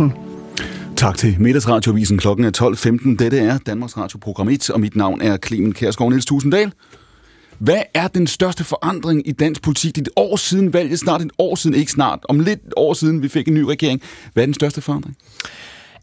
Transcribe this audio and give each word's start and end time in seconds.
Radioavisen. 0.00 0.96
Tak 0.96 1.16
til 1.16 1.36
Middagsradioavisen. 1.38 2.18
Klokken 2.18 2.44
er 2.44 2.50
12.15. 3.14 3.16
Dette 3.24 3.38
er 3.38 3.58
Danmarks 3.58 3.96
Radio 3.96 4.18
Program 4.18 4.48
1, 4.48 4.70
og 4.70 4.80
mit 4.80 4.96
navn 4.96 5.20
er 5.20 5.36
Clemen 5.46 5.72
Kærsgaard 5.72 6.10
Niels 6.10 6.26
Tusinddal. 6.26 6.72
Hvad 7.58 7.82
er 7.94 8.08
den 8.08 8.26
største 8.26 8.64
forandring 8.64 9.28
i 9.28 9.32
dansk 9.32 9.62
politik? 9.62 9.96
Det 9.96 10.00
er 10.00 10.04
et 10.04 10.12
år 10.16 10.36
siden 10.36 10.72
valget, 10.72 10.98
snart 10.98 11.22
et 11.22 11.30
år 11.38 11.54
siden, 11.54 11.76
ikke 11.76 11.92
snart, 11.92 12.18
om 12.28 12.40
lidt 12.40 12.60
år 12.76 12.94
siden 12.94 13.22
vi 13.22 13.28
fik 13.28 13.48
en 13.48 13.54
ny 13.54 13.62
regering. 13.62 14.02
Hvad 14.32 14.42
er 14.42 14.46
den 14.46 14.54
største 14.54 14.80
forandring? 14.80 15.16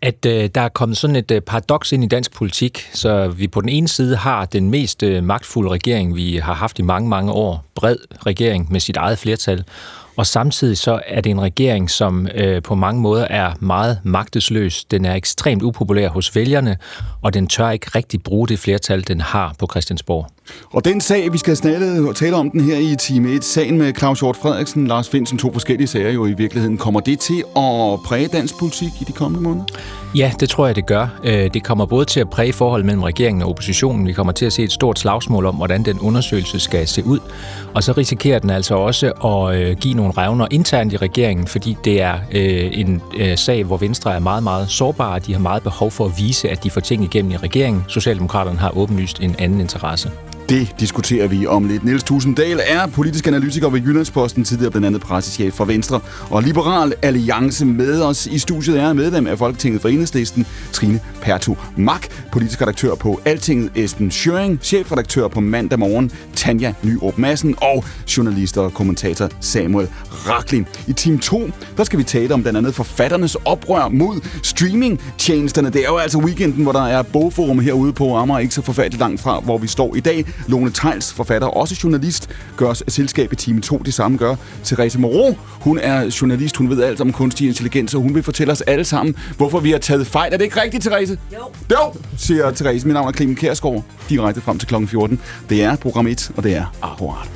at 0.01 0.25
øh, 0.25 0.49
der 0.55 0.61
er 0.61 0.69
kommet 0.69 0.97
sådan 0.97 1.15
et 1.15 1.31
øh, 1.31 1.41
paradoks 1.41 1.91
ind 1.91 2.03
i 2.03 2.07
dansk 2.07 2.33
politik, 2.33 2.89
så 2.93 3.27
vi 3.27 3.47
på 3.47 3.61
den 3.61 3.69
ene 3.69 3.87
side 3.87 4.15
har 4.15 4.45
den 4.45 4.69
mest 4.69 5.03
øh, 5.03 5.23
magtfulde 5.23 5.69
regering, 5.69 6.15
vi 6.15 6.37
har 6.37 6.53
haft 6.53 6.79
i 6.79 6.81
mange, 6.81 7.09
mange 7.09 7.31
år, 7.31 7.65
bred 7.75 7.97
regering 8.25 8.71
med 8.71 8.79
sit 8.79 8.97
eget 8.97 9.17
flertal, 9.17 9.63
og 10.15 10.27
samtidig 10.27 10.77
så 10.77 11.01
er 11.07 11.21
det 11.21 11.29
en 11.29 11.41
regering, 11.41 11.89
som 11.89 12.27
øh, 12.35 12.61
på 12.61 12.75
mange 12.75 13.01
måder 13.01 13.27
er 13.29 13.53
meget 13.59 13.99
magtesløs. 14.03 14.85
Den 14.85 15.05
er 15.05 15.15
ekstremt 15.15 15.63
upopulær 15.63 16.09
hos 16.09 16.35
vælgerne, 16.35 16.77
og 17.21 17.33
den 17.33 17.47
tør 17.47 17.69
ikke 17.69 17.87
rigtig 17.95 18.23
bruge 18.23 18.47
det 18.47 18.59
flertal, 18.59 19.07
den 19.07 19.21
har 19.21 19.55
på 19.59 19.67
Christiansborg. 19.71 20.27
Og 20.71 20.85
den 20.85 21.01
sag, 21.01 21.33
vi 21.33 21.37
skal 21.37 21.57
snakke 21.57 22.09
og 22.09 22.15
tale 22.15 22.35
om 22.35 22.51
den 22.51 22.61
her 22.61 22.77
i 22.77 22.95
time 22.95 23.29
1, 23.29 23.43
sagen 23.43 23.77
med 23.77 23.93
Claus 23.97 24.19
Hjort 24.19 24.35
Frederiksen, 24.35 24.87
Lars 24.87 25.09
Finsen, 25.09 25.37
to 25.37 25.51
forskellige 25.51 25.87
sager 25.87 26.11
jo 26.11 26.25
i 26.25 26.33
virkeligheden. 26.33 26.77
Kommer 26.77 26.99
det 26.99 27.19
til 27.19 27.43
at 27.55 27.99
præge 28.05 28.27
dansk 28.27 28.59
politik 28.59 28.91
i 29.01 29.03
de 29.03 29.11
kommende 29.11 29.43
måneder? 29.43 29.65
Ja, 30.15 30.31
det 30.39 30.49
tror 30.49 30.65
jeg, 30.65 30.75
det 30.75 30.85
gør. 30.85 31.07
Øh, 31.23 31.53
det 31.53 31.63
kommer 31.63 31.85
både 31.85 32.05
til 32.05 32.19
at 32.19 32.29
præge 32.29 32.53
forholdet 32.53 32.85
mellem 32.85 33.03
regeringen 33.03 33.43
og 33.43 33.49
oppositionen. 33.49 34.07
Vi 34.07 34.13
kommer 34.13 34.33
til 34.33 34.45
at 34.45 34.53
se 34.53 34.63
et 34.63 34.71
stort 34.71 34.99
slagsmål 34.99 35.45
om, 35.45 35.55
hvordan 35.55 35.83
den 35.83 35.99
undersøgelse 35.99 36.59
skal 36.59 36.87
se 36.87 37.05
ud. 37.05 37.19
Og 37.73 37.83
så 37.83 37.91
risikerer 37.91 38.39
den 38.39 38.49
altså 38.49 38.75
også 38.75 39.11
at 39.11 39.55
øh, 39.55 39.77
give 39.77 39.93
nogle 39.93 40.02
revner 40.11 40.47
internt 40.51 40.93
i 40.93 40.97
regeringen, 40.97 41.47
fordi 41.47 41.77
det 41.85 42.01
er 42.01 42.13
øh, 42.31 42.71
en 42.73 43.01
øh, 43.17 43.37
sag, 43.37 43.63
hvor 43.63 43.77
Venstre 43.77 44.15
er 44.15 44.19
meget, 44.19 44.43
meget 44.43 44.69
sårbare. 44.69 45.19
De 45.19 45.33
har 45.33 45.39
meget 45.39 45.63
behov 45.63 45.91
for 45.91 46.05
at 46.05 46.11
vise, 46.17 46.49
at 46.49 46.63
de 46.63 46.69
får 46.69 46.81
ting 46.81 47.03
igennem 47.03 47.31
i 47.31 47.37
regeringen. 47.37 47.83
Socialdemokraterne 47.87 48.59
har 48.59 48.77
åbenlyst 48.77 49.19
en 49.19 49.35
anden 49.39 49.59
interesse. 49.61 50.11
Det 50.49 50.75
diskuterer 50.79 51.27
vi 51.27 51.47
om 51.47 51.67
lidt. 51.67 51.83
Niels 51.83 52.03
Tusinddal 52.03 52.59
er 52.67 52.87
politisk 52.87 53.27
analytiker 53.27 53.69
ved 53.69 53.81
Jyllandsposten, 53.81 54.43
tidligere 54.43 54.71
blandt 54.71 54.87
andet 54.87 55.01
pressechef 55.01 55.53
for 55.53 55.65
Venstre 55.65 55.99
og 56.29 56.43
Liberal 56.43 56.93
Alliance. 57.01 57.65
Med 57.65 58.01
os 58.01 58.27
i 58.27 58.39
studiet 58.39 58.79
er 58.79 58.93
medlem 58.93 59.27
af 59.27 59.37
Folketinget 59.37 59.81
for 59.81 59.89
Enhedslisten, 59.89 60.45
Trine 60.71 60.99
Pertu 61.21 61.55
Mak, 61.77 62.07
politisk 62.31 62.61
redaktør 62.61 62.95
på 62.95 63.21
Altinget, 63.25 63.71
Esben 63.75 64.11
Schøring, 64.11 64.59
chefredaktør 64.61 65.27
på 65.27 65.39
Mandag 65.39 65.79
Morgen, 65.79 66.11
Tanja 66.35 66.73
Nyrup 66.83 67.17
Madsen 67.17 67.55
og 67.61 67.83
journalist 68.17 68.57
og 68.57 68.73
kommentator 68.73 69.29
Samuel 69.39 69.87
Raklin. 70.09 70.65
I 70.87 70.93
team 70.93 71.19
2, 71.19 71.49
der 71.77 71.83
skal 71.83 71.99
vi 71.99 72.03
tale 72.03 72.33
om 72.33 72.41
blandt 72.41 72.57
andet 72.57 72.75
forfatternes 72.75 73.35
oprør 73.45 73.87
mod 73.87 74.21
streamingtjenesterne. 74.43 75.69
Det 75.69 75.81
er 75.81 75.89
jo 75.89 75.97
altså 75.97 76.17
weekenden, 76.17 76.63
hvor 76.63 76.71
der 76.71 76.83
er 76.87 77.01
bogforum 77.01 77.59
herude 77.59 77.93
på 77.93 78.15
Amager, 78.15 78.39
ikke 78.39 78.53
så 78.53 78.61
forfærdeligt 78.61 78.99
langt 78.99 79.21
fra, 79.21 79.39
hvor 79.39 79.57
vi 79.57 79.67
står 79.67 79.95
i 79.95 79.99
dag. 79.99 80.25
Lone 80.47 80.71
Tejls, 80.71 81.13
forfatter 81.13 81.47
og 81.47 81.57
også 81.57 81.79
journalist, 81.83 82.29
gør 82.57 82.67
os 82.67 82.83
selskab 82.87 83.33
i 83.33 83.35
time 83.35 83.61
2. 83.61 83.77
Det 83.77 83.93
samme 83.93 84.17
gør 84.17 84.35
Therese 84.65 84.99
Moreau. 84.99 85.37
Hun 85.39 85.79
er 85.79 86.17
journalist, 86.21 86.57
hun 86.57 86.69
ved 86.69 86.83
alt 86.83 87.01
om 87.01 87.13
kunstig 87.13 87.47
intelligens, 87.47 87.93
og 87.93 88.01
hun 88.01 88.15
vil 88.15 88.23
fortælle 88.23 88.51
os 88.53 88.61
alle 88.61 88.85
sammen, 88.85 89.15
hvorfor 89.37 89.59
vi 89.59 89.71
har 89.71 89.79
taget 89.79 90.07
fejl. 90.07 90.33
Er 90.33 90.37
det 90.37 90.45
ikke 90.45 90.61
rigtigt, 90.61 90.83
Therese? 90.83 91.17
Jo. 91.33 91.37
Jo, 91.71 91.93
siger 92.17 92.51
Therese. 92.51 92.87
Mit 92.87 92.93
navn 92.93 93.07
er 93.07 93.11
Clemen 93.11 93.35
Kærsgaard. 93.35 93.83
Direkte 94.09 94.41
frem 94.41 94.59
til 94.59 94.67
kl. 94.67 94.75
14. 94.87 95.19
Det 95.49 95.63
er 95.63 95.75
program 95.75 96.07
1, 96.07 96.31
og 96.37 96.43
det 96.43 96.55
er 96.55 96.65
akkurat. 96.81 97.29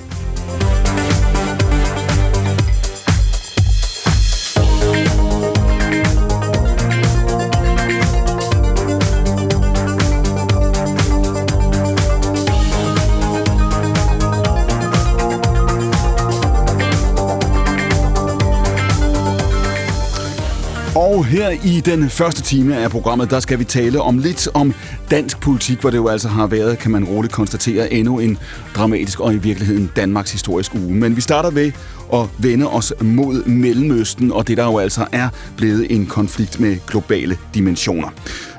Og 20.97 21.25
her 21.25 21.49
i 21.49 21.81
den 21.85 22.09
første 22.09 22.41
time 22.41 22.77
af 22.77 22.91
programmet, 22.91 23.29
der 23.29 23.39
skal 23.39 23.59
vi 23.59 23.63
tale 23.63 24.01
om 24.01 24.17
lidt 24.17 24.47
om 24.53 24.73
dansk 25.11 25.39
politik, 25.39 25.81
hvor 25.81 25.89
det 25.89 25.97
jo 25.97 26.07
altså 26.07 26.27
har 26.27 26.47
været, 26.47 26.79
kan 26.79 26.91
man 26.91 27.03
roligt 27.03 27.33
konstatere, 27.33 27.93
endnu 27.93 28.19
en 28.19 28.37
dramatisk 28.75 29.19
og 29.19 29.33
i 29.33 29.37
virkeligheden 29.37 29.91
Danmarks 29.95 30.31
historisk 30.31 30.75
uge. 30.75 30.93
Men 30.93 31.15
vi 31.15 31.21
starter 31.21 31.49
ved 31.49 31.71
at 32.13 32.19
vende 32.37 32.67
os 32.67 32.93
mod 33.01 33.45
Mellemøsten, 33.45 34.31
og 34.31 34.47
det 34.47 34.57
der 34.57 34.65
jo 34.65 34.77
altså 34.77 35.07
er 35.11 35.29
blevet 35.57 35.91
en 35.91 36.05
konflikt 36.05 36.59
med 36.59 36.77
globale 36.87 37.37
dimensioner. 37.53 38.09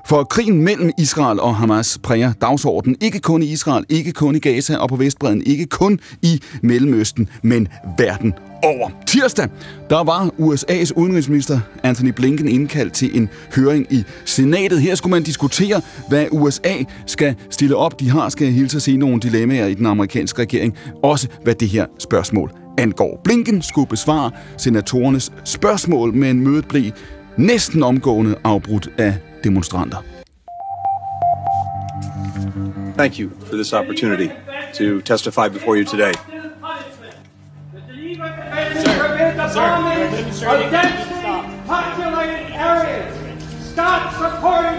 For 0.09 0.25
krigen 0.25 0.63
mellem 0.63 0.91
Israel 0.99 1.41
og 1.41 1.57
Hamas 1.57 1.99
præger 2.03 2.33
dagsordenen 2.33 2.97
ikke 3.01 3.21
kun 3.21 3.43
i 3.43 3.47
Israel, 3.47 3.85
ikke 3.89 4.13
kun 4.13 4.35
i 4.35 4.39
Gaza 4.39 4.77
og 4.77 4.89
på 4.89 4.97
Vestbreden, 4.97 5.43
ikke 5.47 5.67
kun 5.67 6.01
i 6.23 6.43
Mellemøsten, 6.63 7.29
men 7.43 7.69
verden 7.99 8.35
over. 8.63 8.91
Tirsdag, 9.07 9.49
der 9.91 10.05
var 10.05 10.31
USA's 10.39 10.93
udenrigsminister 10.97 11.61
Anthony 11.83 12.09
Blinken 12.11 12.49
indkaldt 12.49 12.93
til 12.93 13.17
en 13.17 13.29
høring 13.57 13.87
i 13.91 14.05
senatet. 14.25 14.83
Her 14.83 14.95
skulle 14.95 15.11
man 15.11 15.23
diskutere, 15.23 15.81
hvad 16.09 16.27
USA 16.33 16.75
skal 17.07 17.35
stille 17.51 17.77
op. 17.77 18.01
De 18.01 18.11
har, 18.11 18.29
skal 18.29 18.45
jeg 18.45 18.55
hilse 18.55 18.77
at 18.77 18.83
sige, 18.83 18.97
nogle 18.97 19.21
dilemmaer 19.21 19.67
i 19.67 19.75
den 19.75 19.87
amerikanske 19.87 20.43
regering. 20.43 20.77
Også 21.03 21.29
hvad 21.43 21.55
det 21.55 21.69
her 21.69 21.87
spørgsmål 21.99 22.53
angår. 22.79 23.21
Blinken 23.25 23.63
skulle 23.63 23.89
besvare 23.89 24.31
senatorernes 24.57 25.33
spørgsmål, 25.45 26.15
men 26.15 26.41
mødet 26.41 26.69
blev 26.69 26.93
næsten 27.37 27.83
omgående 27.83 28.35
afbrudt 28.45 28.91
af 28.99 29.15
demonstranter. 29.43 30.03
Thank 32.97 33.19
you 33.19 33.31
for 33.31 33.57
this 33.57 33.73
opportunity 33.73 34.33
to 34.75 35.01
testify 35.03 35.49
before 35.49 35.77
you 35.77 35.85
today. 35.85 36.13
populated 41.67 42.51
areas. 42.55 43.73
Stop 43.73 44.13
supporting 44.15 44.78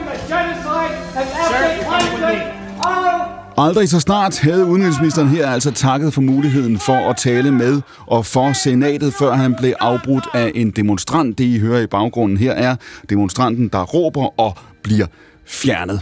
Aldrig 3.61 3.89
så 3.89 3.99
snart 3.99 4.39
havde 4.39 4.65
udenrigsministeren 4.65 5.27
her 5.27 5.49
altså 5.49 5.71
takket 5.71 6.13
for 6.13 6.21
muligheden 6.21 6.79
for 6.79 7.09
at 7.09 7.17
tale 7.17 7.51
med 7.51 7.81
og 8.07 8.25
for 8.25 8.53
senatet, 8.53 9.13
før 9.13 9.33
han 9.33 9.55
blev 9.59 9.73
afbrudt 9.79 10.27
af 10.33 10.51
en 10.55 10.71
demonstrant. 10.71 11.37
Det 11.37 11.43
I 11.43 11.59
hører 11.59 11.81
i 11.81 11.87
baggrunden 11.87 12.37
her 12.37 12.51
er 12.51 12.75
demonstranten, 13.09 13.67
der 13.67 13.83
råber 13.83 14.39
og 14.39 14.57
bliver 14.83 15.05
fjernet. 15.45 16.01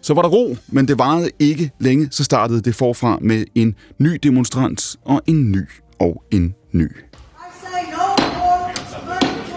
Så 0.00 0.14
var 0.14 0.22
der 0.22 0.28
ro, 0.28 0.56
men 0.68 0.88
det 0.88 0.98
varede 0.98 1.30
ikke 1.38 1.70
længe, 1.80 2.08
så 2.10 2.24
startede 2.24 2.60
det 2.60 2.74
forfra 2.74 3.18
med 3.20 3.44
en 3.54 3.74
ny 3.98 4.18
demonstrant 4.22 4.96
og 5.04 5.22
en 5.26 5.52
ny 5.52 5.68
og 5.98 6.22
en 6.30 6.54
ny. 6.72 6.88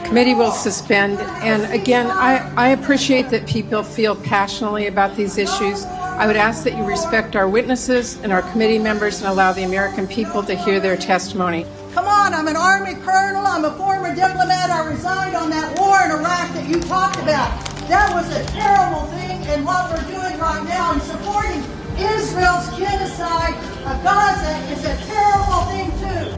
committee 0.05 0.35
will 0.35 0.51
suspend. 0.51 1.19
And 1.43 1.61
again, 1.81 2.07
I, 2.07 2.31
I 2.57 2.69
appreciate 2.69 3.29
that 3.29 3.45
people 3.45 3.83
feel 3.83 4.15
passionately 4.15 4.87
about 4.87 5.11
these 5.15 5.37
issues. 5.37 5.98
I 6.19 6.27
would 6.27 6.35
ask 6.35 6.65
that 6.65 6.75
you 6.75 6.83
respect 6.83 7.37
our 7.37 7.47
witnesses 7.47 8.19
and 8.23 8.33
our 8.33 8.41
committee 8.51 8.77
members 8.77 9.19
and 9.21 9.29
allow 9.29 9.53
the 9.53 9.63
American 9.63 10.05
people 10.05 10.43
to 10.43 10.53
hear 10.53 10.81
their 10.81 10.97
testimony. 10.97 11.65
Come 11.93 12.07
on, 12.07 12.33
I'm 12.33 12.49
an 12.49 12.57
Army 12.57 12.95
colonel, 12.95 13.47
I'm 13.47 13.63
a 13.63 13.71
former 13.77 14.13
diplomat, 14.13 14.69
I 14.69 14.85
resigned 14.91 15.37
on 15.37 15.49
that 15.51 15.79
war 15.79 15.95
in 16.03 16.11
Iraq 16.11 16.51
that 16.55 16.67
you 16.67 16.81
talked 16.81 17.15
about. 17.23 17.55
That 17.87 18.11
was 18.13 18.27
a 18.35 18.43
terrible 18.51 19.07
thing, 19.15 19.39
and 19.47 19.63
what 19.63 19.89
we're 19.89 20.03
doing 20.11 20.37
right 20.39 20.61
now 20.67 20.91
in 20.91 20.99
supporting 20.99 21.63
Israel's 21.95 22.67
genocide 22.77 23.55
of 23.87 24.03
Gaza 24.03 24.59
is 24.75 24.83
a 24.83 24.95
terrible 25.07 25.63
thing 25.71 25.87
too. 26.03 26.35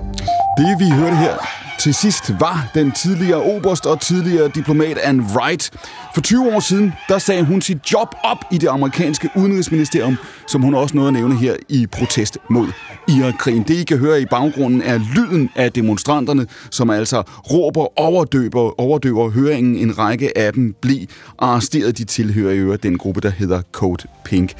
Det 0.57 0.75
vi 0.79 0.91
hørte 0.91 1.15
her 1.15 1.37
til 1.81 1.93
sidst 1.93 2.33
var 2.39 2.71
den 2.73 2.91
tidligere 2.91 3.41
oberst 3.41 3.85
og 3.85 4.01
tidligere 4.01 4.51
diplomat 4.55 4.97
Anne 4.97 5.23
Wright. 5.23 5.71
For 6.13 6.21
20 6.21 6.55
år 6.55 6.59
siden, 6.59 6.93
der 7.09 7.17
sagde 7.17 7.43
hun 7.43 7.61
sit 7.61 7.91
job 7.93 8.15
op 8.23 8.37
i 8.51 8.57
det 8.57 8.67
amerikanske 8.67 9.29
udenrigsministerium, 9.35 10.17
som 10.47 10.61
hun 10.61 10.75
også 10.75 10.95
nåede 10.95 11.07
at 11.07 11.13
nævne 11.13 11.37
her 11.37 11.55
i 11.69 11.87
protest 11.87 12.37
mod 12.49 12.67
Irakkrigen. 13.07 13.63
Det, 13.63 13.73
I 13.73 13.83
kan 13.83 13.97
høre 13.97 14.21
i 14.21 14.25
baggrunden, 14.25 14.81
er 14.81 14.99
lyden 15.15 15.49
af 15.55 15.71
demonstranterne, 15.71 16.47
som 16.71 16.89
altså 16.89 17.23
råber 17.51 17.99
overdøber, 17.99 18.81
overdøver 18.81 19.29
høringen. 19.29 19.75
En 19.75 19.97
række 19.97 20.37
af 20.37 20.53
dem 20.53 20.75
blev 20.81 21.07
arresteret. 21.39 21.97
De 21.97 22.03
tilhører 22.03 22.53
i 22.53 22.57
øvrigt 22.57 22.83
den 22.83 22.97
gruppe, 22.97 23.21
der 23.21 23.29
hedder 23.29 23.61
Code 23.71 24.07
Pink. 24.25 24.53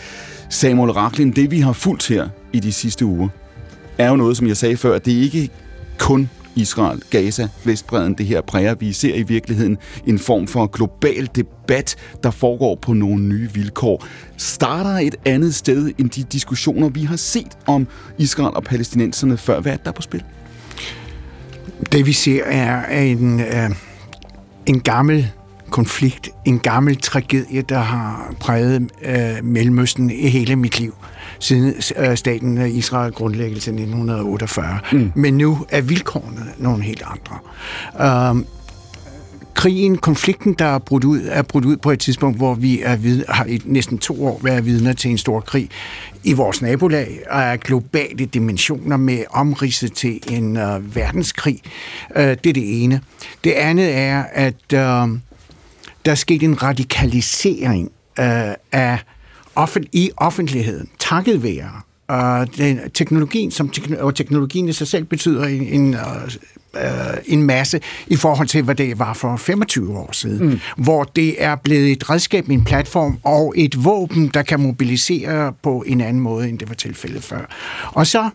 Samuel 0.50 0.92
Racklin, 0.92 1.32
det 1.32 1.52
vi 1.52 1.60
har 1.60 1.74
fulgt 1.74 2.08
her 2.08 2.30
i 2.54 2.60
de 2.60 2.72
sidste 2.72 3.06
uger, 3.06 3.30
er 3.98 4.10
jo 4.10 4.16
noget, 4.16 4.38
som 4.38 4.48
jeg 4.48 4.58
sagde 4.58 4.78
før, 4.78 4.96
at 4.96 5.06
det 5.06 5.12
ikke 5.12 5.50
kun 5.98 6.30
Israel, 6.56 7.02
Gaza, 7.10 7.48
Vestbreden, 7.64 8.14
det 8.14 8.26
her 8.26 8.42
præger. 8.42 8.76
Vi 8.76 8.94
ser 8.94 9.16
i 9.16 9.24
virkeligheden 9.24 9.78
en 10.06 10.20
form 10.20 10.48
for 10.48 10.68
global 10.68 11.30
debat, 11.36 11.96
der 12.24 12.32
foregår 12.32 12.76
på 12.76 12.94
nogle 12.94 13.24
nye 13.24 13.50
vilkår. 13.54 14.06
Starter 14.38 14.90
et 14.90 15.16
andet 15.26 15.56
sted 15.56 15.92
end 15.98 16.10
de 16.10 16.24
diskussioner, 16.24 16.90
vi 16.90 17.04
har 17.04 17.16
set 17.16 17.58
om 17.66 17.88
Israel 18.18 18.56
og 18.56 18.64
palæstinenserne 18.64 19.38
før. 19.38 19.60
Hvad 19.60 19.74
er 19.74 19.78
der 19.78 19.92
på 19.92 20.02
spil? 20.02 20.24
Det 21.92 22.06
vi 22.06 22.14
ser 22.14 22.44
er 22.44 23.02
en, 23.02 23.40
øh, 23.40 23.70
en 24.66 24.80
gammel 24.80 25.32
konflikt, 25.70 26.30
en 26.46 26.60
gammel 26.60 26.98
tragedie, 26.98 27.62
der 27.62 27.80
har 27.80 28.34
præget 28.40 28.92
øh, 29.02 29.44
Mellemøsten 29.44 30.10
i 30.10 30.28
hele 30.28 30.56
mit 30.56 30.80
liv, 30.80 30.96
siden 31.42 31.74
øh, 31.98 32.18
staten 32.18 32.58
Israel 32.72 33.12
grundlæggelse 33.12 33.72
i 33.72 33.74
1948. 33.74 34.80
Mm. 34.92 35.12
Men 35.16 35.38
nu 35.38 35.66
er 35.70 35.82
vilkårene 35.82 36.46
nogle 36.58 36.84
helt 36.84 37.04
andre. 37.06 37.38
Øh, 38.40 38.46
krigen, 39.54 39.98
konflikten, 39.98 40.54
der 40.54 40.66
er 40.66 40.78
brudt 40.80 41.04
ud, 41.04 41.22
er 41.30 41.42
brudt 41.42 41.66
ud 41.66 41.78
på 41.78 41.92
et 41.92 42.00
tidspunkt, 42.00 42.38
hvor 42.38 42.54
vi 42.54 42.82
er 42.82 42.96
vid- 42.96 43.26
har 43.30 43.46
i 43.46 43.62
næsten 43.66 43.98
to 43.98 44.26
år 44.26 44.40
været 44.44 44.66
vidner 44.66 44.94
til 44.94 45.12
en 45.12 45.18
stor 45.18 45.40
krig 45.40 45.70
i 46.24 46.34
vores 46.34 46.62
nabolag, 46.62 47.20
og 47.30 47.42
er 47.42 47.56
globale 47.58 48.26
dimensioner 48.26 48.98
med 48.98 49.24
omridset 49.32 49.94
til 49.94 50.20
en 50.30 50.58
uh, 50.58 50.96
verdenskrig. 50.96 51.60
Uh, 52.16 52.22
det 52.22 52.46
er 52.46 52.54
det 52.54 52.84
ene. 52.84 53.02
Det 53.44 53.52
andet 53.52 53.96
er, 53.98 54.24
at 54.34 54.56
uh, 54.74 54.80
der 56.06 56.12
er 56.12 56.16
sket 56.16 56.44
en 56.44 56.64
radikalisering 56.64 57.92
uh, 58.20 58.26
af 58.72 58.98
offen- 59.56 59.90
i 59.92 60.12
offentligheden, 60.18 60.90
takket 61.12 61.44
være 61.44 61.72
uh, 62.12 62.48
den, 62.58 62.80
teknologien, 62.94 63.52
som 63.52 63.74
og 64.00 64.16
teknologien 64.16 64.70
i 64.70 64.74
sig 64.74 64.88
selv 64.88 65.04
betyder 65.04 65.44
en, 65.44 65.62
en 65.62 65.94
uh, 65.94 66.02
øh, 66.76 67.18
en 67.26 67.44
masse 67.44 67.80
i 68.08 68.16
forhold 68.16 68.48
til, 68.48 68.64
hvad 68.64 68.76
det 68.76 69.00
var 69.00 69.14
for 69.14 69.38
25 69.38 69.98
år 69.98 70.10
siden, 70.12 70.50
mm. 70.50 70.60
hvor 70.78 71.04
det 71.04 71.44
er 71.44 71.56
blevet 71.56 71.92
et 71.92 72.10
redskab, 72.10 72.50
en 72.50 72.64
platform 72.64 73.20
og 73.24 73.54
et 73.58 73.86
våben, 73.86 74.28
der 74.34 74.42
kan 74.42 74.60
mobilisere 74.60 75.54
på 75.64 75.84
en 75.88 76.02
anden 76.02 76.24
måde, 76.24 76.50
end 76.50 76.60
det 76.60 76.70
var 76.70 76.76
tilfældet 76.76 77.24
før. 77.24 77.46
Og 77.86 78.08
så 78.08 78.30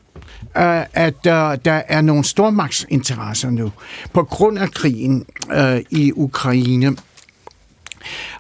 øh, 0.57 0.85
at 0.93 1.27
øh, 1.27 1.59
der 1.65 1.83
er 1.89 2.01
nogle 2.01 2.25
stormagtsinteresser 2.25 3.51
nu. 3.51 3.73
På 4.13 4.23
grund 4.23 4.59
af 4.59 4.71
krigen 4.71 5.27
øh, 5.55 5.81
i 5.91 6.13
Ukraine 6.17 6.97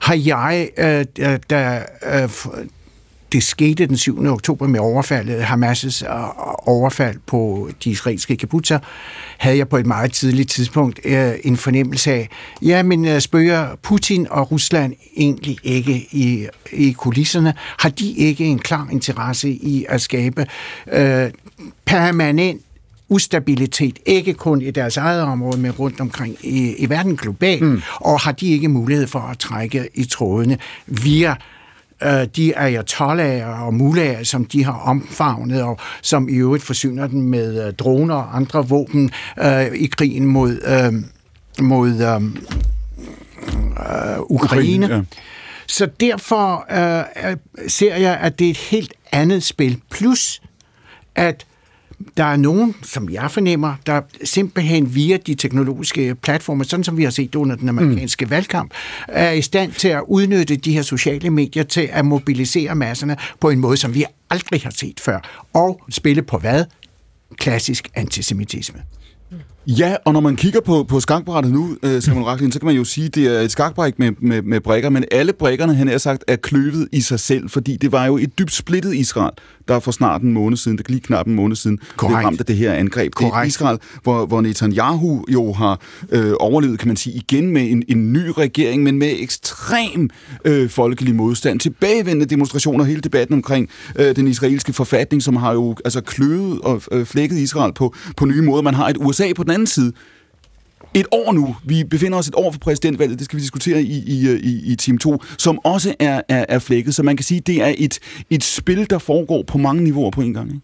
har 0.00 0.14
jeg, 0.14 0.68
øh, 0.78 1.04
der, 1.50 1.82
øh, 2.12 2.28
det 3.32 3.42
skete 3.42 3.86
den 3.86 3.96
7. 3.96 4.26
oktober 4.26 4.66
med 4.66 4.80
overfaldet, 4.80 5.42
Hamas' 5.42 6.06
overfald 6.66 7.18
på 7.26 7.70
de 7.84 7.90
israelske 7.90 8.36
kibbutzer, 8.36 8.78
havde 9.38 9.58
jeg 9.58 9.68
på 9.68 9.76
et 9.76 9.86
meget 9.86 10.12
tidligt 10.12 10.50
tidspunkt 10.50 11.00
øh, 11.04 11.32
en 11.44 11.56
fornemmelse 11.56 12.12
af, 12.12 12.28
ja, 12.62 12.82
men 12.82 13.06
øh, 13.06 13.20
spørger 13.20 13.76
Putin 13.82 14.26
og 14.30 14.52
Rusland 14.52 14.94
egentlig 15.16 15.56
ikke 15.62 16.06
i, 16.10 16.46
i 16.72 16.92
kulisserne? 16.92 17.54
Har 17.78 17.88
de 17.88 18.10
ikke 18.12 18.44
en 18.44 18.58
klar 18.58 18.88
interesse 18.92 19.50
i 19.50 19.86
at 19.88 20.00
skabe 20.00 20.46
øh, 20.92 21.30
permanent 21.84 22.62
ustabilitet, 23.08 23.98
ikke 24.06 24.34
kun 24.34 24.62
i 24.62 24.70
deres 24.70 24.96
eget 24.96 25.22
område, 25.22 25.60
men 25.60 25.70
rundt 25.70 26.00
omkring 26.00 26.36
i, 26.42 26.74
i 26.78 26.90
verden 26.90 27.16
globalt, 27.16 27.62
mm. 27.62 27.82
og 27.94 28.20
har 28.20 28.32
de 28.32 28.46
ikke 28.46 28.68
mulighed 28.68 29.06
for 29.06 29.18
at 29.18 29.38
trække 29.38 29.88
i 29.94 30.04
trådene 30.04 30.58
via 30.86 31.30
øh, 31.30 31.36
de 32.36 32.58
ayatollaher 32.58 33.46
og 33.46 33.74
mullaher, 33.74 34.22
som 34.22 34.44
de 34.44 34.64
har 34.64 34.72
omfavnet, 34.72 35.62
og 35.62 35.78
som 36.02 36.28
i 36.28 36.32
øvrigt 36.32 36.64
forsyner 36.64 37.06
dem 37.06 37.20
med 37.20 37.66
øh, 37.66 37.72
droner 37.72 38.14
og 38.14 38.36
andre 38.36 38.68
våben 38.68 39.10
øh, 39.42 39.66
i 39.74 39.86
krigen 39.86 40.26
mod, 40.26 40.50
øh, 40.50 40.92
mod 41.64 41.90
øh, 41.90 42.02
øh, 42.02 42.20
Ukraine. 44.20 44.86
Ukraine 44.86 44.86
ja. 44.86 45.00
Så 45.66 45.88
derfor 46.00 46.66
øh, 46.70 47.04
ser 47.68 47.96
jeg, 47.96 48.16
at 48.16 48.38
det 48.38 48.46
er 48.46 48.50
et 48.50 48.56
helt 48.56 48.92
andet 49.12 49.42
spil. 49.42 49.80
Plus, 49.90 50.42
at 51.14 51.46
der 52.16 52.24
er 52.24 52.36
nogen, 52.36 52.74
som 52.82 53.10
jeg 53.10 53.30
fornemmer, 53.30 53.74
der 53.86 54.00
simpelthen 54.24 54.94
via 54.94 55.16
de 55.16 55.34
teknologiske 55.34 56.14
platforme, 56.14 56.64
sådan 56.64 56.84
som 56.84 56.96
vi 56.96 57.04
har 57.04 57.10
set 57.10 57.34
under 57.34 57.56
den 57.56 57.68
amerikanske 57.68 58.24
mm. 58.24 58.30
valgkamp, 58.30 58.72
er 59.08 59.30
i 59.30 59.42
stand 59.42 59.72
til 59.72 59.88
at 59.88 60.02
udnytte 60.06 60.56
de 60.56 60.72
her 60.72 60.82
sociale 60.82 61.30
medier 61.30 61.62
til 61.62 61.88
at 61.92 62.04
mobilisere 62.04 62.74
masserne 62.74 63.16
på 63.40 63.50
en 63.50 63.58
måde, 63.58 63.76
som 63.76 63.94
vi 63.94 64.04
aldrig 64.30 64.60
har 64.60 64.70
set 64.70 65.00
før. 65.00 65.46
Og 65.52 65.80
spille 65.90 66.22
på 66.22 66.38
hvad? 66.38 66.64
Klassisk 67.36 67.88
antisemitisme. 67.94 68.82
Ja, 69.68 69.96
og 70.04 70.12
når 70.12 70.20
man 70.20 70.36
kigger 70.36 70.60
på, 70.60 70.84
på 70.88 71.00
skakbrættet 71.00 71.52
nu, 71.52 71.76
øh, 71.82 72.02
Samuel 72.02 72.24
Racklin, 72.24 72.52
så 72.52 72.58
kan 72.58 72.66
man 72.66 72.76
jo 72.76 72.84
sige, 72.84 73.06
at 73.06 73.14
det 73.14 73.26
er 73.26 73.40
et 73.40 73.50
skakbræk 73.50 73.98
med, 73.98 74.12
med, 74.18 74.42
med 74.42 74.60
brækker, 74.60 74.90
men 74.90 75.04
alle 75.10 75.32
brækkerne, 75.32 75.74
han 75.74 75.88
har 75.88 75.98
sagt, 75.98 76.24
er 76.28 76.36
kløvet 76.36 76.88
i 76.92 77.00
sig 77.00 77.20
selv, 77.20 77.50
fordi 77.50 77.76
det 77.76 77.92
var 77.92 78.06
jo 78.06 78.16
et 78.16 78.38
dybt 78.38 78.52
splittet 78.52 78.94
Israel, 78.94 79.30
der 79.68 79.78
for 79.78 79.90
snart 79.90 80.22
en 80.22 80.32
måned 80.32 80.56
siden, 80.56 80.78
der 80.78 80.84
lige 80.88 81.00
knap 81.00 81.26
en 81.26 81.34
måned 81.34 81.56
siden, 81.56 81.78
blev 81.98 82.10
ramt 82.10 82.40
af 82.40 82.46
det 82.46 82.56
her 82.56 82.72
angreb. 82.72 83.14
Korrekt. 83.14 83.34
Det 83.34 83.40
er 83.40 83.44
Israel, 83.44 83.78
hvor, 84.02 84.26
hvor 84.26 84.40
Netanyahu 84.40 85.24
jo 85.28 85.52
har 85.52 85.80
øh, 86.10 86.32
overlevet, 86.40 86.78
kan 86.78 86.88
man 86.88 86.96
sige, 86.96 87.16
igen 87.16 87.50
med 87.50 87.70
en, 87.70 87.82
en 87.88 88.12
ny 88.12 88.28
regering, 88.38 88.82
men 88.82 88.98
med 88.98 89.12
ekstrem 89.18 90.10
øh, 90.44 90.70
folkelig 90.70 91.14
modstand, 91.14 91.60
tilbagevendende 91.60 92.26
demonstrationer, 92.26 92.84
hele 92.84 93.00
debatten 93.00 93.34
omkring 93.34 93.68
øh, 93.96 94.16
den 94.16 94.28
israelske 94.28 94.72
forfatning, 94.72 95.22
som 95.22 95.36
har 95.36 95.52
jo 95.52 95.76
altså 95.84 96.00
kløvet 96.00 96.60
og 96.60 96.82
øh, 96.92 97.06
flækket 97.06 97.36
Israel 97.36 97.72
på, 97.72 97.94
på 98.16 98.24
nye 98.24 98.42
måder. 98.42 98.62
Man 98.62 98.74
har 98.74 98.88
et 98.88 98.96
USA 99.00 99.32
på 99.36 99.42
den 99.42 99.55
anden 99.56 99.66
side, 99.66 99.92
et 100.94 101.06
år 101.12 101.32
nu. 101.32 101.56
Vi 101.64 101.84
befinder 101.84 102.18
os 102.18 102.28
et 102.28 102.34
år 102.34 102.52
for 102.52 102.58
præsidentvalget, 102.58 103.18
det 103.18 103.24
skal 103.24 103.36
vi 103.36 103.42
diskutere 103.42 103.82
i, 103.82 104.02
i, 104.06 104.36
i, 104.36 104.72
i 104.72 104.76
Team 104.76 104.98
2, 104.98 105.22
som 105.38 105.58
også 105.64 105.94
er, 105.98 106.20
er, 106.28 106.44
er 106.48 106.58
flækket. 106.58 106.94
Så 106.94 107.02
man 107.02 107.16
kan 107.16 107.24
sige, 107.24 107.40
det 107.40 107.62
er 107.62 107.74
et, 107.78 107.98
et 108.30 108.44
spil, 108.44 108.90
der 108.90 108.98
foregår 108.98 109.42
på 109.42 109.58
mange 109.58 109.84
niveauer 109.84 110.10
på 110.10 110.20
en 110.20 110.34
gang. 110.34 110.48
Ikke? 110.48 110.60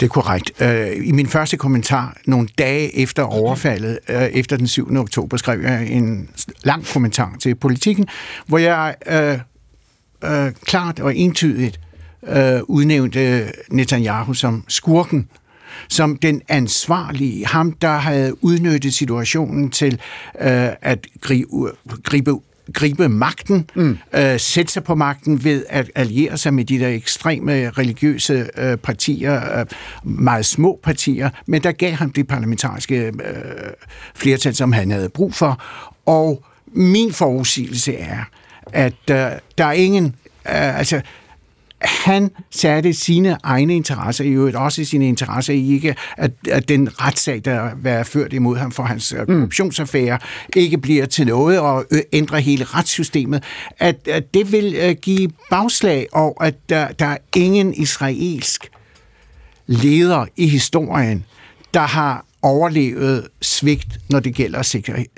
Det 0.00 0.06
er 0.06 0.10
korrekt. 0.10 0.62
Øh, 0.62 1.08
I 1.08 1.12
min 1.12 1.26
første 1.26 1.56
kommentar, 1.56 2.16
nogle 2.26 2.48
dage 2.58 2.98
efter 2.98 3.22
overfaldet, 3.22 3.98
øh, 4.08 4.22
efter 4.22 4.56
den 4.56 4.66
7. 4.66 4.96
oktober, 4.96 5.36
skrev 5.36 5.60
jeg 5.60 5.86
en 5.86 6.28
lang 6.64 6.86
kommentar 6.86 7.36
til 7.40 7.54
politikken, 7.54 8.06
hvor 8.46 8.58
jeg 8.58 8.94
øh, 9.10 9.38
øh, 10.30 10.52
klart 10.64 11.00
og 11.00 11.16
entydigt 11.16 11.80
øh, 12.28 12.60
udnævnte 12.62 13.52
Netanyahu 13.70 14.34
som 14.34 14.64
skurken 14.68 15.28
som 15.88 16.16
den 16.16 16.42
ansvarlige, 16.48 17.46
ham 17.46 17.72
der 17.72 17.96
havde 17.96 18.44
udnyttet 18.44 18.94
situationen 18.94 19.70
til 19.70 19.92
øh, 20.40 20.68
at 20.82 21.06
gribe, 21.20 21.70
gribe 22.04 22.32
gribe 22.72 23.08
magten, 23.08 23.70
mm. 23.74 23.98
øh, 24.14 24.40
sætte 24.40 24.72
sig 24.72 24.84
på 24.84 24.94
magten 24.94 25.44
ved 25.44 25.64
at 25.68 25.90
alliere 25.94 26.38
sig 26.38 26.54
med 26.54 26.64
de 26.64 26.78
der 26.78 26.88
ekstreme 26.88 27.70
religiøse 27.70 28.48
øh, 28.58 28.76
partier, 28.76 29.58
øh, 29.60 29.66
meget 30.04 30.46
små 30.46 30.80
partier, 30.82 31.30
men 31.46 31.62
der 31.62 31.72
gav 31.72 31.92
ham 31.92 32.10
det 32.10 32.26
parlamentariske 32.26 32.96
øh, 32.96 33.12
flertal, 34.14 34.54
som 34.54 34.72
han 34.72 34.90
havde 34.90 35.08
brug 35.08 35.34
for. 35.34 35.62
Og 36.06 36.44
min 36.66 37.12
forudsigelse 37.12 37.96
er, 37.96 38.24
at 38.72 39.10
øh, 39.10 39.16
der 39.58 39.64
er 39.64 39.72
ingen, 39.72 40.06
øh, 40.46 40.78
altså 40.78 41.00
han 41.84 42.30
satte 42.50 42.92
sine 42.92 43.36
egne 43.42 43.76
interesser, 43.76 44.24
i 44.24 44.28
øvrigt 44.28 44.56
også 44.56 44.84
sine 44.84 45.08
interesser 45.08 45.54
i 45.54 45.74
ikke, 45.74 45.94
at, 46.16 46.30
at 46.50 46.68
den 46.68 47.00
retssag, 47.00 47.40
der 47.44 47.70
var 47.82 48.02
ført 48.02 48.32
imod 48.32 48.56
ham 48.56 48.72
for 48.72 48.82
hans 48.82 49.14
mm. 49.18 49.26
korruptionsaffære, 49.26 50.18
ikke 50.56 50.78
bliver 50.78 51.06
til 51.06 51.26
noget 51.26 51.60
og 51.60 51.84
ændrer 52.12 52.38
hele 52.38 52.64
retssystemet, 52.64 53.42
at, 53.78 54.08
at 54.08 54.34
det 54.34 54.52
vil 54.52 54.76
uh, 54.88 54.96
give 55.02 55.30
bagslag, 55.50 56.06
og 56.12 56.46
at 56.46 56.54
der, 56.68 56.88
der 56.88 57.06
er 57.06 57.18
ingen 57.36 57.74
israelsk 57.74 58.70
leder 59.66 60.26
i 60.36 60.46
historien, 60.48 61.24
der 61.74 61.80
har 61.80 62.24
overlevet 62.42 63.28
svigt, 63.42 63.98
når 64.10 64.20
det 64.20 64.34
gælder 64.34 64.62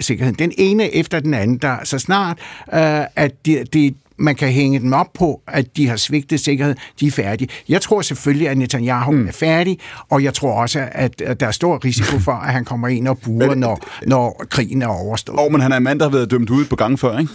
sikkerhed. 0.00 0.32
Den 0.32 0.52
ene 0.58 0.94
efter 0.94 1.20
den 1.20 1.34
anden, 1.34 1.58
der 1.58 1.76
så 1.84 1.98
snart, 1.98 2.38
uh, 2.66 2.78
at 3.16 3.46
det, 3.46 3.74
de, 3.74 3.94
man 4.16 4.34
kan 4.34 4.48
hænge 4.48 4.80
dem 4.80 4.92
op 4.92 5.12
på, 5.14 5.40
at 5.48 5.76
de 5.76 5.88
har 5.88 5.96
svigtet 5.96 6.40
sikkerhed, 6.40 6.74
de 7.00 7.06
er 7.06 7.10
færdige. 7.10 7.48
Jeg 7.68 7.80
tror 7.80 8.02
selvfølgelig, 8.02 8.48
at 8.48 8.58
Netanyahu 8.58 9.12
mm. 9.12 9.28
er 9.28 9.32
færdig, 9.32 9.78
og 10.10 10.24
jeg 10.24 10.34
tror 10.34 10.52
også, 10.52 10.88
at, 10.92 11.22
der 11.40 11.46
er 11.46 11.50
stor 11.50 11.84
risiko 11.84 12.18
for, 12.18 12.32
at 12.32 12.52
han 12.52 12.64
kommer 12.64 12.88
ind 12.88 13.08
og 13.08 13.18
buer, 13.18 13.54
når, 13.54 13.80
når 14.06 14.44
krigen 14.50 14.82
er 14.82 14.86
overstået. 14.86 15.38
Og 15.38 15.52
men 15.52 15.60
han 15.60 15.72
er 15.72 15.76
en 15.76 15.82
mand, 15.82 15.98
der 15.98 16.04
har 16.04 16.12
været 16.12 16.30
dømt 16.30 16.50
ud 16.50 16.64
på 16.64 16.76
gang 16.76 16.98
før, 16.98 17.18
ikke? 17.18 17.32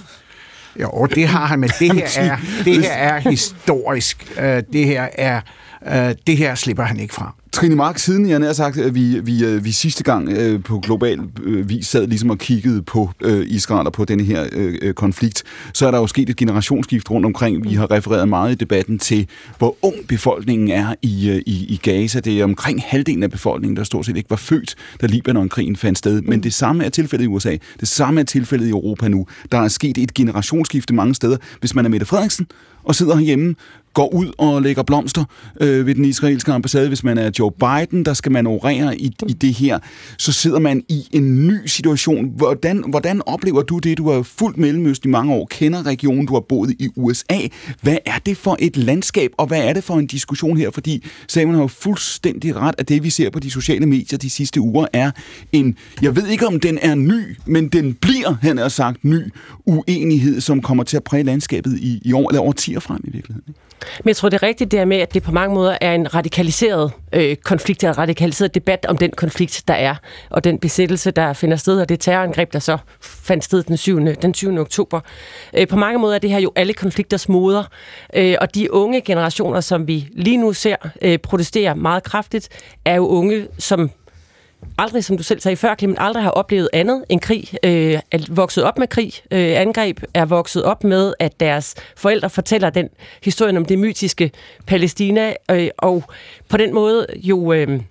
Jo, 0.81 1.07
det 1.15 1.27
har 1.27 1.45
han, 1.45 1.59
men 1.59 1.69
det 1.79 1.93
her 1.93 2.07
er, 2.17 2.38
det 2.65 2.81
her 2.81 2.91
er 2.91 3.19
historisk. 3.19 4.36
Det 4.74 4.86
her 4.86 5.07
er 5.13 5.41
øh, 5.88 6.15
det 6.27 6.38
her 6.38 6.55
slipper 6.55 6.83
han 6.83 7.00
ikke 7.00 7.13
fra. 7.13 7.36
Trine 7.51 7.75
Mark, 7.75 7.98
siden 7.98 8.29
jeg 8.29 8.39
har 8.39 8.53
sagt, 8.53 8.77
at 8.77 8.95
vi, 8.95 9.19
vi, 9.19 9.45
øh, 9.45 9.65
vi 9.65 9.71
sidste 9.71 10.03
gang 10.03 10.29
øh, 10.29 10.63
på 10.63 10.79
global 10.79 11.19
øh, 11.43 11.69
vis 11.69 11.88
sad 11.88 12.07
ligesom 12.07 12.29
og 12.29 12.38
kiggede 12.38 12.81
på 12.81 13.09
øh, 13.21 13.45
Israel 13.50 13.88
og 13.88 13.93
på 13.93 14.05
denne 14.05 14.24
her 14.24 14.48
øh, 14.51 14.77
øh, 14.81 14.93
konflikt, 14.93 15.43
så 15.74 15.88
er 15.88 15.91
der 15.91 15.98
jo 15.98 16.07
sket 16.07 16.29
et 16.29 16.36
generationsskift 16.36 17.12
rundt 17.12 17.25
omkring. 17.25 17.63
Vi 17.63 17.74
har 17.74 17.91
refereret 17.91 18.29
meget 18.29 18.51
i 18.51 18.55
debatten 18.55 19.00
til, 19.00 19.27
hvor 19.57 19.77
ung 19.81 19.95
befolkningen 20.07 20.71
er 20.71 20.95
i, 21.01 21.29
øh, 21.29 21.41
i, 21.45 21.65
i 21.69 21.79
Gaza. 21.83 22.19
Det 22.19 22.39
er 22.39 22.43
omkring 22.43 22.83
halvdelen 22.86 23.24
af 23.24 23.31
befolkningen, 23.31 23.77
der 23.77 23.83
stort 23.83 24.05
set 24.05 24.17
ikke 24.17 24.29
var 24.29 24.36
født, 24.36 24.75
da 25.01 25.07
Libanon-krigen 25.07 25.75
fandt 25.75 25.98
sted. 25.98 26.21
Men 26.21 26.43
det 26.43 26.53
samme 26.53 26.86
er 26.86 26.89
tilfældet 26.89 27.25
i 27.25 27.27
USA. 27.27 27.57
Det 27.79 27.88
samme 27.88 28.19
er 28.19 28.25
tilfældet 28.25 28.65
i 28.65 28.69
Europa 28.69 29.07
nu. 29.07 29.27
Der 29.51 29.57
er 29.57 29.67
sket 29.67 29.98
et 29.98 30.13
generationsskifte 30.13 30.93
mange 30.93 31.15
steder. 31.15 31.38
Hvis 31.59 31.75
man 31.75 31.86
er 31.86 31.89
Mette 31.89 32.05
Frederiksen 32.05 32.48
og 32.83 32.95
sidder 32.95 33.15
herhjemme, 33.15 33.55
går 34.00 34.13
ud 34.13 34.32
og 34.38 34.62
lægger 34.62 34.84
blomster 34.84 35.24
øh, 35.62 35.86
ved 35.86 35.96
den 35.96 36.06
israelske 36.06 36.51
ambassade. 36.51 36.88
Hvis 36.88 37.03
man 37.03 37.18
er 37.18 37.32
Joe 37.39 37.51
Biden, 37.51 38.06
der 38.06 38.13
skal 38.13 38.32
man 38.32 38.48
orere 38.48 38.98
i, 38.98 39.12
i 39.27 39.34
det 39.34 39.53
her, 39.53 39.79
så 40.18 40.32
sidder 40.32 40.60
man 40.60 40.84
i 40.89 41.08
en 41.12 41.48
ny 41.48 41.65
situation. 41.65 42.34
Hvordan, 42.36 42.84
hvordan 42.88 43.22
oplever 43.25 43.62
du 43.62 43.79
det? 43.79 43.98
Du 43.98 44.10
har 44.12 44.22
fuldt 44.22 44.58
Mellemøst 44.58 45.06
i 45.06 45.08
mange 45.08 45.34
år, 45.34 45.48
kender 45.51 45.86
regionen, 45.86 46.25
du 46.25 46.34
har 46.34 46.39
boet 46.39 46.75
i 46.79 46.89
USA. 46.96 47.38
Hvad 47.82 47.98
er 48.06 48.20
det 48.25 48.38
for 48.38 48.58
et 48.60 48.77
landskab, 48.77 49.32
og 49.38 49.48
hvad 49.48 49.63
er 49.63 49.74
det 49.74 49.84
for 49.84 49.96
en 49.96 50.08
diskussion 50.08 50.58
her? 50.58 50.72
Fordi 50.72 51.06
Samuel 51.27 51.56
har 51.56 51.63
jo 51.63 51.68
fuldstændig 51.68 52.56
ret, 52.56 52.75
at 52.77 52.89
det 52.89 53.03
vi 53.03 53.10
ser 53.10 53.29
på 53.29 53.39
de 53.39 53.51
sociale 53.51 53.86
medier 53.86 54.20
de 54.20 54.29
sidste 54.29 54.62
uger 54.62 54.86
er 54.94 55.12
en, 55.51 55.77
jeg 56.01 56.15
ved 56.15 56.27
ikke 56.27 56.48
om 56.48 56.60
den 56.60 56.79
er 56.82 56.96
ny, 56.96 57.38
men 57.46 57.68
den 57.68 57.94
bliver, 57.94 58.36
han 58.41 58.58
har 58.58 58.70
sagt, 58.70 59.06
ny 59.06 59.22
uenighed, 59.65 60.41
som 60.41 60.62
kommer 60.62 60.84
til 60.84 60.98
at 60.98 61.03
præge 61.03 61.24
landskabet 61.24 61.79
i, 61.79 62.01
i 62.06 62.13
år, 62.13 62.29
eller 62.29 62.41
over 62.41 62.53
10 62.53 62.75
frem 62.79 63.01
i 63.03 63.12
virkeligheden. 63.12 63.56
Men 64.03 64.07
jeg 64.07 64.15
tror, 64.15 64.29
det 64.29 64.43
er 64.43 64.48
rigtigt 64.48 64.71
der 64.71 64.86
med, 64.86 64.98
at 64.98 65.13
det 65.13 65.24
på 65.24 65.31
mange 65.31 65.55
måder 65.55 65.77
er 65.81 65.93
en 65.93 66.15
radikaliseret 66.15 66.91
øh, 67.13 67.36
konflikt, 67.36 67.83
en 67.83 67.98
radikaliseret 67.98 68.55
debat 68.55 68.86
om 68.86 68.98
den 68.98 69.12
konflikt, 69.12 69.63
der 69.67 69.74
er, 69.74 69.95
og 70.29 70.43
den 70.43 70.59
besættelse, 70.59 71.12
der 71.12 71.33
finder 71.33 71.57
sted, 71.57 71.81
og 71.81 71.89
det 71.89 72.00
terrorangreb, 72.00 72.53
der 72.53 72.59
så 72.59 72.77
fandt 73.01 73.43
sted 73.43 73.63
den 73.63 73.77
7. 73.77 74.00
Den 74.00 74.33
7. 74.33 74.57
oktober. 74.57 75.00
Øh, 75.53 75.67
på 75.67 75.75
mange 75.75 76.00
måder 76.00 76.15
er 76.15 76.19
det 76.19 76.29
her 76.29 76.39
jo 76.39 76.51
alle 76.55 76.74
konflikters 76.74 77.29
moder, 77.29 77.63
øh, 78.13 78.36
og 78.41 78.55
de 78.55 78.74
unge 78.74 79.01
generationer, 79.01 79.62
som 79.62 79.88
vi 79.88 80.07
lige 80.12 80.38
nu 80.38 80.53
ser 80.53 80.75
øh, 81.01 81.17
protestere 81.17 81.75
meget 81.75 82.03
kraftigt, 82.03 82.50
er 82.86 82.95
jo 82.95 83.07
unge, 83.07 83.48
som 83.57 83.91
aldrig, 84.78 85.04
som 85.04 85.18
du 85.18 85.24
selv 85.24 85.39
sagde 85.39 85.56
før, 85.56 85.75
Clement, 85.75 85.98
aldrig 86.01 86.24
har 86.24 86.32
oplevet 86.32 86.70
andet 86.74 87.04
end 87.10 87.20
krig, 87.20 87.50
øh, 87.63 88.00
er 88.12 88.25
vokset 88.30 88.63
op 88.63 88.78
med 88.78 88.88
krig, 88.88 89.13
øh, 89.32 89.62
angreb, 89.62 90.00
er 90.13 90.25
vokset 90.25 90.63
op 90.63 90.84
med, 90.84 91.13
at 91.20 91.39
deres 91.39 91.75
forældre 91.98 92.30
fortæller 92.30 92.70
den 92.70 92.89
historien 93.24 93.58
om 93.58 93.66
det 93.66 93.80
mytiske 93.80 94.32
Palæstina, 94.68 95.34
øh, 95.51 95.70
og 95.78 96.04
på 96.48 96.58
den 96.58 96.74
måde 96.74 97.08
jo 97.16 97.54
øh, 97.54 97.82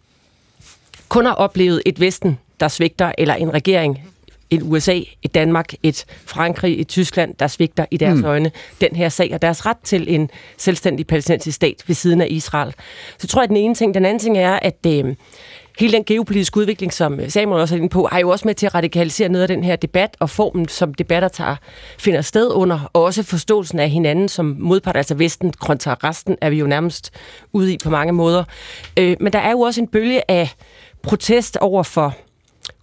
kun 1.09 1.27
har 1.27 1.35
oplevet 1.35 1.83
et 1.87 2.01
Vesten, 2.01 2.39
der 2.61 2.69
svigter, 2.69 3.13
eller 3.19 3.35
en 3.35 3.55
regering, 3.55 4.05
et 4.51 4.63
USA, 4.63 5.01
et 5.23 5.35
Danmark, 5.35 5.73
et 5.83 6.05
Frankrig, 6.27 6.81
et 6.81 6.89
Tyskland, 6.89 7.35
der 7.35 7.47
svigter 7.47 7.87
i 7.91 7.97
deres 7.97 8.19
mm. 8.19 8.25
øjne 8.25 8.51
den 8.81 8.97
her 8.97 9.09
sag, 9.09 9.31
og 9.35 9.43
deres 9.43 9.67
ret 9.67 9.77
til 9.85 10.15
en 10.15 10.31
selvstændig 10.57 11.07
palæstinensisk 11.07 11.57
stat 11.57 11.85
ved 11.87 11.95
siden 11.95 12.21
af 12.21 12.27
Israel. 12.31 12.75
Så 13.19 13.27
tror 13.27 13.41
jeg, 13.41 13.45
at 13.45 13.49
den 13.49 13.57
ene 13.57 13.75
ting. 13.75 13.95
Den 13.95 14.05
anden 14.05 14.19
ting 14.19 14.39
er, 14.39 14.59
at 14.63 14.87
øh, 14.87 15.15
hele 15.79 15.93
den 15.93 16.05
geopolitiske 16.05 16.57
udvikling, 16.61 16.93
som 16.93 17.21
øh, 17.21 17.31
Samuel 17.31 17.61
også 17.61 17.75
er 17.75 17.77
inde 17.77 17.89
på, 17.89 18.09
er 18.13 18.19
jo 18.19 18.29
også 18.29 18.49
med 18.49 18.55
til 18.55 18.67
at 18.67 18.75
radikalisere 18.75 19.29
noget 19.29 19.43
af 19.43 19.49
den 19.49 19.65
her 19.65 19.77
debat, 19.77 20.17
og 20.21 20.31
formen, 20.31 20.69
som 20.69 20.95
debatter 20.95 21.29
tager, 21.29 21.57
finder 21.99 22.21
sted 22.21 22.51
under, 22.53 22.91
og 22.93 23.03
også 23.03 23.23
forståelsen 23.23 23.79
af 23.79 23.91
hinanden 23.91 24.29
som 24.29 24.57
modpart, 24.59 24.97
altså 24.97 25.15
Vesten 25.15 25.53
kontra 25.53 25.97
resten, 26.05 26.37
er 26.41 26.51
vi 26.51 26.59
jo 26.59 26.67
nærmest 26.67 27.11
ude 27.53 27.75
i 27.75 27.79
på 27.85 27.91
mange 27.91 28.13
måder. 28.13 28.45
Øh, 28.99 29.17
men 29.21 29.33
der 29.33 29.39
er 29.39 29.51
jo 29.51 29.61
også 29.61 29.81
en 29.81 29.89
bølge 29.89 30.31
af 30.31 30.55
protest 31.03 31.57
over 31.57 31.83
for 31.83 32.15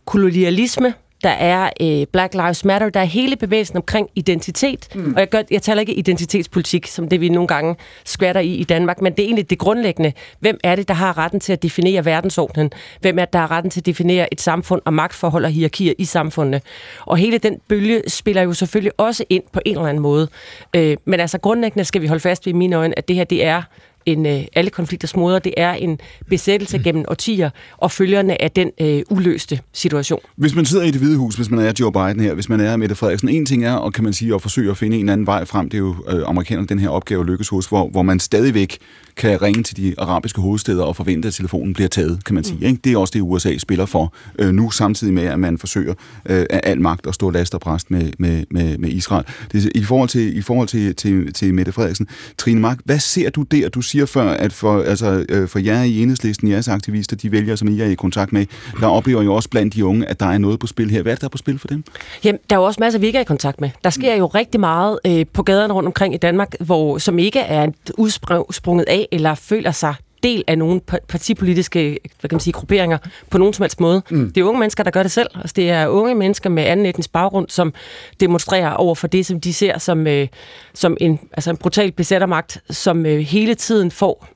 kolonialisme, 0.05 0.93
der 1.25 1.31
er 1.31 1.69
øh, 1.81 2.07
Black 2.11 2.33
Lives 2.33 2.65
Matter, 2.65 2.89
der 2.89 2.99
er 2.99 3.05
hele 3.05 3.35
bevægelsen 3.35 3.77
omkring 3.77 4.09
identitet, 4.15 4.95
mm. 4.95 5.13
og 5.13 5.19
jeg, 5.19 5.29
gør, 5.29 5.41
jeg 5.51 5.61
taler 5.61 5.79
ikke 5.79 5.93
identitetspolitik, 5.93 6.87
som 6.87 7.09
det 7.09 7.21
vi 7.21 7.29
nogle 7.29 7.47
gange 7.47 7.75
skvatter 8.05 8.41
i 8.41 8.53
i 8.55 8.63
Danmark, 8.63 9.01
men 9.01 9.13
det 9.13 9.19
er 9.19 9.25
egentlig 9.25 9.49
det 9.49 9.57
grundlæggende. 9.57 10.13
Hvem 10.39 10.59
er 10.63 10.75
det, 10.75 10.87
der 10.87 10.93
har 10.93 11.17
retten 11.17 11.39
til 11.39 11.53
at 11.53 11.63
definere 11.63 12.05
verdensordenen? 12.05 12.71
Hvem 13.01 13.19
er 13.19 13.25
det, 13.25 13.33
der 13.33 13.39
har 13.39 13.51
retten 13.51 13.71
til 13.71 13.81
at 13.81 13.85
definere 13.85 14.33
et 14.33 14.41
samfund 14.41 14.81
og 14.85 14.93
magtforhold 14.93 15.45
og 15.45 15.51
hierarkier 15.51 15.93
i 15.97 16.05
samfundet? 16.05 16.61
Og 17.05 17.17
hele 17.17 17.37
den 17.37 17.59
bølge 17.67 18.01
spiller 18.07 18.41
jo 18.41 18.53
selvfølgelig 18.53 18.91
også 18.97 19.23
ind 19.29 19.43
på 19.53 19.59
en 19.65 19.75
eller 19.75 19.87
anden 19.87 20.03
måde. 20.03 20.27
Øh, 20.75 20.97
men 21.05 21.19
altså 21.19 21.37
grundlæggende 21.37 21.85
skal 21.85 22.01
vi 22.01 22.07
holde 22.07 22.21
fast 22.21 22.45
ved 22.45 22.53
i 22.53 22.55
mine 22.55 22.75
øjne, 22.75 22.97
at 22.97 23.07
det 23.07 23.15
her 23.15 23.23
det 23.23 23.45
er 23.45 23.61
en, 24.05 24.25
øh, 24.25 24.41
alle 24.55 24.69
konflikters 24.69 25.15
moder, 25.15 25.39
det 25.39 25.53
er 25.57 25.73
en 25.73 25.99
besættelse 26.29 26.79
gennem 26.79 27.05
årtier 27.07 27.49
og 27.77 27.91
følgerne 27.91 28.41
af 28.41 28.51
den 28.51 28.71
øh, 28.81 29.03
uløste 29.09 29.59
situation. 29.73 30.19
Hvis 30.35 30.55
man 30.55 30.65
sidder 30.65 30.83
i 30.83 30.91
det 30.91 31.01
hvide 31.01 31.17
hus, 31.17 31.35
hvis 31.35 31.49
man 31.49 31.59
er 31.59 31.73
Joe 31.79 31.91
Biden 31.91 32.19
her, 32.19 32.33
hvis 32.33 32.49
man 32.49 32.59
er 32.59 32.77
Mette 32.77 32.95
Frederiksen, 32.95 33.29
en 33.29 33.45
ting 33.45 33.65
er, 33.65 33.73
og 33.73 33.93
kan 33.93 34.03
man 34.03 34.13
sige, 34.13 34.35
at 34.35 34.41
forsøge 34.41 34.71
at 34.71 34.77
finde 34.77 34.97
en 34.97 35.09
anden 35.09 35.27
vej 35.27 35.45
frem, 35.45 35.69
det 35.69 35.77
er 35.77 35.81
jo 35.81 35.95
øh, 36.09 36.23
amerikanerne, 36.27 36.67
den 36.67 36.79
her 36.79 36.89
opgave 36.89 37.25
lykkes 37.25 37.49
hos, 37.49 37.65
hvor, 37.65 37.89
hvor 37.89 38.01
man 38.01 38.19
stadigvæk 38.19 38.77
kan 39.15 39.41
ringe 39.41 39.63
til 39.63 39.77
de 39.77 39.95
arabiske 39.97 40.41
hovedsteder 40.41 40.83
og 40.83 40.95
forvente, 40.95 41.27
at 41.27 41.33
telefonen 41.33 41.73
bliver 41.73 41.87
taget, 41.87 42.25
kan 42.25 42.35
man 42.35 42.43
sige. 42.43 42.57
Mm. 42.57 42.65
Ikke? 42.65 42.79
Det 42.83 42.93
er 42.93 42.97
også 42.97 43.11
det, 43.11 43.21
USA 43.21 43.57
spiller 43.57 43.85
for 43.85 44.13
øh, 44.39 44.51
nu, 44.51 44.71
samtidig 44.71 45.13
med, 45.13 45.23
at 45.23 45.39
man 45.39 45.57
forsøger 45.57 45.93
øh, 46.25 46.45
af 46.49 46.61
al 46.63 46.81
magt 46.81 47.07
at 47.07 47.15
stå 47.15 47.29
last 47.29 47.53
og 47.53 47.61
præst 47.61 47.91
med, 47.91 48.11
med, 48.19 48.43
med, 48.51 48.77
med 48.77 48.89
Israel. 48.89 49.25
Det, 49.51 49.71
I 49.75 49.83
forhold, 49.83 50.09
til, 50.09 50.37
i 50.37 50.41
forhold 50.41 50.67
til, 50.67 50.95
til, 50.95 51.33
til 51.33 51.53
Mette 51.53 51.71
Frederiksen, 51.71 52.07
Trine 52.37 52.61
Mark, 52.61 52.79
hvad 52.85 52.99
ser 52.99 53.29
du 53.29 53.41
der? 53.41 53.69
Du 53.69 53.81
siger 53.81 53.94
før, 54.05 54.29
at 54.29 54.53
for, 54.53 54.81
altså, 54.81 55.25
øh, 55.29 55.47
for 55.47 55.59
jer 55.59 55.83
i 55.83 56.01
enhedslisten, 56.01 56.49
jeres 56.49 56.67
aktivister, 56.67 57.15
de 57.15 57.31
vælger, 57.31 57.55
som 57.55 57.67
I 57.67 57.81
er 57.81 57.85
i 57.85 57.93
kontakt 57.93 58.33
med, 58.33 58.45
der 58.79 58.87
oplever 58.87 59.21
jo 59.21 59.35
også 59.35 59.49
blandt 59.49 59.73
de 59.73 59.85
unge, 59.85 60.05
at 60.05 60.19
der 60.19 60.25
er 60.25 60.37
noget 60.37 60.59
på 60.59 60.67
spil 60.67 60.89
her. 60.89 61.01
Hvad 61.01 61.11
er 61.11 61.15
det, 61.15 61.21
der 61.21 61.27
er 61.27 61.29
på 61.29 61.37
spil 61.37 61.59
for 61.59 61.67
dem? 61.67 61.83
Jamen, 62.23 62.39
der 62.49 62.55
er 62.55 62.59
jo 62.59 62.65
også 62.65 62.79
masser, 62.79 62.99
vi 62.99 63.05
ikke 63.05 63.17
er 63.17 63.21
i 63.21 63.25
kontakt 63.25 63.61
med. 63.61 63.69
Der 63.83 63.89
sker 63.89 64.15
jo 64.15 64.25
rigtig 64.25 64.59
meget 64.59 64.99
øh, 65.07 65.25
på 65.33 65.43
gaderne 65.43 65.73
rundt 65.73 65.87
omkring 65.87 66.13
i 66.13 66.17
Danmark, 66.17 66.55
hvor, 66.59 66.97
som 66.97 67.19
ikke 67.19 67.39
er 67.39 67.67
udsprunget 67.97 68.85
af 68.87 69.07
eller 69.11 69.35
føler 69.35 69.71
sig 69.71 69.95
del 70.25 70.43
af 70.47 70.57
nogle 70.57 70.81
partipolitiske 71.07 71.99
hvad 72.19 72.29
kan 72.29 72.35
man 72.35 72.39
sige, 72.39 72.53
grupperinger 72.53 72.97
på 73.29 73.37
nogen 73.37 73.53
som 73.53 73.63
helst 73.63 73.79
måde. 73.79 74.01
Mm. 74.09 74.31
Det 74.31 74.41
er 74.41 74.45
unge 74.45 74.59
mennesker, 74.59 74.83
der 74.83 74.91
gør 74.91 75.03
det 75.03 75.11
selv. 75.11 75.29
Altså, 75.35 75.53
det 75.55 75.69
er 75.69 75.87
unge 75.87 76.15
mennesker 76.15 76.49
med 76.49 76.63
anden 76.63 76.85
etnisk 76.85 77.11
baggrund, 77.11 77.49
som 77.49 77.73
demonstrerer 78.19 78.71
over 78.73 78.95
for 78.95 79.07
det, 79.07 79.25
som 79.25 79.41
de 79.41 79.53
ser 79.53 79.77
som, 79.77 80.07
øh, 80.07 80.27
som 80.73 80.97
en, 80.99 81.19
altså 81.31 81.49
en 81.49 81.57
brutal 81.57 81.91
besættermagt, 81.91 82.61
som 82.69 83.05
øh, 83.05 83.19
hele 83.19 83.55
tiden 83.55 83.91
får 83.91 84.27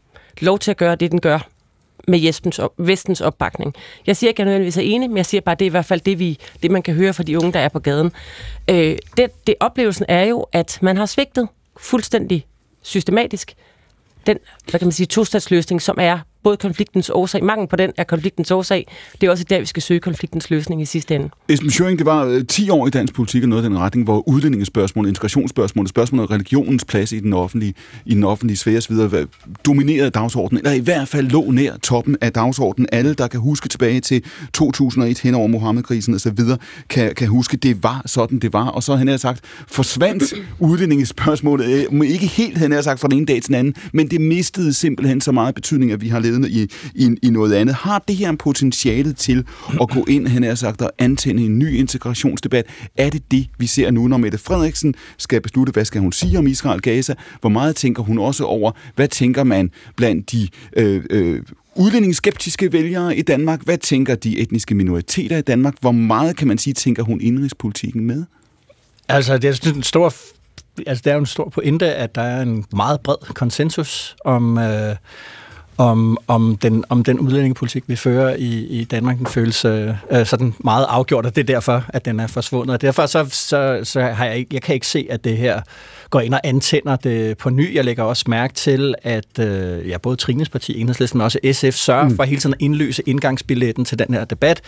lov 0.41 0.59
til 0.59 0.71
at 0.71 0.77
gøre 0.77 0.95
det, 0.95 1.11
den 1.11 1.21
gør 1.21 1.39
med 2.07 2.19
Jespens 2.19 2.59
op, 2.59 2.73
Vestens 2.77 3.21
opbakning. 3.21 3.75
Jeg 4.07 4.17
siger 4.17 4.29
ikke, 4.29 4.37
at 4.37 4.39
jeg 4.39 4.45
nødvendigvis 4.45 4.77
er 4.77 4.81
enig, 4.81 5.09
men 5.09 5.17
jeg 5.17 5.25
siger 5.25 5.41
bare, 5.41 5.53
at 5.53 5.59
det 5.59 5.65
er 5.65 5.69
i 5.69 5.77
hvert 5.77 5.85
fald 5.85 6.01
det, 6.01 6.19
vi, 6.19 6.39
det 6.63 6.71
man 6.71 6.81
kan 6.81 6.93
høre 6.93 7.13
fra 7.13 7.23
de 7.23 7.37
unge, 7.37 7.53
der 7.53 7.59
er 7.59 7.69
på 7.69 7.79
gaden. 7.79 8.11
Øh, 8.69 8.97
det, 9.17 9.47
det 9.47 9.55
oplevelsen 9.59 10.05
er 10.07 10.23
jo, 10.23 10.45
at 10.51 10.79
man 10.81 10.97
har 10.97 11.05
svigtet 11.05 11.47
fuldstændig 11.77 12.45
systematisk 12.81 13.55
den, 14.27 14.37
hvad 14.69 14.79
kan 14.79 14.85
man 14.85 14.91
sige, 14.91 15.07
tostatsløsning, 15.07 15.81
som 15.81 15.97
er 15.99 16.19
både 16.43 16.57
konfliktens 16.57 17.09
årsag, 17.09 17.43
mangel 17.43 17.67
på 17.67 17.75
den 17.75 17.91
er 17.97 18.03
konfliktens 18.03 18.51
årsag. 18.51 18.87
Det 19.21 19.27
er 19.27 19.31
også 19.31 19.43
der, 19.49 19.59
vi 19.59 19.65
skal 19.65 19.83
søge 19.83 19.99
konfliktens 19.99 20.49
løsning 20.49 20.81
i 20.81 20.85
sidste 20.85 21.15
ende. 21.15 21.29
Esben 21.49 21.71
Schøring, 21.71 21.97
det 21.97 22.05
var 22.05 22.25
øh, 22.25 22.45
10 22.45 22.69
år 22.69 22.87
i 22.87 22.89
dansk 22.89 23.13
politik 23.13 23.43
og 23.43 23.49
noget 23.49 23.63
af 23.63 23.69
den 23.69 23.79
retning, 23.79 24.03
hvor 24.03 24.29
udlændingespørgsmål, 24.29 25.07
integrationsspørgsmål, 25.07 25.87
spørgsmål 25.87 26.19
om 26.19 26.25
religionens 26.25 26.85
plads 26.85 27.11
i 27.11 27.19
den 27.19 27.33
offentlige, 27.33 27.73
i 28.05 28.13
den 28.13 28.23
offentlige 28.23 28.57
sfære 28.57 28.77
osv. 28.77 28.95
dominerede 29.65 30.09
dagsordenen, 30.09 30.65
eller 30.65 30.77
i 30.77 30.79
hvert 30.79 31.07
fald 31.07 31.27
lå 31.27 31.51
nær 31.51 31.77
toppen 31.77 32.17
af 32.21 32.33
dagsordenen. 32.33 32.89
Alle, 32.91 33.13
der 33.13 33.27
kan 33.27 33.39
huske 33.39 33.69
tilbage 33.69 33.99
til 33.99 34.23
2001 34.53 35.19
hen 35.19 35.35
over 35.35 35.47
Mohammed-krisen 35.47 36.13
osv., 36.13 36.39
kan, 36.89 37.15
kan 37.15 37.27
huske, 37.27 37.57
det 37.57 37.83
var 37.83 38.01
sådan, 38.05 38.39
det 38.39 38.53
var. 38.53 38.67
Og 38.67 38.83
så, 38.83 38.95
han 38.95 39.07
har 39.07 39.17
sagt, 39.17 39.41
forsvandt 39.67 40.33
udlændingespørgsmålet, 40.59 41.87
øh, 41.91 42.07
ikke 42.07 42.27
helt, 42.27 42.57
han 42.57 42.71
har 42.71 42.81
sagt, 42.81 42.99
fra 42.99 43.07
den 43.07 43.17
ene 43.17 43.25
dag 43.25 43.41
til 43.41 43.47
den 43.47 43.55
anden, 43.55 43.75
men 43.93 44.07
det 44.07 44.21
mistede 44.21 44.73
simpelthen 44.73 45.21
så 45.21 45.31
meget 45.31 45.55
betydning, 45.55 45.91
at 45.91 46.01
vi 46.01 46.07
har 46.07 46.19
ledet 46.41 46.71
i, 46.95 47.05
i, 47.05 47.15
i 47.23 47.29
noget 47.29 47.53
andet. 47.53 47.75
Har 47.75 48.03
det 48.07 48.15
her 48.15 48.29
en 48.29 48.37
potentiale 48.37 49.13
til 49.13 49.45
at 49.81 49.89
gå 49.89 50.05
ind, 50.07 50.27
han 50.27 50.43
har 50.43 50.55
sagt, 50.55 50.81
og 50.81 50.91
antænde 50.97 51.45
en 51.45 51.59
ny 51.59 51.75
integrationsdebat? 51.75 52.65
Er 52.97 53.09
det 53.09 53.31
det, 53.31 53.47
vi 53.57 53.67
ser 53.67 53.91
nu, 53.91 54.07
når 54.07 54.17
Mette 54.17 54.37
Frederiksen 54.37 54.95
skal 55.17 55.41
beslutte, 55.41 55.73
hvad 55.73 55.85
skal 55.85 56.01
hun 56.01 56.11
sige 56.11 56.37
om 56.37 56.47
Israel-Gaza? 56.47 57.13
Hvor 57.41 57.49
meget 57.49 57.75
tænker 57.75 58.03
hun 58.03 58.19
også 58.19 58.43
over, 58.43 58.71
hvad 58.95 59.07
tænker 59.07 59.43
man 59.43 59.71
blandt 59.95 60.31
de 60.31 60.47
øh, 60.77 61.03
øh, 61.09 61.41
udlændingsskeptiske 61.75 62.73
vælgere 62.73 63.17
i 63.17 63.21
Danmark? 63.21 63.63
Hvad 63.63 63.77
tænker 63.77 64.15
de 64.15 64.39
etniske 64.39 64.75
minoriteter 64.75 65.37
i 65.37 65.41
Danmark? 65.41 65.73
Hvor 65.81 65.91
meget, 65.91 66.37
kan 66.37 66.47
man 66.47 66.57
sige, 66.57 66.73
tænker 66.73 67.03
hun 67.03 67.21
indrigspolitikken 67.21 68.05
med? 68.05 68.23
Altså, 69.07 69.37
det 69.37 69.65
er 69.67 69.73
en 69.75 69.83
stor 69.83 70.13
altså, 70.87 71.01
det 71.03 71.09
er 71.09 71.13
jo 71.13 71.19
en 71.19 71.25
stor 71.25 71.49
pointe, 71.49 71.93
at 71.95 72.15
der 72.15 72.21
er 72.21 72.41
en 72.41 72.65
meget 72.73 73.01
bred 73.01 73.33
konsensus 73.33 74.15
om, 74.25 74.57
øh, 74.57 74.95
om, 75.79 76.17
om, 76.27 76.57
den, 76.57 76.83
om 76.89 77.03
den 77.03 77.19
udlændingepolitik, 77.19 77.83
vi 77.87 77.95
fører 77.95 78.35
i, 78.35 78.65
i 78.65 78.83
Danmark, 78.83 79.17
den 79.17 79.27
føles 79.27 79.65
øh, 79.65 79.93
sådan 80.23 80.53
meget 80.59 80.85
afgjort, 80.89 81.25
og 81.25 81.35
det 81.35 81.41
er 81.41 81.45
derfor, 81.45 81.85
at 81.87 82.05
den 82.05 82.19
er 82.19 82.27
forsvundet. 82.27 82.73
Og 82.73 82.81
derfor 82.81 83.05
så, 83.05 83.25
så, 83.29 83.79
så 83.83 84.01
har 84.01 84.25
jeg, 84.25 84.37
ikke, 84.37 84.49
jeg 84.53 84.61
kan 84.61 84.75
ikke 84.75 84.87
se, 84.87 85.07
at 85.09 85.23
det 85.23 85.37
her 85.37 85.61
går 86.09 86.19
ind 86.19 86.33
og 86.33 86.41
antænder 86.43 86.95
det 86.95 87.37
på 87.37 87.49
ny. 87.49 87.75
Jeg 87.75 87.85
lægger 87.85 88.03
også 88.03 88.23
mærke 88.27 88.53
til, 88.53 88.95
at 89.03 89.39
øh, 89.39 89.89
ja, 89.89 89.97
både 89.97 90.15
Trines 90.15 90.49
parti, 90.49 90.81
Enhedslisten, 90.81 91.17
men 91.17 91.25
også 91.25 91.39
SF 91.51 91.77
sørger 91.77 92.09
mm. 92.09 92.15
for 92.15 92.23
hele 92.23 92.41
tiden 92.41 92.53
at 92.53 92.61
indløse 92.61 93.03
indgangsbilletten 93.05 93.85
til 93.85 93.99
den 93.99 94.13
her 94.13 94.25
debat 94.25 94.61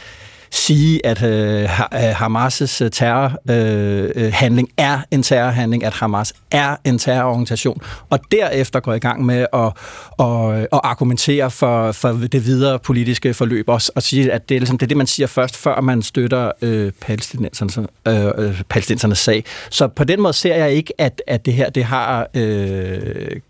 sige, 0.52 1.06
at 1.06 1.24
øh, 1.24 1.64
øh 1.64 1.68
Hamas' 2.12 2.90
terrorhandling 2.90 4.70
øh, 4.78 4.84
øh, 4.84 4.86
øh 4.88 4.92
er 4.92 5.00
en 5.12 5.24
terrorhandling, 5.24 5.84
at 5.84 5.94
Hamas 5.94 6.34
er 6.52 6.76
en 6.84 7.00
terrororganisation, 7.00 7.82
og 8.10 8.20
derefter 8.32 8.80
går 8.80 8.94
i 8.94 9.00
gang 9.00 9.26
med 9.26 9.46
at, 9.54 9.72
at, 10.20 10.68
at 10.74 10.80
argumentere 10.84 11.52
for, 11.52 11.92
for 11.92 12.10
det 12.12 12.46
videre 12.46 12.80
politiske 12.80 13.34
forløb 13.34 13.70
også, 13.70 13.92
og 13.96 14.04
sige, 14.04 14.32
at 14.32 14.50
det 14.50 14.56
er, 14.56 14.60
ligesom, 14.60 14.78
det 14.78 14.86
er 14.86 14.88
det, 14.88 14.98
man 14.98 15.08
siger 15.08 15.28
først, 15.28 15.58
før 15.58 15.82
man 15.82 16.02
støtter 16.02 16.52
øh, 16.62 16.92
palæstinensernes, 17.02 17.80
øh, 18.08 18.62
palæstinensernes 18.70 19.20
sag. 19.20 19.44
Så 19.70 19.88
på 19.88 20.04
den 20.04 20.22
måde 20.22 20.34
ser 20.34 20.56
jeg 20.56 20.72
ikke, 20.72 20.94
at, 20.98 21.22
at 21.28 21.46
det 21.46 21.54
her 21.54 21.70
det 21.70 21.84
har 21.84 22.28
øh, 22.34 23.42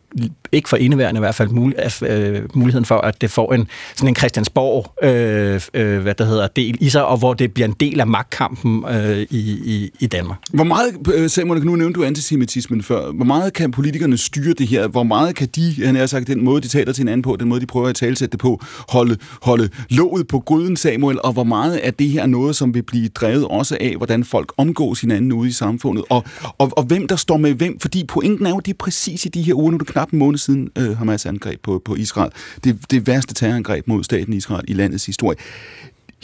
ikke 0.52 0.70
for 0.70 0.78
indeværende 0.78 1.20
i 1.20 1.24
hvert 1.24 1.36
fald, 1.36 1.50
mul, 1.50 1.74
øh, 2.02 2.42
muligheden 2.54 2.86
for, 2.86 2.98
at 2.98 3.22
det 3.22 3.32
får 3.32 3.54
en 3.54 3.68
sådan 3.96 4.08
en 4.08 4.16
Christiansborg, 4.16 4.94
øh, 5.04 5.62
øh, 5.74 6.02
hvad 6.02 6.14
der 6.14 6.26
hedder, 6.26 6.48
del 6.48 6.78
i 6.80 6.90
sig, 6.90 7.06
og 7.06 7.18
hvor 7.18 7.34
det 7.34 7.54
bliver 7.54 7.68
en 7.68 7.76
del 7.80 8.00
af 8.00 8.08
magtkampen 8.08 8.86
øh, 8.90 9.18
i, 9.18 9.40
i, 9.66 9.92
i 10.00 10.08
Danmark. 10.08 10.38
Hvor 10.54 10.64
meget, 10.64 11.14
øh, 11.14 11.30
Samuel, 11.30 11.66
nu 11.66 11.76
nævnte 11.76 12.00
du 12.00 12.06
antisemitismen 12.06 12.84
før, 12.84 13.12
hvor 13.12 13.26
meget 13.26 13.54
kan 13.54 13.72
politikerne 13.72 14.18
styre 14.18 14.54
det 14.54 14.68
her? 14.68 14.88
Hvor 14.88 15.04
meget 15.04 15.36
kan 15.36 15.48
de, 15.56 15.76
han 15.86 15.96
har 15.96 16.06
sagt, 16.06 16.28
den 16.28 16.44
måde, 16.44 16.62
de 16.62 16.68
taler 16.68 16.94
til 16.94 17.02
hinanden 17.02 17.22
på, 17.22 17.36
den 17.36 17.50
måde, 17.50 17.62
de 17.62 17.66
prøver 17.66 17.88
at 17.88 17.96
talsætte 17.96 18.32
det 18.32 18.40
på, 18.40 18.62
holde, 18.90 19.18
holde 19.42 19.70
låget 19.90 20.28
på 20.28 20.40
gryden, 20.40 20.78
Samuel, 20.78 21.22
og 21.24 21.34
hvor 21.34 21.44
meget 21.44 21.88
er 21.88 21.92
det 21.92 22.10
her 22.10 22.26
noget, 22.26 22.56
som 22.56 22.74
vil 22.74 22.84
blive 22.84 23.08
drevet 23.08 23.46
også 23.46 23.78
af, 23.80 23.94
hvordan 23.98 24.24
folk 24.24 24.54
omgås 24.58 25.02
hinanden 25.02 25.32
ude 25.32 25.50
i 25.50 25.52
samfundet, 25.52 26.04
og, 26.10 26.24
og, 26.58 26.78
og 26.78 26.84
hvem 26.84 27.08
der 27.08 27.16
står 27.16 27.38
med 27.38 27.54
hvem, 27.54 27.80
fordi 27.80 28.04
pointen 28.04 28.46
er 28.46 28.50
jo, 28.50 28.60
det 28.60 28.72
er 28.74 28.78
præcis 28.80 29.26
i 29.26 29.30
de 29.30 29.42
her 29.42 29.54
uger, 29.54 29.72
nu 29.72 29.78
du 29.78 29.86
knap 29.86 30.01
knap 30.02 30.14
en 30.14 30.20
måned 30.20 30.38
siden 30.38 30.70
øh, 30.78 30.98
Hamas 30.98 31.26
angreb 31.26 31.62
på, 31.64 31.82
på 31.86 31.96
Israel. 31.96 32.32
Det, 32.64 32.92
det 32.92 33.08
værste 33.08 33.34
terrorangreb 33.34 33.88
mod 33.88 34.04
staten 34.04 34.34
Israel 34.34 34.66
i 34.68 34.74
landets 34.74 35.06
historie. 35.06 35.38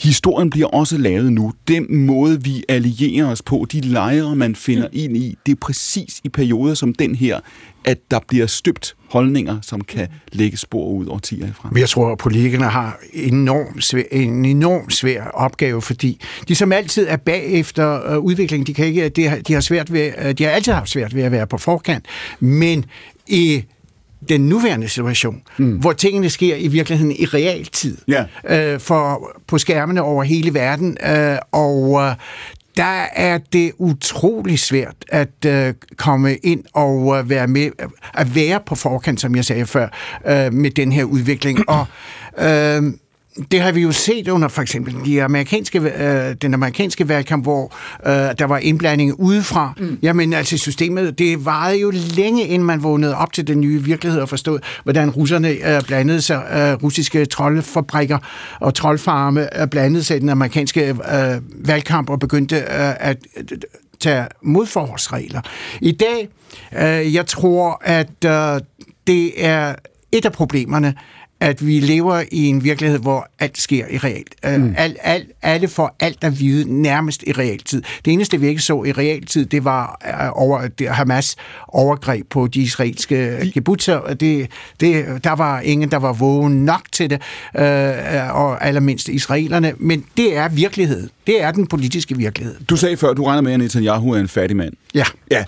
Historien 0.00 0.50
bliver 0.50 0.66
også 0.66 0.98
lavet 0.98 1.32
nu. 1.32 1.52
Den 1.68 1.96
måde, 2.06 2.44
vi 2.44 2.64
allierer 2.68 3.26
os 3.26 3.42
på, 3.42 3.66
de 3.72 3.80
lejre, 3.80 4.36
man 4.36 4.54
finder 4.54 4.88
ind 4.92 5.16
i, 5.16 5.38
det 5.46 5.52
er 5.52 5.56
præcis 5.60 6.20
i 6.24 6.28
perioder 6.28 6.74
som 6.74 6.94
den 6.94 7.14
her, 7.14 7.40
at 7.84 7.98
der 8.10 8.18
bliver 8.28 8.46
støbt 8.46 8.94
holdninger, 9.10 9.58
som 9.62 9.80
kan 9.80 10.08
lægge 10.32 10.56
spor 10.56 10.88
ud 10.88 11.06
over 11.06 11.18
tider 11.18 11.46
frem. 11.52 11.72
Men 11.72 11.80
jeg 11.80 11.88
tror, 11.88 12.12
at 12.12 12.18
politikerne 12.18 12.64
har 12.64 12.98
enorm 13.12 13.80
svær, 13.80 14.02
en 14.12 14.44
enorm 14.44 14.90
svær 14.90 15.24
opgave, 15.24 15.82
fordi 15.82 16.20
de 16.48 16.54
som 16.54 16.72
altid 16.72 17.06
er 17.08 17.16
bagefter 17.16 18.16
uh, 18.16 18.24
udviklingen. 18.24 18.66
De, 18.66 18.74
kan 18.74 18.86
ikke, 18.86 19.08
de, 19.08 19.26
har, 19.26 19.36
de, 19.36 19.52
har 19.52 19.60
svært 19.60 19.92
ved, 19.92 20.12
uh, 20.24 20.30
de 20.30 20.44
har 20.44 20.50
altid 20.50 20.72
haft 20.72 20.90
svært 20.90 21.14
ved 21.14 21.22
at 21.22 21.32
være 21.32 21.46
på 21.46 21.58
forkant, 21.58 22.06
men 22.40 22.84
i 23.28 23.64
den 24.28 24.40
nuværende 24.40 24.88
situation, 24.88 25.42
mm. 25.58 25.76
hvor 25.76 25.92
tingene 25.92 26.30
sker 26.30 26.56
i 26.56 26.68
virkeligheden 26.68 27.12
i 27.12 27.24
realtid, 27.24 27.96
yeah. 28.10 28.74
øh, 28.74 28.80
for 28.80 29.30
på 29.46 29.58
skærmene 29.58 30.02
over 30.02 30.24
hele 30.24 30.54
verden, 30.54 30.96
øh, 31.06 31.38
og 31.52 32.00
øh, 32.00 32.14
der 32.76 33.06
er 33.12 33.38
det 33.52 33.72
utrolig 33.78 34.58
svært 34.58 34.96
at 35.08 35.44
øh, 35.46 35.74
komme 35.96 36.36
ind 36.36 36.64
og 36.72 37.18
øh, 37.18 37.30
være 37.30 37.46
med, 37.46 37.70
at 38.14 38.34
være 38.34 38.60
på 38.66 38.74
forkant, 38.74 39.20
som 39.20 39.36
jeg 39.36 39.44
sagde 39.44 39.66
før, 39.66 39.88
øh, 40.26 40.52
med 40.52 40.70
den 40.70 40.92
her 40.92 41.04
udvikling. 41.04 41.68
Og 41.68 41.86
øh, 42.38 42.82
det 43.50 43.60
har 43.60 43.72
vi 43.72 43.80
jo 43.80 43.92
set 43.92 44.28
under 44.28 44.48
for 44.48 44.62
eksempel 44.62 44.94
de 45.04 45.22
amerikanske, 45.22 45.78
øh, 45.78 46.34
den 46.42 46.54
amerikanske 46.54 47.08
valgkamp, 47.08 47.44
hvor 47.44 47.76
øh, 48.06 48.12
der 48.12 48.44
var 48.44 48.58
indblanding 48.58 49.20
udefra. 49.20 49.72
Mm. 49.78 49.98
Jamen 50.02 50.32
altså 50.32 50.58
systemet, 50.58 51.18
det 51.18 51.44
varede 51.44 51.80
jo 51.80 51.92
længe, 52.16 52.46
inden 52.46 52.66
man 52.66 52.82
vågnede 52.82 53.16
op 53.16 53.32
til 53.32 53.46
den 53.46 53.60
nye 53.60 53.82
virkelighed 53.82 54.20
og 54.20 54.28
forstod, 54.28 54.58
hvordan 54.82 55.10
russerne 55.10 55.48
øh, 55.48 55.82
blandede 55.86 56.22
sig, 56.22 56.42
øh, 56.52 56.84
russiske 56.84 57.26
troldfabrikker 57.26 58.18
og 58.60 58.74
troldfarme 58.74 59.60
øh, 59.60 59.68
blandede 59.68 60.04
sig 60.04 60.16
i 60.16 60.20
den 60.20 60.28
amerikanske 60.28 60.88
øh, 60.88 61.66
valgkamp 61.68 62.10
og 62.10 62.18
begyndte 62.18 62.56
øh, 62.56 62.62
at 63.00 63.18
øh, 63.36 63.58
tage 64.00 64.26
modforholdsregler. 64.42 65.40
I 65.80 65.92
dag, 65.92 66.28
øh, 66.78 67.14
jeg 67.14 67.26
tror, 67.26 67.82
at 67.84 68.24
øh, 68.26 68.60
det 69.06 69.46
er 69.46 69.74
et 70.12 70.24
af 70.24 70.32
problemerne, 70.32 70.94
at 71.40 71.66
vi 71.66 71.80
lever 71.80 72.22
i 72.32 72.46
en 72.46 72.64
virkelighed, 72.64 72.98
hvor 72.98 73.30
alt 73.38 73.58
sker 73.58 73.86
i 73.90 73.98
realt. 73.98 74.34
Øh, 74.46 74.60
mm. 74.60 74.74
Al, 74.76 74.96
al, 75.02 75.24
alle 75.42 75.68
får 75.68 75.96
alt 76.00 76.24
at 76.24 76.40
vide 76.40 76.82
nærmest 76.82 77.22
i 77.26 77.32
realtid. 77.32 77.82
Det 78.04 78.12
eneste, 78.12 78.40
vi 78.40 78.48
ikke 78.48 78.62
så 78.62 78.84
i 78.84 78.92
realtid, 78.92 79.46
det 79.46 79.64
var 79.64 80.00
uh, 80.04 80.42
over 80.42 80.68
det 80.68 80.88
Hamas 80.88 81.36
overgreb 81.68 82.26
på 82.30 82.46
de 82.46 82.60
israelske 82.60 83.50
kibbutzer. 83.54 84.14
Det, 84.14 84.50
det, 84.80 85.24
der 85.24 85.32
var 85.32 85.60
ingen, 85.60 85.90
der 85.90 85.96
var 85.96 86.12
vågen 86.12 86.64
nok 86.64 86.82
til 86.92 87.10
det, 87.10 87.22
uh, 87.54 88.40
og 88.42 88.66
allermindst 88.66 89.08
israelerne. 89.08 89.72
Men 89.76 90.04
det 90.16 90.36
er 90.36 90.48
virkelighed. 90.48 91.08
Det 91.26 91.42
er 91.42 91.50
den 91.50 91.66
politiske 91.66 92.16
virkelighed. 92.16 92.56
Du 92.68 92.76
sagde 92.76 92.96
før, 92.96 93.12
du 93.12 93.24
regner 93.24 93.42
med, 93.42 93.52
at 93.52 93.58
Netanyahu 93.58 94.10
er 94.10 94.20
en 94.20 94.28
fattig 94.28 94.56
mand. 94.56 94.72
Ja. 94.94 95.04
Ja, 95.30 95.44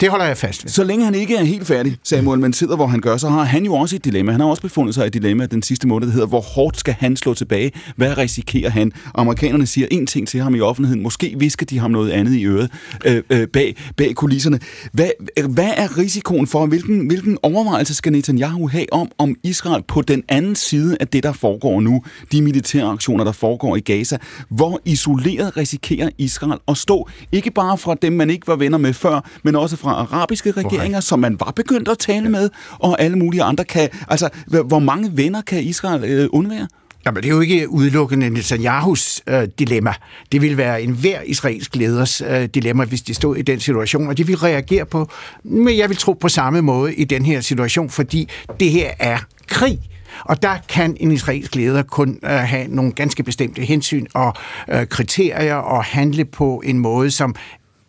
det 0.00 0.08
holder 0.08 0.26
jeg 0.26 0.36
fast 0.36 0.64
ved. 0.64 0.70
Så 0.70 0.84
længe 0.84 1.04
han 1.04 1.14
ikke 1.14 1.36
er 1.36 1.44
helt 1.44 1.66
færdig, 1.66 1.96
Samuel, 2.02 2.40
men 2.40 2.52
sidder, 2.52 2.76
hvor 2.76 2.86
han 2.86 3.00
gør, 3.00 3.16
så 3.16 3.28
har 3.28 3.44
han 3.44 3.64
jo 3.64 3.74
også 3.74 3.96
et 3.96 4.04
dilemma. 4.04 4.32
Han 4.32 4.40
har 4.40 4.48
også 4.48 4.62
befundet 4.62 4.94
sig 4.94 5.04
i 5.04 5.06
et 5.06 5.14
dilemma 5.14 5.46
den 5.46 5.62
sidste 5.62 5.88
måned, 5.88 6.06
der 6.06 6.12
hedder, 6.12 6.26
hvor 6.26 6.40
hårdt 6.40 6.78
skal 6.78 6.94
han 6.98 7.16
slå 7.16 7.34
tilbage? 7.34 7.72
Hvad 7.96 8.18
risikerer 8.18 8.70
han? 8.70 8.92
Amerikanerne 9.14 9.66
siger 9.66 9.86
en 9.90 10.06
ting 10.06 10.28
til 10.28 10.40
ham 10.40 10.54
i 10.54 10.60
offentligheden. 10.60 11.02
Måske 11.02 11.34
visker 11.38 11.66
de 11.66 11.78
ham 11.78 11.90
noget 11.90 12.10
andet 12.10 12.34
i 12.34 12.44
øret 12.44 12.70
øh, 13.04 13.22
øh, 13.30 13.48
bag, 13.48 13.76
bag 13.96 14.14
kulisserne. 14.14 14.60
Hvad, 14.92 15.10
hvad 15.48 15.70
er 15.76 15.98
risikoen 15.98 16.46
for, 16.46 16.66
hvilken, 16.66 17.06
hvilken 17.06 17.38
overvejelse 17.42 17.94
skal 17.94 18.12
Netanyahu 18.12 18.68
have 18.68 18.92
om, 18.92 19.10
om 19.18 19.36
Israel 19.42 19.82
på 19.88 20.02
den 20.02 20.22
anden 20.28 20.56
side 20.56 20.96
af 21.00 21.08
det, 21.08 21.22
der 21.22 21.32
foregår 21.32 21.80
nu? 21.80 22.02
De 22.32 22.42
militære 22.42 22.86
aktioner, 22.86 23.24
der 23.24 23.32
foregår 23.32 23.76
i 23.76 23.80
Gaza. 23.80 24.18
Hvor 24.50 24.80
isoleret 24.84 25.56
risikerer 25.56 26.10
Israel 26.18 26.58
at 26.68 26.76
stå? 26.76 27.08
Ikke 27.32 27.50
bare 27.50 27.78
fra 27.78 27.94
dem, 28.02 28.12
man 28.12 28.30
ikke 28.30 28.46
var 28.46 28.56
venner 28.56 28.78
med 28.78 28.92
før, 28.92 29.30
men 29.42 29.56
også 29.56 29.76
fra 29.76 29.89
fra 29.90 30.16
arabiske 30.16 30.50
regeringer, 30.50 31.00
som 31.00 31.18
man 31.18 31.36
var 31.40 31.52
begyndt 31.56 31.88
at 31.88 31.98
tale 31.98 32.28
med, 32.28 32.50
og 32.78 33.00
alle 33.00 33.18
mulige 33.18 33.42
andre 33.42 33.64
kan... 33.64 33.88
Altså, 34.08 34.28
hvor 34.46 34.78
mange 34.78 35.16
venner 35.16 35.42
kan 35.42 35.62
Israel 35.62 36.04
øh, 36.04 36.28
undvære? 36.32 36.68
Jamen, 37.06 37.22
det 37.22 37.28
er 37.28 37.34
jo 37.34 37.40
ikke 37.40 37.70
udelukkende 37.70 38.30
Netanyahus 38.30 39.22
øh, 39.26 39.48
dilemma. 39.58 39.94
Det 40.32 40.42
vil 40.42 40.56
være 40.56 40.82
en 40.82 40.90
hver 40.90 41.20
israelsk 41.26 41.76
leders 41.76 42.20
øh, 42.20 42.44
dilemma, 42.44 42.84
hvis 42.84 43.02
de 43.02 43.14
stod 43.14 43.36
i 43.36 43.42
den 43.42 43.60
situation, 43.60 44.08
og 44.08 44.18
de 44.18 44.26
vil 44.26 44.36
reagere 44.36 44.86
på, 44.86 45.10
men 45.44 45.78
jeg 45.78 45.88
vil 45.88 45.96
tro 45.96 46.12
på 46.12 46.28
samme 46.28 46.62
måde 46.62 46.94
i 46.94 47.04
den 47.04 47.24
her 47.24 47.40
situation, 47.40 47.90
fordi 47.90 48.28
det 48.60 48.70
her 48.70 48.90
er 48.98 49.18
krig. 49.46 49.78
Og 50.24 50.42
der 50.42 50.56
kan 50.68 50.96
en 51.00 51.12
israelsk 51.12 51.54
leder 51.54 51.82
kun 51.82 52.18
øh, 52.22 52.30
have 52.30 52.68
nogle 52.68 52.92
ganske 52.92 53.22
bestemte 53.22 53.62
hensyn 53.62 54.06
og 54.14 54.34
øh, 54.68 54.86
kriterier 54.86 55.54
og 55.54 55.84
handle 55.84 56.24
på 56.24 56.62
en 56.64 56.78
måde, 56.78 57.10
som 57.10 57.34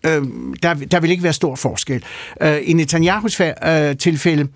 øh, 0.05 0.23
der, 0.63 0.73
der 0.73 0.99
vil 0.99 1.11
ikke 1.11 1.23
være 1.23 1.33
stor 1.33 1.55
forskel. 1.55 2.03
Øh, 2.41 2.57
I 2.63 2.73
Netanyahus 2.73 3.39
øh, 3.39 3.97
tilfælde, 3.97 4.47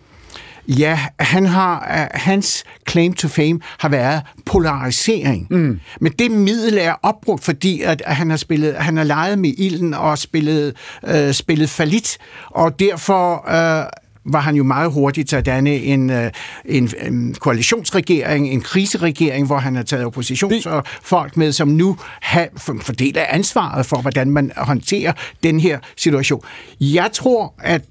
Ja, 0.67 0.99
han 1.19 1.45
har, 1.45 1.88
uh, 1.89 2.21
hans 2.21 2.63
claim 2.89 3.13
to 3.13 3.27
fame 3.27 3.60
har 3.79 3.89
været 3.89 4.21
polarisering. 4.45 5.47
Mm. 5.49 5.79
Men 6.01 6.12
det 6.12 6.31
middel 6.31 6.77
er 6.77 6.93
opbrugt, 7.03 7.43
fordi 7.43 7.81
at 7.81 8.01
han 8.05 8.29
har 8.29 8.38
spillet, 8.38 8.75
han 8.75 8.97
har 8.97 9.03
leget 9.03 9.39
med 9.39 9.53
ilden 9.58 9.93
og 9.93 10.17
spillet, 10.17 10.75
uh, 11.03 11.31
spillet 11.31 11.69
falit, 11.69 12.17
og 12.49 12.79
derfor 12.79 13.45
uh, 13.47 14.04
var 14.25 14.39
han 14.39 14.55
jo 14.55 14.63
meget 14.63 14.91
hurtigt 14.91 15.29
til 15.29 15.35
at 15.35 15.45
danne 15.45 15.75
en, 15.75 16.09
øh, 16.09 16.31
en, 16.65 16.89
en 17.01 17.35
koalitionsregering, 17.39 18.49
en 18.49 18.61
kriseregering, 18.61 19.45
hvor 19.47 19.57
han 19.57 19.75
har 19.75 19.83
taget 19.83 20.05
oppositionsfolk 20.05 21.38
med, 21.38 21.51
som 21.51 21.67
nu 21.67 21.97
har, 22.21 22.47
fordelt 22.57 23.17
ansvaret 23.17 23.85
for, 23.85 24.01
hvordan 24.01 24.31
man 24.31 24.51
håndterer 24.57 25.13
den 25.43 25.59
her 25.59 25.79
situation. 25.97 26.41
Jeg 26.79 27.09
tror, 27.13 27.53
at 27.59 27.81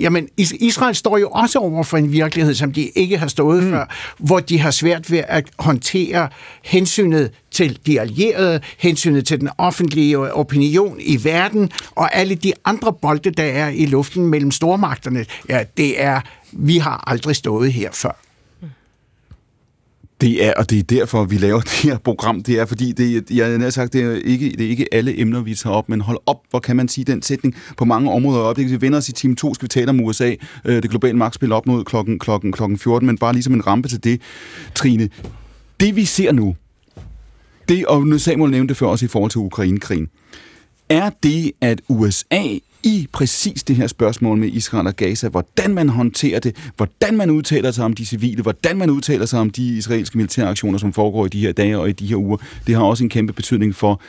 Jamen, 0.00 0.28
Israel 0.36 0.94
står 0.94 1.18
jo 1.18 1.28
også 1.28 1.58
over 1.58 1.82
for 1.82 1.96
en 1.96 2.12
virkelighed, 2.12 2.54
som 2.54 2.72
de 2.72 2.88
ikke 2.88 3.18
har 3.18 3.28
stået 3.28 3.62
mm. 3.62 3.70
før, 3.70 3.94
hvor 4.18 4.40
de 4.40 4.58
har 4.58 4.70
svært 4.70 5.10
ved 5.10 5.22
at 5.28 5.50
håndtere 5.58 6.28
hensynet 6.62 7.30
til 7.50 7.78
de 7.86 8.00
allierede, 8.00 8.60
hensynet 8.78 9.26
til 9.26 9.40
den 9.40 9.48
offentlige 9.58 10.32
opinion 10.32 10.96
i 11.00 11.24
verden, 11.24 11.70
og 11.90 12.16
alle 12.16 12.34
de 12.34 12.52
andre 12.64 12.92
bolde, 12.92 13.30
der 13.30 13.44
er 13.44 13.68
i 13.68 13.86
luften 13.86 14.26
mellem 14.26 14.50
stormagterne. 14.50 15.26
Ja, 15.48 15.64
det 15.76 16.02
er, 16.02 16.20
vi 16.52 16.78
har 16.78 17.04
aldrig 17.06 17.36
stået 17.36 17.72
her 17.72 17.90
før. 17.92 18.27
Det 20.20 20.44
er, 20.44 20.52
og 20.56 20.70
det 20.70 20.78
er 20.78 20.82
derfor, 20.82 21.24
vi 21.24 21.36
laver 21.36 21.60
det 21.70 21.70
her 21.70 21.98
program. 21.98 22.42
Det 22.42 22.58
er, 22.58 22.66
fordi 22.66 22.92
det, 22.92 23.30
jeg 23.30 23.60
har 23.60 23.70
sagt, 23.70 23.92
det 23.92 24.02
er, 24.02 24.12
ikke, 24.24 24.50
det 24.50 24.66
er 24.66 24.70
ikke 24.70 24.94
alle 24.94 25.20
emner, 25.20 25.40
vi 25.40 25.54
tager 25.54 25.76
op, 25.76 25.88
men 25.88 26.00
hold 26.00 26.18
op, 26.26 26.36
hvor 26.50 26.58
kan 26.58 26.76
man 26.76 26.88
sige 26.88 27.04
den 27.04 27.22
sætning 27.22 27.54
på 27.76 27.84
mange 27.84 28.10
områder 28.10 28.40
op. 28.40 28.58
Vi 28.58 28.80
vender 28.80 28.98
os 28.98 29.08
i 29.08 29.12
time 29.12 29.36
2, 29.36 29.54
skal 29.54 29.64
vi 29.64 29.68
tale 29.68 29.90
om 29.90 30.00
USA, 30.00 30.34
øh, 30.64 30.82
det 30.82 30.90
globale 30.90 31.16
magtspil 31.16 31.52
op 31.52 31.66
mod 31.66 31.84
klokken, 31.84 32.18
klokken, 32.18 32.52
klokken 32.52 32.78
14, 32.78 33.06
men 33.06 33.18
bare 33.18 33.32
ligesom 33.32 33.54
en 33.54 33.66
rampe 33.66 33.88
til 33.88 34.04
det, 34.04 34.20
Trine. 34.74 35.08
Det 35.80 35.96
vi 35.96 36.04
ser 36.04 36.32
nu, 36.32 36.56
det, 37.68 37.86
og 37.86 38.06
nu 38.06 38.18
Samuel 38.18 38.50
nævnte 38.50 38.68
det 38.68 38.76
før 38.76 38.86
også 38.86 39.04
i 39.04 39.08
forhold 39.08 39.30
til 39.30 39.38
Ukraine-krigen, 39.38 40.08
er 40.88 41.10
det, 41.22 41.52
at 41.60 41.80
USA 41.88 42.42
i 42.88 43.06
præcis 43.12 43.62
det 43.62 43.76
her 43.76 43.86
spørgsmål 43.86 44.38
med 44.38 44.48
Israel 44.48 44.86
og 44.86 44.96
Gaza, 44.96 45.28
hvordan 45.28 45.74
man 45.74 45.88
håndterer 45.88 46.40
det, 46.40 46.56
hvordan 46.76 47.16
man 47.16 47.30
udtaler 47.30 47.70
sig 47.70 47.84
om 47.84 47.92
de 47.92 48.06
civile, 48.06 48.42
hvordan 48.42 48.76
man 48.76 48.90
udtaler 48.90 49.26
sig 49.26 49.40
om 49.40 49.50
de 49.50 49.76
israelske 49.76 50.18
militære 50.18 50.48
aktioner, 50.48 50.78
som 50.78 50.92
foregår 50.92 51.26
i 51.26 51.28
de 51.28 51.40
her 51.40 51.52
dage 51.52 51.78
og 51.78 51.88
i 51.88 51.92
de 51.92 52.06
her 52.06 52.16
uger. 52.16 52.36
Det 52.66 52.74
har 52.74 52.82
også 52.82 53.04
en 53.04 53.10
kæmpe 53.10 53.32
betydning 53.32 53.74
for, 53.74 54.00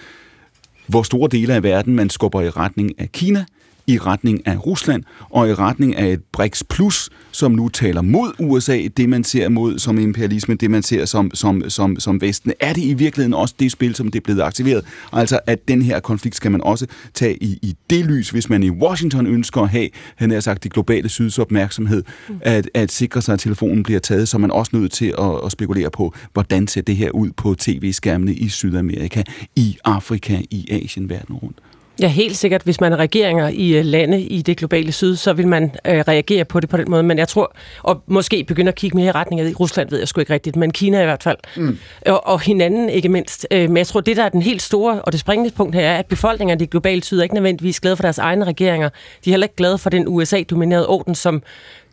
hvor 0.88 1.04
store 1.04 1.30
dele 1.32 1.54
af 1.54 1.63
verden 1.63 1.96
man 1.96 2.10
skubber 2.10 2.42
i 2.42 2.50
retning 2.50 3.00
af 3.00 3.12
Kina, 3.12 3.46
i 3.89 3.97
retning 3.97 4.47
af 4.47 4.65
Rusland 4.65 5.04
og 5.30 5.49
i 5.49 5.54
retning 5.54 5.95
af 5.95 6.08
et 6.08 6.23
BRICS 6.32 6.63
Plus, 6.63 7.10
som 7.32 7.52
nu 7.52 7.69
taler 7.69 8.02
mod 8.02 8.32
USA, 8.39 8.88
det 8.97 9.10
man 9.10 9.23
ser 9.23 9.49
mod 9.49 9.80
som 9.80 9.99
imperialisme, 9.99 10.56
det 10.56 10.71
man 10.71 10.84
ser 10.84 11.06
som, 11.06 11.32
som, 11.34 11.69
som, 11.69 11.99
som 11.99 12.21
Vesten. 12.21 12.54
Er 12.60 12.73
det 12.73 12.82
i 12.82 12.93
virkeligheden 12.93 13.34
også 13.34 13.56
det 13.60 13.71
spil, 13.71 13.95
som 13.95 14.12
det 14.12 14.19
er 14.19 14.23
blevet 14.23 14.41
aktiveret? 14.41 14.86
Altså, 15.13 15.39
at 15.47 15.67
den 15.67 15.82
her 15.82 15.99
konflikt 15.99 16.36
skal 16.36 16.52
man 16.52 16.62
også 16.62 16.86
tage 17.13 17.43
i, 17.43 17.60
i 17.62 17.75
det 17.89 18.06
lys, 18.06 18.30
hvis 18.30 18.49
man 18.49 18.63
i 18.63 18.69
Washington 18.69 19.28
ønsker 19.28 19.62
at 19.62 19.69
have, 19.69 19.89
han 20.15 20.32
har 20.32 20.39
sagt, 20.39 20.63
det 20.63 20.73
globale 20.73 21.10
syds 21.10 21.39
opmærksomhed, 21.39 22.04
mm. 22.30 22.36
at, 22.41 22.69
at 22.73 22.91
sikre 22.91 23.21
sig, 23.21 23.34
at 23.34 23.39
telefonen 23.39 23.84
bliver 23.84 23.99
taget, 23.99 24.28
så 24.28 24.38
er 24.38 24.39
man 24.39 24.52
også 24.52 24.71
nødt 24.73 24.91
til 24.91 25.13
at, 25.19 25.45
at 25.45 25.52
spekulere 25.52 25.89
på, 25.89 26.13
hvordan 26.34 26.67
ser 26.67 26.82
det 26.82 26.95
her 26.95 27.10
ud 27.12 27.30
på 27.38 27.56
tv-skærmene 27.56 28.34
i 28.34 28.49
Sydamerika, 28.49 29.23
i 29.56 29.78
Afrika, 29.86 30.41
i 30.52 30.67
Asien, 30.84 31.10
verden 31.10 31.36
rundt. 31.36 31.58
Ja, 32.00 32.08
helt 32.08 32.38
sikkert. 32.38 32.62
Hvis 32.62 32.82
man 32.82 32.94
er 32.94 32.98
regeringer 32.98 33.48
i 33.48 33.78
øh, 33.78 33.86
lande 33.86 34.22
i 34.22 34.42
det 34.42 34.58
globale 34.58 34.92
syd, 34.92 35.16
så 35.16 35.34
vil 35.34 35.48
man 35.48 35.64
øh, 35.88 36.04
reagere 36.08 36.46
på 36.46 36.60
det 36.60 36.70
på 36.70 36.78
den 36.78 36.92
måde. 36.92 37.04
Men 37.04 37.18
jeg 37.18 37.28
tror, 37.28 37.56
og 37.84 38.04
måske 38.08 38.44
begynde 38.44 38.70
at 38.70 38.76
kigge 38.76 38.98
mere 38.98 39.08
i 39.08 39.12
retning 39.12 39.42
af 39.42 39.60
Rusland, 39.60 39.90
ved 39.90 40.00
jeg 40.00 40.08
sgu 40.08 40.20
ikke 40.20 40.34
rigtigt, 40.34 40.56
men 40.56 40.72
Kina 40.72 41.02
i 41.02 41.06
hvert 41.06 41.24
fald. 41.24 41.38
Mm. 41.58 41.78
Og, 42.06 42.28
og 42.28 42.40
hinanden 42.40 42.90
ikke 42.90 43.10
mindst. 43.10 43.48
Øh, 43.52 43.70
men 43.70 43.78
jeg 43.78 43.88
tror, 43.88 44.02
det 44.02 44.18
der 44.18 44.24
er 44.24 44.30
den 44.30 44.42
helt 44.42 44.62
store 44.62 45.02
og 45.02 45.12
det 45.12 45.20
springende 45.20 45.52
punkt 45.52 45.76
her, 45.76 45.82
er, 45.82 45.98
at 45.98 46.06
befolkningerne 46.06 46.60
i 46.60 46.60
det 46.60 46.70
globale 46.70 47.04
syd 47.04 47.20
er 47.20 47.24
ikke 47.24 47.36
nødvendigvis 47.36 47.80
glade 47.80 47.96
for 47.96 48.04
deres 48.04 48.18
egne 48.18 48.46
regeringer. 48.46 48.90
De 49.26 49.30
er 49.30 49.34
heller 49.34 49.46
ikke 49.46 49.56
glade 49.56 49.78
for 49.78 49.90
den 49.90 50.08
USA-dominerede 50.08 50.88
orden, 50.88 51.16
som 51.16 51.44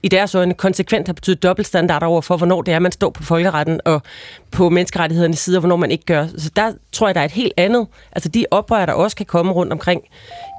i 0.07 0.09
deres 0.09 0.35
øjne 0.35 0.55
konsekvent 0.55 1.09
har 1.09 1.13
betydet 1.13 1.43
dobbeltstandarder 1.43 2.07
over 2.07 2.21
for, 2.21 2.37
hvornår 2.37 2.63
det 2.63 2.75
er, 2.75 2.79
man 2.79 2.93
står 2.93 3.11
på 3.11 3.23
folkeretten 3.23 3.81
og 3.85 4.03
på 4.51 4.71
menneskerettighedernes 4.71 5.39
side, 5.39 5.57
og 5.57 5.61
hvornår 5.61 5.77
man 5.77 5.91
ikke 5.91 6.05
gør. 6.05 6.27
Så 6.37 6.51
der 6.57 6.73
tror 6.93 7.09
jeg, 7.09 7.15
der 7.15 7.21
er 7.21 7.25
et 7.25 7.31
helt 7.31 7.53
andet. 7.57 7.87
Altså 8.13 8.29
de 8.29 8.45
oprør, 8.51 8.87
der 8.87 8.93
også 8.93 9.17
kan 9.17 9.27
komme 9.27 9.53
rundt 9.53 9.73
omkring 9.73 10.03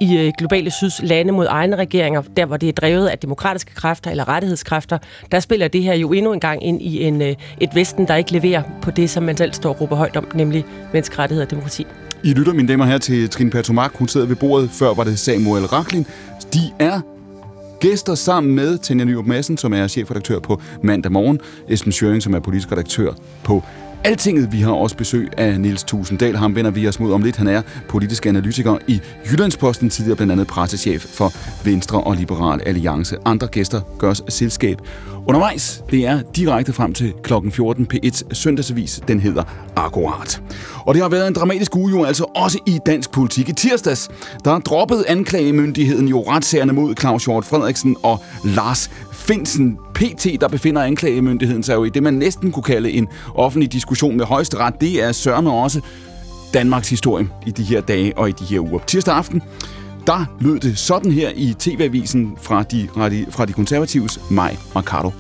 i 0.02 0.18
øh, 0.18 0.34
globale 0.38 0.72
syds 0.72 1.02
lande 1.04 1.34
mod 1.34 1.48
egne 1.50 1.76
regeringer, 1.76 2.22
der 2.38 2.46
hvor 2.46 2.58
det 2.58 2.70
er 2.70 2.74
drevet 2.74 3.08
af 3.08 3.20
demokratiske 3.20 3.74
kræfter 3.76 4.12
eller 4.12 4.28
rettighedskræfter, 4.28 4.98
der 5.32 5.40
spiller 5.40 5.68
det 5.68 5.84
her 5.84 5.94
jo 5.94 6.14
endnu 6.14 6.34
en 6.34 6.40
gang 6.40 6.64
ind 6.64 6.82
i 6.82 7.04
en, 7.04 7.22
øh, 7.22 7.36
et 7.62 7.76
Vesten, 7.76 8.08
der 8.08 8.16
ikke 8.16 8.32
leverer 8.32 8.64
på 8.82 8.92
det, 8.92 9.10
som 9.10 9.24
man 9.24 9.38
selv 9.38 9.54
står 9.54 9.70
og 9.70 9.82
råber 9.82 9.96
højt 9.96 10.18
om, 10.18 10.28
nemlig 10.34 10.66
menneskerettighed 10.94 11.44
og 11.44 11.52
demokrati. 11.52 11.88
I 12.24 12.34
lytter, 12.34 12.54
mine 12.54 12.68
damer 12.68 12.86
her, 12.86 12.98
til 12.98 13.30
Trine 13.30 13.50
Patomak. 13.50 13.92
Hun 13.96 14.08
sidder 14.08 14.28
ved 14.28 14.36
bordet. 14.36 14.70
Før 14.70 14.94
var 14.94 15.04
det 15.04 15.20
Samuel 15.20 15.66
Raklin. 15.66 16.06
De 16.54 16.60
er 16.80 17.17
gæster 17.80 18.16
sammen 18.16 18.56
med 18.56 18.78
Tanja 18.78 19.06
Nyrup 19.06 19.26
Madsen, 19.26 19.58
som 19.58 19.74
er 19.74 19.88
chefredaktør 19.88 20.40
på 20.40 20.62
Mandag 20.84 21.12
Morgen, 21.12 21.40
Esben 21.68 21.92
Schøring, 21.92 22.24
som 22.24 22.34
er 22.34 22.40
politisk 22.40 22.72
redaktør 22.72 23.14
på 23.44 23.64
Altinget. 24.04 24.52
Vi 24.52 24.62
har 24.62 24.72
også 24.72 24.98
besøg 24.98 25.30
af 25.38 25.60
Niels 25.60 25.84
Tusinddal. 25.84 26.36
Ham 26.36 26.56
vender 26.56 26.72
vi 26.72 26.88
os 26.88 27.00
mod 27.00 27.14
om 27.14 27.22
lidt. 27.22 27.38
Han 27.38 27.48
er 27.48 27.62
politisk 27.90 28.26
analytiker 28.26 28.78
i 28.88 29.02
Jyllandsposten, 29.32 29.90
tidligere 29.90 30.16
blandt 30.16 30.32
andet 30.32 30.48
pressechef 30.48 31.06
for 31.06 31.34
Venstre 31.66 32.02
og 32.02 32.16
Liberal 32.16 32.62
Alliance. 32.66 33.18
Andre 33.26 33.48
gæster 33.48 33.82
gør 34.00 34.10
os 34.10 34.24
selskab. 34.30 34.78
Undervejs, 35.28 35.84
det 35.92 36.08
er 36.08 36.22
direkte 36.36 36.74
frem 36.74 36.94
til 36.94 37.14
kl. 37.24 37.34
14 37.52 37.88
P1 37.94 38.34
søndagsavis. 38.34 39.02
Den 39.08 39.20
hedder 39.20 39.44
Akkurat. 39.76 40.42
Og 40.86 40.94
det 40.94 41.02
har 41.02 41.10
været 41.10 41.28
en 41.28 41.34
dramatisk 41.34 41.76
uge 41.76 41.92
jo 41.92 42.04
altså 42.04 42.24
også 42.36 42.60
i 42.66 42.80
dansk 42.86 43.12
politik. 43.12 43.50
I 43.50 43.54
tirsdags, 43.54 44.10
der 44.46 44.60
droppede 44.60 45.04
anklagemyndigheden 45.08 46.08
jo 46.08 46.22
retssagerne 46.22 46.74
mod 46.74 46.96
Claus 47.00 47.26
Hjort 47.26 47.46
Frederiksen 47.46 47.98
og 48.04 48.24
Lars 48.44 48.92
Finsen. 49.28 49.78
PT, 49.94 50.28
der 50.42 50.48
befinder 50.48 50.84
anklagemyndigheden 50.84 51.64
sig 51.64 51.76
jo 51.76 51.84
i 51.84 51.90
det, 51.90 52.04
man 52.04 52.14
næsten 52.14 52.52
kunne 52.52 52.64
kalde 52.64 52.92
en 52.92 53.08
offentlig 53.36 53.74
diskussion 53.74 54.18
med 54.18 54.26
højesteret. 54.26 54.82
Det 54.82 55.04
er 55.04 55.12
sørme 55.12 55.52
også 55.52 55.82
Danmarks 56.54 56.90
historie 56.90 57.30
i 57.46 57.52
de 57.52 57.64
her 57.64 57.82
dage 57.82 58.18
og 58.18 58.30
i 58.30 58.32
de 58.32 58.46
her 58.46 58.60
uger. 58.60 58.80
Tirsdag 58.88 59.16
aften, 59.16 59.42
der 60.08 60.26
lød 60.40 60.60
det 60.60 60.78
sådan 60.78 61.12
her 61.12 61.32
i 61.36 61.56
TV-avisen 61.60 62.38
fra 62.42 62.64
de, 62.64 62.90
fra 63.30 63.46
de 63.46 63.54
konservatives 63.54 64.20
Maj 64.32 64.58
Mercado. 64.76 65.12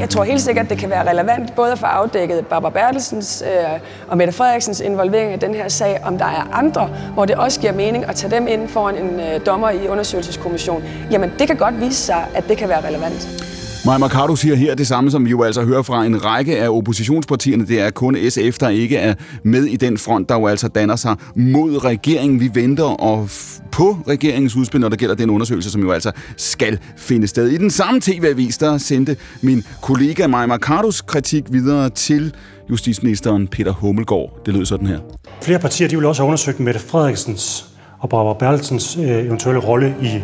Jeg 0.00 0.10
tror 0.10 0.24
helt 0.24 0.40
sikkert, 0.40 0.70
det 0.70 0.78
kan 0.78 0.90
være 0.90 1.10
relevant 1.10 1.54
både 1.56 1.72
at 1.72 1.78
få 1.78 1.86
afdækket 1.86 2.46
Barbara 2.46 2.70
Bertelsens 2.70 3.42
øh, 3.46 3.80
og 4.08 4.16
Mette 4.16 4.32
Frederiksens 4.32 4.80
involvering 4.80 5.32
i 5.32 5.36
den 5.36 5.54
her 5.54 5.68
sag, 5.68 6.00
om 6.04 6.18
der 6.18 6.24
er 6.24 6.48
andre, 6.52 6.90
hvor 7.14 7.24
det 7.24 7.36
også 7.36 7.60
giver 7.60 7.72
mening 7.72 8.04
at 8.04 8.16
tage 8.16 8.30
dem 8.36 8.46
ind 8.48 8.68
foran 8.68 8.96
en 8.96 9.20
øh, 9.20 9.46
dommer 9.46 9.70
i 9.70 9.88
undersøgelseskommission. 9.88 10.84
Jamen, 11.10 11.32
det 11.38 11.46
kan 11.46 11.56
godt 11.56 11.80
vise 11.80 12.02
sig, 12.02 12.26
at 12.34 12.48
det 12.48 12.56
kan 12.56 12.68
være 12.68 12.86
relevant. 12.88 13.49
Maja 13.86 13.98
Mercado 13.98 14.36
siger 14.36 14.54
her 14.54 14.74
det 14.74 14.86
samme, 14.86 15.10
som 15.10 15.24
vi 15.24 15.30
jo 15.30 15.42
altså 15.42 15.64
hører 15.64 15.82
fra 15.82 16.04
en 16.04 16.24
række 16.24 16.58
af 16.58 16.68
oppositionspartierne. 16.68 17.66
Det 17.66 17.80
er 17.80 17.90
kun 17.90 18.16
SF, 18.28 18.58
der 18.58 18.68
ikke 18.68 18.96
er 18.96 19.14
med 19.42 19.64
i 19.64 19.76
den 19.76 19.98
front, 19.98 20.28
der 20.28 20.34
jo 20.38 20.46
altså 20.46 20.68
danner 20.68 20.96
sig 20.96 21.16
mod 21.34 21.84
regeringen. 21.84 22.40
Vi 22.40 22.50
venter 22.54 22.84
og 22.84 23.28
på 23.72 23.98
regeringens 24.08 24.56
udspil, 24.56 24.80
når 24.80 24.88
der 24.88 24.96
gælder 24.96 25.14
den 25.14 25.30
undersøgelse, 25.30 25.70
som 25.70 25.82
jo 25.82 25.90
altså 25.90 26.12
skal 26.36 26.78
finde 26.96 27.26
sted. 27.26 27.48
I 27.48 27.56
den 27.56 27.70
samme 27.70 28.00
tv-avis, 28.00 28.58
der 28.58 28.78
sendte 28.78 29.16
min 29.40 29.64
kollega 29.82 30.26
Maja 30.26 30.46
Mercados 30.46 31.00
kritik 31.00 31.44
videre 31.50 31.90
til 31.90 32.34
justitsministeren 32.70 33.48
Peter 33.48 33.72
Hummelgaard. 33.72 34.42
Det 34.46 34.54
lød 34.54 34.64
sådan 34.66 34.86
her. 34.86 34.98
Flere 35.42 35.58
partier 35.58 35.88
de 35.88 35.96
vil 35.96 36.06
også 36.06 36.22
have 36.22 36.26
undersøgt 36.26 36.60
Mette 36.60 36.80
Frederiksens 36.80 37.66
og 37.98 38.08
Barbara 38.08 38.34
Bertelsens 38.34 38.96
øh, 38.96 39.04
eventuelle 39.04 39.60
rolle 39.60 39.94
i, 40.02 40.22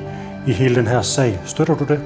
i 0.51 0.53
hele 0.53 0.75
den 0.75 0.87
her 0.87 1.03
sag. 1.03 1.39
Støtter 1.45 1.75
du 1.75 1.85
det? 1.85 2.01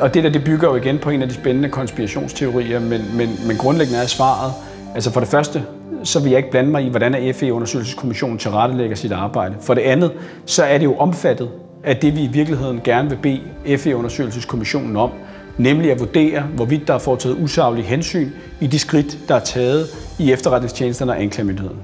Og 0.00 0.14
det 0.14 0.24
der, 0.24 0.30
det 0.30 0.44
bygger 0.44 0.68
jo 0.68 0.76
igen 0.76 0.98
på 0.98 1.10
en 1.10 1.22
af 1.22 1.28
de 1.28 1.34
spændende 1.34 1.68
konspirationsteorier, 1.68 2.80
men, 2.80 3.02
men, 3.16 3.28
men 3.46 3.56
grundlæggende 3.56 4.00
er 4.02 4.06
svaret, 4.06 4.52
altså 4.94 5.12
for 5.12 5.20
det 5.20 5.28
første, 5.28 5.64
så 6.04 6.20
vil 6.20 6.30
jeg 6.30 6.38
ikke 6.38 6.50
blande 6.50 6.70
mig 6.70 6.84
i, 6.84 6.88
hvordan 6.88 7.34
FE-undersøgelseskommissionen 7.34 8.38
tilrettelægger 8.38 8.96
sit 8.96 9.12
arbejde. 9.12 9.54
For 9.60 9.74
det 9.74 9.82
andet, 9.82 10.12
så 10.46 10.64
er 10.64 10.78
det 10.78 10.84
jo 10.84 10.96
omfattet 10.96 11.50
af 11.84 11.96
det, 11.96 12.16
vi 12.16 12.20
i 12.20 12.26
virkeligheden 12.26 12.80
gerne 12.84 13.08
vil 13.08 13.16
bede 13.16 13.78
FE-undersøgelseskommissionen 13.78 14.96
om, 14.96 15.10
nemlig 15.58 15.92
at 15.92 16.00
vurdere, 16.00 16.40
hvorvidt 16.40 16.88
der 16.88 16.94
er 16.94 16.98
foretaget 16.98 17.36
usaglige 17.40 17.84
hensyn 17.84 18.30
i 18.60 18.66
de 18.66 18.78
skridt, 18.78 19.18
der 19.28 19.34
er 19.34 19.40
taget 19.40 19.86
i 20.18 20.32
efterretningstjenesterne 20.32 21.12
og 21.12 21.22
anklagemyndigheden. 21.22 21.78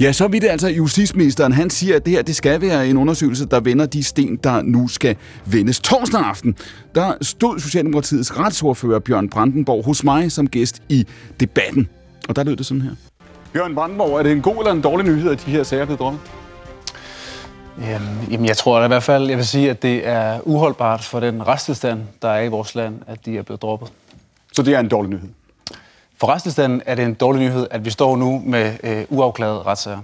Ja, 0.00 0.12
så 0.12 0.28
vidt 0.28 0.42
det 0.42 0.48
altså 0.48 0.68
justitsministeren. 0.68 1.52
Han 1.52 1.70
siger, 1.70 1.96
at 1.96 2.06
det 2.06 2.12
her 2.12 2.22
det 2.22 2.36
skal 2.36 2.60
være 2.60 2.88
en 2.88 2.96
undersøgelse, 2.96 3.46
der 3.46 3.60
vender 3.60 3.86
de 3.86 4.04
sten, 4.04 4.36
der 4.36 4.62
nu 4.62 4.88
skal 4.88 5.16
vendes. 5.46 5.80
Torsdag 5.80 6.20
aften, 6.20 6.56
der 6.94 7.12
stod 7.22 7.58
Socialdemokratiets 7.58 8.38
retsordfører 8.38 8.98
Bjørn 8.98 9.28
Brandenborg 9.28 9.84
hos 9.84 10.04
mig 10.04 10.32
som 10.32 10.48
gæst 10.48 10.82
i 10.88 11.06
debatten. 11.40 11.88
Og 12.28 12.36
der 12.36 12.44
lød 12.44 12.56
det 12.56 12.66
sådan 12.66 12.82
her. 12.82 12.90
Bjørn 13.52 13.74
Brandenborg, 13.74 14.18
er 14.18 14.22
det 14.22 14.32
en 14.32 14.42
god 14.42 14.56
eller 14.58 14.72
en 14.72 14.80
dårlig 14.80 15.06
nyhed, 15.06 15.30
at 15.30 15.42
de 15.46 15.50
her 15.50 15.62
sager 15.62 15.82
er 15.82 15.86
blevet 15.86 16.00
droppet? 16.00 16.20
Jamen, 18.30 18.46
jeg 18.46 18.56
tror 18.56 18.84
i 18.84 18.88
hvert 18.88 19.02
fald, 19.02 19.28
jeg 19.28 19.36
vil 19.36 19.46
sige, 19.46 19.70
at 19.70 19.82
det 19.82 20.06
er 20.06 20.40
uholdbart 20.44 21.04
for 21.04 21.20
den 21.20 21.46
retstilstand, 21.46 22.00
der 22.22 22.28
er 22.28 22.42
i 22.42 22.48
vores 22.48 22.74
land, 22.74 22.94
at 23.06 23.26
de 23.26 23.38
er 23.38 23.42
blevet 23.42 23.62
droppet. 23.62 23.92
Så 24.52 24.62
det 24.62 24.74
er 24.74 24.80
en 24.80 24.88
dårlig 24.88 25.10
nyhed? 25.10 25.28
For 26.20 26.26
retstilstanden 26.26 26.82
er 26.86 26.94
det 26.94 27.04
en 27.04 27.14
dårlig 27.14 27.42
nyhed, 27.42 27.66
at 27.70 27.84
vi 27.84 27.90
står 27.90 28.16
nu 28.16 28.42
med 28.46 28.72
øh, 28.84 29.04
uafklarede 29.08 29.62
retssager. 29.62 29.98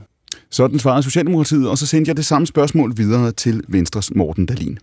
Sådan 0.50 0.78
svarede 0.78 1.02
Socialdemokratiet, 1.02 1.68
og 1.68 1.78
så 1.78 1.86
sendte 1.86 2.08
jeg 2.08 2.16
det 2.16 2.26
samme 2.26 2.46
spørgsmål 2.46 2.92
videre 2.96 3.32
til 3.32 3.62
Venstres 3.68 4.14
Morten 4.14 4.46
Dalin. 4.46 4.78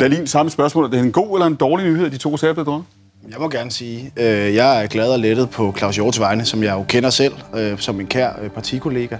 Dalin, 0.00 0.26
samme 0.26 0.50
spørgsmål. 0.50 0.84
Er 0.84 0.88
det 0.88 1.00
en 1.00 1.12
god 1.12 1.36
eller 1.36 1.46
en 1.46 1.54
dårlig 1.54 1.86
nyhed, 1.86 2.06
at 2.06 2.12
de 2.12 2.18
to 2.18 2.36
sager 2.36 2.54
blev 2.54 2.66
droppet? 2.66 2.86
Jeg 3.30 3.36
må 3.40 3.48
gerne 3.48 3.70
sige, 3.70 4.12
øh, 4.16 4.54
jeg 4.54 4.82
er 4.82 4.86
glad 4.86 5.10
og 5.12 5.18
lettet 5.18 5.50
på 5.50 5.74
Claus 5.78 5.96
Hjorts 5.96 6.20
vegne, 6.20 6.44
som 6.44 6.62
jeg 6.62 6.74
jo 6.74 6.84
kender 6.88 7.10
selv 7.10 7.34
øh, 7.54 7.78
som 7.78 8.00
en 8.00 8.06
kær 8.06 8.30
øh, 8.42 8.50
partikollega. 8.50 9.16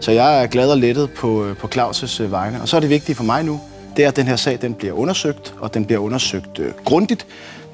Så 0.00 0.12
jeg 0.12 0.42
er 0.42 0.46
glad 0.46 0.70
og 0.70 0.78
lettet 0.78 1.10
på, 1.10 1.44
øh, 1.44 1.56
på 1.56 1.68
Claus' 1.74 2.22
øh, 2.22 2.32
vegne. 2.32 2.62
Og 2.62 2.68
så 2.68 2.76
er 2.76 2.80
det 2.80 2.90
vigtigt 2.90 3.16
for 3.16 3.24
mig 3.24 3.44
nu, 3.44 3.60
det 3.96 4.04
er, 4.04 4.08
at 4.08 4.16
den 4.16 4.26
her 4.26 4.36
sag 4.36 4.58
den 4.62 4.74
bliver 4.74 4.92
undersøgt, 4.92 5.54
og 5.60 5.74
den 5.74 5.84
bliver 5.84 6.00
undersøgt 6.00 6.58
øh, 6.58 6.72
grundigt, 6.84 7.26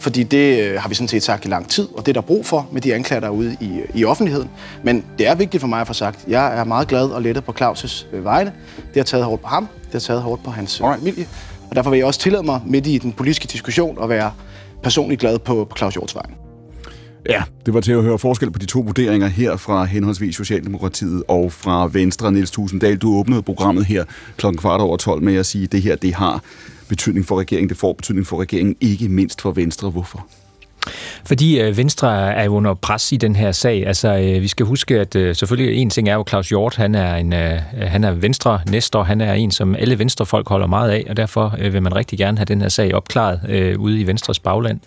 fordi 0.02 0.22
det 0.22 0.60
øh, 0.60 0.80
har 0.80 0.88
vi 0.88 0.94
sådan 0.94 1.08
set 1.08 1.22
sagt 1.22 1.44
i 1.44 1.48
lang 1.48 1.68
tid, 1.68 1.88
og 1.94 2.06
det 2.06 2.08
er 2.08 2.20
der 2.20 2.26
brug 2.26 2.46
for 2.46 2.68
med 2.72 2.80
de 2.80 2.94
anklager, 2.94 3.20
der 3.20 3.26
er 3.26 3.32
ude 3.32 3.56
i, 3.60 3.80
i 3.94 4.04
offentligheden. 4.04 4.50
Men 4.82 5.04
det 5.18 5.28
er 5.28 5.34
vigtigt 5.34 5.60
for 5.60 5.68
mig 5.68 5.80
at 5.80 5.86
få 5.86 5.92
sagt, 5.92 6.24
jeg 6.28 6.58
er 6.58 6.64
meget 6.64 6.88
glad 6.88 7.04
og 7.04 7.22
lettet 7.22 7.44
på 7.44 7.54
Claus' 7.60 8.06
øh, 8.12 8.24
vegne. 8.24 8.52
Det 8.76 8.96
har 8.96 9.04
taget 9.04 9.24
hårdt 9.24 9.42
på 9.42 9.48
ham, 9.48 9.68
det 9.84 9.92
har 9.92 10.00
taget 10.00 10.22
hårdt 10.22 10.44
på 10.44 10.50
hans 10.50 10.80
øh, 10.80 10.86
familie, 10.94 11.26
og 11.70 11.76
derfor 11.76 11.90
vil 11.90 11.96
jeg 11.96 12.06
også 12.06 12.20
tillade 12.20 12.42
mig 12.42 12.60
midt 12.66 12.86
i 12.86 12.98
den 12.98 13.12
politiske 13.12 13.46
diskussion 13.46 14.02
at 14.02 14.08
være 14.08 14.32
personligt 14.82 15.20
glad 15.20 15.38
på, 15.38 15.66
på 15.70 15.76
Claus 15.76 15.94
Hjorts 15.94 16.14
vegne. 16.14 16.41
Ja, 17.28 17.42
det 17.66 17.74
var 17.74 17.80
til 17.80 17.92
at 17.92 18.02
høre 18.02 18.18
forskel 18.18 18.50
på 18.50 18.58
de 18.58 18.66
to 18.66 18.80
vurderinger 18.80 19.26
her 19.28 19.56
fra 19.56 19.84
henholdsvis 19.84 20.36
Socialdemokratiet 20.36 21.22
og 21.28 21.52
fra 21.52 21.88
Venstre. 21.92 22.32
Niels 22.32 22.50
Tusinddal, 22.50 22.96
du 22.96 23.16
åbnede 23.16 23.42
programmet 23.42 23.86
her 23.86 24.04
klokken 24.36 24.58
kvart 24.58 24.80
over 24.80 24.96
12 24.96 25.22
med 25.22 25.36
at 25.36 25.46
sige, 25.46 25.64
at 25.64 25.72
det 25.72 25.82
her 25.82 25.96
det 25.96 26.14
har 26.14 26.42
betydning 26.88 27.26
for 27.26 27.40
regeringen. 27.40 27.68
Det 27.68 27.76
får 27.76 27.92
betydning 27.92 28.26
for 28.26 28.40
regeringen, 28.40 28.76
ikke 28.80 29.08
mindst 29.08 29.40
for 29.40 29.50
Venstre. 29.50 29.90
Hvorfor? 29.90 30.26
Fordi 31.24 31.60
øh, 31.60 31.76
Venstre 31.76 32.34
er 32.34 32.44
jo 32.44 32.54
under 32.54 32.74
pres 32.74 33.12
i 33.12 33.16
den 33.16 33.36
her 33.36 33.52
sag. 33.52 33.86
Altså, 33.86 34.08
øh, 34.08 34.42
vi 34.42 34.48
skal 34.48 34.66
huske, 34.66 35.00
at 35.00 35.16
øh, 35.16 35.36
selvfølgelig 35.36 35.76
en 35.76 35.90
ting 35.90 36.08
er 36.08 36.14
jo, 36.14 36.24
Claus 36.28 36.48
Hjort, 36.48 36.76
han 36.76 36.94
er, 36.94 37.16
en, 37.16 37.32
øh, 37.32 37.58
han 37.76 38.04
er 38.04 38.10
Venstre 38.10 38.60
næster, 38.70 39.02
han 39.02 39.20
er 39.20 39.32
en, 39.32 39.50
som 39.50 39.74
alle 39.74 39.98
Venstrefolk 39.98 40.48
holder 40.48 40.66
meget 40.66 40.90
af, 40.90 41.06
og 41.08 41.16
derfor 41.16 41.54
øh, 41.58 41.72
vil 41.72 41.82
man 41.82 41.96
rigtig 41.96 42.18
gerne 42.18 42.38
have 42.38 42.44
den 42.44 42.60
her 42.60 42.68
sag 42.68 42.94
opklaret 42.94 43.40
øh, 43.48 43.78
ude 43.78 44.00
i 44.00 44.06
Venstres 44.06 44.38
bagland. 44.38 44.80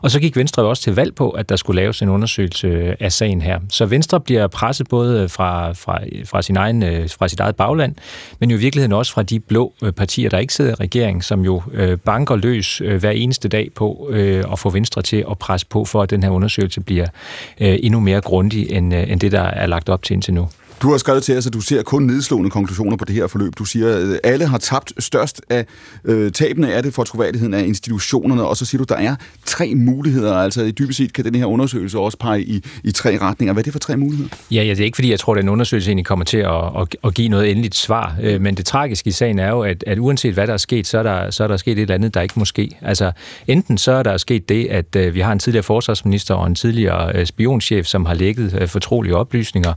Og 0.00 0.10
så 0.10 0.20
gik 0.20 0.36
Venstre 0.36 0.62
jo 0.62 0.68
også 0.68 0.82
til 0.82 0.94
valg 0.94 1.14
på, 1.14 1.30
at 1.30 1.48
der 1.48 1.56
skulle 1.56 1.82
laves 1.82 2.02
en 2.02 2.08
undersøgelse 2.08 2.66
øh, 2.66 2.94
af 3.00 3.12
sagen 3.12 3.42
her. 3.42 3.60
Så 3.68 3.86
Venstre 3.86 4.20
bliver 4.20 4.46
presset 4.46 4.88
både 4.88 5.28
fra, 5.28 5.72
fra, 5.72 5.98
fra, 6.24 6.42
sin 6.42 6.56
egen, 6.56 6.82
øh, 6.82 7.08
fra 7.18 7.28
sit 7.28 7.40
eget 7.40 7.56
bagland, 7.56 7.94
men 8.38 8.50
jo 8.50 8.56
i 8.56 8.60
virkeligheden 8.60 8.92
også 8.92 9.12
fra 9.12 9.22
de 9.22 9.40
blå 9.40 9.72
øh, 9.82 9.92
partier, 9.92 10.28
der 10.30 10.38
ikke 10.38 10.54
sidder 10.54 10.70
i 10.70 10.74
regeringen, 10.74 11.22
som 11.22 11.44
jo 11.44 11.62
øh, 11.72 11.98
banker 11.98 12.36
løs 12.36 12.80
øh, 12.80 13.00
hver 13.00 13.10
eneste 13.10 13.48
dag 13.48 13.68
på 13.74 14.12
at 14.52 14.58
få 14.58 14.70
Venstre 14.70 15.02
til 15.02 15.24
at 15.30 15.38
presse 15.38 15.66
på 15.66 15.84
for, 15.84 16.02
at 16.02 16.10
den 16.10 16.22
her 16.22 16.30
undersøgelse 16.30 16.80
bliver 16.80 17.06
øh, 17.60 17.78
endnu 17.82 18.00
mere 18.00 18.20
grundig, 18.20 18.70
end, 18.70 18.94
øh, 18.94 19.10
end 19.10 19.20
det, 19.20 19.32
der 19.32 19.42
er 19.42 19.66
lagt 19.66 19.88
op 19.88 20.02
til 20.02 20.14
indtil 20.14 20.34
nu. 20.34 20.48
Du 20.82 20.90
har 20.90 20.98
skrevet 20.98 21.22
til 21.22 21.38
os, 21.38 21.46
at 21.46 21.52
du 21.52 21.60
ser 21.60 21.82
kun 21.82 22.02
nedslående 22.02 22.50
konklusioner 22.50 22.96
på 22.96 23.04
det 23.04 23.14
her 23.14 23.26
forløb. 23.26 23.52
Du 23.58 23.64
siger, 23.64 23.96
at 23.96 24.02
øh, 24.02 24.18
alle 24.24 24.46
har 24.46 24.58
tabt 24.58 24.92
størst 24.98 25.42
af 25.50 25.66
øh, 26.04 26.32
tabene 26.32 26.72
er 26.72 26.80
det 26.80 26.94
for 26.94 27.04
troværdigheden 27.04 27.54
af 27.54 27.62
institutionerne, 27.62 28.44
og 28.44 28.56
så 28.56 28.64
siger 28.64 28.78
du, 28.78 28.82
at 28.82 28.88
der 28.88 28.96
er 28.96 29.16
tre 29.44 29.74
muligheder. 29.74 30.34
Altså 30.34 30.62
i 30.62 30.70
dybest 30.70 30.96
set 30.96 31.12
kan 31.12 31.24
den 31.24 31.34
her 31.34 31.44
undersøgelse 31.44 31.98
også 31.98 32.18
pege 32.18 32.42
i, 32.42 32.64
i 32.84 32.90
tre 32.90 33.18
retninger. 33.18 33.52
Hvad 33.52 33.62
er 33.62 33.64
det 33.64 33.72
for 33.72 33.80
tre 33.80 33.96
muligheder? 33.96 34.30
Ja, 34.50 34.62
ja, 34.62 34.70
det 34.70 34.80
er 34.80 34.84
ikke 34.84 34.96
fordi, 34.96 35.10
jeg 35.10 35.20
tror, 35.20 35.34
at 35.34 35.40
den 35.40 35.48
undersøgelse 35.48 35.90
egentlig 35.90 36.06
kommer 36.06 36.24
til 36.24 36.38
at, 36.38 36.80
at, 36.80 36.96
at 37.04 37.14
give 37.14 37.28
noget 37.28 37.50
endeligt 37.50 37.74
svar. 37.74 38.16
Øh, 38.22 38.40
men 38.40 38.54
det 38.54 38.66
tragiske 38.66 39.08
i 39.08 39.10
sagen 39.10 39.38
er 39.38 39.48
jo, 39.48 39.62
at, 39.62 39.84
at 39.86 39.98
uanset 39.98 40.34
hvad 40.34 40.46
der 40.46 40.52
er 40.52 40.56
sket, 40.56 40.86
så 40.86 40.98
er 40.98 41.02
der, 41.02 41.30
så 41.30 41.44
er 41.44 41.48
der 41.48 41.56
sket 41.56 41.72
et 41.72 41.82
eller 41.82 41.94
andet, 41.94 42.14
der 42.14 42.20
ikke 42.20 42.34
må 42.36 42.44
ske. 42.44 42.70
Altså 42.82 43.12
enten 43.46 43.78
så 43.78 43.92
er 43.92 44.02
der 44.02 44.16
sket 44.16 44.48
det, 44.48 44.66
at 44.66 44.96
øh, 44.96 45.14
vi 45.14 45.20
har 45.20 45.32
en 45.32 45.38
tidligere 45.38 45.62
forsvarsminister 45.62 46.34
og 46.34 46.46
en 46.46 46.54
tidligere 46.54 47.12
øh, 47.14 47.26
spionchef, 47.26 47.86
som 47.86 48.06
har 48.06 48.14
lægget 48.14 48.58
øh, 48.60 48.68
fortrolige 48.68 49.16
oplysninger, 49.16 49.72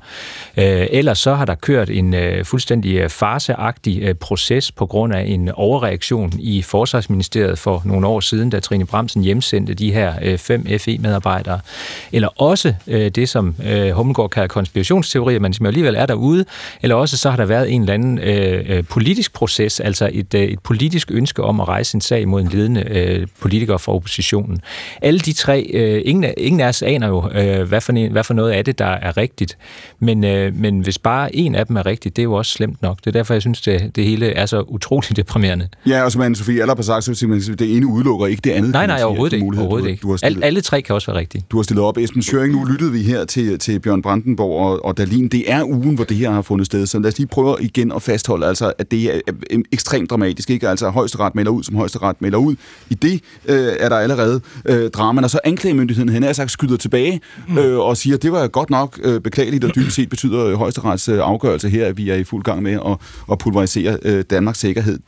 øh, 0.57 0.87
ellers 0.91 1.19
så 1.19 1.33
har 1.33 1.45
der 1.45 1.55
kørt 1.55 1.89
en 1.89 2.13
øh, 2.13 2.45
fuldstændig 2.45 2.95
øh, 2.95 3.09
farseagtig 3.09 4.01
øh, 4.01 4.15
proces 4.15 4.71
på 4.71 4.85
grund 4.85 5.13
af 5.13 5.23
en 5.27 5.49
overreaktion 5.49 6.33
i 6.39 6.61
Forsvarsministeriet 6.61 7.59
for 7.59 7.81
nogle 7.85 8.07
år 8.07 8.19
siden, 8.19 8.49
da 8.49 8.59
Trine 8.59 8.85
Bremsen 8.85 9.23
hjemsendte 9.23 9.73
de 9.73 9.93
her 9.93 10.13
øh, 10.21 10.37
fem 10.37 10.67
FE-medarbejdere. 10.79 11.59
Eller 12.11 12.41
også 12.41 12.73
øh, 12.87 13.11
det, 13.11 13.29
som 13.29 13.55
øh, 13.65 13.91
Hummelgaard 13.91 14.29
kalder 14.29 14.47
konspirationsteorier, 14.47 15.39
men 15.39 15.53
som 15.53 15.65
alligevel 15.65 15.95
er 15.95 16.05
derude. 16.05 16.45
Eller 16.81 16.95
også 16.95 17.17
så 17.17 17.29
har 17.29 17.37
der 17.37 17.45
været 17.45 17.71
en 17.71 17.81
eller 17.81 17.93
anden 17.93 18.19
øh, 18.19 18.65
øh, 18.67 18.83
politisk 18.83 19.33
proces, 19.33 19.79
altså 19.79 20.09
et, 20.13 20.33
øh, 20.33 20.41
et 20.41 20.59
politisk 20.59 21.11
ønske 21.11 21.43
om 21.43 21.59
at 21.59 21.67
rejse 21.67 21.95
en 21.95 22.01
sag 22.01 22.27
mod 22.27 22.41
en 22.41 22.47
ledende 22.47 22.83
øh, 22.89 23.27
politiker 23.41 23.77
fra 23.77 23.93
oppositionen. 23.93 24.61
Alle 25.01 25.19
de 25.19 25.33
tre, 25.33 25.69
øh, 25.73 26.01
ingen, 26.05 26.33
ingen 26.37 26.61
af 26.61 26.67
os 26.67 26.81
aner 26.81 27.07
jo, 27.07 27.29
øh, 27.33 27.67
hvad, 27.67 27.81
for 27.81 27.93
en, 27.93 28.11
hvad 28.11 28.23
for 28.23 28.33
noget 28.33 28.51
af 28.51 28.65
det, 28.65 28.79
der 28.79 28.85
er 28.85 29.17
rigtigt. 29.17 29.57
Men, 29.99 30.23
øh, 30.23 30.55
men 30.55 30.80
hvis 30.83 30.97
bare 30.97 31.35
en 31.35 31.55
af 31.55 31.67
dem 31.67 31.75
er 31.75 31.85
rigtig, 31.85 32.15
det 32.15 32.21
er 32.21 32.23
jo 32.23 32.33
også 32.33 32.51
slemt 32.51 32.81
nok. 32.81 32.97
Det 32.97 33.07
er 33.07 33.11
derfor, 33.11 33.33
jeg 33.33 33.41
synes, 33.41 33.61
det, 33.61 33.95
det 33.95 34.05
hele 34.05 34.25
er 34.25 34.45
så 34.45 34.61
utroligt 34.61 35.17
deprimerende. 35.21 35.67
Ja, 35.87 36.03
og 36.03 36.11
som 36.11 36.21
Anne-Sophie 36.21 36.51
Aller 36.61 36.75
har 36.75 36.81
sagt, 36.81 37.03
så 37.03 37.27
vil 37.27 37.43
sige, 37.43 37.55
det 37.55 37.75
ene 37.75 37.87
udelukker 37.87 38.27
ikke 38.27 38.41
det 38.43 38.51
andet. 38.51 38.71
Nej, 38.71 38.87
nej, 38.87 39.03
overhovedet 39.03 39.35
ikke. 39.35 39.47
Overhovedet 39.57 39.89
ikke. 39.89 40.01
Du, 40.01 40.11
du 40.11 40.17
stillet, 40.17 40.43
alle 40.43 40.61
tre 40.61 40.81
kan 40.81 40.95
også 40.95 41.11
være 41.11 41.19
rigtige. 41.19 41.45
Du 41.51 41.57
har 41.57 41.63
stillet 41.63 41.85
op. 41.85 41.97
Esben 41.97 42.21
Schøring, 42.21 42.53
nu 42.53 42.63
lyttede 42.63 42.91
vi 42.91 43.03
her 43.03 43.25
til, 43.25 43.59
til 43.59 43.79
Bjørn 43.79 44.01
Brandenborg 44.01 44.65
og, 44.65 44.85
og 44.85 44.97
Dalin. 44.97 45.27
Det 45.27 45.51
er 45.51 45.63
ugen, 45.63 45.95
hvor 45.95 46.03
det 46.03 46.17
her 46.17 46.31
har 46.31 46.41
fundet 46.41 46.65
sted, 46.65 46.85
så 46.85 46.99
lad 46.99 47.07
os 47.07 47.17
lige 47.17 47.27
prøve 47.27 47.55
igen 47.59 47.91
at 47.91 48.01
fastholde, 48.01 48.47
altså, 48.47 48.73
at 48.77 48.91
det 48.91 49.15
er 49.15 49.19
ekstremt 49.71 50.09
dramatisk. 50.09 50.49
Ikke? 50.49 50.69
Altså, 50.69 50.89
højesteret 50.89 51.35
melder 51.35 51.51
ud, 51.51 51.63
som 51.63 51.75
højesteret 51.75 52.21
melder 52.21 52.37
ud. 52.37 52.55
I 52.89 52.93
det 52.93 53.21
øh, 53.45 53.73
er 53.79 53.89
der 53.89 53.97
allerede 53.97 54.41
øh, 54.65 54.89
drama, 54.89 55.21
og 55.21 55.29
så 55.29 55.39
anklagemyndigheden, 55.43 56.09
han 56.09 56.23
er 56.23 56.33
sagt, 56.33 56.51
skyder 56.51 56.77
tilbage 56.77 57.21
mm. 57.47 57.57
øh, 57.57 57.79
og 57.79 57.97
siger, 57.97 58.15
at 58.15 58.23
det 58.23 58.31
var 58.31 58.47
godt 58.47 58.69
nok 58.69 58.99
øh, 59.03 59.21
beklageligt, 59.21 59.63
og 59.63 59.75
dybest 59.75 59.95
set 59.95 60.09
betyder 60.09 60.55
højesterets 60.77 61.09
øh, 61.09 61.27
afgørelse 61.27 61.69
her, 61.69 61.87
at 61.87 61.97
vi 61.97 62.09
er 62.09 62.15
i 62.15 62.23
fuld 62.23 62.43
gang 62.43 62.63
med 62.63 62.73
at, 62.73 62.97
at 63.31 63.37
pulverisere 63.37 63.97
øh, 64.01 64.23
Danmarks 64.29 64.59
sikkerhed. 64.59 64.99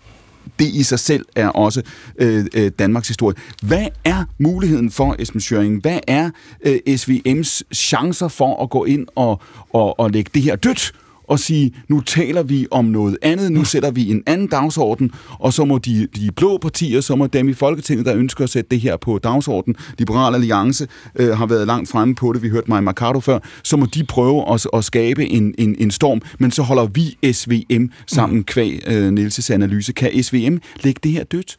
Det 0.60 0.66
i 0.66 0.84
sig 0.84 1.00
selv 1.00 1.26
er 1.36 1.48
også 1.48 1.82
øh, 2.20 2.46
øh 2.54 2.72
Danmarks 2.80 3.08
historie. 3.08 3.36
Hvad 3.62 3.88
er 4.04 4.24
muligheden 4.38 4.92
for, 4.92 5.16
Esben 5.20 5.42
Schøring? 5.42 5.82
Hvad 5.82 6.00
er 6.08 6.30
øh, 6.66 6.80
SVM's 6.88 7.62
chancer 7.74 8.28
for 8.28 8.64
at 8.64 8.70
gå 8.70 8.86
ind 8.86 9.08
og, 9.16 9.42
og, 9.74 10.00
og 10.00 10.12
lægge 10.12 10.32
det 10.34 10.42
her 10.42 10.56
dødt? 10.56 10.94
Og 11.28 11.40
sige, 11.40 11.74
nu 11.88 12.02
taler 12.02 12.44
vi 12.44 12.68
om 12.72 12.86
noget 12.86 13.18
andet, 13.22 13.52
nu 13.52 13.64
sætter 13.64 13.92
vi 13.92 14.12
en 14.12 14.24
anden 14.26 14.48
dagsorden, 14.48 15.12
og 15.40 15.54
så 15.54 15.66
må 15.66 15.78
de, 15.78 16.08
de 16.16 16.32
blå 16.32 16.58
partier, 16.58 17.02
så 17.02 17.16
må 17.16 17.28
dem 17.28 17.50
i 17.50 17.54
Folketinget, 17.54 18.06
der 18.06 18.16
ønsker 18.16 18.44
at 18.44 18.50
sætte 18.50 18.70
det 18.70 18.80
her 18.80 18.98
på 18.98 19.18
dagsorden, 19.18 19.76
Liberal 19.98 20.36
Alliance 20.36 20.88
øh, 21.16 21.38
har 21.38 21.46
været 21.46 21.68
langt 21.68 21.90
fremme 21.90 22.16
på 22.16 22.34
det, 22.34 22.44
vi 22.44 22.50
hørte 22.50 22.68
mig 22.68 22.84
Mercado 22.84 23.20
før, 23.20 23.40
så 23.64 23.78
må 23.78 23.86
de 23.86 24.04
prøve 24.04 24.54
at, 24.54 24.68
at 24.74 24.86
skabe 24.86 25.26
en, 25.26 25.56
en, 25.58 25.76
en 25.80 25.92
storm, 25.92 26.22
men 26.40 26.52
så 26.52 26.62
holder 26.62 26.86
vi 26.86 27.34
SVM 27.34 27.86
sammen 28.08 28.44
kvæg 28.44 28.84
øh, 28.88 29.12
Nielses 29.12 29.50
analyse. 29.50 29.94
Kan 29.94 30.24
SVM 30.24 30.58
lægge 30.84 31.00
det 31.04 31.12
her 31.12 31.24
dødt? 31.24 31.58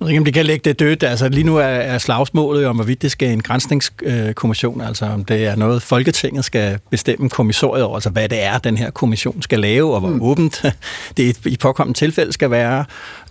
Jeg 0.00 0.04
ved 0.04 0.10
ikke, 0.10 0.20
om 0.20 0.24
det 0.24 0.34
kan 0.34 0.46
lægge 0.46 0.70
det 0.70 0.78
dødt. 0.78 1.02
Altså, 1.02 1.28
lige 1.28 1.44
nu 1.44 1.56
er, 1.56 1.62
er 1.62 1.98
slagsmålet 1.98 2.66
om, 2.66 2.76
hvorvidt 2.76 3.02
det 3.02 3.10
skal 3.10 3.28
en 3.28 3.42
grænsningskommission, 3.42 4.80
altså 4.80 5.04
om 5.04 5.24
det 5.24 5.46
er 5.46 5.56
noget, 5.56 5.82
Folketinget 5.82 6.44
skal 6.44 6.78
bestemme 6.90 7.28
kommissoriet 7.28 7.84
over, 7.84 7.94
altså 7.94 8.10
hvad 8.10 8.28
det 8.28 8.42
er, 8.42 8.58
den 8.58 8.76
her 8.76 8.90
kommission 8.90 9.42
skal 9.42 9.60
lave, 9.60 9.94
og 9.94 10.00
hvor 10.00 10.08
mm. 10.08 10.22
åbent 10.22 10.64
det 11.16 11.46
i 11.46 11.56
påkommende 11.56 11.98
tilfælde 11.98 12.32
skal 12.32 12.50
være. 12.50 12.84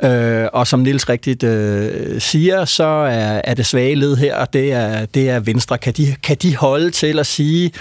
Øh, 0.04 0.48
og 0.54 0.68
som 0.68 0.80
Nils 0.80 1.10
rigtigt 1.10 1.44
øh, 1.44 2.22
siger, 2.22 2.66
så 2.66 2.84
er, 2.84 3.42
er 3.44 3.54
det 3.54 3.66
svage 3.66 3.96
led 3.96 4.16
her, 4.16 4.46
det 4.46 4.74
er, 4.74 5.06
det 5.06 5.30
er 5.30 5.40
Venstre. 5.40 5.78
Kan 5.78 5.94
de, 5.94 6.16
kan 6.24 6.38
de 6.42 6.56
holde 6.56 6.92
til 6.92 7.20
at 7.20 7.26
sige, 7.26 7.72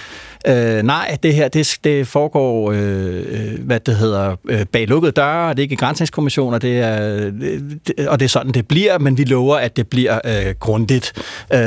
Øh, 0.49 0.83
nej, 0.83 1.17
det 1.23 1.35
her 1.35 1.49
det, 1.49 1.79
det 1.85 2.07
foregår, 2.07 2.73
øh, 2.73 3.25
øh 3.29 3.65
hvad 3.65 3.81
det 3.81 3.97
hedder, 3.97 4.37
øh, 4.49 4.67
bag 4.67 4.89
lukkede 4.89 5.13
døre, 5.13 5.51
det 5.51 5.59
er 5.59 5.63
ikke 5.63 5.77
grænsningskommissioner, 5.77 6.59
det 6.59 6.79
er, 6.81 7.31
det, 7.87 8.09
og 8.09 8.21
det 8.21 8.25
er 8.25 8.29
sådan, 8.29 8.53
det 8.53 8.69
bliver, 8.69 8.99
men 8.99 9.19
vi 9.19 9.25
lover, 9.25 9.57
at 9.57 9.77
det 9.77 9.89
bliver 9.89 10.19
øh, 10.25 10.55
grundigt. 10.61 11.13
Øh, 11.53 11.59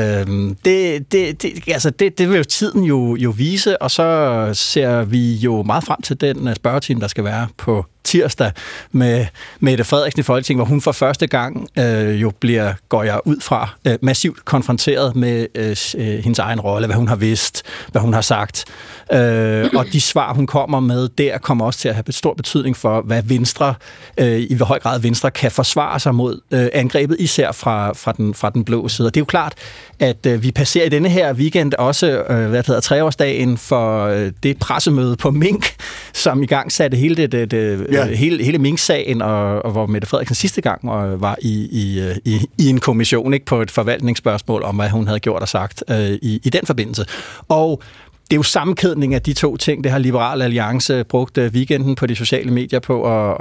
det, 0.65 1.11
det, 1.11 1.41
det, 1.41 1.51
altså 1.67 1.89
det, 1.89 2.17
det 2.17 2.29
vil 2.29 2.37
jo 2.37 2.43
tiden 2.43 2.83
jo, 2.83 3.15
jo 3.15 3.29
vise, 3.29 3.81
og 3.81 3.91
så 3.91 4.49
ser 4.53 5.03
vi 5.03 5.33
jo 5.33 5.63
meget 5.63 5.83
frem 5.83 6.01
til 6.01 6.21
den 6.21 6.47
øh, 6.47 6.55
spørgetime, 6.55 7.01
der 7.01 7.07
skal 7.07 7.23
være 7.23 7.47
på 7.57 7.85
tirsdag 8.03 8.51
med 8.91 9.25
Mette 9.59 9.83
Frederiksen 9.83 10.19
i 10.19 10.23
Folketinget, 10.23 10.59
hvor 10.59 10.69
hun 10.69 10.81
for 10.81 10.91
første 10.91 11.27
gang 11.27 11.67
øh, 11.79 12.21
jo 12.21 12.31
bliver, 12.39 12.73
går 12.89 13.03
jeg 13.03 13.19
ud 13.25 13.41
fra, 13.41 13.69
øh, 13.87 13.97
massivt 14.01 14.45
konfronteret 14.45 15.15
med 15.15 15.47
øh, 15.55 15.75
øh, 15.97 16.23
hendes 16.23 16.39
egen 16.39 16.59
rolle, 16.59 16.87
hvad 16.87 16.95
hun 16.95 17.07
har 17.07 17.15
vidst, 17.15 17.63
hvad 17.91 18.01
hun 18.01 18.13
har 18.13 18.21
sagt. 18.21 18.65
Øh, 19.13 19.69
og 19.75 19.85
de 19.93 20.01
svar, 20.01 20.33
hun 20.33 20.47
kommer 20.47 20.79
med 20.79 21.09
der, 21.09 21.37
kommer 21.37 21.65
også 21.65 21.79
til 21.79 21.89
at 21.89 21.95
have 21.95 22.03
stor 22.09 22.33
betydning 22.33 22.77
for, 22.77 23.01
hvad 23.01 23.23
Venstre, 23.23 23.73
øh, 24.17 24.39
i 24.39 24.53
hvor 24.53 24.65
høj 24.65 24.79
grad 24.79 24.99
Venstre 24.99 25.31
kan 25.31 25.51
forsvare 25.51 25.99
sig 25.99 26.15
mod 26.15 26.41
øh, 26.51 26.67
angrebet, 26.73 27.17
især 27.19 27.51
fra, 27.51 27.93
fra, 27.93 28.11
den, 28.11 28.33
fra 28.33 28.49
den 28.49 28.65
blå 28.65 28.87
side. 28.87 29.07
Og 29.07 29.13
det 29.13 29.19
er 29.19 29.21
jo 29.21 29.25
klart, 29.25 29.53
at 29.99 30.25
øh, 30.25 30.43
vi 30.43 30.51
passerer 30.51 30.85
i 30.85 30.89
denne 30.89 31.09
her 31.09 31.33
weekend 31.33 31.73
også, 31.73 32.23
øh, 32.29 32.49
hvad 32.49 32.63
hedder 32.67 32.81
treårsdagen 32.81 33.57
for 33.57 34.05
øh, 34.05 34.31
det 34.43 34.59
pressemøde 34.59 35.15
på 35.15 35.31
Mink, 35.31 35.75
som 36.13 36.43
i 36.43 36.45
gang 36.45 36.71
satte 36.71 36.97
hele, 36.97 37.15
det, 37.15 37.31
det, 37.31 37.51
det, 37.51 37.87
ja. 37.91 38.07
øh, 38.07 38.11
hele, 38.11 38.43
hele 38.43 38.57
Mink-sagen, 38.57 39.21
og, 39.21 39.65
og 39.65 39.71
hvor 39.71 39.85
Mette 39.85 40.07
Frederiksen 40.07 40.35
sidste 40.35 40.61
gang 40.61 40.85
øh, 40.85 41.21
var 41.21 41.37
i, 41.41 41.67
i, 41.71 41.99
øh, 42.01 42.15
i, 42.25 42.47
i 42.57 42.69
en 42.69 42.79
kommission 42.79 43.33
ikke 43.33 43.45
på 43.45 43.61
et 43.61 43.71
forvaltningsspørgsmål 43.71 44.63
om, 44.63 44.75
hvad 44.75 44.89
hun 44.89 45.07
havde 45.07 45.19
gjort 45.19 45.41
og 45.41 45.47
sagt 45.47 45.83
øh, 45.89 46.09
i, 46.21 46.41
i 46.43 46.49
den 46.49 46.65
forbindelse. 46.65 47.05
Og 47.47 47.83
det 48.29 48.35
er 48.35 48.39
jo 48.39 48.43
sammenkædning 48.43 49.13
af 49.13 49.21
de 49.21 49.33
to 49.33 49.57
ting. 49.57 49.83
Det 49.83 49.91
har 49.91 49.99
Liberal 49.99 50.41
Alliance 50.41 51.03
brugt 51.03 51.37
weekenden 51.37 51.95
på 51.95 52.05
de 52.05 52.15
sociale 52.15 52.51
medier 52.51 52.79
på 52.79 53.03
at, 53.03 53.37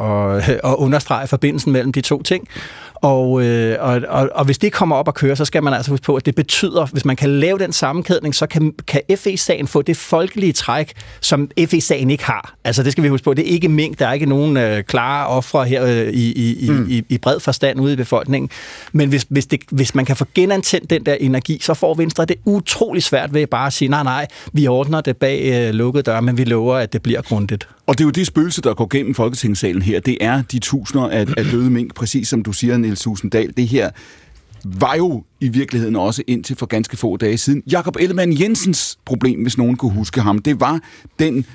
at, 0.48 0.60
at 0.64 0.74
understrege 0.74 1.26
forbindelsen 1.26 1.72
mellem 1.72 1.92
de 1.92 2.00
to 2.00 2.22
ting. 2.22 2.48
Og, 3.02 3.44
øh, 3.44 3.76
og, 3.80 4.02
og, 4.08 4.28
og 4.34 4.44
hvis 4.44 4.58
det 4.58 4.72
kommer 4.72 4.96
op 4.96 5.08
at 5.08 5.14
køre, 5.14 5.36
så 5.36 5.44
skal 5.44 5.62
man 5.62 5.74
altså 5.74 5.90
huske 5.90 6.04
på, 6.04 6.16
at 6.16 6.26
det 6.26 6.34
betyder, 6.34 6.86
hvis 6.86 7.04
man 7.04 7.16
kan 7.16 7.40
lave 7.40 7.58
den 7.58 7.72
sammenkædning, 7.72 8.34
så 8.34 8.46
kan, 8.46 8.74
kan 8.86 9.00
FE-sagen 9.16 9.66
få 9.66 9.82
det 9.82 9.96
folkelige 9.96 10.52
træk, 10.52 10.92
som 11.20 11.50
FE-sagen 11.66 12.10
ikke 12.10 12.24
har. 12.24 12.54
Altså 12.64 12.82
det 12.82 12.92
skal 12.92 13.04
vi 13.04 13.08
huske 13.08 13.24
på. 13.24 13.34
Det 13.34 13.48
er 13.48 13.52
ikke 13.52 13.68
mink, 13.68 13.98
der 13.98 14.06
er 14.06 14.12
ikke 14.12 14.26
nogen 14.26 14.56
øh, 14.56 14.82
klare 14.82 15.26
ofre 15.26 15.64
her 15.64 15.84
øh, 15.84 16.08
i, 16.08 16.66
i, 16.66 16.70
mm. 16.70 16.86
i, 16.90 17.02
i 17.08 17.18
bred 17.18 17.40
forstand 17.40 17.80
ude 17.80 17.92
i 17.92 17.96
befolkningen. 17.96 18.50
Men 18.92 19.08
hvis, 19.08 19.26
hvis, 19.28 19.46
det, 19.46 19.60
hvis 19.70 19.94
man 19.94 20.04
kan 20.04 20.16
få 20.16 20.26
genantændt 20.34 20.90
den 20.90 21.06
der 21.06 21.14
energi, 21.14 21.58
så 21.62 21.74
får 21.74 21.94
Venstre 21.94 22.24
det 22.24 22.36
utrolig 22.44 23.02
svært 23.02 23.34
ved 23.34 23.46
bare 23.46 23.66
at 23.66 23.72
sige, 23.72 23.88
nej, 23.88 24.02
nej, 24.02 24.26
vi 24.52 24.66
ordner 24.66 25.00
det 25.00 25.16
bag 25.16 25.68
øh, 25.68 25.74
lukkede 25.74 26.02
døre, 26.02 26.22
men 26.22 26.38
vi 26.38 26.44
lover, 26.44 26.76
at 26.76 26.92
det 26.92 27.02
bliver 27.02 27.22
grundigt. 27.22 27.68
Og 27.88 27.98
det 27.98 28.04
er 28.04 28.06
jo 28.06 28.10
det 28.10 28.26
spøgelse, 28.26 28.62
der 28.62 28.74
går 28.74 28.86
gennem 28.90 29.14
Folketingssalen 29.14 29.82
her. 29.82 30.00
Det 30.00 30.18
er 30.20 30.42
de 30.42 30.58
tusinder 30.58 31.08
af, 31.08 31.26
af 31.36 31.44
døde 31.44 31.70
mink, 31.70 31.94
præcis 31.94 32.28
som 32.28 32.42
du 32.42 32.52
siger, 32.52 32.78
Niels 32.78 33.00
Susendal. 33.00 33.52
Det 33.56 33.68
her 33.68 33.90
var 34.64 34.94
jo 34.96 35.24
i 35.40 35.48
virkeligheden 35.48 35.96
også 35.96 36.22
indtil 36.26 36.56
for 36.56 36.66
ganske 36.66 36.96
få 36.96 37.16
dage 37.16 37.38
siden 37.38 37.62
Jakob 37.70 37.96
Ellemann 38.00 38.40
Jensens 38.40 38.98
problem, 39.04 39.42
hvis 39.42 39.58
nogen 39.58 39.76
kunne 39.76 39.92
huske 39.92 40.20
ham. 40.20 40.38
Det 40.38 40.60
var 40.60 40.80
den 41.18 41.46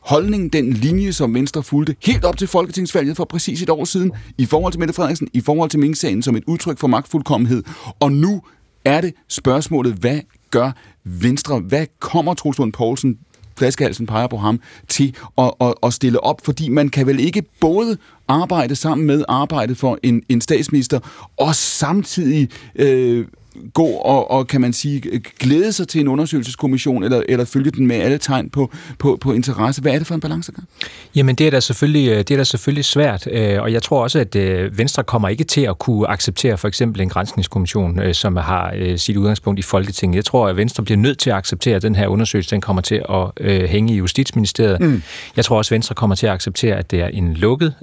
holdning, 0.00 0.52
den 0.52 0.72
linje, 0.72 1.12
som 1.12 1.34
Venstre 1.34 1.62
fulgte 1.62 1.96
helt 2.02 2.24
op 2.24 2.36
til 2.38 2.48
Folketingsvalget 2.48 3.16
for 3.16 3.24
præcis 3.24 3.62
et 3.62 3.70
år 3.70 3.84
siden, 3.84 4.12
i 4.38 4.46
forhold 4.46 4.72
til 4.72 4.80
Mette 4.80 4.94
Frederiksen, 4.94 5.28
i 5.32 5.40
forhold 5.40 5.70
til 5.70 5.80
Mink-sagen 5.80 6.22
som 6.22 6.36
et 6.36 6.44
udtryk 6.46 6.78
for 6.78 6.86
magtfuldkommenhed. 6.86 7.62
Og 8.00 8.12
nu 8.12 8.42
er 8.84 9.00
det 9.00 9.12
spørgsmålet, 9.28 9.92
hvad 9.92 10.20
gør 10.50 10.72
Venstre? 11.04 11.60
Hvad 11.60 11.86
kommer 12.00 12.34
Troels 12.34 12.58
Lund 12.58 12.72
Poulsen 12.72 13.18
flaskehalsen 13.56 14.06
peger 14.06 14.26
på 14.26 14.36
ham, 14.36 14.60
til 14.88 15.16
at, 15.38 15.52
at, 15.60 15.74
at 15.82 15.92
stille 15.92 16.24
op, 16.24 16.40
fordi 16.44 16.68
man 16.68 16.88
kan 16.88 17.06
vel 17.06 17.20
ikke 17.20 17.42
både 17.60 17.96
arbejde 18.28 18.76
sammen 18.76 19.06
med 19.06 19.24
arbejdet 19.28 19.76
for 19.76 19.98
en, 20.02 20.22
en 20.28 20.40
statsminister, 20.40 21.00
og 21.36 21.54
samtidig 21.54 22.48
øh, 22.76 23.26
gå 23.74 23.86
og, 23.86 24.30
og, 24.30 24.46
kan 24.46 24.60
man 24.60 24.72
sige, 24.72 25.22
glæde 25.38 25.72
sig 25.72 25.88
til 25.88 26.00
en 26.00 26.08
undersøgelseskommission, 26.08 27.04
eller, 27.04 27.22
eller 27.28 27.44
følge 27.44 27.70
den 27.70 27.86
med 27.86 27.96
alle 27.96 28.18
tegn 28.18 28.50
på, 28.50 28.70
på, 28.98 29.18
på 29.20 29.32
interesse. 29.32 29.82
Hvad 29.82 29.92
er 29.92 29.98
det 29.98 30.06
for 30.06 30.14
en 30.14 30.20
balancegang? 30.20 30.68
Jamen, 31.14 31.34
det 31.34 31.46
er 31.46 31.50
da 31.50 31.60
selvfølgelig, 31.60 32.28
det 32.28 32.30
er 32.30 32.36
da 32.36 32.44
selvfølgelig 32.44 32.84
svært, 32.84 33.26
øh, 33.26 33.62
og 33.62 33.72
jeg 33.72 33.82
tror 33.82 34.02
også, 34.02 34.18
at 34.18 34.36
øh, 34.36 34.78
Venstre 34.78 35.04
kommer 35.04 35.28
ikke 35.28 35.44
til 35.44 35.60
at 35.60 35.78
kunne 35.78 36.08
acceptere 36.08 36.58
for 36.58 36.68
eksempel 36.68 37.00
en 37.00 37.08
grænsningskommission, 37.08 38.00
øh, 38.00 38.14
som 38.14 38.36
har 38.36 38.94
sit 38.96 39.16
udgangspunkt 39.16 39.58
i 39.58 39.62
Folketinget. 39.62 40.16
Jeg 40.16 40.24
tror, 40.24 40.48
at 40.48 40.56
Venstre 40.56 40.84
bliver 40.84 40.98
nødt 40.98 41.18
til 41.18 41.30
at 41.30 41.36
acceptere, 41.36 41.76
at 41.76 41.82
den 41.82 41.94
her 41.94 42.06
undersøgelse 42.06 42.50
den 42.50 42.60
kommer 42.60 42.82
til 42.82 43.02
at 43.38 43.68
hænge 43.68 43.94
i 43.94 43.96
Justitsministeriet. 43.96 44.80
Mm. 44.80 45.02
Jeg 45.36 45.44
tror 45.44 45.58
også, 45.58 45.74
at 45.74 45.76
Venstre 45.76 45.94
kommer 45.94 46.16
til 46.16 46.26
at 46.26 46.32
acceptere, 46.32 46.76
at 46.76 46.90
det 46.90 47.00
er 47.00 47.06
en 47.08 47.34
lukket, 47.34 47.74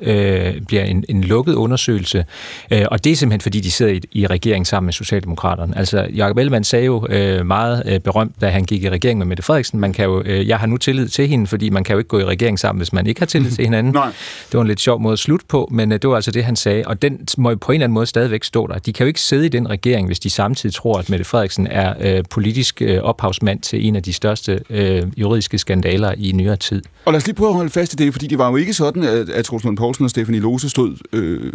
bliver 0.68 0.84
en, 0.84 1.04
en 1.10 1.24
lukket 1.24 1.54
undersøgelse, 1.54 2.26
og 2.72 3.04
det 3.04 3.12
er 3.12 3.16
simpelthen, 3.16 3.42
fordi 3.42 3.60
de 3.60 3.72
sidder 3.72 3.92
i, 3.92 4.02
i 4.12 4.28
regeringen 4.28 4.66
sammen 4.66 4.86
med 4.88 4.94
Socialdemokraterne 4.94 5.61
Socialdemokraterne. 5.62 5.78
Altså, 5.78 6.18
Jacob 6.18 6.38
Ellemann 6.38 6.64
sagde 6.64 6.86
jo 6.86 7.08
øh, 7.10 7.46
meget 7.46 7.84
øh, 7.86 8.00
berømt, 8.00 8.42
da 8.42 8.50
han 8.50 8.64
gik 8.64 8.84
i 8.84 8.90
regering 8.90 9.20
med 9.20 9.26
Mette 9.26 9.44
Frederiksen, 9.44 9.80
man 9.80 9.94
kan 9.94 10.06
jo, 10.06 10.22
øh, 10.26 10.48
jeg 10.48 10.60
har 10.60 10.68
nu 10.68 10.78
tillid 10.78 11.08
til 11.08 11.28
hende, 11.28 11.48
fordi 11.48 11.70
man 11.70 11.84
kan 11.84 11.94
jo 11.94 11.98
ikke 11.98 12.08
gå 12.08 12.20
i 12.20 12.26
regering 12.26 12.60
sammen, 12.60 12.80
hvis 12.80 12.94
man 12.94 13.08
ikke 13.08 13.22
har 13.22 13.26
tillid 13.26 13.52
til 13.52 13.64
hinanden. 13.64 13.94
Nej. 14.02 14.06
Det 14.52 14.54
var 14.54 14.62
en 14.62 14.68
lidt 14.68 14.80
sjov 14.80 15.00
måde 15.02 15.14
at 15.14 15.20
slutte 15.20 15.46
på, 15.50 15.70
men 15.72 15.92
øh, 15.92 16.00
det 16.02 16.10
var 16.10 16.16
altså 16.16 16.32
det, 16.32 16.44
han 16.44 16.56
sagde, 16.56 16.84
og 16.86 17.02
den 17.02 17.20
må 17.38 17.50
jo 17.50 17.56
på 17.62 17.72
en 17.72 17.76
eller 17.76 17.86
anden 17.86 17.94
måde 17.94 18.06
stadigvæk 18.06 18.44
stå 18.44 18.68
der. 18.68 18.78
De 18.78 18.94
kan 18.94 19.04
jo 19.04 19.08
ikke 19.08 19.22
sidde 19.22 19.46
i 19.46 19.50
den 19.50 19.70
regering, 19.70 20.08
hvis 20.08 20.20
de 20.20 20.30
samtidig 20.30 20.76
tror, 20.76 21.00
at 21.00 21.10
Mette 21.10 21.26
Frederiksen 21.26 21.68
er 21.68 21.94
øh, 22.00 22.24
politisk 22.30 22.82
øh, 22.82 23.00
ophavsmand 23.02 23.60
til 23.60 23.88
en 23.88 23.96
af 23.96 24.04
de 24.04 24.14
største 24.14 24.60
øh, 24.70 25.04
juridiske 25.18 25.58
skandaler 25.58 26.14
i 26.18 26.32
nyere 26.32 26.56
tid. 26.56 26.82
Og 27.06 27.14
lad 27.14 27.18
os 27.18 27.26
lige 27.26 27.36
prøve 27.36 27.50
at 27.50 27.56
holde 27.56 27.70
fast 27.70 27.94
i 27.94 27.96
det, 27.96 28.14
fordi 28.14 28.28
det 28.28 28.38
var 28.38 28.50
jo 28.50 28.56
ikke 28.56 28.74
sådan, 28.74 29.04
at, 29.04 29.30
at 29.30 29.46
Troels 29.46 29.66
Poulsen 29.78 30.04
og 30.04 30.10
Stefanie 30.10 30.42
Lose 30.42 30.70
stod 30.70 30.96
øh, 31.14 31.54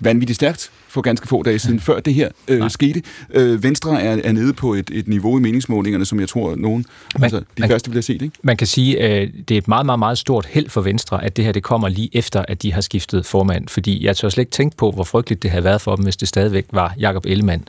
vanvittigt 0.00 0.36
stærkt 0.36 0.70
for 0.88 1.00
ganske 1.00 1.28
få 1.28 1.42
dage 1.42 1.58
siden, 1.58 1.80
før 1.80 2.00
det 2.00 2.14
her 2.14 2.28
øh, 2.48 2.70
skete. 2.70 3.02
Øh, 3.34 3.62
Venstre 3.62 4.02
er, 4.02 4.20
er 4.24 4.32
nede 4.32 4.52
på 4.52 4.74
et, 4.74 4.90
et 4.92 5.08
niveau 5.08 5.38
i 5.38 5.40
meningsmålingerne, 5.40 6.04
som 6.04 6.20
jeg 6.20 6.28
tror, 6.28 6.56
nogen, 6.56 6.84
man, 7.14 7.24
altså 7.24 7.38
de 7.38 7.44
man, 7.58 7.70
første 7.70 7.90
vil 7.90 7.94
have 7.94 8.02
set. 8.02 8.22
Ikke? 8.22 8.36
Man 8.42 8.56
kan 8.56 8.66
sige, 8.66 9.20
øh, 9.20 9.30
det 9.48 9.54
er 9.54 9.58
et 9.58 9.68
meget, 9.68 9.86
meget, 9.86 9.98
meget 9.98 10.18
stort 10.18 10.46
held 10.46 10.68
for 10.68 10.80
Venstre, 10.80 11.24
at 11.24 11.36
det 11.36 11.44
her 11.44 11.52
det 11.52 11.62
kommer 11.62 11.88
lige 11.88 12.10
efter, 12.12 12.44
at 12.48 12.62
de 12.62 12.72
har 12.72 12.80
skiftet 12.80 13.26
formand. 13.26 13.68
Fordi 13.68 14.04
jeg 14.04 14.16
tør 14.16 14.28
slet 14.28 14.42
ikke 14.42 14.50
tænke 14.50 14.76
på, 14.76 14.90
hvor 14.90 15.04
frygteligt 15.04 15.42
det 15.42 15.50
havde 15.50 15.64
været 15.64 15.80
for 15.80 15.96
dem, 15.96 16.04
hvis 16.04 16.16
det 16.16 16.28
stadigvæk 16.28 16.66
var 16.72 16.94
Jakob 16.98 17.26
Ellemann. 17.26 17.68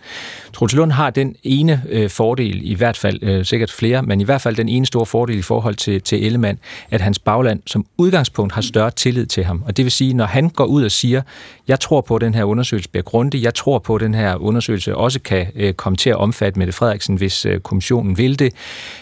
Troels 0.54 0.74
Lund 0.74 0.92
har 0.92 1.10
den 1.10 1.36
ene 1.44 1.84
øh, 1.90 2.10
fordel, 2.10 2.62
i 2.64 2.74
hvert 2.74 2.98
fald 2.98 3.24
øh, 3.24 3.46
sikkert 3.46 3.72
flere, 3.72 4.04
men 4.04 4.22
i 4.22 4.24
hvert 4.24 4.42
fald 4.42 4.56
den 4.56 4.70
ene 4.70 4.86
store 4.86 5.06
fordel 5.06 5.38
i 5.38 5.42
forhold 5.42 5.76
til, 5.76 6.02
til 6.02 6.26
Ellemann, 6.26 6.60
at 6.92 7.02
hans 7.02 7.20
bagland 7.20 7.62
som 7.66 7.86
udgangspunkt 7.98 8.54
har 8.54 8.62
større 8.62 8.92
tillid 8.92 9.26
til 9.26 9.44
ham. 9.44 9.64
Og 9.66 9.78
det 9.78 9.86
vil 9.86 9.92
sige, 9.92 10.14
når 10.14 10.26
han 10.26 10.50
går 10.50 10.66
ud 10.66 10.84
og 10.84 10.92
siger, 10.92 11.22
jeg 11.68 11.80
tror 11.80 12.02
på, 12.02 12.19
at 12.20 12.26
den 12.26 12.36
her 12.36 12.44
undersøgelse 12.44 12.90
bliver 12.90 13.04
grundig, 13.04 13.44
jeg 13.44 13.54
tror 13.54 13.80
på, 13.80 13.96
at 13.96 14.02
den 14.02 14.14
her 14.14 14.36
undersøgelse 14.36 14.96
også 14.96 15.20
kan 15.20 15.48
øh, 15.56 15.74
komme 15.74 15.98
til 15.98 16.10
at 16.10 16.16
omfatte 16.16 16.60
Mette 16.60 16.74
Frederiksen, 16.74 17.16
hvis 17.16 17.46
øh, 17.46 17.60
kommissionen 17.60 18.18
vil 18.18 18.40
det, 18.40 18.54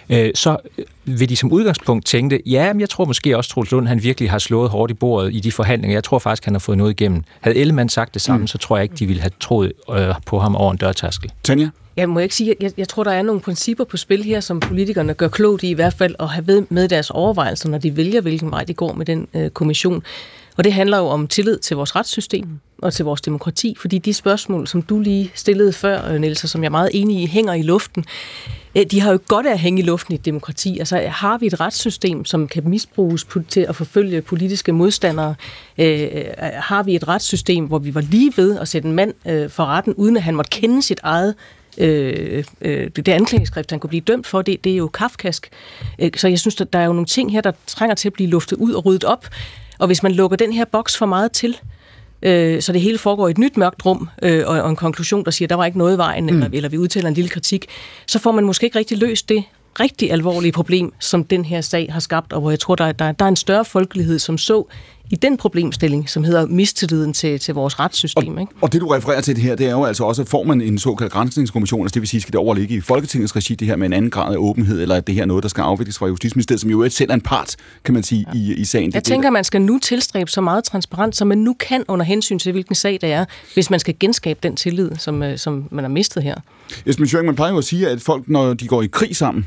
øh, 0.09 0.31
så 0.35 0.57
vil 1.05 1.29
de 1.29 1.35
som 1.35 1.51
udgangspunkt 1.51 2.05
tænke, 2.05 2.41
ja, 2.45 2.73
men 2.73 2.81
jeg 2.81 2.89
tror 2.89 3.05
måske 3.05 3.37
også, 3.37 3.49
Troels 3.49 3.71
Lund, 3.71 3.87
han 3.87 4.03
virkelig 4.03 4.31
har 4.31 4.39
slået 4.39 4.69
hårdt 4.69 4.91
i 4.91 4.93
bordet 4.93 5.35
i 5.35 5.39
de 5.39 5.51
forhandlinger. 5.51 5.95
Jeg 5.95 6.03
tror 6.03 6.19
faktisk, 6.19 6.45
han 6.45 6.53
har 6.53 6.59
fået 6.59 6.77
noget 6.77 6.91
igennem. 6.91 7.23
Havde 7.39 7.57
Ellemann 7.57 7.89
sagt 7.89 8.13
det 8.13 8.21
samme, 8.21 8.41
mm. 8.41 8.47
så 8.47 8.57
tror 8.57 8.77
jeg 8.77 8.83
ikke, 8.83 8.95
de 8.95 9.05
ville 9.05 9.21
have 9.21 9.31
troet 9.39 9.71
øh, 9.91 10.15
på 10.25 10.39
ham 10.39 10.55
over 10.55 10.71
en 10.71 10.77
dørtaskel. 10.77 11.31
Tanja? 11.43 11.69
Jeg 11.97 12.09
må 12.09 12.19
ikke 12.19 12.35
sige, 12.35 12.55
jeg, 12.61 12.71
jeg 12.77 12.87
tror, 12.87 13.03
der 13.03 13.11
er 13.11 13.21
nogle 13.21 13.41
principper 13.41 13.83
på 13.83 13.97
spil 13.97 14.23
her, 14.23 14.39
som 14.39 14.59
politikerne 14.59 15.13
gør 15.13 15.27
klogt 15.27 15.63
i, 15.63 15.69
i 15.69 15.73
hvert 15.73 15.93
fald 15.93 16.15
at 16.19 16.29
have 16.29 16.47
ved 16.47 16.65
med 16.69 16.87
deres 16.87 17.09
overvejelser, 17.09 17.69
når 17.69 17.77
de 17.77 17.97
vælger, 17.97 18.21
hvilken 18.21 18.51
vej 18.51 18.63
de 18.63 18.73
går 18.73 18.93
med 18.93 19.05
den 19.05 19.27
øh, 19.33 19.49
kommission. 19.49 20.03
Og 20.57 20.63
det 20.63 20.73
handler 20.73 20.97
jo 20.97 21.05
om 21.05 21.27
tillid 21.27 21.59
til 21.59 21.75
vores 21.75 21.95
retssystem 21.95 22.59
og 22.77 22.93
til 22.93 23.05
vores 23.05 23.21
demokrati, 23.21 23.75
fordi 23.79 23.97
de 23.97 24.13
spørgsmål, 24.13 24.67
som 24.67 24.81
du 24.81 24.99
lige 24.99 25.31
stillede 25.35 25.73
før, 25.73 26.11
øh, 26.11 26.21
Niels, 26.21 26.43
og 26.43 26.49
som 26.49 26.63
jeg 26.63 26.67
er 26.67 26.71
meget 26.71 26.89
enig 26.93 27.21
i, 27.23 27.25
hænger 27.25 27.53
i 27.53 27.61
luften. 27.61 28.05
Øh, 28.75 28.85
de 28.91 29.01
har 29.01 29.11
jo 29.11 29.19
godt 29.27 29.47
af 29.47 29.51
at 29.51 29.59
hænge 29.59 29.81
i 29.81 29.85
luften 29.85 30.13
i 30.13 30.15
et 30.15 30.25
demokrati. 30.25 30.79
Altså 30.79 30.97
har 30.97 31.37
vi 31.37 31.47
et 31.47 31.59
retssystem, 31.59 32.25
som 32.25 32.47
kan 32.47 32.69
misbruges 32.69 33.27
til 33.49 33.61
at 33.69 33.75
forfølge 33.75 34.21
politiske 34.21 34.71
modstandere? 34.71 35.35
Øh, 35.77 36.01
øh, 36.01 36.23
har 36.53 36.83
vi 36.83 36.95
et 36.95 37.07
retssystem, 37.07 37.65
hvor 37.65 37.79
vi 37.79 37.95
var 37.95 38.01
lige 38.01 38.33
ved 38.37 38.59
at 38.59 38.67
sætte 38.67 38.87
en 38.87 38.95
mand 38.95 39.13
øh, 39.27 39.49
for 39.49 39.65
retten, 39.65 39.93
uden 39.93 40.17
at 40.17 40.23
han 40.23 40.35
måtte 40.35 40.49
kende 40.49 40.81
sit 40.81 40.99
eget 41.03 41.35
øh, 41.77 42.43
øh, 42.61 42.89
det 42.95 43.07
anklageskrift, 43.07 43.71
han 43.71 43.79
kunne 43.79 43.89
blive 43.89 44.01
dømt 44.01 44.27
for, 44.27 44.41
det, 44.41 44.63
det 44.63 44.71
er 44.71 44.77
jo 44.77 44.87
kafkask. 44.87 45.49
Så 46.15 46.27
jeg 46.27 46.39
synes, 46.39 46.61
at 46.61 46.73
der 46.73 46.79
er 46.79 46.85
jo 46.85 46.93
nogle 46.93 47.05
ting 47.05 47.31
her, 47.31 47.41
der 47.41 47.51
trænger 47.67 47.95
til 47.95 48.09
at 48.09 48.13
blive 48.13 48.29
luftet 48.29 48.57
ud 48.57 48.73
og 48.73 48.85
ryddet 48.85 49.03
op. 49.03 49.27
Og 49.79 49.87
hvis 49.87 50.03
man 50.03 50.11
lukker 50.11 50.37
den 50.37 50.53
her 50.53 50.65
boks 50.65 50.97
for 50.97 51.05
meget 51.05 51.31
til, 51.31 51.57
øh, 52.21 52.61
så 52.61 52.73
det 52.73 52.81
hele 52.81 52.97
foregår 52.97 53.27
i 53.27 53.31
et 53.31 53.37
nyt 53.37 53.57
mørkt 53.57 53.85
rum, 53.85 54.09
øh, 54.23 54.43
og, 54.47 54.61
og 54.61 54.69
en 54.69 54.75
konklusion, 54.75 55.25
der 55.25 55.31
siger, 55.31 55.47
der 55.47 55.55
var 55.55 55.65
ikke 55.65 55.77
noget 55.77 55.95
i 55.95 55.97
vejen, 55.97 56.23
mm. 56.23 56.29
eller, 56.29 56.49
eller 56.53 56.69
vi 56.69 56.77
udtaler 56.77 57.07
en 57.07 57.13
lille 57.13 57.29
kritik, 57.29 57.65
så 58.07 58.19
får 58.19 58.31
man 58.31 58.43
måske 58.43 58.65
ikke 58.65 58.79
rigtig 58.79 58.97
løst 58.97 59.29
det 59.29 59.43
rigtig 59.79 60.11
alvorlige 60.11 60.51
problem, 60.51 60.93
som 60.99 61.23
den 61.23 61.45
her 61.45 61.61
sag 61.61 61.93
har 61.93 61.99
skabt, 61.99 62.33
og 62.33 62.41
hvor 62.41 62.49
jeg 62.49 62.59
tror, 62.59 62.75
der, 62.75 62.91
der, 62.91 63.11
der 63.11 63.25
er 63.25 63.29
en 63.29 63.35
større 63.35 63.65
folkelighed, 63.65 64.19
som 64.19 64.37
så 64.37 64.67
i 65.09 65.15
den 65.15 65.37
problemstilling, 65.37 66.09
som 66.09 66.23
hedder 66.23 66.45
mistilliden 66.45 67.13
til, 67.13 67.39
til 67.39 67.53
vores 67.53 67.79
retssystem. 67.79 68.35
Og, 68.35 68.41
ikke? 68.41 68.53
og 68.61 68.73
det, 68.73 68.81
du 68.81 68.87
refererer 68.87 69.21
til 69.21 69.35
det 69.35 69.43
her, 69.43 69.55
det 69.55 69.65
er 69.65 69.71
jo 69.71 69.83
altså 69.83 70.03
også, 70.03 70.25
får 70.25 70.43
man 70.43 70.61
en 70.61 70.77
såkaldt 70.77 71.13
grænsningskommission, 71.13 71.81
altså 71.81 71.93
det 71.93 72.01
vil 72.01 72.09
sige, 72.09 72.21
skal 72.21 72.31
det 72.31 72.39
overligge 72.39 72.75
i 72.75 72.81
Folketingets 72.81 73.35
regi, 73.35 73.55
det 73.55 73.67
her 73.67 73.75
med 73.75 73.85
en 73.85 73.93
anden 73.93 74.11
grad 74.11 74.33
af 74.33 74.37
åbenhed, 74.37 74.81
eller 74.81 74.95
er 74.95 74.99
det 74.99 75.15
her 75.15 75.25
noget, 75.25 75.43
der 75.43 75.49
skal 75.49 75.61
afvikles 75.61 75.97
fra 75.97 76.07
Justitsministeriet, 76.07 76.61
som 76.61 76.69
jo 76.69 76.81
er 76.81 76.89
selv 76.89 77.09
er 77.09 77.13
en 77.13 77.21
part, 77.21 77.55
kan 77.83 77.93
man 77.93 78.03
sige, 78.03 78.25
ja. 78.33 78.39
i, 78.39 78.53
i 78.53 78.65
sagen. 78.65 78.85
Jeg 78.85 78.93
det, 78.93 79.03
tænker, 79.03 79.29
man 79.29 79.43
skal 79.43 79.61
nu 79.61 79.79
tilstræbe 79.79 80.31
så 80.31 80.41
meget 80.41 80.63
transparent, 80.63 81.15
som 81.15 81.27
man 81.27 81.37
nu 81.37 81.55
kan 81.59 81.83
under 81.87 82.05
hensyn 82.05 82.39
til, 82.39 82.51
hvilken 82.51 82.75
sag 82.75 82.97
det 83.01 83.11
er, 83.11 83.25
hvis 83.53 83.69
man 83.69 83.79
skal 83.79 83.95
genskabe 83.99 84.39
den 84.43 84.55
tillid, 84.55 84.91
som, 84.97 85.23
øh, 85.23 85.37
som 85.37 85.67
man 85.71 85.83
har 85.83 85.89
mistet 85.89 86.23
her. 86.23 86.35
Esben 86.85 87.07
Schøring, 87.07 87.25
man 87.25 87.35
plejer 87.35 87.51
jo 87.51 87.57
at 87.57 87.63
sige, 87.63 87.89
at 87.89 88.01
folk, 88.01 88.23
når 88.27 88.53
de 88.53 88.67
går 88.67 88.81
i 88.81 88.87
krig 88.87 89.15
sammen, 89.15 89.45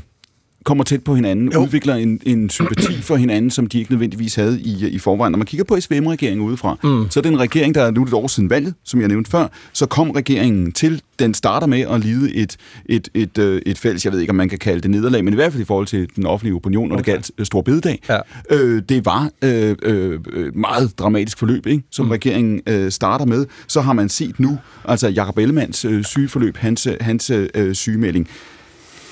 kommer 0.63 0.83
tæt 0.83 1.03
på 1.03 1.15
hinanden, 1.15 1.51
jo. 1.53 1.63
udvikler 1.63 1.95
en, 1.95 2.19
en 2.25 2.49
sympati 2.49 3.01
for 3.01 3.15
hinanden, 3.15 3.51
som 3.51 3.67
de 3.67 3.79
ikke 3.79 3.91
nødvendigvis 3.91 4.35
havde 4.35 4.61
i, 4.61 4.87
i 4.87 4.99
forvejen. 4.99 5.31
Når 5.31 5.37
man 5.37 5.47
kigger 5.47 5.63
på 5.63 5.79
SVM-regeringen 5.79 6.45
udefra, 6.45 6.77
mm. 6.83 7.09
så 7.09 7.19
er 7.19 7.21
det 7.21 7.31
en 7.31 7.39
regering, 7.39 7.75
der 7.75 7.83
er 7.83 7.91
nu 7.91 8.03
et 8.03 8.13
år 8.13 8.27
siden 8.27 8.49
valget, 8.49 8.73
som 8.83 8.99
jeg 8.99 9.07
nævnte 9.07 9.31
før, 9.31 9.47
så 9.73 9.85
kom 9.85 10.11
regeringen 10.11 10.71
til, 10.71 11.01
den 11.19 11.33
starter 11.33 11.67
med 11.67 11.81
at 11.81 11.99
lide 11.99 12.35
et, 12.35 12.57
et, 12.85 13.09
et, 13.13 13.23
et, 13.23 13.37
øh, 13.37 13.61
et 13.65 13.77
fælles, 13.77 14.05
jeg 14.05 14.13
ved 14.13 14.19
ikke, 14.19 14.29
om 14.29 14.35
man 14.35 14.49
kan 14.49 14.59
kalde 14.59 14.81
det 14.81 14.91
nederlag, 14.91 15.23
men 15.23 15.33
i 15.33 15.35
hvert 15.35 15.51
fald 15.51 15.61
i 15.61 15.65
forhold 15.65 15.87
til 15.87 16.07
den 16.15 16.25
offentlige 16.25 16.55
opinion, 16.55 16.89
når 16.89 16.95
okay. 16.95 17.05
det 17.05 17.13
galt 17.13 17.31
øh, 17.37 17.45
Stor 17.45 17.61
Bededag. 17.61 17.99
Ja. 18.09 18.19
Øh, 18.51 18.81
det 18.89 19.05
var 19.05 19.29
øh, 19.41 19.75
øh, 19.83 20.19
meget 20.55 20.99
dramatisk 20.99 21.39
forløb, 21.39 21.67
ikke? 21.67 21.83
som 21.91 22.05
mm. 22.05 22.11
regeringen 22.11 22.61
øh, 22.67 22.91
starter 22.91 23.25
med. 23.25 23.45
Så 23.67 23.81
har 23.81 23.93
man 23.93 24.09
set 24.09 24.39
nu, 24.39 24.59
altså 24.85 25.07
Jacob 25.07 25.37
Ellemanns 25.37 25.85
øh, 25.85 26.03
sygeforløb, 26.03 26.57
hans, 26.57 26.87
hans 27.01 27.31
øh, 27.55 27.75
sygemelding. 27.75 28.27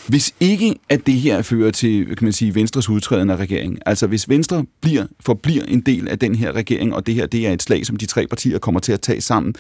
Hvis 0.10 0.34
ikke 0.40 0.76
at 0.90 1.08
det 1.08 1.14
her 1.14 1.42
fører 1.42 1.72
til, 1.72 2.06
kan 2.06 2.26
man 2.26 2.34
sige, 2.34 2.56
Venstres 2.56 2.90
udtræden 2.90 3.30
af 3.30 3.36
regeringen, 3.36 3.80
altså 3.86 4.08
hvis 4.08 4.30
Venstre 4.30 4.66
bliver, 4.82 5.06
forbliver 5.20 5.64
en 5.64 5.82
del 5.82 6.08
af 6.08 6.20
den 6.20 6.36
her 6.36 6.52
regering, 6.52 6.96
og 6.96 7.08
det 7.08 7.16
her 7.16 7.26
det 7.26 7.48
er 7.48 7.52
et 7.54 7.64
slag, 7.64 7.86
som 7.86 7.96
de 7.96 8.06
tre 8.06 8.28
partier 8.28 8.60
kommer 8.60 8.80
til 8.80 8.92
at 8.92 9.02
tage 9.02 9.22
sammen, 9.22 9.56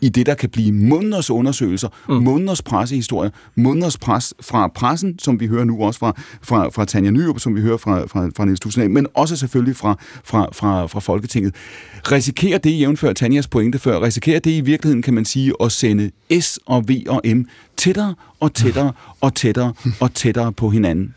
i 0.00 0.08
det, 0.08 0.26
der 0.26 0.34
kan 0.34 0.50
blive 0.50 0.72
måneders 0.72 1.30
undersøgelser, 1.30 1.88
mm. 2.08 2.14
måneders 2.14 2.62
pressehistorier, 2.62 3.30
måneders 3.54 3.98
pres 3.98 4.34
fra 4.40 4.68
pressen, 4.68 5.18
som 5.18 5.40
vi 5.40 5.46
hører 5.46 5.64
nu 5.64 5.82
også 5.82 6.00
fra, 6.00 6.12
fra, 6.42 6.68
fra 6.68 6.84
Tanja 6.84 7.10
Nyrup, 7.10 7.40
som 7.40 7.56
vi 7.56 7.60
hører 7.60 7.76
fra, 7.76 8.06
fra, 8.06 8.30
fra 8.36 8.44
Niels 8.44 8.60
Tussindag, 8.60 8.90
men 8.90 9.06
også 9.14 9.36
selvfølgelig 9.36 9.76
fra, 9.76 9.96
fra, 10.24 10.48
fra, 10.52 10.86
fra 10.86 11.00
Folketinget. 11.00 11.54
Risikerer 12.12 12.58
det, 12.58 12.80
jævnfør 12.80 13.12
Tanjas 13.12 13.48
pointe 13.48 13.78
før, 13.78 14.02
risikerer 14.02 14.38
det 14.38 14.50
i 14.50 14.60
virkeligheden, 14.60 15.02
kan 15.02 15.14
man 15.14 15.24
sige, 15.24 15.52
at 15.60 15.72
sende 15.72 16.10
S 16.40 16.58
og 16.66 16.88
V 16.88 16.90
og 17.08 17.22
M 17.24 17.40
tættere 17.76 18.14
og 18.40 18.54
tættere 18.54 18.92
og 19.20 19.34
tættere 19.34 19.72
og 20.00 20.14
tættere 20.14 20.52
på 20.52 20.70
hinanden. 20.70 21.14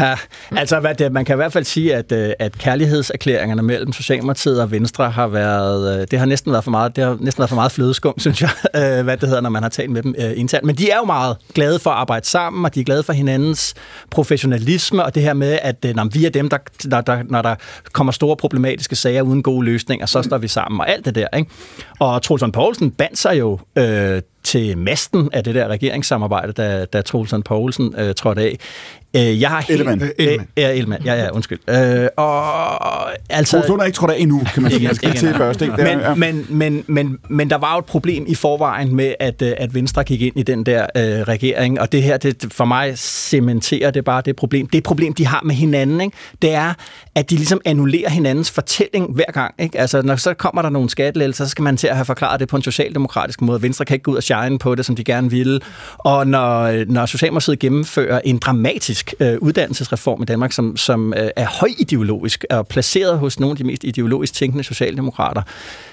Ja, 0.00 0.14
altså, 0.50 0.80
hvad 0.80 0.94
det, 0.94 1.12
man 1.12 1.24
kan 1.24 1.34
i 1.34 1.36
hvert 1.36 1.52
fald 1.52 1.64
sige, 1.64 1.94
at, 1.94 2.12
øh, 2.12 2.32
at 2.38 2.58
kærlighedserklæringerne 2.58 3.62
mellem 3.62 3.92
Socialdemokratiet 3.92 4.62
og 4.62 4.70
Venstre 4.70 5.10
har 5.10 5.26
været, 5.26 6.00
øh, 6.00 6.06
det 6.10 6.18
har 6.18 6.26
næsten 6.26 6.52
været 6.52 6.64
for 6.64 6.70
meget, 6.70 6.96
det 6.96 7.04
har 7.04 7.16
næsten 7.20 7.40
været 7.40 7.48
for 7.48 7.56
meget 7.56 7.72
flødeskum, 7.72 8.14
synes 8.24 8.42
jeg, 8.42 8.50
øh, 8.76 9.04
hvad 9.04 9.16
det 9.16 9.28
hedder, 9.28 9.40
når 9.40 9.50
man 9.50 9.62
har 9.62 9.70
talt 9.70 9.90
med 9.90 10.02
dem 10.02 10.14
internt. 10.36 10.64
Men 10.64 10.76
de 10.76 10.90
er 10.90 10.96
jo 10.96 11.04
meget 11.04 11.36
glade 11.54 11.78
for 11.78 11.90
at 11.90 11.96
arbejde 11.96 12.26
sammen, 12.26 12.64
og 12.64 12.74
de 12.74 12.80
er 12.80 12.84
glade 12.84 13.02
for 13.02 13.12
hinandens 13.12 13.74
professionalisme, 14.10 15.04
og 15.04 15.14
det 15.14 15.22
her 15.22 15.34
med, 15.34 15.58
at 15.62 15.84
når 15.94 16.04
vi 16.04 16.24
er 16.24 16.30
dem, 16.30 16.48
der, 16.48 16.58
der, 16.90 17.00
der, 17.00 17.22
når 17.28 17.42
der 17.42 17.54
kommer 17.92 18.12
store 18.12 18.36
problematiske 18.36 18.96
sager 18.96 19.22
uden 19.22 19.42
gode 19.42 19.64
løsninger, 19.64 20.06
så 20.06 20.22
står 20.22 20.38
vi 20.38 20.48
sammen, 20.48 20.80
og 20.80 20.90
alt 20.90 21.04
det 21.04 21.14
der. 21.14 21.26
Ikke? 21.36 21.50
Og 21.98 22.22
Trulsund 22.22 22.52
Poulsen 22.52 22.90
bandt 22.90 23.18
sig 23.18 23.38
jo 23.38 23.58
øh, 23.78 24.22
til 24.44 24.78
masten 24.78 25.30
af 25.32 25.44
det 25.44 25.54
der 25.54 25.68
regeringssamarbejde, 25.68 26.52
da, 26.52 26.84
da 26.84 27.02
Troelsen 27.02 27.42
Poulsen 27.42 27.94
øh, 27.98 28.14
trådte 28.14 28.42
af. 28.42 28.58
Øh, 29.16 29.40
jeg 29.40 29.50
har 29.50 29.60
helt... 29.60 29.70
Ellemann. 29.70 30.02
Øh, 30.02 30.10
Ellemann. 30.18 30.48
Ja, 30.56 30.72
Ellemann. 30.72 31.04
Ja, 31.04 31.14
ja, 31.14 31.30
undskyld. 31.30 31.58
Øh, 31.68 32.08
og 32.16 33.10
altså... 33.30 33.56
Troels 33.56 33.68
Lund 33.68 33.84
ikke 33.86 33.96
trådt 33.96 34.10
af 34.10 34.16
endnu, 34.18 34.42
kan 34.54 34.62
man 34.62 34.72
sige. 34.72 34.94
Skal 34.94 35.14
til 35.14 35.34
først, 35.34 35.62
ikke? 35.62 35.74
Men, 35.76 36.20
men, 36.20 36.46
men, 36.48 36.84
men, 36.86 37.18
men 37.28 37.50
der 37.50 37.58
var 37.58 37.72
jo 37.72 37.78
et 37.78 37.84
problem 37.84 38.24
i 38.28 38.34
forvejen 38.34 38.96
med, 38.96 39.14
at, 39.20 39.42
øh, 39.42 39.52
at 39.56 39.74
Venstre 39.74 40.04
gik 40.04 40.22
ind 40.22 40.36
i 40.36 40.42
den 40.42 40.66
der 40.66 40.86
øh, 40.96 41.02
regering, 41.02 41.80
og 41.80 41.92
det 41.92 42.02
her, 42.02 42.16
det, 42.16 42.46
for 42.52 42.64
mig 42.64 42.98
cementerer 42.98 43.90
det 43.90 44.04
bare 44.04 44.22
det 44.24 44.36
problem. 44.36 44.66
Det 44.66 44.82
problem, 44.82 45.12
de 45.12 45.26
har 45.26 45.40
med 45.44 45.54
hinanden, 45.54 46.00
ikke? 46.00 46.16
det 46.42 46.54
er, 46.54 46.74
at 47.14 47.30
de 47.30 47.36
ligesom 47.36 47.60
annullerer 47.64 48.10
hinandens 48.10 48.50
fortælling 48.50 49.14
hver 49.14 49.32
gang. 49.32 49.54
Ikke? 49.58 49.80
Altså, 49.80 50.02
når 50.02 50.16
så 50.16 50.34
kommer 50.34 50.62
der 50.62 50.70
nogle 50.70 50.90
skattelettelser, 50.90 51.44
så 51.44 51.50
skal 51.50 51.62
man 51.62 51.76
til 51.76 51.86
at 51.86 51.94
have 51.94 52.04
forklaret 52.04 52.40
det 52.40 52.48
på 52.48 52.56
en 52.56 52.62
socialdemokratisk 52.62 53.40
måde. 53.40 53.62
Venstre 53.62 53.84
kan 53.84 53.94
ikke 53.94 54.04
gå 54.04 54.10
ud 54.10 54.16
og 54.16 54.22
shine 54.22 54.58
på 54.58 54.74
det, 54.74 54.86
som 54.86 54.96
de 54.96 55.04
gerne 55.04 55.30
ville. 55.30 55.60
Og 55.98 56.26
når, 56.26 56.84
når 56.92 57.06
Socialdemokratiet 57.06 57.58
gennemfører 57.58 58.20
en 58.24 58.38
dramatisk 58.38 59.03
øh, 59.20 59.36
uddannelsesreform 59.40 60.22
i 60.22 60.24
Danmark, 60.24 60.52
som, 60.52 60.76
som 60.76 61.14
øh, 61.16 61.30
er 61.36 61.46
højideologisk 61.46 62.44
og 62.50 62.66
placeret 62.66 63.18
hos 63.18 63.40
nogle 63.40 63.52
af 63.52 63.56
de 63.56 63.64
mest 63.64 63.84
ideologisk 63.84 64.34
tænkende 64.34 64.64
socialdemokrater, 64.64 65.42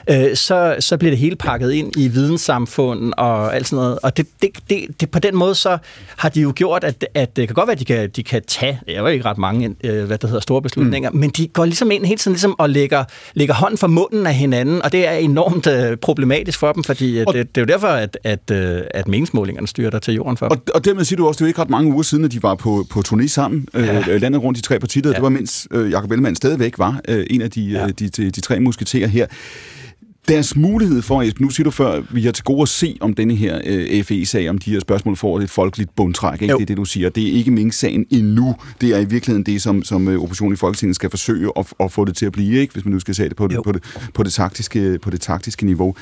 øh, 0.10 0.36
så, 0.36 0.76
så 0.80 0.98
bliver 0.98 1.12
det 1.12 1.20
hele 1.20 1.36
pakket 1.36 1.72
ind 1.72 1.98
i 1.98 2.08
videnssamfundet 2.08 3.14
og 3.18 3.56
alt 3.56 3.68
sådan 3.68 3.84
noget. 3.84 4.00
Og 4.04 4.18
det, 4.18 4.28
det, 4.42 4.50
det, 4.70 5.02
det, 5.02 5.12
på 5.12 5.20
den 5.20 5.36
måde 5.36 5.56
så 5.56 5.78
har 6.18 6.30
de 6.30 6.42
jo 6.42 6.54
gjort, 6.56 6.84
at, 6.84 7.06
at 7.14 7.36
det 7.36 7.48
kan 7.48 7.56
godt 7.56 7.68
være, 7.68 7.74
at 7.74 7.80
de 7.80 7.86
kan, 7.86 8.10
de 8.10 8.24
kan 8.24 8.42
tage, 8.48 8.80
det 8.86 8.96
er 8.96 9.00
jo 9.00 9.08
ikke 9.08 9.26
ret 9.26 9.38
mange, 9.38 9.76
øh, 9.84 10.06
hvad 10.06 10.18
der 10.18 10.28
hedder, 10.28 10.42
store 10.42 10.62
beslutninger, 10.62 11.10
mm. 11.10 11.18
men 11.18 11.30
de 11.30 11.48
går 11.48 11.66
ligesom 11.66 11.92
ind 11.92 12.06
hele 12.06 12.18
tiden 12.18 12.34
ligesom 12.34 12.60
og 12.60 12.70
lægger, 12.70 13.04
lægger 13.34 13.54
hånden 13.54 13.78
for 13.78 13.88
munden 13.88 14.28
af 14.28 14.34
hinanden, 14.34 14.82
og 14.82 14.92
det 14.92 15.08
er 15.08 15.14
enormt 15.14 15.68
øh, 15.68 15.98
problematisk 15.98 16.60
for 16.60 16.72
dem, 16.72 16.84
fordi 16.84 17.20
øh, 17.20 17.26
det, 17.34 17.56
det 17.56 17.58
er 17.58 17.62
jo 17.62 17.66
derfor, 17.66 17.88
at, 17.88 18.18
at, 18.24 18.52
øh, 18.52 18.82
at 18.92 19.08
meningsmålingerne 19.08 19.68
styrer 19.68 20.00
til 20.00 20.14
jorden 20.14 20.38
for 20.38 20.46
og, 20.46 20.58
og 20.76 20.86
dermed 20.86 21.04
siger 21.04 21.18
du 21.18 21.28
også, 21.28 21.38
det 21.38 21.42
er 21.42 21.46
jo 21.46 21.48
ikke 21.48 21.62
ret 21.62 21.70
mange 21.70 21.94
uger 21.94 22.04
siden, 22.04 22.26
at 22.26 22.32
de 22.32 22.44
var 22.44 22.56
på, 22.56 22.86
på 22.90 23.01
turné 23.08 23.28
sammen, 23.28 23.68
ja. 23.74 24.04
øh, 24.10 24.22
landet 24.22 24.44
rundt 24.44 24.58
de 24.58 24.62
tre 24.62 24.80
partier. 24.80 25.04
Ja. 25.06 25.14
Det 25.14 25.22
var 25.22 25.30
mens 25.30 25.68
øh, 25.72 25.92
Jacob 25.92 26.12
Ellemann 26.12 26.36
stadigvæk 26.36 26.78
var 26.78 27.02
øh, 27.08 27.26
en 27.30 27.42
af 27.42 27.52
de, 27.52 27.62
ja. 27.62 27.84
øh, 27.84 27.94
de, 28.00 28.10
de, 28.10 28.32
de 28.32 28.42
tre 28.42 28.60
musketerer 28.60 29.08
her 29.08 29.28
deres 30.28 30.56
mulighed 30.56 31.02
for, 31.02 31.26
nu 31.40 31.50
siger 31.50 31.64
du 31.64 31.72
før, 31.72 32.02
vi 32.12 32.22
har 32.22 32.32
til 32.32 32.44
gode 32.44 32.62
at 32.62 32.70
se 32.70 32.98
om 33.02 33.14
denne 33.14 33.36
her 33.36 33.62
øh, 33.66 34.04
FE-sag, 34.04 34.50
om 34.50 34.58
de 34.58 34.72
her 34.72 34.80
spørgsmål 34.80 35.16
får 35.16 35.40
et 35.40 35.50
folkeligt 35.50 35.96
bundtræk, 35.96 36.42
ikke? 36.42 36.52
Jo. 36.52 36.58
det 36.58 36.64
er 36.64 36.66
det, 36.66 36.78
du 36.78 36.86
siger. 36.86 37.10
Det 37.10 37.28
er 37.28 37.32
ikke 37.32 37.52
Mink-sagen 37.52 38.06
endnu. 38.10 38.56
Det 38.82 38.90
er 38.90 39.00
i 39.00 39.06
virkeligheden 39.06 39.46
det, 39.46 39.62
som, 39.62 39.84
som 39.84 40.08
øh, 40.08 40.22
oppositionen 40.22 40.54
i 40.54 40.58
Folketinget 40.58 40.96
skal 40.96 41.10
forsøge 41.10 41.52
at, 41.58 41.74
at 41.80 41.92
få 41.92 42.06
det 42.06 42.16
til 42.16 42.26
at 42.26 42.32
blive, 42.32 42.60
ikke? 42.60 42.74
hvis 42.74 42.86
man 42.86 42.94
nu 42.94 43.00
skal 43.00 43.16
se 43.16 43.24
det 43.24 43.36
på 43.36 43.48
det, 43.48 43.64
på 43.64 43.72
det, 43.72 43.84
på 44.14 44.24
det, 44.24 44.34
taktiske, 44.34 45.00
på 45.02 45.10
det 45.10 45.22
taktiske 45.22 45.66
niveau. 45.66 45.96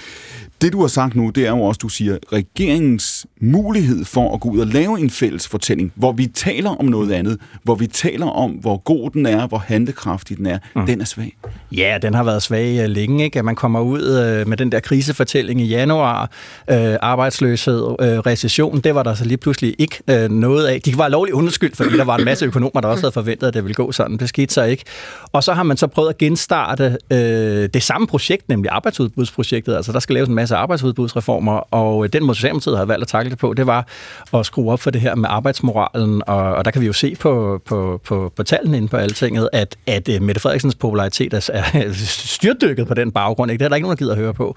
Det, 0.62 0.74
du 0.74 0.82
har 0.82 0.88
sagt 0.88 1.16
nu, 1.16 1.30
det 1.30 1.46
er 1.46 1.50
jo 1.50 1.62
også, 1.62 1.80
du 1.82 1.90
siger, 1.90 2.18
regeringens 2.34 3.26
mulighed 3.42 4.06
for 4.06 4.34
at 4.34 4.40
gå 4.40 4.50
ud 4.50 4.60
og 4.60 4.68
lave 4.68 5.00
en 5.00 5.10
fælles 5.10 5.48
fortælling, 5.48 5.92
hvor 5.96 6.12
vi 6.12 6.28
taler 6.28 6.70
om 6.70 6.86
noget 6.86 7.12
andet, 7.12 7.38
hvor 7.64 7.76
vi 7.76 7.88
taler 7.88 8.26
om, 8.26 8.52
hvor 8.52 8.78
god 8.78 9.12
den 9.12 9.26
er, 9.26 9.48
hvor 9.48 9.58
handekraftig 9.58 10.38
den 10.38 10.46
er, 10.46 10.60
mm. 10.76 10.86
den 10.86 11.02
er 11.02 11.06
svag. 11.06 11.38
Ja, 11.72 11.98
den 12.02 12.14
har 12.14 12.24
været 12.24 12.44
svag 12.44 12.84
uh, 12.84 12.90
længe, 12.90 13.24
ikke? 13.24 13.40
At 13.40 13.46
man 13.46 13.56
kommer 13.56 13.80
ud 13.80 14.09
Øh, 14.10 14.48
med 14.48 14.58
den 14.58 14.72
der 14.72 14.80
krisefortælling 14.80 15.62
i 15.62 15.66
januar, 15.66 16.32
øh, 16.70 16.96
arbejdsløshed, 17.02 17.96
øh, 18.02 18.20
recession, 18.20 18.82
det 18.82 18.96
var 18.96 19.04
der 19.04 19.14
så 19.14 19.26
lige 19.26 19.38
pludselig 19.38 19.76
ikke 19.78 20.00
øh, 20.10 20.30
noget 20.30 20.66
af. 20.66 20.82
De 20.82 20.98
var 20.98 21.08
lovligt 21.08 21.36
underskyldt, 21.36 21.78
fordi 21.78 21.98
der 21.98 22.04
var 22.04 22.18
en 22.18 22.26
masse 22.26 22.46
økonomer, 22.46 22.82
der 22.82 22.88
også 22.88 23.02
havde 23.02 23.12
forventet, 23.12 23.48
at 23.48 23.54
det 23.54 23.64
ville 23.64 23.76
gå 23.76 23.92
sådan. 23.92 24.18
Det 24.18 24.30
skete 24.30 24.54
så 24.54 24.64
ikke. 24.64 24.84
Og 25.32 25.44
så 25.44 25.54
har 25.54 25.64
man 25.64 25.78
så 25.78 25.88
prøvet 25.88 26.10
at 26.10 26.18
genstarte 26.18 26.98
øh, 27.12 27.70
det 27.74 27.84
samme 27.84 28.08
projekt, 28.08 28.50
nemlig 28.50 28.72
arbejdsudbudsprojektet. 28.72 29.76
Altså, 29.76 29.92
der 29.92 30.00
skal 30.00 30.14
laves 30.14 30.30
en 30.30 30.36
masse 30.36 30.56
arbejdsudbudsreformer, 30.56 31.74
og 31.74 32.04
øh, 32.04 32.14
den 32.14 32.24
måde 32.24 32.36
Socialdemokratiet 32.36 32.78
har 32.78 32.86
valgt 32.86 33.02
at 33.02 33.08
takle 33.08 33.30
det 33.30 33.38
på, 33.38 33.54
det 33.54 33.68
var 33.68 33.88
at 34.34 34.46
skrue 34.46 34.72
op 34.72 34.80
for 34.80 34.92
det 34.92 35.02
her 35.02 35.16
med 35.16 35.30
arbejdsmoralen, 35.32 36.22
og, 36.28 36.56
og 36.56 36.66
der 36.66 36.72
kan 36.72 36.82
vi 36.82 36.86
jo 36.88 36.94
se 36.94 37.16
på, 37.20 37.62
på, 37.66 38.02
på, 38.06 38.34
på 38.36 38.44
tallene 38.44 38.78
inde 38.78 38.88
på 38.88 38.98
altinget, 38.98 39.50
at, 39.54 39.76
at 39.88 40.10
øh, 40.10 40.22
Mette 40.22 40.42
Frederiksens 40.42 40.76
popularitet 40.76 41.34
er, 41.34 41.52
er 41.74 41.94
styrtdykket 41.94 42.88
på 42.88 42.94
den 42.94 43.12
baggrund. 43.12 43.52
Ikke? 43.52 43.60
Det 43.60 43.66
er 43.66 43.70
der 43.70 43.76
ikke 43.76 43.88
nogen, 43.88 43.98
gider 44.00 44.12
at 44.12 44.18
høre 44.18 44.34
på. 44.34 44.56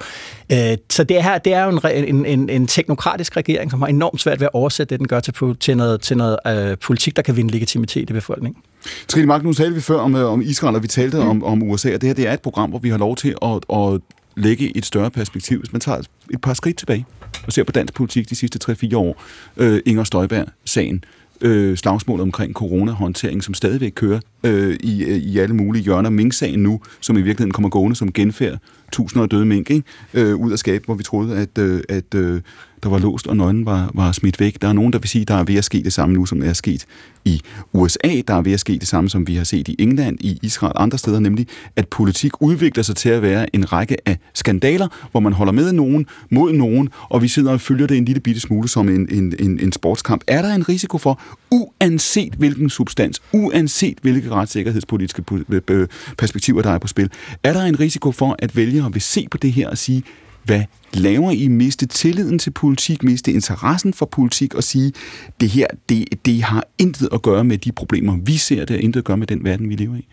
Uh, 0.53 0.59
så 0.90 1.05
det 1.05 1.22
her 1.22 1.38
det 1.38 1.55
er 1.55 1.64
jo 1.64 1.70
en, 1.70 2.05
en, 2.05 2.26
en, 2.26 2.49
en 2.49 2.66
teknokratisk 2.66 3.36
regering, 3.36 3.70
som 3.70 3.82
har 3.82 3.88
enormt 3.88 4.20
svært 4.20 4.40
ved 4.40 4.47
at 4.47 4.55
oversætte 4.55 4.90
det, 4.90 4.99
den 4.99 5.09
gør 5.09 5.20
til, 5.20 5.34
til 5.61 5.76
noget, 5.76 6.01
til 6.01 6.16
noget 6.16 6.36
uh, 6.47 6.78
politik, 6.78 7.16
der 7.16 7.22
kan 7.22 7.36
vinde 7.36 7.51
legitimitet 7.51 8.11
i 8.11 8.12
befolkningen. 8.12 8.62
Trine 9.09 9.26
Mark, 9.26 9.45
nu 9.45 9.53
talte 9.53 9.74
vi 9.74 9.80
før 9.80 9.99
om, 9.99 10.14
om 10.14 10.43
Israel, 10.43 10.76
og 10.76 10.82
vi 10.82 10.88
talte 10.88 11.16
mm. 11.16 11.28
om, 11.28 11.45
om 11.45 11.62
USA, 11.62 11.95
og 11.95 12.01
det 12.01 12.09
her 12.09 12.14
det 12.14 12.28
er 12.28 12.32
et 12.32 12.40
program, 12.40 12.70
hvor 12.70 12.78
vi 12.78 12.88
har 12.88 12.99
lov 12.99 13.16
til 13.16 13.34
at, 13.43 13.76
at 13.76 14.01
lægge 14.36 14.76
et 14.76 14.86
større 14.86 15.11
perspektiv. 15.11 15.59
Hvis 15.59 15.72
man 15.72 15.80
tager 15.80 15.99
et 16.30 16.40
par 16.40 16.55
skridt 16.55 16.76
tilbage 16.76 17.07
og 17.47 17.53
ser 17.53 17.64
på 17.64 17.72
dansk 17.72 17.95
politik 17.95 18.30
de 18.30 18.34
sidste 18.34 18.72
3-4 18.72 18.97
år, 18.97 19.22
øh, 19.57 19.80
Inger 19.86 20.05
Støjberg-sagen, 20.05 21.05
øh, 21.43 21.76
slagsmålet 21.76 22.22
omkring 22.22 22.53
coronahåndtering, 22.55 23.45
som 23.45 23.55
stadigvæk 23.55 23.93
kører 23.95 24.20
øh, 24.45 24.76
i, 24.80 25.05
øh, 25.05 25.16
i 25.16 25.38
alle 25.38 25.55
mulige 25.55 25.82
hjørner. 25.82 26.11
Mink-sagen 26.11 26.62
nu, 26.62 26.80
som 27.01 27.16
i 27.16 27.20
virkeligheden 27.20 27.53
kommer 27.53 27.68
gående 27.68 27.97
som 27.97 28.12
genfærd 28.12 28.59
tusinder 28.93 29.22
af 29.22 29.28
døde 29.28 29.45
mink 29.45 29.70
ikke? 29.70 29.84
Øh, 30.14 30.36
ud 30.36 30.53
af 30.53 30.59
skab, 30.59 30.84
hvor 30.84 30.95
vi 30.95 31.03
troede, 31.03 31.36
at, 31.36 31.59
øh, 31.59 31.80
at 31.88 32.14
øh, 32.14 32.40
der 32.83 32.89
var 32.89 32.99
låst, 32.99 33.26
og 33.26 33.37
nøglen 33.37 33.66
var, 33.66 33.91
var 33.95 34.12
smidt 34.12 34.41
væk. 34.41 34.62
Der 34.62 34.68
er 34.68 34.72
nogen, 34.72 34.93
der 34.93 34.99
vil 34.99 35.09
sige, 35.09 35.24
der 35.24 35.35
er 35.35 35.45
ved 35.45 35.55
at 35.55 35.64
ske 35.64 35.83
det 35.83 35.93
samme 35.93 36.14
nu, 36.14 36.26
som 36.26 36.43
er 36.43 36.53
sket 36.53 36.87
i 37.24 37.41
USA. 37.72 38.22
Der 38.28 38.35
er 38.35 38.43
ved 38.43 38.53
at 38.53 38.61
ske 38.61 38.78
det 38.78 38.89
samme, 38.89 39.11
som 39.11 39.26
vi 39.26 39.37
har 39.37 39.45
set 39.45 39.68
i 39.68 39.76
England, 39.78 40.18
i 40.20 40.39
Israel 40.43 40.72
og 40.76 40.83
andre 40.83 40.99
steder, 40.99 41.20
nemlig 41.20 41.47
at 41.76 41.89
politik 41.89 42.33
udvikler 42.41 42.83
sig 42.83 42.97
til 42.97 43.09
at 43.09 43.22
være 43.22 43.57
en 43.57 43.72
række 43.72 43.97
af 44.07 44.18
skandaler, 44.35 44.89
hvor 45.11 45.20
man 45.20 45.33
holder 45.33 45.53
med 45.53 45.72
nogen, 45.72 46.07
mod 46.30 46.53
nogen, 46.53 46.89
og 47.09 47.22
vi 47.22 47.28
sidder 47.28 47.53
og 47.53 47.61
følger 47.61 47.87
det 47.87 47.97
en 47.97 48.05
lille 48.05 48.20
bitte 48.20 48.41
smule 48.41 48.68
som 48.68 48.89
en, 48.89 49.09
en, 49.11 49.35
en, 49.39 49.61
en 49.61 49.72
sportskamp. 49.72 50.24
Er 50.26 50.43
der 50.43 50.55
en 50.55 50.68
risiko 50.68 50.99
for, 50.99 51.20
uanset 51.51 52.33
hvilken 52.35 52.70
substans, 52.70 53.22
uanset 53.33 53.99
hvilke 54.03 54.30
retssikkerhedspolitiske 54.30 55.24
øh, 55.70 55.89
perspektiver, 56.18 56.62
der 56.62 56.70
er 56.70 56.78
på 56.78 56.89
spil, 56.89 57.11
er 57.43 57.53
der 57.53 57.62
en 57.62 57.80
risiko 57.80 58.12
for, 58.12 58.37
at 58.39 58.57
vælgere 58.57 58.93
vil 58.93 59.03
se 59.03 59.26
på 59.30 59.39
det 59.39 59.53
her 59.53 59.68
og 59.68 59.78
sige, 59.78 60.03
hvad 60.45 60.62
laver 60.93 61.30
I? 61.30 61.49
Miste 61.49 61.86
tilliden 61.86 62.38
til 62.38 62.51
politik, 62.51 63.03
miste 63.03 63.32
interessen 63.32 63.95
for 63.95 64.07
politik 64.07 64.55
og 64.55 64.64
sige, 64.64 64.93
det 65.40 65.49
her, 65.49 65.66
det, 65.88 66.26
det 66.26 66.43
har 66.43 66.64
intet 66.78 67.09
at 67.12 67.22
gøre 67.22 67.45
med 67.45 67.59
de 67.59 67.72
problemer, 67.72 68.16
vi 68.16 68.36
ser, 68.36 68.64
det 68.64 68.70
har 68.70 68.82
intet 68.82 69.01
at 69.01 69.05
gøre 69.05 69.16
med 69.16 69.26
den 69.26 69.45
verden, 69.45 69.68
vi 69.68 69.74
lever 69.74 69.97
i. 69.97 70.07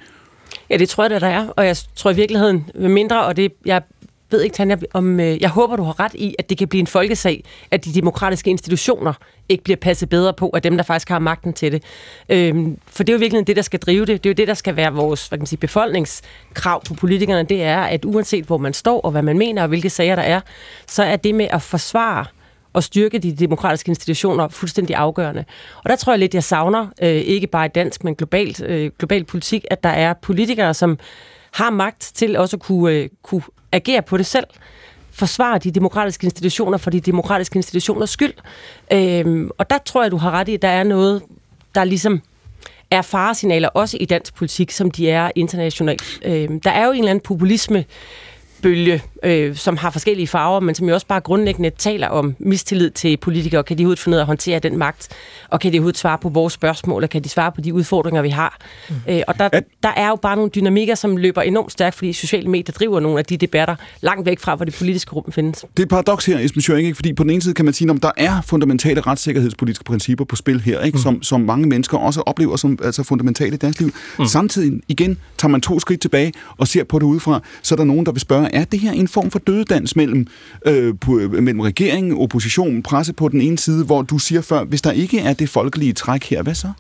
Ja, 0.69 0.77
det 0.77 0.89
tror 0.89 1.03
jeg, 1.03 1.21
der 1.21 1.27
er. 1.27 1.47
Og 1.47 1.65
jeg 1.65 1.77
tror 1.95 2.11
i 2.11 2.15
virkeligheden, 2.15 2.65
mindre, 2.75 3.25
og 3.25 3.38
det, 3.38 3.53
jeg 3.65 3.82
ved 4.32 4.41
ikke, 4.41 4.53
Tanja, 4.53 4.77
om 4.93 5.19
øh, 5.19 5.41
jeg 5.41 5.49
håber, 5.49 5.75
du 5.75 5.84
har 5.84 5.99
ret 5.99 6.13
i, 6.13 6.36
at 6.39 6.49
det 6.49 6.57
kan 6.57 6.67
blive 6.67 6.80
en 6.80 6.88
folkesag, 6.88 7.43
at 7.71 7.86
de 7.86 7.93
demokratiske 7.93 8.49
institutioner 8.49 9.13
ikke 9.49 9.63
bliver 9.63 9.77
passet 9.77 10.09
bedre 10.09 10.34
på 10.34 10.49
af 10.53 10.61
dem, 10.61 10.77
der 10.77 10.84
faktisk 10.84 11.09
har 11.09 11.19
magten 11.19 11.53
til 11.53 11.71
det. 11.71 11.84
Øhm, 12.30 12.77
for 12.88 13.03
det 13.03 13.13
er 13.13 13.17
jo 13.17 13.19
virkelig 13.19 13.47
det, 13.47 13.55
der 13.55 13.61
skal 13.61 13.80
drive 13.80 14.05
det. 14.05 14.23
Det 14.23 14.30
er 14.30 14.34
jo 14.34 14.36
det, 14.36 14.47
der 14.47 14.53
skal 14.53 14.75
være 14.75 14.93
vores 14.93 15.27
hvad 15.27 15.38
kan 15.38 15.41
man 15.41 15.47
sige, 15.47 15.59
befolkningskrav 15.59 16.84
på 16.86 16.93
politikerne. 16.93 17.43
Det 17.43 17.63
er, 17.63 17.82
at 17.82 18.05
uanset 18.05 18.45
hvor 18.45 18.57
man 18.57 18.73
står 18.73 19.01
og 19.01 19.11
hvad 19.11 19.21
man 19.21 19.38
mener 19.38 19.61
og 19.61 19.67
hvilke 19.67 19.89
sager 19.89 20.15
der 20.15 20.23
er, 20.23 20.41
så 20.88 21.03
er 21.03 21.15
det 21.15 21.36
med 21.36 21.47
at 21.51 21.61
forsvare 21.61 22.25
og 22.73 22.84
styrke 22.84 23.19
de 23.19 23.36
demokratiske 23.36 23.89
institutioner 23.89 24.47
fuldstændig 24.47 24.95
afgørende. 24.95 25.45
Og 25.84 25.89
der 25.89 25.95
tror 25.95 26.13
jeg 26.13 26.19
lidt, 26.19 26.34
jeg 26.34 26.43
savner, 26.43 26.88
øh, 27.01 27.09
ikke 27.09 27.47
bare 27.47 27.65
i 27.65 27.69
dansk, 27.69 28.03
men 28.03 28.15
globalt, 28.15 28.61
øh, 28.61 28.91
global 28.99 29.23
politik, 29.23 29.65
at 29.71 29.84
der 29.84 29.89
er 29.89 30.13
politikere, 30.13 30.73
som 30.73 30.99
har 31.53 31.69
magt 31.69 32.11
til 32.15 32.38
også 32.38 32.55
at 32.55 32.61
kunne, 32.61 32.93
øh, 32.93 33.09
kunne 33.23 33.41
agere 33.72 34.01
på 34.01 34.17
det 34.17 34.26
selv 34.26 34.45
forsvare 35.11 35.57
de 35.57 35.72
demokratiske 35.72 36.26
institutioner 36.26 36.78
for 36.78 36.89
de 36.89 36.99
demokratiske 36.99 37.55
institutioners 37.55 38.09
skyld. 38.09 38.34
Øhm, 38.93 39.49
og 39.57 39.70
der 39.70 39.78
tror 39.78 40.01
jeg, 40.01 40.11
du 40.11 40.17
har 40.17 40.32
ret 40.32 40.47
i, 40.47 40.53
at 40.53 40.61
der 40.61 40.67
er 40.67 40.84
noget, 40.84 41.22
der 41.76 41.84
ligesom 41.84 42.22
er 42.91 43.01
faresignaler 43.01 43.67
også 43.67 43.97
i 43.99 44.05
dansk 44.05 44.36
politik, 44.36 44.72
som 44.72 44.91
de 44.91 45.09
er 45.09 45.32
internationalt. 45.36 46.20
Øhm, 46.26 46.59
der 46.59 46.72
er 46.72 46.86
jo 46.86 46.91
en 46.91 46.97
eller 46.97 47.09
anden 47.09 47.24
populisme, 47.24 47.86
bølge, 48.62 49.03
øh, 49.24 49.55
som 49.55 49.78
har 49.78 49.89
forskellige 49.89 50.28
farver, 50.28 50.60
men 50.60 50.76
som 50.76 50.88
jo 50.88 50.93
også 50.93 51.07
bare 51.07 51.20
grundlæggende 51.20 51.70
taler 51.70 52.07
om 52.07 52.36
mistillid 52.39 52.91
til 52.91 53.18
politikere. 53.18 53.64
Kan 53.64 53.78
de 53.78 53.82
overhovedet 53.82 53.99
finde 53.99 54.16
ud 54.16 54.20
af 54.20 54.24
at 54.24 54.28
håndtere 54.28 54.60
den 54.60 54.78
magt? 54.78 55.07
Og 55.49 55.60
kan 55.60 55.74
de 55.74 55.78
overhovedet 55.78 55.97
svare 55.97 56.18
på 56.18 56.30
vores 56.30 56.53
spørgsmål? 56.53 57.03
Og 57.03 57.10
kan 57.10 57.24
de 57.24 57.30
svare 57.30 57.51
på 57.51 57.62
de 57.62 57.74
udfordringer, 57.74 58.22
vi 58.22 58.30
har? 58.30 58.57
Mm. 58.89 58.95
Øh, 59.10 59.22
og 59.28 59.39
der, 59.39 59.49
der 59.84 59.89
er 59.89 60.07
jo 60.07 60.16
bare 60.16 60.36
nogle 60.36 60.51
dynamikker, 60.55 60.95
som 60.95 61.18
løber 61.18 61.41
enormt 61.41 61.72
stærkt, 61.72 61.95
fordi 61.95 62.14
sociale 62.14 62.49
medier 62.49 62.74
driver 62.74 62.99
nogle 62.99 63.20
af 63.20 63.26
de 63.26 63.38
debatter 63.38 63.76
langt 64.01 64.26
væk 64.26 64.39
fra, 64.39 64.55
hvor 64.55 64.66
det 64.66 64.76
politiske 64.78 65.12
rum 65.12 65.32
findes. 65.32 65.60
Det 65.60 65.80
er 65.80 65.84
et 65.84 65.89
paradoks 65.89 66.26
her, 66.26 66.39
Esben 66.39 66.62
Schøring, 66.62 66.86
ikke? 66.86 66.95
fordi 66.95 67.14
på 67.14 67.24
den 67.24 67.30
ene 67.30 67.41
side 67.41 67.53
kan 67.53 67.66
man 67.66 67.74
sige, 67.74 67.91
at 67.91 68.03
der 68.03 68.12
er 68.18 68.41
fundamentale 68.41 69.01
retssikkerhedspolitiske 69.01 69.84
principper 69.84 70.26
på 70.26 70.36
spil 70.36 70.62
her, 70.62 70.82
ikke? 70.82 70.95
Mm. 70.95 71.01
Som, 71.01 71.24
som 71.24 71.41
mange 71.41 71.68
mennesker 71.68 71.97
også 71.97 72.22
oplever 72.22 72.55
som 72.55 72.80
altså 72.84 73.03
fundamentale 73.03 73.53
i 73.53 73.57
deres 73.57 73.80
liv. 73.80 73.91
Mm. 74.20 74.26
Samtidig 74.26 74.82
igen 74.88 75.18
tager 75.38 75.49
man 75.49 75.62
to 75.62 75.80
skridt 75.80 76.01
tilbage 76.01 76.34
og 76.57 76.68
ser 76.68 76.84
på 76.84 76.99
det 76.99 77.05
udefra, 77.05 77.41
så 77.62 77.76
er 77.76 77.78
der 77.78 77.84
nogen, 77.84 78.05
der 78.05 78.12
vil 78.12 78.22
spørge, 78.22 78.49
er 78.54 78.64
det 78.64 78.80
her 78.80 78.91
en 78.91 79.08
form 79.08 79.32
for 79.32 79.39
dødedans 79.39 79.95
mellem, 79.95 80.28
øh, 80.66 80.93
på, 81.02 81.12
mellem 81.12 81.60
regeringen, 81.60 82.18
opposition, 82.18 82.84
presse 82.84 83.14
på 83.14 83.28
den 83.28 83.41
ene 83.41 83.58
side, 83.58 83.86
hvor 83.86 84.02
du 84.02 84.18
siger 84.18 84.41
før, 84.41 84.64
hvis 84.64 84.82
der 84.82 84.91
ikke 84.91 85.20
er 85.20 85.34
det 85.34 85.50
folkelige 85.50 85.93
træk 85.93 86.24
her, 86.24 86.41
hvad 86.41 86.56
så? 86.56 86.72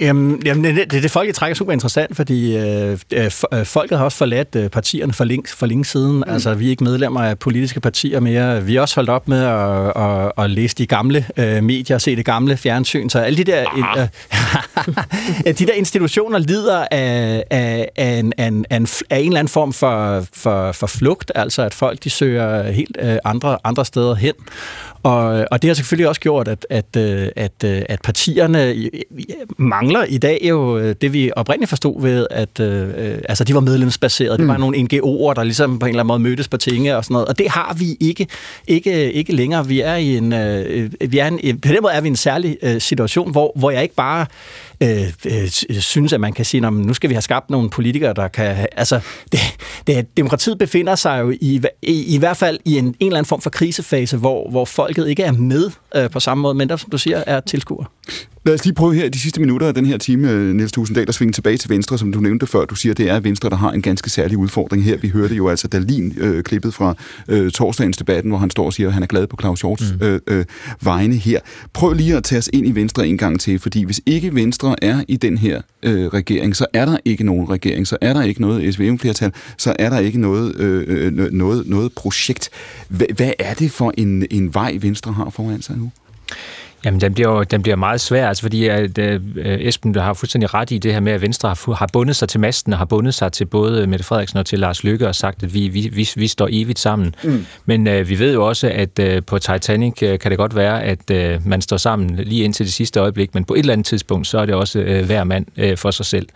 Jamen, 0.00 0.42
jamen 0.44 0.64
det, 0.64 0.90
det, 0.90 1.02
det 1.02 1.10
folket 1.10 1.34
trækker 1.34 1.54
super 1.54 1.72
interessant, 1.72 2.16
fordi 2.16 2.56
øh, 2.56 2.98
øh, 3.12 3.30
folket 3.64 3.98
har 3.98 4.04
også 4.04 4.18
forladt 4.18 4.56
øh, 4.56 4.70
partierne 4.70 5.12
for 5.12 5.24
længe, 5.24 5.48
for 5.48 5.66
længe 5.66 5.84
siden. 5.84 6.16
Mm. 6.16 6.24
Altså, 6.26 6.54
vi 6.54 6.66
er 6.66 6.70
ikke 6.70 6.84
medlemmer 6.84 7.20
af 7.20 7.38
politiske 7.38 7.80
partier 7.80 8.20
mere. 8.20 8.64
Vi 8.64 8.76
er 8.76 8.80
også 8.80 8.94
holdt 8.94 9.10
op 9.10 9.28
med 9.28 9.44
at, 9.44 10.02
at, 10.04 10.32
at 10.44 10.50
læse 10.50 10.76
de 10.76 10.86
gamle 10.86 11.26
øh, 11.36 11.64
medier, 11.64 11.98
se 11.98 12.16
det 12.16 12.24
gamle 12.24 12.56
fjernsyn. 12.56 13.08
Så 13.08 13.18
alle 13.18 13.36
de 13.36 13.44
der, 13.44 13.64
ah. 13.96 14.08
øh, 15.46 15.54
de 15.58 15.66
der 15.66 15.72
institutioner 15.72 16.38
lider 16.38 16.86
af, 16.90 17.44
af, 17.50 17.88
af, 17.96 18.18
en, 18.18 18.32
af, 18.38 18.46
en, 18.46 18.66
af, 18.70 19.18
en, 19.18 19.26
eller 19.26 19.38
anden 19.38 19.48
form 19.48 19.72
for, 19.72 20.26
for, 20.32 20.72
for 20.72 20.86
flugt, 20.86 21.32
altså 21.34 21.62
at 21.62 21.74
folk 21.74 22.04
de 22.04 22.10
søger 22.10 22.70
helt 22.70 22.96
øh, 23.00 23.16
andre, 23.24 23.58
andre 23.64 23.84
steder 23.84 24.14
hen. 24.14 24.34
Og, 25.04 25.46
og 25.50 25.62
det 25.62 25.68
har 25.68 25.74
selvfølgelig 25.74 26.08
også 26.08 26.20
gjort, 26.20 26.48
at, 26.48 26.66
at, 26.70 26.96
øh, 26.96 27.28
at, 27.36 27.64
øh, 27.64 27.82
at 27.88 28.02
partierne 28.02 28.90
mangler 29.84 30.04
i 30.04 30.18
dag 30.18 30.40
jo 30.42 30.78
øh, 30.78 30.94
det, 31.00 31.12
vi 31.12 31.30
oprindeligt 31.36 31.68
forstod 31.68 32.02
ved, 32.02 32.26
at 32.30 32.60
øh, 32.60 33.18
altså, 33.28 33.44
de 33.44 33.54
var 33.54 33.60
medlemsbaserede. 33.60 34.36
Mm. 34.36 34.38
Det 34.38 34.48
var 34.48 34.56
nogle 34.56 34.76
NGO'er, 34.76 35.34
der 35.34 35.42
ligesom 35.44 35.78
på 35.78 35.86
en 35.86 35.90
eller 35.90 36.00
anden 36.00 36.08
måde 36.08 36.18
mødtes 36.18 36.48
på 36.48 36.56
tinge 36.56 36.96
og 36.96 37.04
sådan 37.04 37.12
noget. 37.12 37.28
Og 37.28 37.38
det 37.38 37.50
har 37.50 37.74
vi 37.78 37.96
ikke, 38.00 38.26
ikke, 38.66 39.12
ikke 39.12 39.32
længere. 39.32 39.66
Vi 39.66 39.80
er 39.80 39.94
i 39.94 40.16
en, 40.16 40.32
øh, 40.32 40.90
vi 41.08 41.18
er 41.18 41.26
en, 41.26 41.60
på 41.60 41.68
den 41.68 41.78
måde 41.82 41.92
er 41.92 42.00
vi 42.00 42.08
i 42.08 42.10
en 42.10 42.16
særlig 42.16 42.56
øh, 42.62 42.80
situation, 42.80 43.30
hvor, 43.30 43.52
hvor 43.56 43.70
jeg 43.70 43.82
ikke 43.82 43.94
bare 43.94 44.26
øh, 44.80 45.12
øh, 45.26 45.48
synes, 45.80 46.12
at 46.12 46.20
man 46.20 46.32
kan 46.32 46.44
sige, 46.44 46.66
at 46.66 46.72
nu 46.72 46.94
skal 46.94 47.10
vi 47.10 47.14
have 47.14 47.22
skabt 47.22 47.50
nogle 47.50 47.70
politikere, 47.70 48.12
der 48.12 48.28
kan... 48.28 48.66
Altså, 48.72 49.00
det, 49.32 49.40
det, 49.86 50.16
demokratiet 50.16 50.58
befinder 50.58 50.94
sig 50.94 51.20
jo 51.20 51.30
i, 51.30 51.62
i, 51.82 52.14
i 52.14 52.18
hvert 52.18 52.36
fald 52.36 52.58
i 52.64 52.78
en, 52.78 52.84
en 52.84 52.94
eller 53.00 53.16
anden 53.18 53.28
form 53.28 53.40
for 53.40 53.50
krisefase, 53.50 54.16
hvor, 54.16 54.50
hvor 54.50 54.64
folket 54.64 55.08
ikke 55.08 55.22
er 55.22 55.32
med 55.32 55.70
øh, 55.94 56.10
på 56.10 56.20
samme 56.20 56.42
måde, 56.42 56.54
men 56.54 56.68
der, 56.68 56.76
som 56.76 56.90
du 56.90 56.98
siger, 56.98 57.22
er 57.26 57.40
tilskuer. 57.40 57.84
Lad 58.46 58.54
os 58.54 58.64
lige 58.64 58.74
prøve 58.74 58.94
her 58.94 59.08
de 59.08 59.18
sidste 59.18 59.40
minutter 59.40 59.66
af 59.66 59.74
den 59.74 59.86
her 59.86 59.98
time, 59.98 60.30
øh, 60.30 60.54
Niels 60.54 60.72
Tusinddal, 60.72 61.04
at 61.08 61.14
svinge 61.14 61.32
tilbage 61.32 61.56
til 61.56 61.70
Venstre, 61.70 61.98
som 61.98 62.12
du 62.12 62.20
nævnte 62.20 62.46
før. 62.46 62.64
Du 62.64 62.74
siger, 62.74 62.94
det 62.94 63.10
er 63.10 63.20
Venstre, 63.20 63.50
der 63.50 63.56
har 63.56 63.70
en 63.70 63.82
ganske 63.82 64.10
særlig 64.10 64.38
udfordring 64.38 64.84
her. 64.84 64.96
Vi 64.96 65.08
hørte 65.08 65.34
jo 65.34 65.48
altså 65.48 65.68
Dalin 65.68 66.14
øh, 66.16 66.42
klippet 66.42 66.74
fra 66.74 66.94
øh, 67.28 67.50
torsdagens 67.50 67.96
debatten, 67.96 68.30
hvor 68.30 68.38
han 68.38 68.50
står 68.50 68.64
og 68.66 68.72
siger, 68.72 68.88
at 68.88 68.92
han 68.92 69.02
er 69.02 69.06
glad 69.06 69.26
på 69.26 69.36
Claus 69.40 69.60
Hjorts 69.60 69.94
mm. 70.00 70.06
øh, 70.06 70.20
øh, 70.26 70.44
vegne 70.82 71.14
her. 71.14 71.40
Prøv 71.72 71.92
lige 71.92 72.16
at 72.16 72.24
tage 72.24 72.38
os 72.38 72.50
ind 72.52 72.68
i 72.68 72.70
Venstre 72.70 73.08
en 73.08 73.18
gang 73.18 73.40
til, 73.40 73.58
fordi 73.58 73.82
hvis 73.82 74.00
ikke 74.06 74.34
Venstre 74.34 74.84
er 74.84 75.04
i 75.08 75.16
den 75.16 75.38
her 75.38 75.60
øh, 75.82 76.06
regering, 76.06 76.56
så 76.56 76.66
er 76.72 76.84
der 76.84 76.96
ikke 77.04 77.24
nogen 77.24 77.50
regering, 77.50 77.86
så 77.86 77.96
er 78.00 78.12
der 78.12 78.22
ikke 78.22 78.40
noget 78.40 78.74
SVM-flertal, 78.74 79.32
så 79.58 79.76
er 79.78 79.90
der 79.90 79.98
ikke 79.98 80.20
noget, 80.20 80.56
øh, 80.56 80.84
øh 80.88 81.32
noget, 81.32 81.66
noget 81.66 81.92
projekt. 81.92 82.50
H- 82.88 83.14
hvad 83.16 83.32
er 83.38 83.54
det 83.54 83.70
for 83.70 83.92
en, 83.98 84.26
en 84.30 84.54
vej, 84.54 84.78
Venstre 84.80 85.12
har 85.12 85.30
foran 85.30 85.62
sig 85.62 85.76
nu? 85.76 85.90
Jamen, 86.84 87.00
den 87.00 87.14
bliver 87.14 87.30
jo 87.30 87.42
den 87.42 87.62
bliver 87.62 87.76
meget 87.76 88.00
svær, 88.00 88.28
altså, 88.28 88.42
fordi 88.42 88.66
at, 88.68 88.98
uh, 88.98 89.04
Esben 89.44 89.94
har 89.94 90.14
fuldstændig 90.14 90.54
ret 90.54 90.70
i 90.70 90.78
det 90.78 90.92
her 90.92 91.00
med, 91.00 91.12
at 91.12 91.22
Venstre 91.22 91.48
har, 91.48 91.74
har 91.74 91.88
bundet 91.92 92.16
sig 92.16 92.28
til 92.28 92.40
masten 92.40 92.72
og 92.72 92.78
har 92.78 92.84
bundet 92.84 93.14
sig 93.14 93.32
til 93.32 93.44
både 93.44 93.86
Mette 93.86 94.04
Frederiksen 94.04 94.38
og 94.38 94.46
til 94.46 94.58
Lars 94.58 94.84
Lykke 94.84 95.08
og 95.08 95.14
sagt, 95.14 95.42
at 95.42 95.54
vi, 95.54 95.68
vi, 95.68 95.90
vi, 95.92 96.08
vi 96.16 96.26
står 96.26 96.48
evigt 96.52 96.78
sammen. 96.78 97.14
Mm. 97.24 97.46
Men 97.66 97.86
uh, 97.86 98.08
vi 98.08 98.18
ved 98.18 98.34
jo 98.34 98.46
også, 98.48 98.70
at 98.74 98.98
uh, 99.02 99.24
på 99.26 99.38
Titanic 99.38 100.02
uh, 100.02 100.18
kan 100.18 100.30
det 100.30 100.38
godt 100.38 100.56
være, 100.56 100.82
at 100.82 101.10
uh, 101.10 101.46
man 101.46 101.60
står 101.62 101.76
sammen 101.76 102.16
lige 102.16 102.44
indtil 102.44 102.66
det 102.66 102.72
sidste 102.72 103.00
øjeblik, 103.00 103.34
men 103.34 103.44
på 103.44 103.54
et 103.54 103.58
eller 103.58 103.72
andet 103.72 103.86
tidspunkt, 103.86 104.26
så 104.26 104.38
er 104.38 104.46
det 104.46 104.54
også 104.54 104.80
uh, 104.80 105.06
hver 105.06 105.24
mand 105.24 105.46
uh, 105.62 105.78
for 105.78 105.90
sig 105.90 106.06
selv. 106.06 106.28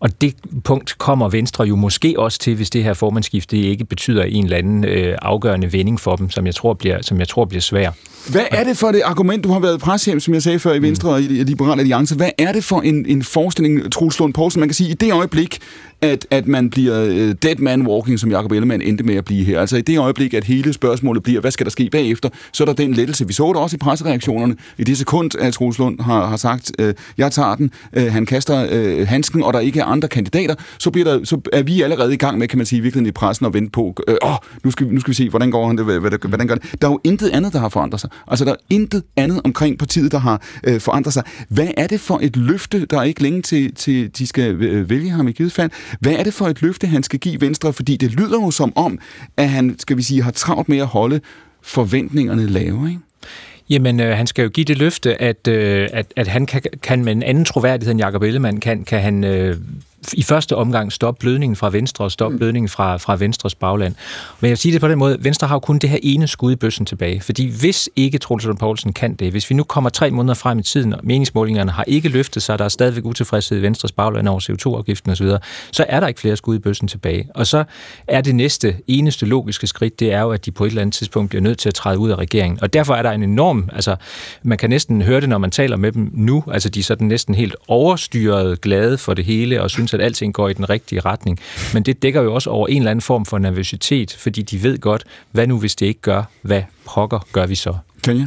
Og 0.00 0.20
det 0.20 0.34
punkt 0.64 0.98
kommer 0.98 1.28
Venstre 1.28 1.64
jo 1.64 1.76
måske 1.76 2.14
også 2.18 2.38
til, 2.38 2.54
hvis 2.54 2.70
det 2.70 2.84
her 2.84 2.94
formandskifte 2.94 3.56
ikke 3.56 3.84
betyder 3.84 4.22
en 4.22 4.44
eller 4.44 4.56
anden 4.56 4.84
øh, 4.84 5.18
afgørende 5.22 5.72
vending 5.72 6.00
for 6.00 6.16
dem, 6.16 6.30
som 6.30 6.46
jeg 6.46 6.54
tror 6.54 6.74
bliver, 6.74 6.98
som 7.02 7.18
jeg 7.18 7.28
tror 7.28 7.44
bliver 7.44 7.60
svær. 7.60 7.90
Hvad 8.30 8.44
er 8.50 8.64
det 8.64 8.76
for 8.76 8.92
det 8.92 9.02
argument, 9.04 9.44
du 9.44 9.52
har 9.52 9.60
været 9.60 9.80
preshjem, 9.80 10.20
som 10.20 10.34
jeg 10.34 10.42
sagde 10.42 10.58
før, 10.58 10.74
i 10.74 10.82
Venstre 10.82 11.10
og 11.10 11.22
i 11.22 11.24
Liberale 11.24 11.80
Alliance? 11.80 12.14
Hvad 12.14 12.30
er 12.38 12.52
det 12.52 12.64
for 12.64 12.80
en, 12.80 13.06
en 13.06 13.22
forestilling, 13.22 13.92
Troels 13.92 14.18
Lund 14.18 14.34
Poulsen, 14.34 14.60
man 14.60 14.68
kan 14.68 14.74
sige, 14.74 14.90
i 14.90 14.94
det 14.94 15.12
øjeblik, 15.12 15.58
at, 16.02 16.26
at 16.30 16.48
man 16.48 16.70
bliver 16.70 17.04
øh, 17.04 17.34
dead 17.42 17.56
man 17.58 17.86
walking, 17.86 18.18
som 18.18 18.30
Jacob 18.30 18.52
Ellemann 18.52 18.82
endte 18.82 19.04
med 19.04 19.14
at 19.14 19.24
blive 19.24 19.44
her. 19.44 19.60
Altså 19.60 19.76
i 19.76 19.80
det 19.80 19.98
øjeblik, 19.98 20.34
at 20.34 20.44
hele 20.44 20.72
spørgsmålet 20.72 21.22
bliver, 21.22 21.40
hvad 21.40 21.50
skal 21.50 21.66
der 21.66 21.70
ske 21.70 21.88
bagefter, 21.92 22.28
så 22.52 22.64
er 22.64 22.66
der 22.66 22.72
den 22.72 22.94
lettelse. 22.94 23.26
Vi 23.26 23.32
så 23.32 23.48
det 23.48 23.56
også 23.56 23.76
i 23.76 23.78
pressereaktionerne. 23.78 24.56
I 24.78 24.84
det 24.84 24.98
sekund, 24.98 25.30
at 25.38 25.52
Troels 25.52 25.78
Lund 25.78 26.00
har, 26.00 26.26
har 26.26 26.36
sagt, 26.36 26.72
øh, 26.78 26.94
jeg 27.18 27.32
tager 27.32 27.54
den, 27.54 27.70
øh, 27.92 28.12
han 28.12 28.26
kaster 28.26 28.66
øh, 28.70 29.06
handsken, 29.08 29.42
og 29.42 29.52
der 29.52 29.60
ikke 29.60 29.80
er 29.80 29.84
andre 29.84 30.08
kandidater, 30.08 30.54
så, 30.78 30.90
bliver 30.90 31.04
der, 31.12 31.24
så 31.24 31.40
er 31.52 31.62
vi 31.62 31.82
allerede 31.82 32.14
i 32.14 32.16
gang 32.16 32.38
med, 32.38 32.48
kan 32.48 32.58
man 32.58 32.66
sige, 32.66 32.82
virkelig 32.82 33.06
i 33.06 33.12
pressen 33.12 33.46
og 33.46 33.54
vente 33.54 33.70
på, 33.70 33.94
øh, 34.08 34.16
åh, 34.22 34.36
nu, 34.64 34.70
skal, 34.70 34.86
nu 34.86 35.00
skal 35.00 35.10
vi 35.10 35.14
se, 35.14 35.30
hvordan 35.30 35.50
går 35.50 35.66
han 35.66 35.78
det, 35.78 35.84
hvordan 36.28 36.46
gør 36.46 36.54
det. 36.54 36.74
Der 36.80 36.88
er 36.88 36.92
jo 36.92 37.00
intet 37.04 37.30
andet, 37.30 37.52
der 37.52 37.58
har 37.58 37.68
forandret 37.68 38.00
sig. 38.00 38.10
Altså 38.26 38.44
der 38.44 38.50
er 38.50 38.56
intet 38.70 39.02
andet 39.16 39.40
omkring 39.44 39.78
partiet, 39.78 40.12
der 40.12 40.18
har 40.18 40.42
øh, 40.64 40.80
forandret 40.80 41.14
sig. 41.14 41.22
Hvad 41.48 41.68
er 41.76 41.86
det 41.86 42.00
for 42.00 42.18
et 42.22 42.36
løfte, 42.36 42.86
der 42.86 42.98
er 42.98 43.02
ikke 43.02 43.22
længe 43.22 43.42
til, 43.42 43.74
til 43.74 44.10
de 44.18 44.26
skal 44.26 44.62
øh, 44.62 44.90
vælge 44.90 45.10
ham 45.10 45.28
i 45.28 45.32
givet 45.32 45.52
fald? 45.52 45.70
Hvad 46.00 46.12
er 46.12 46.22
det 46.22 46.34
for 46.34 46.46
et 46.46 46.62
løfte, 46.62 46.86
han 46.86 47.02
skal 47.02 47.18
give 47.18 47.40
Venstre? 47.40 47.72
Fordi 47.72 47.96
det 47.96 48.12
lyder 48.12 48.42
jo 48.42 48.50
som 48.50 48.72
om, 48.76 48.98
at 49.36 49.48
han, 49.48 49.76
skal 49.78 49.96
vi 49.96 50.02
sige, 50.02 50.22
har 50.22 50.30
travlt 50.30 50.68
med 50.68 50.78
at 50.78 50.86
holde 50.86 51.20
forventningerne 51.62 52.46
lave, 52.46 52.88
ikke? 52.88 53.00
Jamen, 53.70 54.00
øh, 54.00 54.16
han 54.16 54.26
skal 54.26 54.42
jo 54.42 54.48
give 54.48 54.64
det 54.64 54.78
løfte, 54.78 55.22
at, 55.22 55.48
øh, 55.48 55.88
at, 55.92 56.12
at 56.16 56.28
han 56.28 56.46
kan, 56.46 56.62
kan 56.82 57.04
med 57.04 57.12
en 57.12 57.22
anden 57.22 57.44
troværdighed 57.44 57.92
end 57.92 58.00
Jacob 58.00 58.22
Ellemann, 58.22 58.60
kan, 58.60 58.84
kan 58.84 59.00
han 59.00 59.24
øh, 59.24 59.56
i 60.12 60.22
første 60.22 60.56
omgang 60.56 60.92
stoppe 60.92 61.20
blødningen 61.20 61.56
fra 61.56 61.70
Venstre 61.70 62.04
og 62.04 62.12
stoppe 62.12 62.32
mm. 62.32 62.38
blødningen 62.38 62.68
fra, 62.68 62.96
fra 62.96 63.16
Venstres 63.16 63.54
bagland. 63.54 63.94
Men 64.40 64.46
jeg 64.46 64.50
vil 64.50 64.58
sige 64.58 64.72
det 64.72 64.80
på 64.80 64.88
den 64.88 64.98
måde, 64.98 65.16
Venstre 65.20 65.48
har 65.48 65.54
jo 65.54 65.58
kun 65.58 65.78
det 65.78 65.90
her 65.90 65.98
ene 66.02 66.26
skud 66.26 66.52
i 66.52 66.56
bøssen 66.56 66.86
tilbage. 66.86 67.20
Fordi 67.20 67.58
hvis 67.60 67.88
ikke 67.96 68.18
Troels 68.18 68.44
Lund 68.44 68.58
Poulsen 68.58 68.92
kan 68.92 69.14
det, 69.14 69.30
hvis 69.30 69.50
vi 69.50 69.54
nu 69.54 69.64
kommer 69.64 69.90
tre 69.90 70.10
måneder 70.10 70.34
frem 70.34 70.58
i 70.58 70.62
tiden, 70.62 70.92
og 70.92 71.00
meningsmålingerne 71.02 71.70
har 71.70 71.84
ikke 71.86 72.08
løftet 72.08 72.42
sig, 72.42 72.58
der 72.58 72.64
er 72.64 72.68
stadigvæk 72.68 73.04
utilfredshed 73.04 73.58
i 73.58 73.62
Venstres 73.62 73.92
bagland 73.92 74.28
over 74.28 74.40
CO2-afgiften 74.40 75.12
osv., 75.12 75.30
så 75.72 75.84
er 75.88 76.00
der 76.00 76.06
ikke 76.06 76.20
flere 76.20 76.36
skud 76.36 76.56
i 76.56 76.58
bøssen 76.58 76.88
tilbage. 76.88 77.28
Og 77.34 77.46
så 77.46 77.64
er 78.06 78.20
det 78.20 78.34
næste, 78.34 78.76
eneste 78.86 79.26
logiske 79.26 79.66
skridt, 79.66 80.00
det 80.00 80.12
er 80.12 80.20
jo, 80.20 80.30
at 80.30 80.46
de 80.46 80.50
på 80.50 80.64
et 80.64 80.68
eller 80.68 80.82
andet 80.82 80.94
tidspunkt 80.94 81.28
bliver 81.28 81.42
nødt 81.42 81.58
til 81.58 81.68
at 81.68 81.74
træde 81.74 81.98
ud 81.98 82.10
af 82.10 82.16
regeringen. 82.16 82.58
Og 82.62 82.72
derfor 82.72 82.94
er 82.94 83.02
der 83.02 83.10
en 83.10 83.22
enorm, 83.22 83.68
altså 83.72 83.96
man 84.42 84.58
kan 84.58 84.70
næsten 84.70 85.02
høre 85.02 85.20
det, 85.20 85.28
når 85.28 85.38
man 85.38 85.50
taler 85.50 85.76
med 85.76 85.92
dem 85.92 86.10
nu, 86.14 86.44
altså 86.52 86.68
de 86.68 86.80
er 86.80 86.84
sådan 86.84 87.06
næsten 87.06 87.34
helt 87.34 87.56
overstyret 87.68 88.60
glade 88.60 88.98
for 88.98 89.14
det 89.14 89.24
hele, 89.24 89.62
og 89.62 89.70
synes, 89.70 89.94
at 90.00 90.04
alting 90.04 90.34
går 90.34 90.48
i 90.48 90.52
den 90.52 90.70
rigtige 90.70 91.00
retning. 91.00 91.38
Men 91.74 91.82
det 91.82 92.02
dækker 92.02 92.22
jo 92.22 92.34
også 92.34 92.50
over 92.50 92.68
en 92.68 92.76
eller 92.76 92.90
anden 92.90 93.02
form 93.02 93.26
for 93.26 93.38
nervøsitet, 93.38 94.16
fordi 94.18 94.42
de 94.42 94.62
ved 94.62 94.78
godt, 94.78 95.04
hvad 95.32 95.46
nu 95.46 95.58
hvis 95.58 95.76
det 95.76 95.86
ikke 95.86 96.00
gør, 96.00 96.22
hvad 96.42 96.62
pokker 96.84 97.26
gør 97.32 97.46
vi 97.46 97.54
så? 97.54 97.74
Tanja? 98.02 98.26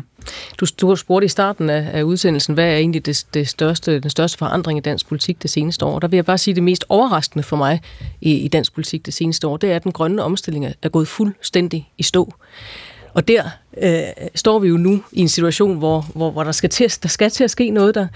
Du, 0.58 0.66
du 0.82 0.96
spurgt 0.96 1.26
i 1.26 1.28
starten 1.28 1.70
af, 1.70 1.90
af 1.94 2.04
udsendelsen, 2.04 2.54
hvad 2.54 2.66
er 2.66 2.76
egentlig 2.76 3.06
det, 3.06 3.26
det 3.34 3.48
største, 3.48 4.00
den 4.00 4.10
største 4.10 4.38
forandring 4.38 4.78
i 4.78 4.82
dansk 4.82 5.08
politik 5.08 5.42
det 5.42 5.50
seneste 5.50 5.86
år? 5.86 6.00
Der 6.00 6.08
vil 6.08 6.18
jeg 6.18 6.26
bare 6.26 6.38
sige, 6.38 6.52
at 6.52 6.56
det 6.56 6.64
mest 6.64 6.86
overraskende 6.90 7.44
for 7.44 7.58
mig 7.58 7.82
i, 8.22 8.34
i 8.34 8.48
dansk 8.48 8.74
politik 8.74 9.06
det 9.06 9.14
seneste 9.14 9.48
år, 9.48 9.58
det 9.58 9.72
er, 9.72 9.76
at 9.76 9.84
den 9.84 9.92
grønne 9.92 10.24
omstilling 10.24 10.66
er 10.82 10.90
gået 10.90 11.08
fuldstændig 11.08 11.90
i 11.98 12.04
stå. 12.04 12.34
Og 13.14 13.28
der 13.28 13.44
øh, 13.78 14.28
står 14.36 14.60
vi 14.60 14.68
jo 14.68 14.78
nu 14.78 15.04
i 15.12 15.22
en 15.22 15.30
situation, 15.30 15.78
hvor, 15.78 16.06
hvor, 16.16 16.32
hvor 16.32 16.44
der, 16.44 16.52
skal 16.52 16.70
til, 16.70 16.94
der 17.04 17.10
skal 17.10 17.30
til 17.30 17.44
at 17.44 17.52
ske 17.52 17.70
noget 17.70 17.96
der. 17.96 18.08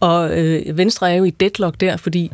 Og 0.00 0.38
øh, 0.38 0.78
Venstre 0.78 1.12
er 1.12 1.14
jo 1.14 1.24
i 1.24 1.30
deadlock 1.30 1.80
der, 1.80 1.96
fordi 1.96 2.30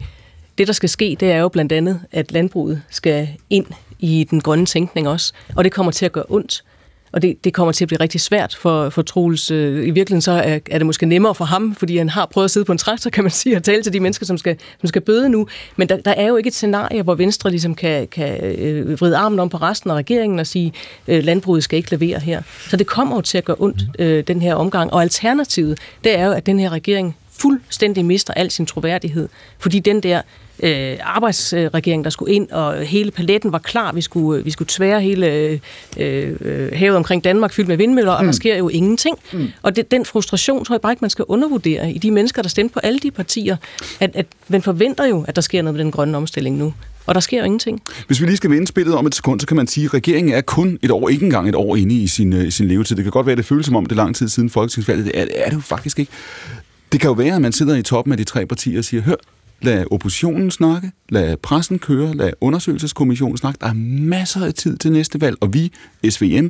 det, 0.60 0.66
der 0.66 0.72
skal 0.72 0.88
ske, 0.88 1.16
det 1.20 1.32
er 1.32 1.38
jo 1.38 1.48
blandt 1.48 1.72
andet, 1.72 2.00
at 2.12 2.32
landbruget 2.32 2.82
skal 2.90 3.28
ind 3.50 3.66
i 3.98 4.26
den 4.30 4.40
grønne 4.40 4.66
tænkning 4.66 5.08
også, 5.08 5.32
og 5.56 5.64
det 5.64 5.72
kommer 5.72 5.92
til 5.92 6.06
at 6.06 6.12
gøre 6.12 6.24
ondt. 6.28 6.64
Og 7.12 7.22
det, 7.22 7.44
det 7.44 7.54
kommer 7.54 7.72
til 7.72 7.84
at 7.84 7.88
blive 7.88 8.00
rigtig 8.00 8.20
svært 8.20 8.54
for, 8.60 8.90
for 8.90 9.02
Troels. 9.02 9.50
Øh, 9.50 9.86
I 9.86 9.90
virkeligheden 9.90 10.22
så 10.22 10.32
er, 10.32 10.58
er 10.70 10.78
det 10.78 10.86
måske 10.86 11.06
nemmere 11.06 11.34
for 11.34 11.44
ham, 11.44 11.74
fordi 11.74 11.96
han 11.96 12.08
har 12.08 12.26
prøvet 12.26 12.44
at 12.44 12.50
sidde 12.50 12.64
på 12.64 12.72
en 12.72 12.78
traktor, 12.78 13.10
kan 13.10 13.24
man 13.24 13.30
sige, 13.30 13.56
og 13.56 13.62
tale 13.62 13.82
til 13.82 13.92
de 13.92 14.00
mennesker, 14.00 14.26
som 14.26 14.38
skal, 14.38 14.56
som 14.80 14.86
skal 14.86 15.02
bøde 15.02 15.28
nu. 15.28 15.46
Men 15.76 15.88
der, 15.88 15.96
der 15.96 16.10
er 16.10 16.26
jo 16.26 16.36
ikke 16.36 16.48
et 16.48 16.54
scenarie, 16.54 17.02
hvor 17.02 17.14
Venstre 17.14 17.50
ligesom 17.50 17.74
kan, 17.74 18.06
kan 18.06 18.44
øh, 18.44 19.00
vride 19.00 19.16
armen 19.16 19.38
om 19.38 19.48
på 19.48 19.56
resten 19.56 19.90
af 19.90 19.94
regeringen 19.94 20.38
og 20.38 20.46
sige, 20.46 20.72
øh, 21.08 21.24
landbruget 21.24 21.64
skal 21.64 21.76
ikke 21.76 21.90
levere 21.90 22.20
her. 22.20 22.42
Så 22.68 22.76
det 22.76 22.86
kommer 22.86 23.16
jo 23.16 23.20
til 23.20 23.38
at 23.38 23.44
gøre 23.44 23.56
ondt, 23.58 23.82
øh, 23.98 24.24
den 24.26 24.42
her 24.42 24.54
omgang. 24.54 24.92
Og 24.92 25.02
alternativet, 25.02 25.78
det 26.04 26.18
er 26.18 26.26
jo, 26.26 26.32
at 26.32 26.46
den 26.46 26.60
her 26.60 26.70
regering 26.70 27.16
fuldstændig 27.40 28.04
mister 28.04 28.34
al 28.34 28.50
sin 28.50 28.66
troværdighed. 28.66 29.28
Fordi 29.58 29.78
den 29.78 30.00
der 30.00 30.22
øh, 30.62 30.96
arbejdsregering, 31.02 32.04
der 32.04 32.10
skulle 32.10 32.34
ind, 32.34 32.50
og 32.50 32.84
hele 32.84 33.10
paletten 33.10 33.52
var 33.52 33.58
klar. 33.58 33.92
Vi 33.92 34.00
skulle, 34.00 34.44
vi 34.44 34.50
skulle 34.50 34.68
tvære 34.68 35.00
hele 35.00 35.26
øh, 35.26 35.58
øh, 35.96 36.70
havet 36.72 36.96
omkring 36.96 37.24
Danmark 37.24 37.52
fyldt 37.52 37.68
med 37.68 37.76
vindmøller, 37.76 38.12
og 38.12 38.22
mm. 38.22 38.26
der 38.26 38.32
sker 38.32 38.56
jo 38.56 38.68
ingenting. 38.68 39.18
Mm. 39.32 39.48
Og 39.62 39.76
det, 39.76 39.90
den 39.90 40.04
frustration 40.04 40.64
tror 40.64 40.74
jeg 40.74 40.80
bare 40.80 40.92
ikke, 40.92 41.00
man 41.00 41.10
skal 41.10 41.24
undervurdere 41.28 41.92
i 41.92 41.98
de 41.98 42.10
mennesker, 42.10 42.42
der 42.42 42.48
stemte 42.48 42.72
på 42.72 42.80
alle 42.80 42.98
de 42.98 43.10
partier, 43.10 43.56
at, 44.00 44.10
at 44.14 44.26
man 44.48 44.62
forventer 44.62 45.04
jo, 45.04 45.24
at 45.28 45.36
der 45.36 45.42
sker 45.42 45.62
noget 45.62 45.74
med 45.74 45.84
den 45.84 45.92
grønne 45.92 46.16
omstilling 46.16 46.56
nu. 46.56 46.74
Og 47.06 47.14
der 47.14 47.20
sker 47.20 47.38
jo 47.38 47.44
ingenting. 47.44 47.82
Hvis 48.06 48.20
vi 48.20 48.26
lige 48.26 48.36
skal 48.36 48.50
vende 48.50 48.66
spillet 48.66 48.94
om 48.94 49.06
et 49.06 49.14
sekund, 49.14 49.40
så 49.40 49.46
kan 49.46 49.56
man 49.56 49.66
sige, 49.66 49.84
at 49.84 49.94
regeringen 49.94 50.34
er 50.34 50.40
kun 50.40 50.78
et 50.82 50.90
år, 50.90 51.08
ikke 51.08 51.24
engang 51.24 51.48
et 51.48 51.54
år 51.54 51.76
inde 51.76 51.94
i 51.94 52.06
sin, 52.06 52.32
øh, 52.32 52.52
sin 52.52 52.68
levetid. 52.68 52.96
Det 52.96 53.04
kan 53.04 53.10
godt 53.10 53.26
være, 53.26 53.32
at 53.32 53.38
det 53.38 53.46
føles 53.46 53.66
som 53.66 53.76
om 53.76 53.86
det 53.86 53.92
er 53.92 53.96
lang 53.96 54.16
tid 54.16 54.28
siden 54.28 54.50
folketingsvalget. 54.50 55.04
Det 55.06 55.18
er, 55.20 55.26
er 55.34 55.48
det 55.48 55.56
jo 55.56 55.60
faktisk 55.60 55.98
ikke. 55.98 56.12
Det 56.92 57.00
kan 57.00 57.08
jo 57.08 57.14
være, 57.14 57.34
at 57.34 57.42
man 57.42 57.52
sidder 57.52 57.76
i 57.76 57.82
toppen 57.82 58.12
af 58.12 58.18
de 58.18 58.24
tre 58.24 58.46
partier 58.46 58.78
og 58.78 58.84
siger, 58.84 59.02
hør, 59.02 59.14
lad 59.62 59.84
oppositionen 59.90 60.50
snakke, 60.50 60.92
lad 61.08 61.36
pressen 61.36 61.78
køre, 61.78 62.14
lad 62.14 62.32
undersøgelseskommissionen 62.40 63.36
snakke. 63.36 63.58
Der 63.60 63.66
er 63.66 63.74
masser 63.98 64.46
af 64.46 64.54
tid 64.54 64.76
til 64.76 64.92
næste 64.92 65.20
valg, 65.20 65.36
og 65.40 65.54
vi, 65.54 65.72
SVM, 66.10 66.48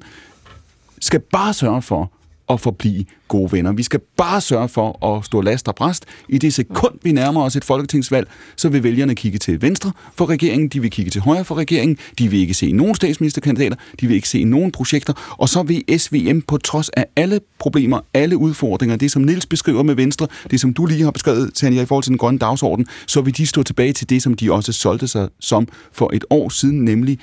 skal 1.01 1.20
bare 1.20 1.55
sørge 1.55 1.82
for 1.82 2.12
at 2.51 2.61
forblive 2.61 3.05
gode 3.28 3.53
venner. 3.53 3.72
Vi 3.72 3.82
skal 3.82 4.01
bare 4.16 4.40
sørge 4.40 4.68
for 4.68 5.07
at 5.07 5.24
stå 5.24 5.40
last 5.40 5.68
og 5.68 5.74
bræst. 5.74 6.05
I 6.28 6.38
det 6.38 6.55
sekund, 6.55 6.94
vi 7.03 7.12
nærmer 7.12 7.42
os 7.42 7.57
et 7.57 7.64
folketingsvalg, 7.64 8.28
så 8.57 8.68
vil 8.68 8.82
vælgerne 8.82 9.14
kigge 9.14 9.38
til 9.38 9.62
venstre 9.62 9.92
for 10.16 10.26
regeringen, 10.26 10.68
de 10.68 10.80
vil 10.80 10.90
kigge 10.90 11.11
til 11.11 11.20
højre 11.20 11.44
for 11.44 11.55
regeringen, 11.55 11.96
de 12.18 12.28
vil 12.28 12.40
ikke 12.40 12.55
se 12.55 12.72
nogen 12.72 12.94
statsministerkandidater, 12.94 13.76
de 14.01 14.07
vil 14.07 14.16
ikke 14.16 14.28
se 14.28 14.44
nogen 14.44 14.72
projekter, 14.72 15.36
og 15.38 15.48
så 15.48 15.62
vil 15.62 15.98
SVM 15.98 16.40
på 16.40 16.57
trods 16.57 16.88
af 16.88 17.07
alle 17.16 17.40
problemer, 17.59 18.01
alle 18.14 18.36
udfordringer, 18.36 18.96
det 18.96 19.11
som 19.11 19.22
Nils 19.22 19.46
beskriver 19.46 19.82
med 19.82 19.94
Venstre, 19.94 20.26
det 20.51 20.61
som 20.61 20.74
du 20.74 20.86
lige 20.86 21.05
har 21.05 21.11
beskrevet, 21.11 21.55
Tanja, 21.55 21.82
i 21.82 21.86
forhold 21.86 22.03
til 22.03 22.11
den 22.11 22.18
grønne 22.18 22.38
dagsorden, 22.38 22.86
så 23.07 23.20
vil 23.20 23.36
de 23.36 23.46
stå 23.46 23.62
tilbage 23.62 23.92
til 23.92 24.11
det, 24.11 24.22
som 24.22 24.34
de 24.34 24.53
også 24.53 24.72
solgte 24.72 25.09
sig 25.09 25.28
som 25.40 25.68
for 25.92 26.11
et 26.14 26.24
år 26.30 26.48
siden, 26.48 26.84
nemlig 26.84 27.18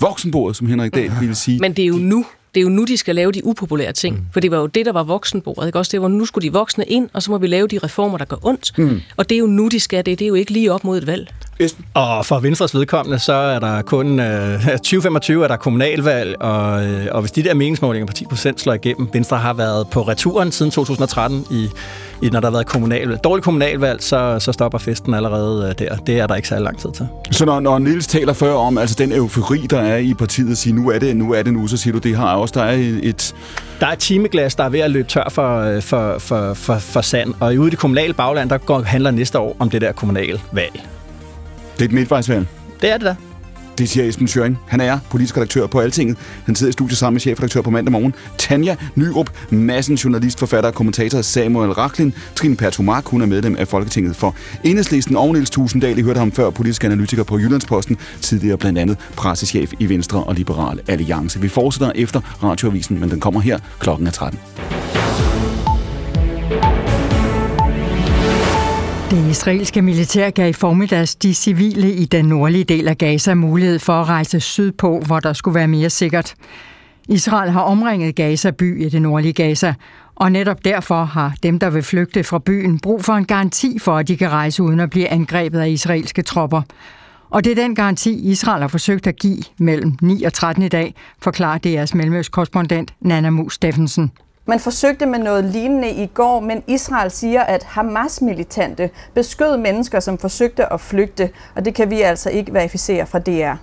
voksenbordet, 0.00 0.56
som 0.56 0.66
Henrik 0.66 0.94
Dahl 0.94 1.12
ville 1.20 1.34
sige. 1.34 1.58
Men 1.58 1.72
det 1.72 1.82
er 1.82 1.86
jo 1.86 1.96
nu, 1.96 2.24
det 2.56 2.60
er 2.60 2.64
jo 2.64 2.68
nu, 2.68 2.84
de 2.84 2.96
skal 2.96 3.14
lave 3.14 3.32
de 3.32 3.44
upopulære 3.44 3.92
ting. 3.92 4.16
Mm. 4.16 4.24
For 4.32 4.40
det 4.40 4.50
var 4.50 4.58
jo 4.58 4.66
det, 4.66 4.86
der 4.86 4.92
var 4.92 5.02
voksenbordet. 5.02 5.66
Ikke? 5.66 5.78
Også 5.78 5.92
det 5.92 6.02
var, 6.02 6.08
nu 6.08 6.24
skulle 6.24 6.48
de 6.48 6.52
voksne 6.52 6.84
ind, 6.84 7.08
og 7.12 7.22
så 7.22 7.30
må 7.30 7.38
vi 7.38 7.46
lave 7.46 7.66
de 7.66 7.78
reformer, 7.78 8.18
der 8.18 8.24
gør 8.24 8.36
ondt. 8.42 8.78
Mm. 8.78 9.00
Og 9.16 9.28
det 9.28 9.34
er 9.34 9.38
jo 9.38 9.46
nu, 9.46 9.68
de 9.68 9.80
skal 9.80 10.06
det. 10.06 10.18
Det 10.18 10.24
er 10.24 10.28
jo 10.28 10.34
ikke 10.34 10.52
lige 10.52 10.72
op 10.72 10.84
mod 10.84 10.98
et 10.98 11.06
valg. 11.06 11.32
Og 11.94 12.26
for 12.26 12.38
Venstres 12.38 12.74
vedkommende, 12.74 13.18
så 13.18 13.32
er 13.32 13.58
der 13.58 13.82
kun 13.82 14.20
øh, 14.20 14.66
2025 14.76 15.44
er 15.44 15.48
der 15.48 15.56
kommunalvalg, 15.56 16.42
og, 16.42 16.86
øh, 16.86 17.06
og 17.10 17.20
hvis 17.20 17.32
de 17.32 17.42
der 17.42 17.54
meningsmålinger 17.54 18.06
på 18.06 18.12
10% 18.34 18.52
slår 18.56 18.72
igennem, 18.72 19.08
Venstre 19.12 19.36
har 19.36 19.52
været 19.52 19.88
på 19.88 20.02
returen 20.02 20.52
siden 20.52 20.72
2013, 20.72 21.44
i, 21.50 21.68
i 22.22 22.30
når 22.30 22.40
der 22.40 22.46
har 22.46 22.52
været 22.52 22.66
kommunalvalg. 22.66 23.24
Dårligt 23.24 23.44
kommunalvalg, 23.44 24.02
så, 24.02 24.38
så 24.38 24.52
stopper 24.52 24.78
festen 24.78 25.14
allerede 25.14 25.68
øh, 25.68 25.86
der. 25.86 25.96
Det 25.96 26.18
er 26.18 26.26
der 26.26 26.34
ikke 26.34 26.48
særlig 26.48 26.64
lang 26.64 26.78
tid 26.78 26.92
til. 26.92 27.08
Så 27.30 27.44
når, 27.44 27.60
når 27.60 27.78
Nils 27.78 28.06
taler 28.06 28.32
før 28.32 28.52
om 28.52 28.78
altså 28.78 28.96
den 28.98 29.12
eufori, 29.12 29.66
der 29.70 29.80
er 29.80 29.96
i 29.96 30.14
partiet, 30.14 30.58
siger 30.58 30.74
nu 30.74 30.90
er 30.90 30.98
det 30.98 31.16
nu, 31.16 31.32
er 31.32 31.42
det 31.42 31.52
nu 31.52 31.66
så 31.66 31.76
siger 31.76 31.92
du, 31.92 31.98
det 31.98 32.16
har 32.16 32.34
også, 32.34 32.52
der 32.56 32.62
er 32.62 32.98
et... 33.02 33.34
Der 33.80 33.86
er 33.86 33.92
et 33.92 33.98
timeglas, 33.98 34.54
der 34.54 34.64
er 34.64 34.68
ved 34.68 34.80
at 34.80 34.90
løbe 34.90 35.08
tør 35.08 35.28
for, 35.30 35.60
øh, 35.60 35.82
for, 35.82 36.18
for, 36.18 36.54
for, 36.54 36.78
for 36.78 37.00
sand, 37.00 37.34
og 37.40 37.54
ude 37.54 37.66
i 37.66 37.70
det 37.70 37.78
kommunale 37.78 38.14
bagland, 38.14 38.50
der 38.50 38.58
går, 38.58 38.82
handler 38.82 39.10
næste 39.10 39.38
år 39.38 39.56
om 39.58 39.70
det 39.70 39.80
der 39.80 39.92
kommunale 39.92 40.40
valg. 40.52 40.80
Det 41.76 41.80
er 41.80 41.88
et 41.88 41.92
midtvejsvalg. 41.92 42.46
Det 42.80 42.92
er 42.92 42.98
det 42.98 43.06
da. 43.06 43.16
Det 43.78 43.88
siger 43.88 44.08
Esben 44.08 44.28
Schøring. 44.28 44.58
Han 44.66 44.80
er 44.80 44.98
politisk 45.10 45.36
redaktør 45.36 45.66
på 45.66 45.80
Altinget. 45.80 46.16
Han 46.44 46.54
sidder 46.54 46.68
i 46.68 46.72
studiet 46.72 46.98
sammen 46.98 47.14
med 47.14 47.20
chefredaktør 47.20 47.60
på 47.60 47.70
mandag 47.70 47.92
morgen. 47.92 48.14
Tanja 48.38 48.76
Nyrup, 48.94 49.30
massen 49.50 49.94
journalist, 49.96 50.38
forfatter 50.38 50.70
og 50.70 50.74
kommentator 50.74 51.22
Samuel 51.22 51.70
Racklin. 51.70 52.14
Trine 52.34 52.56
Pertumark, 52.56 53.06
hun 53.06 53.22
er 53.22 53.26
medlem 53.26 53.56
af 53.58 53.68
Folketinget 53.68 54.16
for 54.16 54.34
Enhedslisten. 54.64 55.16
Og 55.16 55.32
Niels 55.32 55.50
Tusinddal, 55.50 55.98
I 55.98 56.02
hørte 56.02 56.18
ham 56.18 56.32
før, 56.32 56.50
politisk 56.50 56.84
analytiker 56.84 57.22
på 57.22 57.38
Jyllandsposten. 57.38 57.96
Tidligere 58.20 58.58
blandt 58.58 58.78
andet 58.78 58.98
pressechef 59.16 59.72
i 59.78 59.88
Venstre 59.88 60.24
og 60.24 60.34
Liberal 60.34 60.80
Alliance. 60.88 61.40
Vi 61.40 61.48
fortsætter 61.48 61.92
efter 61.94 62.20
radioavisen, 62.42 63.00
men 63.00 63.10
den 63.10 63.20
kommer 63.20 63.40
her 63.40 63.58
klokken 63.78 64.06
er 64.06 64.10
13. 64.10 64.38
Det 69.10 69.30
israelske 69.30 69.82
militær 69.82 70.30
gav 70.30 70.48
i 70.48 70.52
formiddags 70.52 71.14
de 71.14 71.34
civile 71.34 71.92
i 71.92 72.04
den 72.04 72.24
nordlige 72.24 72.64
del 72.64 72.88
af 72.88 72.98
Gaza 72.98 73.34
mulighed 73.34 73.78
for 73.78 73.92
at 73.92 74.08
rejse 74.08 74.40
sydpå, 74.40 75.02
hvor 75.06 75.20
der 75.20 75.32
skulle 75.32 75.54
være 75.54 75.68
mere 75.68 75.90
sikkert. 75.90 76.34
Israel 77.08 77.50
har 77.50 77.60
omringet 77.60 78.14
Gaza 78.14 78.50
by 78.50 78.86
i 78.86 78.88
det 78.88 79.02
nordlige 79.02 79.32
Gaza, 79.32 79.74
og 80.14 80.32
netop 80.32 80.64
derfor 80.64 81.04
har 81.04 81.34
dem, 81.42 81.58
der 81.58 81.70
vil 81.70 81.82
flygte 81.82 82.24
fra 82.24 82.38
byen, 82.38 82.78
brug 82.78 83.04
for 83.04 83.12
en 83.12 83.24
garanti 83.24 83.78
for, 83.78 83.96
at 83.96 84.08
de 84.08 84.16
kan 84.16 84.30
rejse 84.30 84.62
uden 84.62 84.80
at 84.80 84.90
blive 84.90 85.08
angrebet 85.08 85.60
af 85.60 85.68
israelske 85.68 86.22
tropper. 86.22 86.62
Og 87.30 87.44
det 87.44 87.50
er 87.50 87.62
den 87.62 87.74
garanti, 87.74 88.30
Israel 88.30 88.60
har 88.60 88.68
forsøgt 88.68 89.06
at 89.06 89.16
give 89.16 89.42
mellem 89.58 89.96
9 90.02 90.22
og 90.22 90.32
13 90.32 90.62
i 90.62 90.68
dag, 90.68 90.94
forklarer 91.22 91.58
DR's 91.66 91.96
mellemøstkorrespondent 91.96 92.94
Nana 93.00 93.30
Mus 93.30 93.54
Steffensen. 93.54 94.10
Man 94.48 94.60
forsøgte 94.60 95.06
med 95.06 95.18
noget 95.18 95.44
lignende 95.44 95.90
i 95.90 96.06
går, 96.06 96.40
men 96.40 96.62
Israel 96.66 97.10
siger, 97.10 97.42
at 97.42 97.64
Hamas-militante 97.64 98.90
beskød 99.14 99.56
mennesker, 99.56 100.00
som 100.00 100.18
forsøgte 100.18 100.72
at 100.72 100.80
flygte, 100.80 101.30
og 101.54 101.64
det 101.64 101.74
kan 101.74 101.90
vi 101.90 102.00
altså 102.00 102.30
ikke 102.30 102.52
verificere 102.52 103.06
fra 103.06 103.18
DR. 103.18 103.54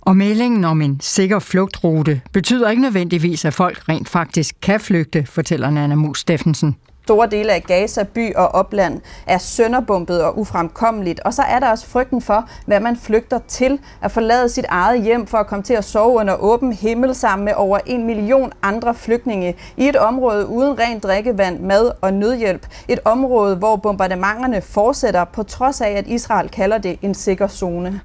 Og 0.00 0.16
meldingen 0.16 0.64
om 0.64 0.82
en 0.82 1.00
sikker 1.00 1.38
flugtrute 1.38 2.20
betyder 2.32 2.70
ikke 2.70 2.82
nødvendigvis, 2.82 3.44
at 3.44 3.54
folk 3.54 3.88
rent 3.88 4.08
faktisk 4.08 4.54
kan 4.62 4.80
flygte, 4.80 5.26
fortæller 5.26 5.70
Nana 5.70 5.94
Mus 5.94 6.20
Steffensen. 6.20 6.76
Store 7.06 7.26
dele 7.26 7.52
af 7.52 7.62
Gaza 7.62 8.02
by 8.02 8.34
og 8.34 8.48
opland 8.48 9.00
er 9.26 9.38
sønderbumpet 9.38 10.22
og 10.22 10.38
ufremkommeligt, 10.38 11.20
og 11.20 11.34
så 11.34 11.42
er 11.42 11.60
der 11.60 11.70
også 11.70 11.86
frygten 11.86 12.22
for, 12.22 12.48
hvad 12.66 12.80
man 12.80 12.96
flygter 12.96 13.38
til, 13.48 13.78
at 14.02 14.10
forlade 14.10 14.48
sit 14.48 14.64
eget 14.68 15.02
hjem 15.02 15.26
for 15.26 15.38
at 15.38 15.46
komme 15.46 15.62
til 15.62 15.74
at 15.74 15.84
sove 15.84 16.20
under 16.20 16.34
åben 16.34 16.72
himmel 16.72 17.14
sammen 17.14 17.44
med 17.44 17.52
over 17.56 17.78
en 17.86 18.06
million 18.06 18.52
andre 18.62 18.94
flygtninge 18.94 19.54
i 19.76 19.88
et 19.88 19.96
område 19.96 20.46
uden 20.46 20.78
rent 20.78 21.02
drikkevand, 21.02 21.60
mad 21.60 21.90
og 22.00 22.14
nødhjælp. 22.14 22.66
Et 22.88 22.98
område, 23.04 23.56
hvor 23.56 23.76
bombardementerne 23.76 24.62
fortsætter, 24.62 25.24
på 25.24 25.42
trods 25.42 25.80
af, 25.80 25.90
at 25.90 26.06
Israel 26.06 26.48
kalder 26.48 26.78
det 26.78 26.98
en 27.02 27.14
sikker 27.14 27.48
zone. 27.48 28.00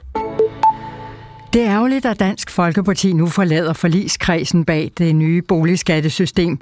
Det 1.54 1.62
er 1.62 1.72
ærgerligt, 1.72 2.06
at 2.06 2.20
Dansk 2.20 2.50
Folkeparti 2.50 3.14
nu 3.14 3.28
forlader 3.28 3.74
forligskredsen 3.74 4.66
bag 4.66 4.92
det 4.98 5.16
nye 5.16 5.42
boligskattesystem. 5.42 6.60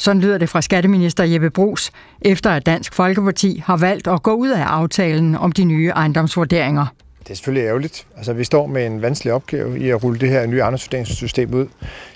Sådan 0.00 0.22
lyder 0.22 0.38
det 0.38 0.48
fra 0.48 0.60
skatteminister 0.60 1.24
Jeppe 1.24 1.50
Brugs, 1.50 1.92
efter 2.22 2.50
at 2.50 2.66
Dansk 2.66 2.94
Folkeparti 2.94 3.62
har 3.66 3.76
valgt 3.76 4.08
at 4.08 4.22
gå 4.22 4.32
ud 4.32 4.48
af 4.48 4.62
aftalen 4.62 5.36
om 5.36 5.52
de 5.52 5.64
nye 5.64 5.88
ejendomsvurderinger. 5.88 6.86
Det 7.22 7.30
er 7.30 7.34
selvfølgelig 7.34 7.66
ærgerligt. 7.66 8.06
Altså, 8.16 8.32
vi 8.32 8.44
står 8.44 8.66
med 8.66 8.86
en 8.86 9.02
vanskelig 9.02 9.32
opgave 9.32 9.80
i 9.80 9.90
at 9.90 10.04
rulle 10.04 10.20
det 10.20 10.28
her 10.28 10.46
nye 10.46 10.58
ejendomsvurderingssystem 10.58 11.54
ud. 11.54 11.66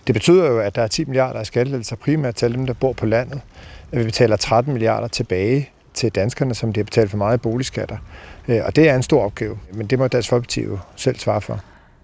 Det 0.07 0.15
betyder 0.15 0.47
jo, 0.47 0.59
at 0.59 0.75
der 0.75 0.83
er 0.83 0.87
10 0.87 1.05
milliarder 1.05 1.41
af 1.41 1.47
skattelettelser 1.47 1.97
primært 1.97 2.35
til 2.35 2.55
dem, 2.55 2.67
der 2.67 2.75
bor 2.75 2.93
på 2.93 3.07
landet. 3.07 3.41
At 3.93 3.99
vi 3.99 4.05
betaler 4.05 4.37
13 4.37 4.73
milliarder 4.73 5.09
tilbage 5.09 5.71
til 5.95 6.11
danskerne, 6.11 6.55
som 6.55 6.73
de 6.73 6.81
har 6.81 6.85
betalt 6.85 7.11
for 7.11 7.17
meget 7.17 7.37
i 7.37 7.41
boligskatter. 7.41 7.97
Øh, 8.49 8.61
og 8.65 8.77
det 8.77 8.89
er 8.89 8.95
en 8.95 9.03
stor 9.03 9.25
opgave, 9.25 9.59
men 9.73 9.87
det 9.87 9.99
må 9.99 10.09
Dansk 10.09 10.29
Folkeparti 10.29 10.63
jo 10.63 10.79
selv 10.97 11.19
svare 11.19 11.41
for. 11.41 11.61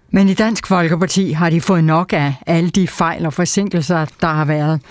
Men 0.09 0.29
i 0.29 0.33
Dansk 0.33 0.67
Folkeparti 0.67 1.31
har 1.31 1.49
de 1.49 1.61
fået 1.61 1.83
nok 1.83 2.13
af 2.13 2.33
alle 2.47 2.69
de 2.69 2.87
fejl 2.87 3.25
og 3.25 3.33
forsinkelser, 3.33 4.05
der 4.21 4.27
har 4.27 4.45
været. 4.45 4.81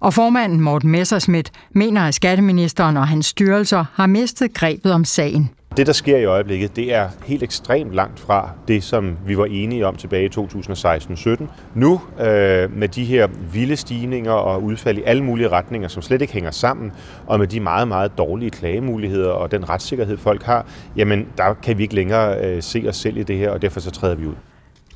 Og 0.00 0.14
formanden 0.14 0.60
Morten 0.60 0.90
Messerschmidt 0.90 1.52
mener, 1.70 2.00
at 2.00 2.14
skatteministeren 2.14 2.96
og 2.96 3.08
hans 3.08 3.26
styrelser 3.26 3.84
har 3.94 4.06
mistet 4.06 4.54
grebet 4.54 4.92
om 4.92 5.04
sagen. 5.04 5.50
Det, 5.76 5.86
der 5.86 5.92
sker 5.92 6.16
i 6.16 6.24
øjeblikket, 6.24 6.76
det 6.76 6.94
er 6.94 7.08
helt 7.26 7.42
ekstremt 7.42 7.92
langt 7.92 8.20
fra 8.20 8.50
det, 8.68 8.84
som 8.84 9.16
vi 9.26 9.38
var 9.38 9.44
enige 9.44 9.86
om 9.86 9.96
tilbage 9.96 10.24
i 10.24 10.28
2016-17. 10.28 11.46
Nu, 11.74 12.00
øh, 12.20 12.76
med 12.76 12.88
de 12.88 13.04
her 13.04 13.28
vilde 13.52 13.76
stigninger 13.76 14.32
og 14.32 14.62
udfald 14.62 14.98
i 14.98 15.02
alle 15.02 15.24
mulige 15.24 15.48
retninger, 15.48 15.88
som 15.88 16.02
slet 16.02 16.22
ikke 16.22 16.32
hænger 16.32 16.50
sammen, 16.50 16.92
og 17.26 17.38
med 17.38 17.46
de 17.46 17.60
meget, 17.60 17.88
meget 17.88 18.18
dårlige 18.18 18.50
klagemuligheder 18.50 19.30
og 19.30 19.50
den 19.50 19.68
retssikkerhed, 19.68 20.16
folk 20.16 20.42
har, 20.42 20.66
jamen, 20.96 21.26
der 21.36 21.54
kan 21.54 21.78
vi 21.78 21.82
ikke 21.82 21.94
længere 21.94 22.44
øh, 22.44 22.62
se 22.62 22.84
os 22.88 22.96
selv 22.96 23.16
i 23.16 23.22
det 23.22 23.36
her, 23.36 23.50
og 23.50 23.62
derfor 23.62 23.80
så 23.80 23.90
træder 23.90 24.14
vi 24.14 24.26
ud. 24.26 24.34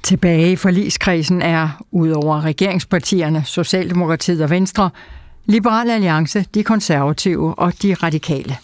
Tilbage 0.04 0.52
i 0.52 0.56
forligskredsen 0.56 1.42
er, 1.42 1.84
udover 1.92 2.44
regeringspartierne, 2.44 3.42
Socialdemokratiet 3.44 4.40
og 4.40 4.50
Venstre, 4.50 4.90
Liberal 5.44 5.90
Alliance, 5.90 6.44
de 6.54 6.62
konservative 6.62 7.54
og 7.58 7.72
de 7.82 7.94
radikale. 7.94 8.56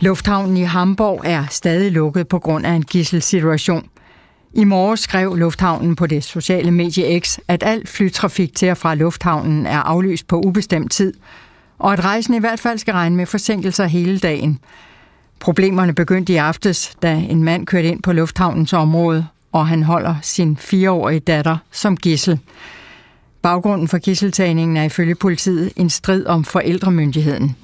Lufthavnen 0.00 0.56
i 0.56 0.62
Hamburg 0.62 1.22
er 1.24 1.44
stadig 1.50 1.92
lukket 1.92 2.28
på 2.28 2.38
grund 2.38 2.66
af 2.66 2.72
en 2.72 2.82
gisselsituation. 2.82 3.88
I 4.54 4.64
morges 4.64 5.00
skrev 5.00 5.36
Lufthavnen 5.36 5.96
på 5.96 6.06
det 6.06 6.24
sociale 6.24 6.70
medie 6.70 7.20
X, 7.20 7.38
at 7.48 7.62
al 7.62 7.86
flytrafik 7.86 8.54
til 8.54 8.70
og 8.70 8.76
fra 8.76 8.94
lufthavnen 8.94 9.66
er 9.66 9.78
aflyst 9.78 10.26
på 10.26 10.40
ubestemt 10.40 10.92
tid, 10.92 11.14
og 11.78 11.92
at 11.92 12.04
rejsen 12.04 12.34
i 12.34 12.38
hvert 12.38 12.60
fald 12.60 12.78
skal 12.78 12.94
regne 12.94 13.16
med 13.16 13.26
forsinkelser 13.26 13.86
hele 13.86 14.18
dagen. 14.18 14.58
Problemerne 15.40 15.94
begyndte 15.94 16.32
i 16.32 16.36
aftes, 16.36 16.96
da 17.02 17.14
en 17.14 17.44
mand 17.44 17.66
kørte 17.66 17.88
ind 17.88 18.02
på 18.02 18.12
lufthavnens 18.12 18.72
område 18.72 19.26
og 19.52 19.66
han 19.66 19.82
holder 19.82 20.14
sin 20.22 20.56
fireårige 20.56 21.20
datter 21.20 21.56
som 21.72 21.96
gissel. 21.96 22.38
Baggrunden 23.42 23.88
for 23.88 23.98
gisseltagningen 23.98 24.76
er 24.76 24.82
ifølge 24.82 25.14
politiet 25.14 25.72
en 25.76 25.90
strid 25.90 26.26
om 26.26 26.44
forældremyndigheden. 26.44 27.56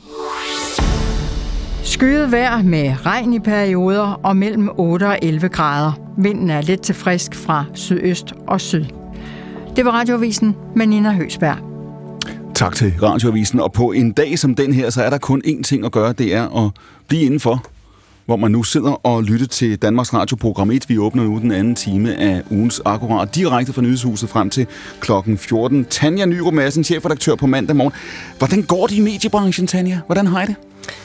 Skyet 1.83 2.33
vejr 2.33 2.63
med 2.63 3.07
regn 3.07 3.33
i 3.33 3.41
perioder 3.41 4.21
og 4.25 4.37
mellem 4.37 4.69
8 4.77 5.05
og 5.07 5.19
11 5.23 5.49
grader. 5.49 5.93
Vinden 6.19 6.51
er 6.51 6.61
lidt 6.61 6.83
til 6.83 6.95
frisk 6.95 7.35
fra 7.35 7.65
sydøst 7.75 8.33
og 8.47 8.61
syd. 8.61 8.85
Det 9.77 9.85
var 9.85 9.91
Radioavisen 9.91 10.57
med 10.77 10.87
Nina 10.87 11.13
Høsberg. 11.13 11.57
Tak 12.55 12.75
til 12.75 12.95
Radioavisen. 13.03 13.61
Og 13.61 13.73
på 13.73 13.93
en 13.93 14.13
dag 14.13 14.39
som 14.39 14.55
den 14.55 14.73
her, 14.73 14.91
så 14.91 15.03
er 15.03 15.11
der 15.11 15.19
kun 15.19 15.43
én 15.47 15.63
ting 15.63 15.85
at 15.85 15.93
gøre, 15.93 16.13
det 16.13 16.35
er 16.35 16.67
at 16.67 16.71
blive 17.09 17.23
indenfor 17.23 17.65
hvor 18.27 18.37
man 18.37 18.51
nu 18.51 18.63
sidder 18.63 19.07
og 19.07 19.23
lytter 19.23 19.47
til 19.47 19.77
Danmarks 19.77 20.15
Radio 20.15 20.37
Program 20.37 20.71
1. 20.71 20.89
Vi 20.89 20.99
åbner 20.99 21.25
nu 21.25 21.39
den 21.39 21.53
anden 21.53 21.75
time 21.75 22.15
af 22.15 22.43
ugens 22.51 22.83
Akkurat 22.85 23.35
direkte 23.35 23.73
fra 23.73 23.83
Nyhedshuset 23.83 24.29
frem 24.29 24.51
til 24.51 24.67
klokken 25.01 25.39
14. 25.39 25.85
Tanja 25.85 26.27
Nyrup 26.27 26.55
Madsen, 26.55 26.85
chefredaktør 26.85 27.35
på 27.35 27.47
mandag 27.47 27.77
morgen. 27.77 27.93
Hvordan 28.39 28.63
går 28.63 28.87
det 28.87 28.95
i 28.97 29.01
mediebranchen, 29.01 29.67
Tanja? 29.67 30.01
Hvordan 30.07 30.27
har 30.27 30.43
I 30.43 30.47
det? 30.47 30.57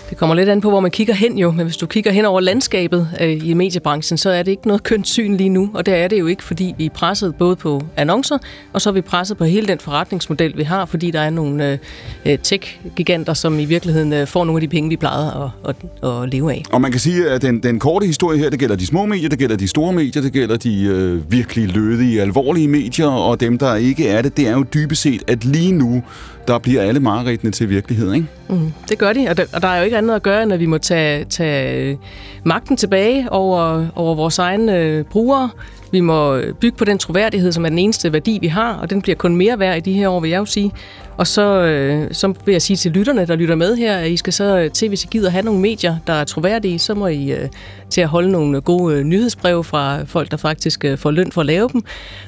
Det 0.10 0.18
kommer 0.18 0.36
lidt 0.36 0.49
an 0.49 0.62
på, 0.62 0.70
hvor 0.70 0.80
man 0.80 0.91
kigger 0.91 1.14
hen 1.14 1.38
jo, 1.38 1.51
men 1.51 1.66
hvis 1.66 1.78
du 1.78 1.86
kigger 1.86 2.12
hen 2.12 2.26
over 2.26 2.39
landskabet 2.39 3.10
øh, 3.22 3.47
i 3.47 3.53
mediebranchen, 3.53 4.18
så 4.18 4.30
er 4.30 4.43
det 4.43 4.51
ikke 4.51 4.68
noget 4.68 4.84
kønt 4.84 5.08
syn 5.08 5.38
lige 5.38 5.49
nu, 5.49 5.70
og 5.74 5.86
det 5.86 5.93
er 5.93 6.08
det 6.08 6.20
jo 6.20 6.28
ikke, 6.28 6.43
fordi 6.43 6.76
vi 6.78 6.86
er 6.86 6.89
presset 6.89 7.36
både 7.36 7.55
på 7.55 7.82
annoncer, 7.97 8.38
og 8.74 8.82
så 8.82 8.89
er 8.89 8.93
vi 8.93 9.01
presset 9.01 9.38
på 9.38 9.43
hele 9.45 9.68
den 9.68 9.80
forretningsmodel, 9.80 10.58
vi 10.58 10.64
har, 10.64 10.86
fordi 10.86 11.12
der 11.12 11.20
er 11.20 11.30
nogle 11.30 11.80
øh, 12.26 12.38
tech-giganter, 12.43 13.34
som 13.34 13.60
i 13.60 13.66
virkeligheden 13.66 14.14
øh, 14.14 14.28
får 14.28 14.45
nogle 14.45 14.58
af 14.58 14.62
de 14.62 14.68
penge, 14.68 14.89
vi 14.89 14.95
plejede 14.95 15.51
at, 15.66 15.76
at, 16.03 16.10
at 16.10 16.30
leve 16.30 16.51
af. 16.51 16.64
Og 16.72 16.82
man 16.82 16.91
kan 16.91 16.99
sige, 16.99 17.30
at 17.30 17.41
den, 17.41 17.64
den 17.64 17.80
korte 17.80 18.05
historie 18.05 18.39
her, 18.39 18.49
det 18.49 18.60
gælder 18.60 18.76
de 18.76 18.86
små 18.86 19.05
medier, 19.05 19.30
det 19.30 19.39
gælder 19.39 19.55
de 19.55 19.68
store 19.68 19.93
medier, 19.93 20.22
det 20.22 20.34
gælder 20.34 20.58
de 20.58 20.84
øh, 20.84 21.32
virkelig 21.32 21.68
lødige, 21.76 22.22
alvorlige 22.22 22.68
medier, 22.68 23.08
og 23.08 23.39
dem, 23.39 23.58
der 23.58 23.76
ikke 23.76 24.08
er 24.08 24.22
det, 24.22 24.38
det 24.38 24.47
er 24.47 24.51
jo 24.51 24.66
dybest 24.74 25.01
set, 25.01 25.24
at 25.28 25.45
lige 25.45 25.72
nu, 25.72 26.03
der 26.47 26.60
bliver 26.60 26.82
alle 26.82 26.99
mareridtene 26.99 27.51
til 27.51 27.70
virkelighed, 27.70 28.14
ikke? 28.14 28.28
Mm, 28.49 28.74
det 28.89 28.97
gør 28.97 29.14
de, 29.14 29.28
og 29.30 29.38
der, 29.38 29.45
og 29.53 29.62
der 29.62 29.68
er 29.68 29.78
jo 29.78 29.84
ikke 29.84 29.97
andet 29.98 30.16
at 30.16 30.24
gøre, 30.24 30.43
end 30.43 30.54
at 30.54 30.60
vi 30.60 30.66
må 30.66 30.78
tage, 30.78 31.26
tage 31.26 31.91
øh, 31.91 31.98
magten 32.43 32.78
tilbage 32.78 33.32
over, 33.32 33.88
over 33.95 34.16
vores 34.16 34.39
egne 34.39 34.78
øh, 34.78 35.04
brugere. 35.04 35.50
Vi 35.91 36.00
må 36.00 36.41
bygge 36.62 36.78
på 36.78 36.86
den 36.86 36.98
troværdighed, 36.98 37.52
som 37.52 37.66
er 37.66 37.70
den 37.70 37.80
eneste 37.80 38.14
værdi, 38.14 38.38
vi 38.41 38.48
har, 38.48 38.74
og 38.74 38.89
den 38.89 39.02
bliver 39.02 39.16
kun 39.16 39.36
mere 39.36 39.60
værd 39.60 39.78
i 39.78 39.80
de 39.80 39.93
her 39.93 40.10
år, 40.10 40.20
vil 40.20 40.30
jeg 40.30 40.39
jo 40.39 40.45
sige. 40.45 40.72
Og 41.18 41.28
så, 41.28 41.41
øh, 41.61 42.07
så 42.11 42.34
vil 42.45 42.51
jeg 42.51 42.61
sige 42.61 42.78
til 42.78 42.91
lytterne, 42.91 43.26
der 43.28 43.36
lytter 43.36 43.55
med 43.55 43.76
her, 43.78 43.97
at 43.97 44.09
I 44.11 44.18
skal 44.18 44.34
så 44.34 44.70
til, 44.74 44.88
hvis 44.88 45.03
I 45.03 45.07
gider 45.11 45.30
have 45.30 45.45
nogle 45.45 45.59
medier, 45.59 45.95
der 46.07 46.13
er 46.13 46.24
troværdige, 46.24 46.80
så 46.80 46.93
må 46.93 47.07
I 47.07 47.32
øh, 47.32 47.47
til 47.89 48.01
at 48.01 48.07
holde 48.07 48.32
nogle 48.32 48.61
gode 48.61 48.95
øh, 48.95 49.03
nyhedsbreve 49.03 49.63
fra 49.63 50.03
folk, 50.05 50.32
der 50.32 50.38
faktisk 50.38 50.86
øh, 50.86 50.97
får 50.97 51.11
løn 51.11 51.32
for 51.32 51.41
at 51.41 51.47
lave 51.47 51.70
dem, 51.74 51.82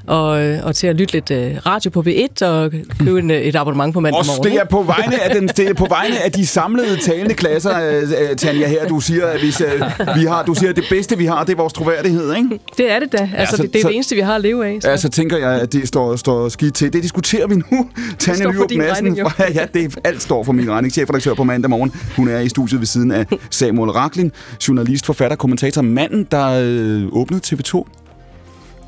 og, 0.08 0.42
øh, 0.44 0.60
og 0.64 0.76
til 0.76 0.88
at 0.88 0.96
lytte 0.96 1.14
lidt 1.14 1.32
øh, 1.32 1.52
radio 1.66 1.90
på 1.90 2.04
B1 2.08 2.46
og 2.48 2.72
købe 3.00 3.20
en, 3.20 3.32
øh, 3.32 3.38
et 3.42 3.56
abonnement 3.56 3.94
på 3.94 4.00
mandag 4.00 4.20
Også 4.20 4.32
morgen. 4.38 4.52
det 4.52 4.60
er 4.62 4.66
på 4.66 4.84
vegne 4.84 5.24
af, 5.24 5.36
den, 5.36 5.48
det 5.48 5.70
er 5.70 5.74
på 5.74 5.86
vegne 5.90 6.20
af 6.26 6.32
de 6.32 6.48
samlede 6.48 6.98
talende 6.98 7.34
klasser, 7.34 7.90
øh, 7.90 8.04
øh, 8.30 8.36
Tanja, 8.38 8.68
her. 8.68 8.88
Du 8.88 9.00
siger, 9.00 9.26
at 9.26 9.40
hvis, 9.40 9.62
øh, 9.62 9.68
vi 10.16 10.26
har, 10.26 10.44
du 10.44 10.54
siger, 10.54 10.70
at 10.70 10.76
det 10.76 10.86
bedste, 10.90 11.18
vi 11.18 11.26
har, 11.26 11.44
det 11.44 11.54
er 11.54 11.58
vores 11.58 11.74
troværdighed, 11.74 12.36
ikke? 12.36 12.50
Det 12.78 12.92
er 12.92 13.00
det 13.00 13.12
da. 13.12 13.18
Altså, 13.18 13.36
Ja, 13.38 13.46
så- 13.46 13.58
det, 13.64 13.74
det 13.74 13.80
er 13.80 13.82
så- 13.84 13.88
det 13.88 13.96
eneste, 13.96 14.16
vi 14.16 14.22
har 14.22 14.36
at 14.36 14.42
leve 14.42 14.68
af. 14.68 14.78
Så. 14.82 14.90
Ja, 14.90 14.98
så 14.98 15.10
tænker 15.10 15.38
jeg, 15.38 15.62
at 15.62 15.74
det 15.74 15.88
står, 15.88 16.16
står 16.16 16.50
skidt 16.50 16.74
til. 16.76 16.94
Det 16.94 17.04
diskuterer 17.04 17.48
vi 17.48 17.56
nu. 17.56 17.90
Tanja 18.20 18.42
står 18.44 18.52
din 18.80 18.92
regning. 18.96 19.18
Madsen. 19.24 19.56
Ja, 19.60 19.66
det 19.74 19.86
er, 19.86 20.02
alt 20.04 20.22
står 20.22 20.44
for 20.44 20.52
min 20.52 20.72
regning. 20.72 20.94
Chefredaktør 20.94 21.34
på 21.34 21.44
mandag 21.44 21.70
morgen. 21.70 21.94
Hun 22.16 22.28
er 22.28 22.40
i 22.40 22.50
studiet 22.50 22.82
ved 22.82 22.88
siden 22.88 23.12
af 23.12 23.26
Samuel 23.50 23.92
Raklin, 23.92 24.32
journalist, 24.68 25.06
forfatter, 25.06 25.38
kommentator, 25.38 25.82
manden, 25.82 26.28
der 26.32 26.62
øh, 26.64 27.08
åbnede 27.12 27.42
TV2. 27.46 27.84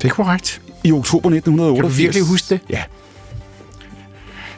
Det 0.02 0.10
er 0.10 0.14
korrekt. 0.14 0.60
I 0.84 0.92
oktober 0.92 1.30
1988. 1.30 1.76
Kan 1.76 1.82
du 1.82 1.96
virkelig 1.96 2.22
huske 2.22 2.46
det? 2.54 2.60
Ja. 2.70 2.82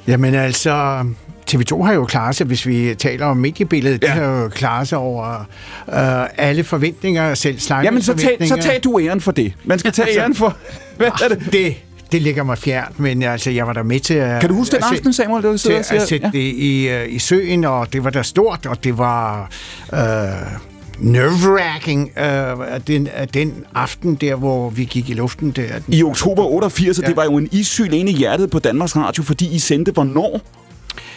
Jamen 0.06 0.34
altså, 0.34 1.04
TV2 1.50 1.82
har 1.82 1.92
jo 1.92 2.04
klaret 2.04 2.36
sig, 2.36 2.46
hvis 2.46 2.66
vi 2.66 2.94
taler 2.98 3.26
om 3.26 3.36
mediebilledet, 3.36 4.02
ja. 4.02 4.06
de 4.06 4.12
har 4.12 4.24
jo 4.24 4.48
klaret 4.48 4.88
sig 4.88 4.98
over 4.98 5.40
øh, 5.88 6.28
alle 6.36 6.64
forventninger, 6.64 7.34
selv 7.34 7.58
slags 7.58 7.84
Jamen, 7.84 8.02
så 8.02 8.14
tag, 8.14 8.48
så 8.48 8.56
tag 8.62 8.80
du 8.84 9.00
æren 9.00 9.20
for 9.20 9.32
det. 9.32 9.52
Man 9.64 9.78
skal 9.78 9.92
tage 9.92 10.06
Altså, 10.06 10.20
æren 10.20 10.34
for... 10.34 10.56
Hvad 10.96 11.06
er 11.06 11.28
det? 11.28 11.52
det? 11.52 11.76
Det 12.12 12.22
ligger 12.22 12.42
mig 12.42 12.58
fjernt, 12.58 13.00
men 13.00 13.22
altså, 13.22 13.50
jeg 13.50 13.66
var 13.66 13.72
der 13.72 13.82
med 13.82 14.00
til 14.00 14.14
at... 14.14 14.40
Kan 14.40 14.48
du 14.50 14.54
huske 14.56 14.70
den 14.72 14.78
at 14.78 14.84
sætte- 14.84 14.96
aften, 15.00 15.12
Samuel, 15.12 15.42
da 15.42 15.48
du 15.48 15.56
sidder 15.58 15.76
og 15.76 15.80
at 15.80 15.86
siger- 15.86 16.06
sætte 16.06 16.26
ja. 16.34 16.38
det 16.38 16.44
i, 16.44 16.88
øh, 16.88 17.12
i 17.14 17.18
søen, 17.18 17.64
og 17.64 17.92
det 17.92 18.04
var 18.04 18.10
der 18.10 18.22
stort, 18.22 18.66
og 18.66 18.84
det 18.84 18.98
var... 18.98 19.50
Øh, 19.94 19.98
nerve-wracking 20.98 22.20
øh, 22.24 22.80
den, 22.86 23.08
den 23.34 23.64
aften 23.74 24.14
der, 24.14 24.34
hvor 24.34 24.70
vi 24.70 24.84
gik 24.84 25.10
i 25.10 25.12
luften 25.12 25.50
der. 25.50 25.78
Den 25.86 25.94
I 25.94 26.02
oktober 26.02 26.44
88, 26.44 26.98
og 26.98 27.02
Ja. 27.04 27.08
det 27.08 27.16
var 27.16 27.24
jo 27.24 27.36
en 27.36 27.48
isyl 27.52 27.92
inde 27.92 28.12
i 28.12 28.14
hjertet 28.14 28.50
på 28.50 28.58
Danmarks 28.58 28.96
Radio, 28.96 29.22
fordi 29.22 29.54
I 29.54 29.58
sendte 29.58 29.92
hvornår? 29.92 30.40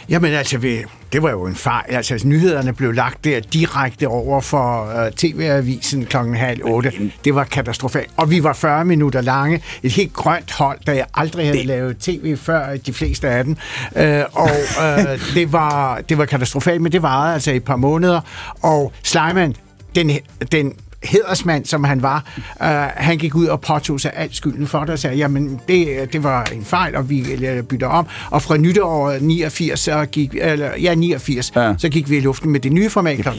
Jamen 0.09 0.33
altså, 0.33 0.57
vi, 0.57 0.83
det 1.13 1.23
var 1.23 1.31
jo 1.31 1.45
en 1.45 1.55
fejl. 1.55 1.95
Altså, 1.95 2.21
nyhederne 2.25 2.73
blev 2.73 2.91
lagt 2.91 3.23
der 3.23 3.39
direkte 3.39 4.07
over 4.07 4.41
for 4.41 4.83
uh, 4.83 5.11
TV-avisen 5.15 6.05
klokken 6.05 6.35
halv 6.35 6.61
otte. 6.63 6.91
Det 7.25 7.35
var 7.35 7.43
katastrofalt. 7.43 8.09
Og 8.17 8.31
vi 8.31 8.43
var 8.43 8.53
40 8.53 8.85
minutter 8.85 9.21
lange. 9.21 9.61
Et 9.83 9.91
helt 9.91 10.13
grønt 10.13 10.51
hold, 10.51 10.79
der 10.87 10.93
jeg 10.93 11.05
aldrig 11.13 11.45
havde 11.45 11.57
det... 11.57 11.65
lavet 11.65 11.97
tv 11.97 12.37
før, 12.37 12.77
de 12.77 12.93
fleste 12.93 13.29
af 13.29 13.43
dem. 13.43 13.57
Uh, 13.95 14.01
og 14.33 14.51
uh, 14.77 15.33
det, 15.35 15.53
var, 15.53 16.01
det 16.09 16.17
var 16.17 16.25
katastrofalt, 16.25 16.81
men 16.81 16.91
det 16.91 17.01
varede 17.01 17.33
altså 17.33 17.51
et 17.51 17.63
par 17.63 17.75
måneder. 17.75 18.21
Og 18.61 18.93
Sleiman, 19.03 19.55
den, 19.95 20.11
den 20.51 20.73
hedersmand, 21.03 21.65
som 21.65 21.83
han 21.83 22.01
var, 22.01 22.23
øh, 22.61 22.67
han 22.95 23.17
gik 23.17 23.35
ud 23.35 23.45
og 23.45 23.61
påtog 23.61 23.99
sig 23.99 24.11
alt 24.15 24.35
skylden 24.35 24.67
for 24.67 24.79
det 24.79 24.89
og 24.89 24.99
sagde, 24.99 25.15
jamen 25.15 25.59
det, 25.67 26.13
det 26.13 26.23
var 26.23 26.43
en 26.53 26.65
fejl, 26.65 26.95
og 26.95 27.09
vi 27.09 27.33
øh, 27.33 27.63
bytter 27.63 27.87
om. 27.87 28.07
Og 28.31 28.41
fra 28.41 28.57
nytår 28.57 29.17
89, 29.21 29.79
så 29.79 30.05
gik, 30.05 30.35
eller, 30.41 30.69
ja, 30.81 30.95
89, 30.95 31.51
ja. 31.55 31.73
så 31.77 31.89
gik 31.89 32.09
vi 32.09 32.17
i 32.17 32.19
luften 32.19 32.51
med 32.51 32.59
det 32.59 32.71
nye 32.71 32.89
format 32.89 33.17
kl. 33.17 33.29
7.30, 33.29 33.33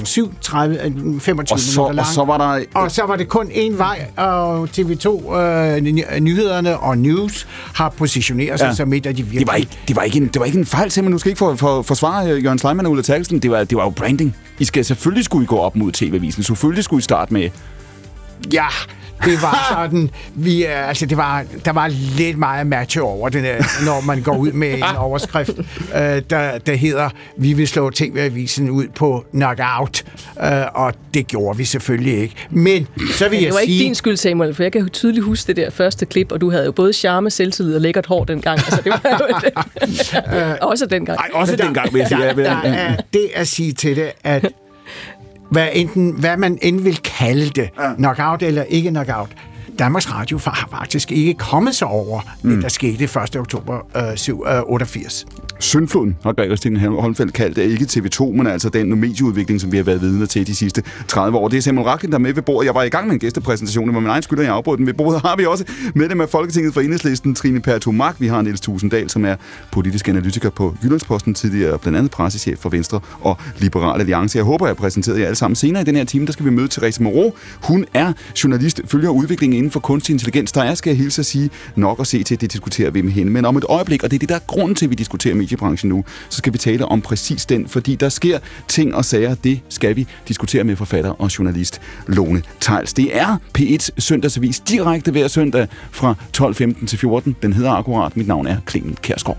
25 1.21 1.55
Og 1.55 1.61
så, 1.61 1.81
minutter 1.81 1.83
og 1.83 1.95
lang. 1.95 2.07
så 2.07 2.25
var 2.25 2.39
der... 2.39 2.65
Og 2.75 2.91
så 2.91 3.07
var 3.07 3.17
det 3.17 3.29
kun 3.29 3.47
én 3.47 3.77
vej, 3.77 4.07
og 4.17 4.69
TV2 4.79 5.35
øh, 5.35 5.81
ny- 5.81 6.19
nyhederne 6.21 6.79
og 6.79 6.99
news 6.99 7.49
har 7.75 7.89
positioneret 7.89 8.59
sig 8.59 8.67
ja. 8.67 8.75
som 8.75 8.93
et 8.93 9.07
af 9.07 9.17
de 9.17 9.23
virkelig... 9.23 9.41
Det 9.41 9.49
var 9.49 9.55
ikke, 9.55 9.79
det 9.89 9.97
var 9.97 10.03
ikke, 10.03 10.17
en, 10.17 10.27
det 10.27 10.41
var 10.41 10.45
ikke 10.47 10.59
en 10.59 10.67
fejl, 10.67 10.91
simpelthen. 10.91 11.13
Du 11.13 11.19
skal 11.19 11.31
ikke 11.31 11.39
for, 11.39 11.55
for, 11.55 11.83
forsvare 11.83 12.31
øh, 12.33 12.45
Jørgen 12.45 12.59
Sleiman 12.59 12.87
og 12.87 12.93
Ulla 12.93 13.03
Terkelsen. 13.03 13.39
Det 13.39 13.51
var, 13.51 13.65
det 13.65 13.79
var 13.79 13.85
jo 13.85 13.91
branding. 13.91 14.37
I 14.59 14.65
skal 14.65 14.85
selvfølgelig 14.85 15.25
skulle 15.25 15.45
I 15.45 15.47
gå 15.47 15.57
op 15.57 15.77
mod 15.77 15.93
TV-avisen. 15.93 16.43
Selvfølgelig 16.43 16.85
skulle 16.85 16.99
I 16.99 17.03
starte 17.03 17.33
med... 17.33 17.51
Ja, 18.53 18.66
det 19.24 19.43
var 19.43 19.66
sådan, 19.70 20.11
vi, 20.34 20.66
øh, 20.66 20.89
altså 20.89 21.07
det 21.07 21.16
var, 21.16 21.45
der 21.64 21.72
var 21.72 21.89
lidt 22.16 22.39
meget 22.39 22.66
match 22.66 22.99
over 23.03 23.28
det, 23.28 23.43
der, 23.45 23.84
når 23.84 24.01
man 24.01 24.22
går 24.22 24.36
ud 24.36 24.53
med 24.53 24.74
en 24.74 24.82
overskrift, 24.99 25.51
øh, 25.59 26.22
der, 26.30 26.59
der 26.59 26.74
hedder, 26.74 27.09
vi 27.36 27.53
vil 27.53 27.68
slå 27.68 27.91
TV-avisen 27.91 28.70
ud 28.70 28.86
på 28.95 29.24
knockout, 29.32 30.05
øh, 30.45 30.51
og 30.74 30.95
det 31.14 31.26
gjorde 31.26 31.59
vi 31.59 31.64
selvfølgelig 31.64 32.18
ikke. 32.18 32.34
Men 32.51 32.86
så 33.12 33.24
vil 33.28 33.30
Men 33.32 33.41
jeg 33.43 33.47
det 33.47 33.55
var 33.55 33.61
sige... 33.61 33.72
ikke 33.72 33.84
din 33.84 33.95
skyld, 33.95 34.16
Samuel, 34.16 34.55
for 34.55 34.62
jeg 34.62 34.72
kan 34.72 34.89
tydeligt 34.89 35.24
huske 35.24 35.47
det 35.47 35.57
der 35.57 35.70
første 35.70 36.07
klip, 36.07 36.32
og 36.32 36.41
du 36.41 36.51
havde 36.51 36.64
jo 36.64 36.72
både 36.72 36.93
charme, 36.93 37.30
selvtillid 37.30 37.74
og 37.74 37.80
lækkert 37.80 38.07
hår 38.07 38.24
dengang. 38.24 38.59
Altså, 38.59 38.80
det 38.84 38.93
var 38.93 40.57
jo 40.62 40.66
også 40.70 40.86
dengang. 40.86 41.18
Ej, 41.18 41.28
også 41.32 41.57
dengang, 41.57 41.93
vil 41.95 41.99
jeg 41.99 42.09
sige. 42.09 42.20
Der, 42.20 42.34
der 42.34 42.51
er 42.62 42.97
det 43.12 43.30
at 43.34 43.49
sige 43.49 43.72
til 43.72 43.97
det, 43.97 44.12
at 44.24 44.49
hvad, 45.51 45.68
enten, 45.72 46.11
hvad 46.11 46.36
man 46.36 46.59
end 46.62 46.80
vil 46.80 46.96
kalde 46.96 47.51
det, 47.51 47.70
ja. 47.78 47.94
knockout 47.94 48.42
eller 48.42 48.62
ikke 48.62 48.90
knockout, 48.90 49.30
Danmarks 49.79 50.12
Radio 50.12 50.39
har 50.45 50.68
faktisk 50.70 51.12
ikke 51.12 51.35
kommet 51.35 51.74
sig 51.74 51.89
over 51.89 52.20
mm. 52.43 52.51
det, 52.51 52.62
der 52.62 52.68
skete 52.68 53.05
1. 53.05 53.37
oktober 53.37 53.87
øh, 53.97 54.16
7, 54.16 54.45
øh, 54.49 54.62
88. 54.62 55.26
Syndfloden 55.61 56.16
har 56.22 56.33
Gregers 56.33 56.59
Stine 56.59 56.79
Holmfeldt 56.79 57.33
kaldt 57.33 57.57
det. 57.57 57.62
Ikke 57.62 57.85
TV2, 57.85 58.24
men 58.24 58.47
altså 58.47 58.68
den 58.68 59.01
medieudvikling, 59.01 59.61
som 59.61 59.72
vi 59.72 59.76
har 59.76 59.85
været 59.85 60.01
vidne 60.01 60.26
til 60.26 60.47
de 60.47 60.55
sidste 60.55 60.83
30 61.09 61.39
år. 61.39 61.49
Det 61.49 61.57
er 61.57 61.61
Samuel 61.61 61.87
Raklin, 61.87 62.11
der 62.11 62.18
er 62.18 62.20
med 62.20 62.33
ved 62.33 62.43
bordet. 62.43 62.66
Jeg 62.66 62.74
var 62.74 62.83
i 62.83 62.89
gang 62.89 63.07
med 63.07 63.14
en 63.14 63.20
gæstepræsentation, 63.20 63.89
det 63.89 63.95
var 63.95 64.01
min 64.01 64.11
egen 64.11 64.22
skyld, 64.22 64.39
at 64.39 64.45
jeg 64.45 64.55
afbrød 64.55 64.76
den. 64.76 64.87
Ved 64.87 64.95
bordet 64.95 65.20
har 65.26 65.37
vi 65.37 65.47
også 65.47 65.64
medlem 65.95 66.20
af 66.20 66.29
Folketinget 66.29 66.74
for 66.74 66.81
Enhedslisten, 66.81 67.35
Trine 67.35 67.61
Pertumak. 67.61 68.16
Vi 68.18 68.26
har 68.26 68.43
Niels 68.43 68.61
Tusinddal, 68.61 69.11
som 69.11 69.24
er 69.24 69.37
politisk 69.70 70.09
analytiker 70.09 70.51
på 70.51 70.74
Jyllandsposten, 70.85 71.35
tidligere 71.35 71.79
blandt 71.79 71.99
andet 71.99 72.11
pressechef 72.11 72.59
for 72.59 72.68
Venstre 72.68 73.01
og 73.20 73.37
Liberal 73.59 74.01
Alliance. 74.01 74.39
Jeg 74.39 74.45
håber, 74.45 74.66
jeg 74.66 74.70
har 74.70 74.74
præsenteret 74.74 75.20
jer 75.20 75.24
alle 75.24 75.37
sammen 75.37 75.57
senere 75.57 75.83
i 75.83 75.85
den 75.85 75.97
her 75.97 76.05
time. 76.05 76.26
Der 76.26 76.33
skal 76.33 76.45
vi 76.45 76.51
møde 76.51 76.68
Therese 76.68 77.03
Moreau. 77.03 77.33
Hun 77.62 77.85
er 77.95 78.12
journalist, 78.45 78.81
følger 78.87 79.11
udviklingen 79.11 79.59
inden 79.69 79.73
for 79.73 79.81
kunstig 79.81 80.12
intelligens. 80.12 80.53
Der 80.53 80.62
er, 80.62 80.75
skal 80.75 80.91
jeg 80.91 80.97
hilse 80.97 81.21
at 81.21 81.27
sige, 81.27 81.51
nok 81.77 82.01
at 82.01 82.07
se 82.07 82.23
til, 82.23 82.41
det 82.41 82.53
diskuterer 82.53 82.91
vi 82.91 83.03
med 83.03 83.12
hende. 83.12 83.33
Men 83.33 83.45
om 83.45 83.57
et 83.57 83.64
øjeblik, 83.69 84.03
og 84.03 84.11
det 84.11 84.16
er 84.16 84.19
det, 84.19 84.29
der 84.29 84.35
er 84.35 84.47
grunden 84.47 84.75
til, 84.75 84.87
at 84.87 84.91
vi 84.91 84.95
diskuterer 84.95 85.35
mediebranchen 85.35 85.89
nu, 85.89 86.05
så 86.29 86.39
skal 86.39 86.53
vi 86.53 86.59
tale 86.59 86.85
om 86.85 87.01
præcis 87.01 87.47
den, 87.47 87.69
fordi 87.69 87.95
der 87.95 88.09
sker 88.09 88.39
ting 88.69 88.95
og 88.95 89.05
sager. 89.05 89.35
Det 89.35 89.61
skal 89.69 89.97
vi 89.97 90.07
diskutere 90.29 90.64
med 90.64 90.77
forfatter 90.77 91.11
og 91.11 91.39
journalist 91.39 91.81
Lone 92.07 92.43
Tejls. 92.61 92.93
Det 92.93 93.16
er 93.16 93.37
P1 93.59 93.89
søndagsavis 93.99 94.61
direkte 94.61 95.11
hver 95.11 95.29
søndag 95.29 95.66
fra 95.91 96.14
12.15 96.37 96.87
til 96.87 96.99
14. 96.99 97.37
Den 97.43 97.53
hedder 97.53 97.71
akkurat. 97.71 98.16
Mit 98.16 98.27
navn 98.27 98.47
er 98.47 98.57
Clemen 98.69 98.97
Kærsgaard. 99.03 99.39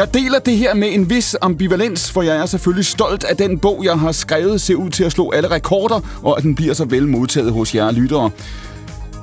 Jeg 0.00 0.14
deler 0.14 0.38
det 0.38 0.56
her 0.56 0.74
med 0.74 0.94
en 0.94 1.10
vis 1.10 1.36
ambivalens, 1.40 2.10
for 2.10 2.22
jeg 2.22 2.36
er 2.36 2.46
selvfølgelig 2.46 2.86
stolt 2.86 3.24
af 3.24 3.36
den 3.36 3.58
bog, 3.58 3.84
jeg 3.84 3.98
har 3.98 4.12
skrevet, 4.12 4.60
ser 4.60 4.74
ud 4.74 4.90
til 4.90 5.04
at 5.04 5.12
slå 5.12 5.30
alle 5.30 5.50
rekorder, 5.50 6.00
og 6.22 6.38
at 6.38 6.42
den 6.42 6.54
bliver 6.54 6.74
så 6.74 6.84
vel 6.84 7.08
modtaget 7.08 7.52
hos 7.52 7.74
jer 7.74 7.90
lyttere. 7.90 8.30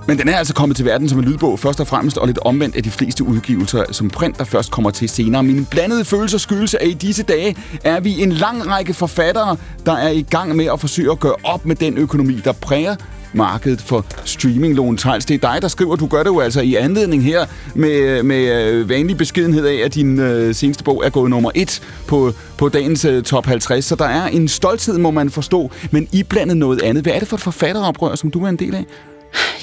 Men 0.07 0.17
den 0.17 0.29
er 0.29 0.37
altså 0.37 0.53
kommet 0.53 0.75
til 0.75 0.85
verden 0.85 1.09
som 1.09 1.19
en 1.19 1.25
lydbog 1.25 1.59
først 1.59 1.79
og 1.79 1.87
fremmest, 1.87 2.17
og 2.17 2.27
lidt 2.27 2.39
omvendt 2.39 2.75
af 2.75 2.83
de 2.83 2.91
fleste 2.91 3.23
udgivelser 3.23 3.83
som 3.91 4.09
print, 4.09 4.37
der 4.37 4.43
først 4.43 4.71
kommer 4.71 4.91
til 4.91 5.09
senere. 5.09 5.43
Mine 5.43 5.65
blandede 5.71 6.05
følelser 6.05 6.37
skyldes, 6.37 6.73
at 6.73 6.87
i 6.87 6.93
disse 6.93 7.23
dage 7.23 7.55
er 7.83 7.99
vi 7.99 8.21
en 8.23 8.31
lang 8.31 8.67
række 8.67 8.93
forfattere, 8.93 9.57
der 9.85 9.93
er 9.93 10.09
i 10.09 10.21
gang 10.21 10.55
med 10.55 10.65
at 10.65 10.79
forsøge 10.79 11.11
at 11.11 11.19
gøre 11.19 11.35
op 11.43 11.65
med 11.65 11.75
den 11.75 11.97
økonomi, 11.97 12.41
der 12.43 12.51
præger 12.51 12.95
markedet 13.33 13.81
for 13.81 14.05
streaming, 14.25 14.75
Lone 14.75 14.97
Tejls. 14.97 15.25
Det 15.25 15.43
er 15.43 15.51
dig, 15.53 15.61
der 15.61 15.67
skriver. 15.67 15.95
Du 15.95 16.07
gør 16.07 16.23
det 16.23 16.29
jo 16.29 16.39
altså 16.39 16.61
i 16.61 16.75
anledning 16.75 17.23
her 17.23 17.45
med, 17.75 18.23
med 18.23 18.71
øh, 18.71 18.89
vanlig 18.89 19.17
beskedenhed 19.17 19.65
af, 19.65 19.75
at 19.85 19.95
din 19.95 20.19
øh, 20.19 20.55
seneste 20.55 20.83
bog 20.83 21.05
er 21.05 21.09
gået 21.09 21.29
nummer 21.29 21.51
et 21.55 21.81
på, 22.07 22.33
på 22.57 22.69
dagens 22.69 23.05
øh, 23.05 23.23
top 23.23 23.45
50. 23.45 23.85
Så 23.85 23.95
der 23.95 24.05
er 24.05 24.27
en 24.27 24.47
stolthed, 24.47 24.97
må 24.97 25.11
man 25.11 25.29
forstå, 25.29 25.71
men 25.91 26.07
iblandet 26.11 26.57
noget 26.57 26.81
andet. 26.81 27.03
Hvad 27.03 27.13
er 27.13 27.19
det 27.19 27.27
for 27.27 27.37
et 27.37 27.41
forfatteroprør, 27.41 28.15
som 28.15 28.31
du 28.31 28.45
er 28.45 28.49
en 28.49 28.55
del 28.55 28.75
af? 28.75 28.85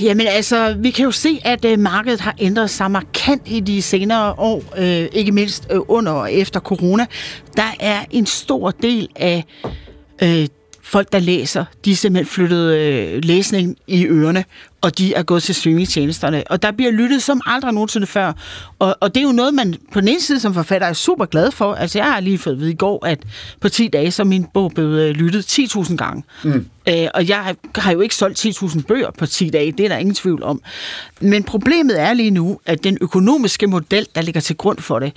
Jamen 0.00 0.26
altså, 0.26 0.76
vi 0.78 0.90
kan 0.90 1.04
jo 1.04 1.10
se, 1.10 1.40
at 1.44 1.64
øh, 1.64 1.78
markedet 1.78 2.20
har 2.20 2.34
ændret 2.38 2.70
sig 2.70 2.90
markant 2.90 3.42
i 3.46 3.60
de 3.60 3.82
senere 3.82 4.34
år, 4.38 4.62
øh, 4.78 5.08
ikke 5.12 5.32
mindst 5.32 5.66
øh, 5.70 5.80
under 5.88 6.12
og 6.12 6.32
efter 6.32 6.60
corona. 6.60 7.06
Der 7.56 7.76
er 7.80 8.04
en 8.10 8.26
stor 8.26 8.70
del 8.70 9.08
af 9.16 9.44
øh, 10.22 10.46
folk, 10.84 11.12
der 11.12 11.18
læser, 11.18 11.64
de 11.84 11.92
er 11.92 11.96
simpelthen 11.96 12.32
flyttet 12.32 12.74
øh, 12.74 13.24
læsning 13.24 13.76
i 13.86 14.06
ørerne, 14.06 14.44
og 14.80 14.98
de 14.98 15.14
er 15.14 15.22
gået 15.22 15.42
til 15.42 15.54
streamingtjenesterne. 15.54 16.44
Og 16.50 16.62
der 16.62 16.70
bliver 16.70 16.90
lyttet 16.90 17.22
som 17.22 17.40
aldrig 17.46 17.72
nogensinde 17.72 18.06
før. 18.06 18.32
Og, 18.78 18.96
og 19.00 19.14
det 19.14 19.20
er 19.20 19.24
jo 19.24 19.32
noget, 19.32 19.54
man 19.54 19.74
på 19.92 20.00
den 20.00 20.08
ene 20.08 20.20
side 20.20 20.40
som 20.40 20.54
forfatter 20.54 20.86
er 20.86 20.92
super 20.92 21.24
glad 21.24 21.50
for. 21.50 21.74
Altså, 21.74 21.98
jeg 21.98 22.06
har 22.06 22.20
lige 22.20 22.38
fået 22.38 22.54
at 22.54 22.60
vide 22.60 22.70
i 22.70 22.76
går, 22.76 23.06
at 23.06 23.18
på 23.60 23.68
10 23.68 23.88
dage, 23.88 24.10
så 24.10 24.22
er 24.22 24.26
min 24.26 24.46
bog 24.54 24.72
blevet 24.74 25.02
øh, 25.02 25.14
lyttet 25.14 25.58
10.000 25.58 25.96
gange. 25.96 26.22
Mm. 26.44 26.66
Øh, 26.88 27.08
og 27.14 27.28
jeg 27.28 27.54
har 27.76 27.92
jo 27.92 28.00
ikke 28.00 28.14
solgt 28.14 28.46
10.000 28.46 28.82
bøger 28.82 29.10
på 29.10 29.26
10 29.26 29.50
dage, 29.50 29.72
det 29.72 29.84
er 29.84 29.88
der 29.88 29.96
ingen 29.96 30.14
tvivl 30.14 30.42
om. 30.42 30.62
Men 31.20 31.42
problemet 31.44 32.00
er 32.00 32.12
lige 32.12 32.30
nu, 32.30 32.60
at 32.66 32.84
den 32.84 32.98
økonomiske 33.00 33.66
model, 33.66 34.06
der 34.14 34.22
ligger 34.22 34.40
til 34.40 34.56
grund 34.56 34.78
for 34.78 34.98
det, 34.98 35.12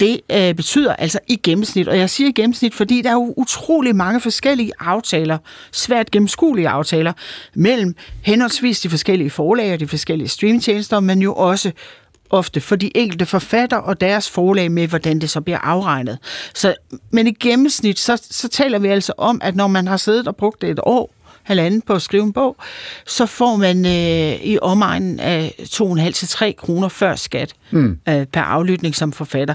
det 0.00 0.20
øh, 0.32 0.54
betyder 0.54 0.94
altså 0.94 1.18
i 1.28 1.36
gennemsnit, 1.36 1.88
og 1.88 1.98
jeg 1.98 2.10
siger 2.10 2.28
i 2.28 2.32
gennemsnit, 2.32 2.74
fordi 2.74 3.02
der 3.02 3.08
er 3.08 3.14
jo 3.14 3.34
utrolig 3.36 3.96
mange 3.96 4.20
forskellige 4.20 4.72
aftaler, 4.80 5.38
svært 5.72 6.10
gennemskuelige 6.10 6.68
aftaler, 6.68 7.12
mellem 7.54 7.96
henholdsvis 8.22 8.80
de 8.80 8.90
forskellige 8.90 9.30
forlag 9.30 9.72
og 9.72 9.80
de 9.80 9.88
forskellige 9.88 10.28
streamingtjenester, 10.28 11.00
men 11.00 11.22
jo 11.22 11.34
også 11.34 11.70
ofte 12.30 12.60
for 12.60 12.76
de 12.76 12.96
enkelte 12.96 13.26
forfatter 13.26 13.76
og 13.76 14.00
deres 14.00 14.30
forlag 14.30 14.72
med, 14.72 14.86
hvordan 14.88 15.18
det 15.18 15.30
så 15.30 15.40
bliver 15.40 15.58
afregnet. 15.58 16.18
Så, 16.54 16.74
men 17.10 17.26
i 17.26 17.32
gennemsnit, 17.32 17.98
så, 17.98 18.22
så 18.30 18.48
taler 18.48 18.78
vi 18.78 18.88
altså 18.88 19.12
om, 19.18 19.40
at 19.44 19.56
når 19.56 19.66
man 19.66 19.86
har 19.88 19.96
siddet 19.96 20.28
og 20.28 20.36
brugt 20.36 20.62
det 20.62 20.70
et 20.70 20.80
år, 20.82 21.10
halvanden 21.48 21.82
på 21.82 21.92
at 21.92 22.02
skrive 22.02 22.22
en 22.22 22.32
bog, 22.32 22.56
så 23.06 23.26
får 23.26 23.56
man 23.56 23.86
øh, 23.86 24.44
i 24.44 24.58
omegnen 24.62 25.20
af 25.20 25.54
2,5-3 25.60 26.52
kroner 26.52 26.88
før 26.88 27.14
skat 27.14 27.52
mm. 27.70 27.98
øh, 28.08 28.26
per 28.26 28.40
aflytning 28.40 28.94
som 28.94 29.12
forfatter. 29.12 29.54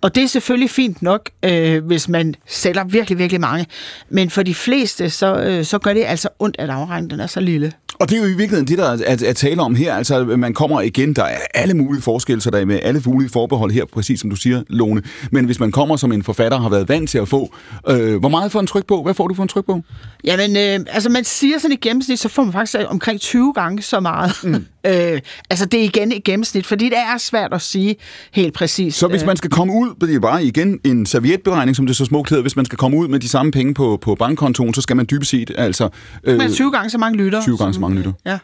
Og 0.00 0.14
det 0.14 0.22
er 0.22 0.26
selvfølgelig 0.28 0.70
fint 0.70 1.02
nok, 1.02 1.30
øh, 1.42 1.84
hvis 1.84 2.08
man 2.08 2.34
sælger 2.46 2.84
virkelig, 2.84 3.18
virkelig 3.18 3.40
mange. 3.40 3.66
Men 4.08 4.30
for 4.30 4.42
de 4.42 4.54
fleste, 4.54 5.10
så, 5.10 5.36
øh, 5.36 5.64
så 5.64 5.78
gør 5.78 5.92
det 5.92 6.04
altså 6.04 6.28
ondt, 6.38 6.56
at 6.58 6.70
afregningen 6.70 7.10
den 7.10 7.20
er 7.20 7.26
så 7.26 7.40
lille. 7.40 7.72
Og 8.00 8.10
det 8.10 8.16
er 8.16 8.20
jo 8.20 8.24
i 8.24 8.28
virkeligheden 8.28 8.66
det, 8.66 8.78
der 8.78 8.84
er 8.84 8.98
at, 9.06 9.22
at 9.22 9.36
tale 9.36 9.62
om 9.62 9.74
her. 9.74 9.94
Altså, 9.94 10.24
man 10.24 10.54
kommer 10.54 10.80
igen, 10.80 11.12
der 11.12 11.24
er 11.24 11.38
alle 11.54 11.74
mulige 11.74 12.02
forskelle, 12.02 12.40
så 12.40 12.50
der 12.50 12.58
er 12.58 12.64
med 12.64 12.80
alle 12.82 13.02
mulige 13.06 13.30
forbehold 13.30 13.70
her, 13.70 13.84
præcis 13.84 14.20
som 14.20 14.30
du 14.30 14.36
siger, 14.36 14.62
Lone. 14.68 15.02
Men 15.32 15.44
hvis 15.44 15.60
man 15.60 15.72
kommer 15.72 15.96
som 15.96 16.12
en 16.12 16.22
forfatter 16.22 16.58
har 16.58 16.68
været 16.68 16.88
vant 16.88 17.10
til 17.10 17.18
at 17.18 17.28
få, 17.28 17.54
øh, 17.88 18.16
hvor 18.16 18.28
meget 18.28 18.52
får 18.52 18.60
en 18.60 18.66
tryk 18.66 18.86
på? 18.86 19.02
Hvad 19.02 19.14
får 19.14 19.28
du 19.28 19.34
for 19.34 19.42
en 19.42 19.48
tryk 19.48 19.66
på? 19.66 19.82
Jamen, 20.24 20.56
øh, 20.56 20.86
altså 20.94 21.10
man 21.10 21.24
siger 21.24 21.58
sådan 21.58 21.72
i 21.72 21.76
gennemsnit, 21.76 22.18
så 22.18 22.28
får 22.28 22.44
man 22.44 22.52
faktisk 22.52 22.78
omkring 22.88 23.20
20 23.20 23.52
gange 23.54 23.82
så 23.82 24.00
meget. 24.00 24.32
Mm. 24.44 24.66
øh, 24.86 25.20
altså 25.50 25.66
det 25.66 25.80
er 25.80 25.84
igen 25.84 26.12
i 26.12 26.18
gennemsnit, 26.18 26.66
fordi 26.66 26.84
det 26.84 26.98
er 26.98 27.18
svært 27.18 27.52
at 27.54 27.62
sige 27.62 27.96
helt 28.32 28.54
præcis. 28.54 28.94
Så 28.94 29.08
hvis 29.08 29.24
man 29.24 29.36
skal 29.36 29.50
komme 29.50 29.72
ud, 29.72 29.94
det 30.00 30.14
er 30.14 30.20
bare 30.20 30.44
igen 30.44 30.80
en 30.84 31.06
servietberegning, 31.06 31.76
som 31.76 31.86
det 31.86 31.96
så 31.96 32.04
smukt 32.04 32.30
hedder, 32.30 32.42
hvis 32.42 32.56
man 32.56 32.64
skal 32.64 32.78
komme 32.78 32.96
ud 32.96 33.08
med 33.08 33.20
de 33.20 33.28
samme 33.28 33.52
penge 33.52 33.74
på, 33.74 33.98
på 34.02 34.14
bankkontoen, 34.14 34.74
så 34.74 34.80
skal 34.80 34.96
man 34.96 35.06
dybest 35.10 35.30
set 35.30 35.50
altså... 35.58 35.88
Øh, 36.24 36.38
men 36.38 36.52
20 36.52 36.72
gange 36.72 36.90
så 36.90 36.98
mange 36.98 37.18
lytter. 37.18 37.42
20 37.42 37.58
gange 37.58 37.74
så 37.74 37.80
mange 37.80 37.96
lytter. 37.96 38.12
Ja. 38.26 38.38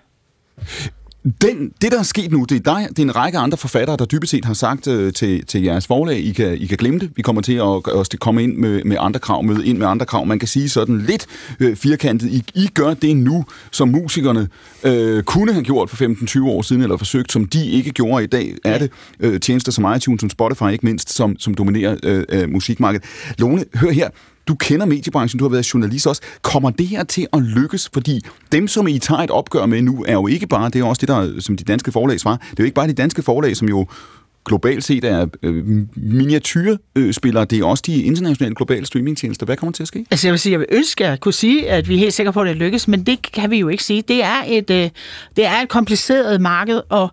Den, 1.25 1.73
det, 1.83 1.93
der 1.93 1.99
er 1.99 2.03
sket 2.03 2.33
nu, 2.33 2.45
det 2.49 2.57
er 2.57 2.75
dig, 2.75 2.89
det 2.89 2.99
er 2.99 3.03
en 3.03 3.17
række 3.17 3.39
andre 3.39 3.59
forfattere, 3.59 3.97
der 3.97 4.05
dybest 4.05 4.31
set 4.31 4.45
har 4.45 4.55
sagt 4.55 4.87
øh, 4.87 5.13
til, 5.13 5.47
til 5.47 5.63
jeres 5.63 5.87
forlag, 5.87 6.19
I 6.19 6.33
kan, 6.33 6.55
I 6.55 6.67
kan 6.67 6.77
glemme 6.79 6.99
det. 6.99 7.11
Vi 7.17 7.23
kommer 7.23 7.43
til 7.43 7.53
at 7.53 7.63
også 7.63 8.17
komme 8.21 8.43
ind 8.43 8.57
med, 8.57 8.85
med 8.85 8.97
andre 9.01 9.21
krav, 9.21 9.43
møde 9.43 9.67
ind 9.67 9.79
med 9.79 9.87
andre 9.87 10.07
krav. 10.07 10.27
Man 10.27 10.39
kan 10.39 10.49
sige 10.49 10.69
sådan 10.69 11.01
lidt 11.01 11.27
øh, 11.61 11.77
firkantet. 11.77 12.31
I, 12.31 12.45
I 12.55 12.67
gør 12.67 12.95
det 12.95 13.17
nu, 13.17 13.45
som 13.71 13.89
musikerne 13.89 14.49
øh, 14.85 15.23
kunne 15.23 15.53
have 15.53 15.65
gjort 15.65 15.91
for 15.91 15.97
15-20 16.47 16.49
år 16.49 16.63
siden, 16.63 16.83
eller 16.83 16.97
forsøgt, 16.97 17.33
som 17.33 17.45
de 17.45 17.71
ikke 17.71 17.91
gjorde 17.91 18.25
i 18.25 18.27
dag. 18.27 18.55
Er 18.65 18.79
det 18.79 18.91
øh, 19.21 19.41
tjenester 19.41 19.73
som 19.73 19.95
iTunes, 19.97 20.21
som 20.21 20.31
Spotify 20.31 20.73
ikke 20.73 20.87
mindst, 20.87 21.15
som, 21.15 21.39
som 21.39 21.55
dominerer 21.55 21.97
øh, 22.03 22.25
øh, 22.29 22.51
musikmarkedet. 22.51 23.07
Lone, 23.39 23.65
hør 23.75 23.91
her 23.91 24.09
du 24.49 24.55
kender 24.55 24.87
mediebranchen, 24.87 25.39
du 25.39 25.45
har 25.45 25.51
været 25.51 25.75
journalist 25.75 26.07
også. 26.07 26.23
Kommer 26.43 26.71
det 26.71 26.87
her 26.87 27.05
til 27.05 27.27
at 27.33 27.43
lykkes? 27.43 27.91
Fordi 27.93 28.21
dem, 28.53 28.69
som 28.69 28.89
I 28.89 28.99
tager 28.99 29.21
et 29.21 29.31
opgør 29.31 29.67
med 29.67 29.83
nu, 29.83 30.05
er 30.09 30.13
jo 30.13 30.27
ikke 30.27 30.47
bare, 30.47 30.71
det 30.71 30.81
er 30.81 30.85
også 30.85 31.01
det, 31.01 31.09
der, 31.09 31.41
som 31.41 31.57
de 31.57 31.65
danske 31.65 31.93
forlag 31.93 32.21
svarer, 32.21 32.37
det 32.37 32.51
er 32.51 32.55
jo 32.59 32.65
ikke 32.65 32.75
bare 32.75 32.89
de 32.89 32.93
danske 32.93 33.23
forlag, 33.23 33.57
som 33.57 33.69
jo 33.69 33.87
globalt 34.45 34.85
set 34.85 35.05
er 35.05 35.27
øh, 35.43 35.65
miniatyrspillere, 35.97 37.45
det 37.45 37.61
er 37.61 37.65
også 37.65 37.83
de 37.87 38.03
internationale 38.03 38.55
globale 38.55 38.87
streamingtjenester. 38.87 39.47
Hvad 39.47 39.57
kommer 39.57 39.73
til 39.73 39.83
at 39.83 39.89
ske? 39.89 40.07
Altså 40.11 40.27
jeg 40.27 40.33
vil 40.33 40.41
sige, 40.41 40.53
jeg 40.53 40.61
vil 40.61 40.67
ønske 40.71 41.07
at 41.07 41.21
kunne 41.21 41.35
sige, 41.35 41.71
at 41.71 41.89
vi 41.89 41.95
er 41.95 41.99
helt 41.99 42.15
sikre 42.15 42.33
på, 42.33 42.41
at 42.41 42.47
det 42.47 42.57
lykkes, 42.57 42.89
men 42.89 43.03
det 43.03 43.33
kan 43.33 43.51
vi 43.51 43.59
jo 43.59 43.69
ikke 43.69 43.85
sige. 43.85 44.03
Det 44.09 44.25
er 44.25 44.43
et, 44.47 44.71
øh, 44.71 44.91
det 45.37 45.47
er 45.47 45.61
et 45.63 45.69
kompliceret 45.69 46.41
marked, 46.41 46.81
og 46.89 47.11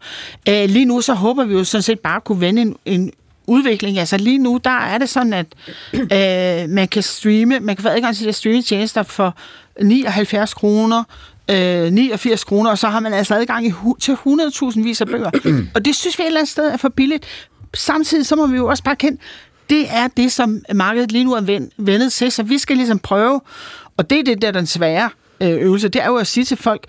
øh, 0.49 0.69
lige 0.69 0.85
nu 0.85 1.01
så 1.01 1.13
håber 1.13 1.45
vi 1.45 1.53
jo 1.53 1.63
sådan 1.63 1.83
set 1.83 1.99
bare 1.99 2.15
at 2.15 2.23
kunne 2.23 2.41
vende 2.41 2.61
en, 2.61 2.75
en 2.85 3.11
udvikling. 3.51 3.97
Altså 3.99 4.17
lige 4.17 4.37
nu, 4.37 4.59
der 4.63 4.79
er 4.79 4.97
det 4.97 5.09
sådan, 5.09 5.33
at 5.33 5.45
øh, 5.93 6.69
man 6.69 6.87
kan 6.87 7.03
streame, 7.03 7.59
man 7.59 7.75
kan 7.75 7.83
få 7.83 7.89
adgang 7.89 8.15
til 8.15 8.27
de 8.27 8.33
streamingtjenester 8.33 9.03
for 9.03 9.35
79 9.81 10.53
kroner, 10.53 11.03
øh, 11.49 11.91
89 11.91 12.43
kroner, 12.43 12.69
og 12.69 12.77
så 12.77 12.87
har 12.87 12.99
man 12.99 13.13
altså 13.13 13.35
adgang 13.35 13.67
i, 13.67 13.73
til 13.99 14.11
100.000 14.11 14.83
vis 14.83 15.01
af 15.01 15.07
bøger. 15.07 15.31
og 15.75 15.85
det 15.85 15.95
synes 15.95 16.17
vi 16.19 16.23
et 16.23 16.27
eller 16.27 16.39
andet 16.39 16.51
sted 16.51 16.65
er 16.65 16.77
for 16.77 16.89
billigt. 16.89 17.25
Samtidig 17.73 18.25
så 18.25 18.35
må 18.35 18.47
vi 18.47 18.57
jo 18.57 18.67
også 18.67 18.83
bare 18.83 18.95
kende, 18.95 19.17
det 19.69 19.85
er 19.89 20.07
det, 20.17 20.31
som 20.31 20.61
markedet 20.73 21.11
lige 21.11 21.23
nu 21.23 21.33
er 21.33 21.67
vendet 21.77 22.13
til, 22.13 22.31
så 22.31 22.43
vi 22.43 22.57
skal 22.57 22.77
ligesom 22.77 22.99
prøve, 22.99 23.41
og 23.97 24.09
det 24.09 24.19
er 24.19 24.23
det 24.23 24.41
der 24.41 24.51
den 24.51 24.67
svære 24.67 25.09
øh, 25.41 25.49
øvelse, 25.49 25.89
det 25.89 26.01
er 26.01 26.07
jo 26.07 26.15
at 26.15 26.27
sige 26.27 26.43
til 26.43 26.57
folk, 26.57 26.85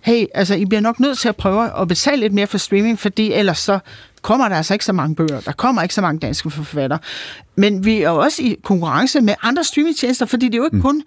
hey, 0.00 0.26
altså 0.34 0.54
I 0.54 0.64
bliver 0.64 0.80
nok 0.80 1.00
nødt 1.00 1.18
til 1.18 1.28
at 1.28 1.36
prøve 1.36 1.80
at 1.80 1.88
betale 1.88 2.20
lidt 2.20 2.32
mere 2.32 2.46
for 2.46 2.58
streaming, 2.58 2.98
fordi 2.98 3.32
ellers 3.32 3.58
så 3.58 3.78
kommer 4.26 4.48
der 4.48 4.56
altså 4.56 4.74
ikke 4.74 4.84
så 4.84 4.92
mange 4.92 5.16
bøger. 5.16 5.40
Der 5.40 5.52
kommer 5.52 5.82
ikke 5.82 5.94
så 5.94 6.00
mange 6.00 6.20
danske 6.20 6.50
forfattere. 6.50 6.98
Men 7.56 7.84
vi 7.84 8.02
er 8.02 8.10
jo 8.10 8.16
også 8.16 8.42
i 8.42 8.56
konkurrence 8.64 9.20
med 9.20 9.34
andre 9.42 9.64
streamingtjenester, 9.64 10.26
fordi 10.26 10.46
det 10.46 10.54
er 10.54 10.58
jo 10.58 10.64
ikke 10.64 10.76
mm. 10.76 10.82
kun... 10.82 11.02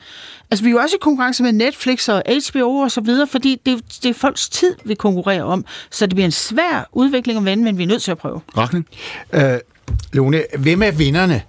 Altså, 0.52 0.64
vi 0.64 0.70
er 0.70 0.72
jo 0.72 0.80
også 0.80 0.96
i 0.96 1.00
konkurrence 1.02 1.44
med 1.44 1.52
Netflix 1.52 2.10
og 2.10 2.24
HBO 2.52 2.76
og 2.76 2.92
så 2.92 3.02
videre, 3.02 3.28
fordi 3.28 3.62
det, 3.66 3.84
det 4.04 4.10
er 4.10 4.14
folks 4.14 4.50
tid, 4.50 4.76
vi 4.86 4.94
konkurrerer 4.96 5.44
om. 5.44 5.66
Så 5.92 6.06
det 6.06 6.16
bliver 6.16 6.26
en 6.26 6.32
svær 6.32 6.90
udvikling 6.92 7.40
at 7.40 7.46
vende, 7.46 7.64
men 7.64 7.78
vi 7.78 7.84
er 7.84 7.88
nødt 7.88 8.02
til 8.02 8.12
at 8.12 8.18
prøve. 8.18 8.42
Rachling? 8.58 8.88
Øh, 9.34 9.58
Lone, 10.14 10.42
hvem 10.58 10.84
er 10.84 10.92
vinderne? 10.92 11.42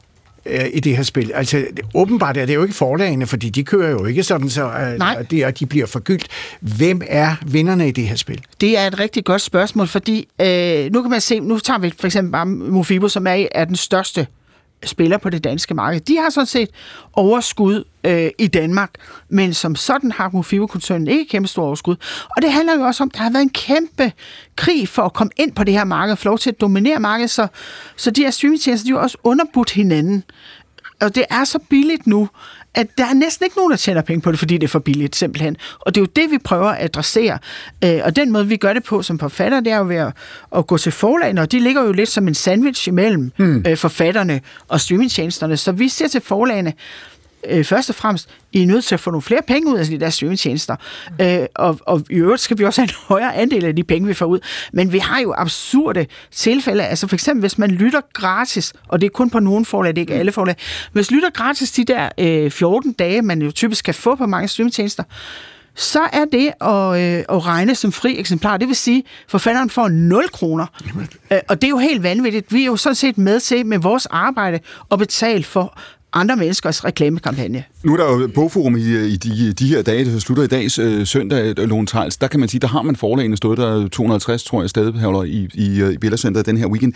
Øh, 0.47 0.67
i 0.73 0.81
det 0.81 0.97
her 0.97 1.03
spil. 1.03 1.33
Altså, 1.35 1.57
det, 1.57 1.85
åbenbart 1.95 2.37
er 2.37 2.47
det 2.47 2.55
jo 2.55 2.63
ikke 2.63 2.75
forlagene, 2.75 3.27
fordi 3.27 3.51
de 3.51 3.65
kører 3.65 3.91
jo 3.91 4.05
ikke 4.05 4.23
sådan, 4.23 4.51
så 4.51 4.65
øh, 4.65 5.25
det 5.31 5.39
er, 5.39 5.51
de 5.51 5.67
bliver 5.67 5.87
forgyldt. 5.87 6.27
Hvem 6.61 7.03
er 7.07 7.37
vinderne 7.47 7.89
i 7.89 7.91
det 7.91 8.09
her 8.09 8.17
spil? 8.17 8.41
Det 8.61 8.79
er 8.79 8.87
et 8.87 8.99
rigtig 8.99 9.25
godt 9.25 9.43
spørgsmål, 9.43 9.87
fordi 9.87 10.29
øh, 10.41 10.93
nu 10.93 11.03
kan 11.03 11.11
man 11.11 11.21
se, 11.21 11.41
nu 11.41 11.59
tager 11.59 11.79
vi 11.79 11.93
for 12.01 12.07
eksempel 12.07 12.33
bare 12.33 12.47
Mofibo, 12.47 13.09
som 13.09 13.27
er, 13.27 13.47
er 13.53 13.65
den 13.65 13.77
største 13.77 14.27
spiller 14.85 15.19
på 15.19 15.31
det 15.31 15.45
danske 15.45 15.75
marked. 15.75 16.01
De 16.01 16.17
har 16.17 16.31
sådan 16.31 16.47
set 16.47 16.69
overskud 17.13 17.85
øh, 18.05 18.31
i 18.39 18.47
Danmark, 18.47 18.91
men 19.29 19.55
som 19.55 19.77
sådan 19.77 20.13
har 20.13 20.31
Mofibo-koncernen 20.33 21.09
ikke 21.09 21.25
kæmpe 21.25 21.49
stor 21.49 21.65
overskud. 21.65 21.97
Og 22.37 22.43
det 22.43 22.53
handler 22.53 22.75
jo 22.75 22.83
også 22.83 23.03
om, 23.03 23.11
at 23.13 23.19
der 23.19 23.23
har 23.23 23.31
været 23.31 23.43
en 23.43 23.51
kæmpe 23.51 24.13
krig 24.57 24.89
for 24.89 25.03
at 25.03 25.13
komme 25.13 25.31
ind 25.37 25.53
på 25.53 25.65
det 25.65 25.75
her 25.75 25.85
marked, 25.85 26.17
for 26.17 26.29
lov 26.29 26.39
til 26.39 26.51
at 26.51 26.61
dominere 26.61 27.01
markedet, 27.01 27.31
så, 27.31 27.47
så 27.97 28.11
de 28.11 28.23
her 28.23 28.31
streamingtjenester, 28.31 28.87
de 28.87 28.93
har 28.93 28.99
også 28.99 29.19
underbudt 29.25 29.71
hinanden. 29.71 30.25
Og 31.01 31.15
det 31.15 31.25
er 31.31 31.45
så 31.45 31.59
billigt 31.59 32.07
nu, 32.07 32.29
at 32.75 32.87
der 32.99 33.05
er 33.05 33.15
næsten 33.15 33.45
ikke 33.45 33.57
nogen, 33.57 33.71
der 33.71 33.77
tjener 33.77 34.03
penge 34.03 34.21
på 34.21 34.31
det, 34.31 34.39
fordi 34.39 34.55
det 34.55 34.65
er 34.65 34.69
for 34.69 34.79
billigt, 34.79 35.17
simpelthen. 35.17 35.57
Og 35.81 35.95
det 35.95 36.01
er 36.01 36.03
jo 36.03 36.09
det, 36.17 36.31
vi 36.31 36.39
prøver 36.39 36.69
at 36.69 36.85
adressere. 36.85 37.39
Øh, 37.85 38.01
og 38.05 38.17
den 38.17 38.33
måde, 38.33 38.47
vi 38.47 38.57
gør 38.57 38.73
det 38.73 38.85
på 38.85 39.03
som 39.03 39.19
forfatter, 39.19 39.61
det 39.61 39.73
er 39.73 39.77
jo 39.77 39.85
ved 39.85 39.97
at, 39.97 40.13
at 40.57 40.67
gå 40.67 40.79
til 40.79 40.93
forlagene, 40.93 41.41
og 41.41 41.53
de 41.53 41.61
ligger 41.61 41.83
jo 41.85 41.93
lidt 41.93 42.09
som 42.09 42.29
en 42.29 42.35
sandwich 42.35 42.89
imellem 42.89 43.33
øh, 43.67 43.77
forfatterne 43.77 44.41
og 44.69 44.81
streamingtjenesterne. 44.81 45.57
Så 45.57 45.73
vi 45.73 45.89
siger 45.89 46.09
til 46.09 46.21
forlagene, 46.21 46.73
øh, 47.49 47.65
først 47.65 47.91
og 47.91 47.95
fremmest, 47.95 48.29
I 48.53 48.63
er 48.63 48.67
nødt 48.67 48.85
til 48.85 48.95
at 48.95 49.01
få 49.01 49.11
nogle 49.11 49.23
flere 49.23 49.43
penge 49.47 49.73
ud 49.73 49.79
af 49.79 49.87
de 49.87 50.01
der 50.01 50.11
streamingtjenester. 50.11 50.77
Øh, 51.21 51.47
og, 51.55 51.79
og 51.87 52.05
i 52.11 52.15
øvrigt 52.15 52.43
skal 52.43 52.59
vi 52.59 52.65
også 52.65 52.81
have 52.81 52.89
en 52.89 52.95
højere 53.09 53.35
andel 53.35 53.65
af 53.65 53.77
de 53.77 53.85
penge, 53.85 54.09
vi 54.09 54.15
får 54.15 54.27
ud. 54.27 54.39
Men 54.73 54.93
vi 54.93 54.99
har 54.99 55.21
jo 55.21 55.35
absurde 55.39 56.07
tilfælde. 56.31 56.85
Altså 56.85 57.07
for 57.07 57.17
eksempel, 57.17 57.41
hvis 57.41 57.59
man 57.59 57.71
lytter 57.71 58.01
gratis, 58.13 58.73
og 58.89 59.01
det 59.01 59.07
er 59.07 59.11
kun 59.11 59.31
på 59.31 59.39
nogle 59.39 59.65
forlag, 59.65 59.91
det 59.91 59.99
er 59.99 60.03
ikke 60.03 60.15
alle 60.15 60.33
forlag. 60.33 60.57
Hvis 60.93 61.11
lytter 61.11 61.31
gratis 61.31 61.73
de 61.73 61.85
der 61.85 62.09
øh, 62.19 62.51
14 62.51 62.93
dage, 62.93 63.23
man 63.23 63.43
jo 63.43 63.51
typisk 63.51 63.85
kan 63.85 63.95
få 63.95 64.15
på 64.15 64.27
mange 64.27 64.49
streamingtjenester, 64.49 65.03
så 65.75 66.01
er 66.13 66.25
det 66.25 66.53
at, 66.61 67.01
øh, 67.01 67.37
at 67.37 67.47
regne 67.47 67.75
som 67.75 67.93
fri 67.93 68.19
eksemplar. 68.19 68.57
Det 68.57 68.69
vil 68.69 68.77
sige, 68.77 68.99
at 68.99 69.05
forfatteren 69.29 69.71
får 69.71 69.89
0 69.89 70.29
kroner. 70.29 70.67
Øh, 71.33 71.39
og 71.49 71.63
det 71.63 71.67
er 71.67 71.71
jo 71.71 71.79
helt 71.79 72.03
vanvittigt. 72.03 72.53
Vi 72.53 72.63
er 72.63 72.67
jo 72.67 72.77
sådan 72.77 72.95
set 72.95 73.19
med 73.19 73.41
til 73.41 73.67
med 73.67 73.79
vores 73.79 74.07
arbejde 74.07 74.61
at 74.93 74.99
betale 74.99 75.45
for 75.45 75.79
andre 76.13 76.37
menneskers 76.37 76.85
reklamekampagne. 76.85 77.65
Nu 77.83 77.93
er 77.93 77.97
der 77.97 78.21
jo 78.21 78.29
bogforum 78.35 78.77
i, 78.77 79.07
i 79.07 79.17
de, 79.17 79.53
de 79.53 79.69
her 79.69 79.83
dage, 79.83 80.05
der 80.05 80.19
slutter 80.19 80.45
i 80.45 80.47
dag 80.47 80.79
øh, 80.81 81.07
søndag, 81.07 81.59
øh, 81.59 81.69
Lone 81.69 81.87
Tejls. 81.87 82.17
Der 82.17 82.27
kan 82.27 82.41
man 82.41 82.49
sige, 82.49 82.61
der 82.61 82.69
har 82.69 82.83
man 82.83 82.97
forlagene 82.97 83.37
stået 83.37 83.59
der 83.59 83.89
250, 83.89 84.45
tror 84.45 84.61
jeg, 84.61 84.71
stadig 84.71 85.29
i, 85.29 85.49
i, 85.55 85.81
øh, 85.81 86.13
i 86.13 86.17
Center 86.17 86.43
den 86.43 86.57
her 86.57 86.67
weekend. 86.67 86.93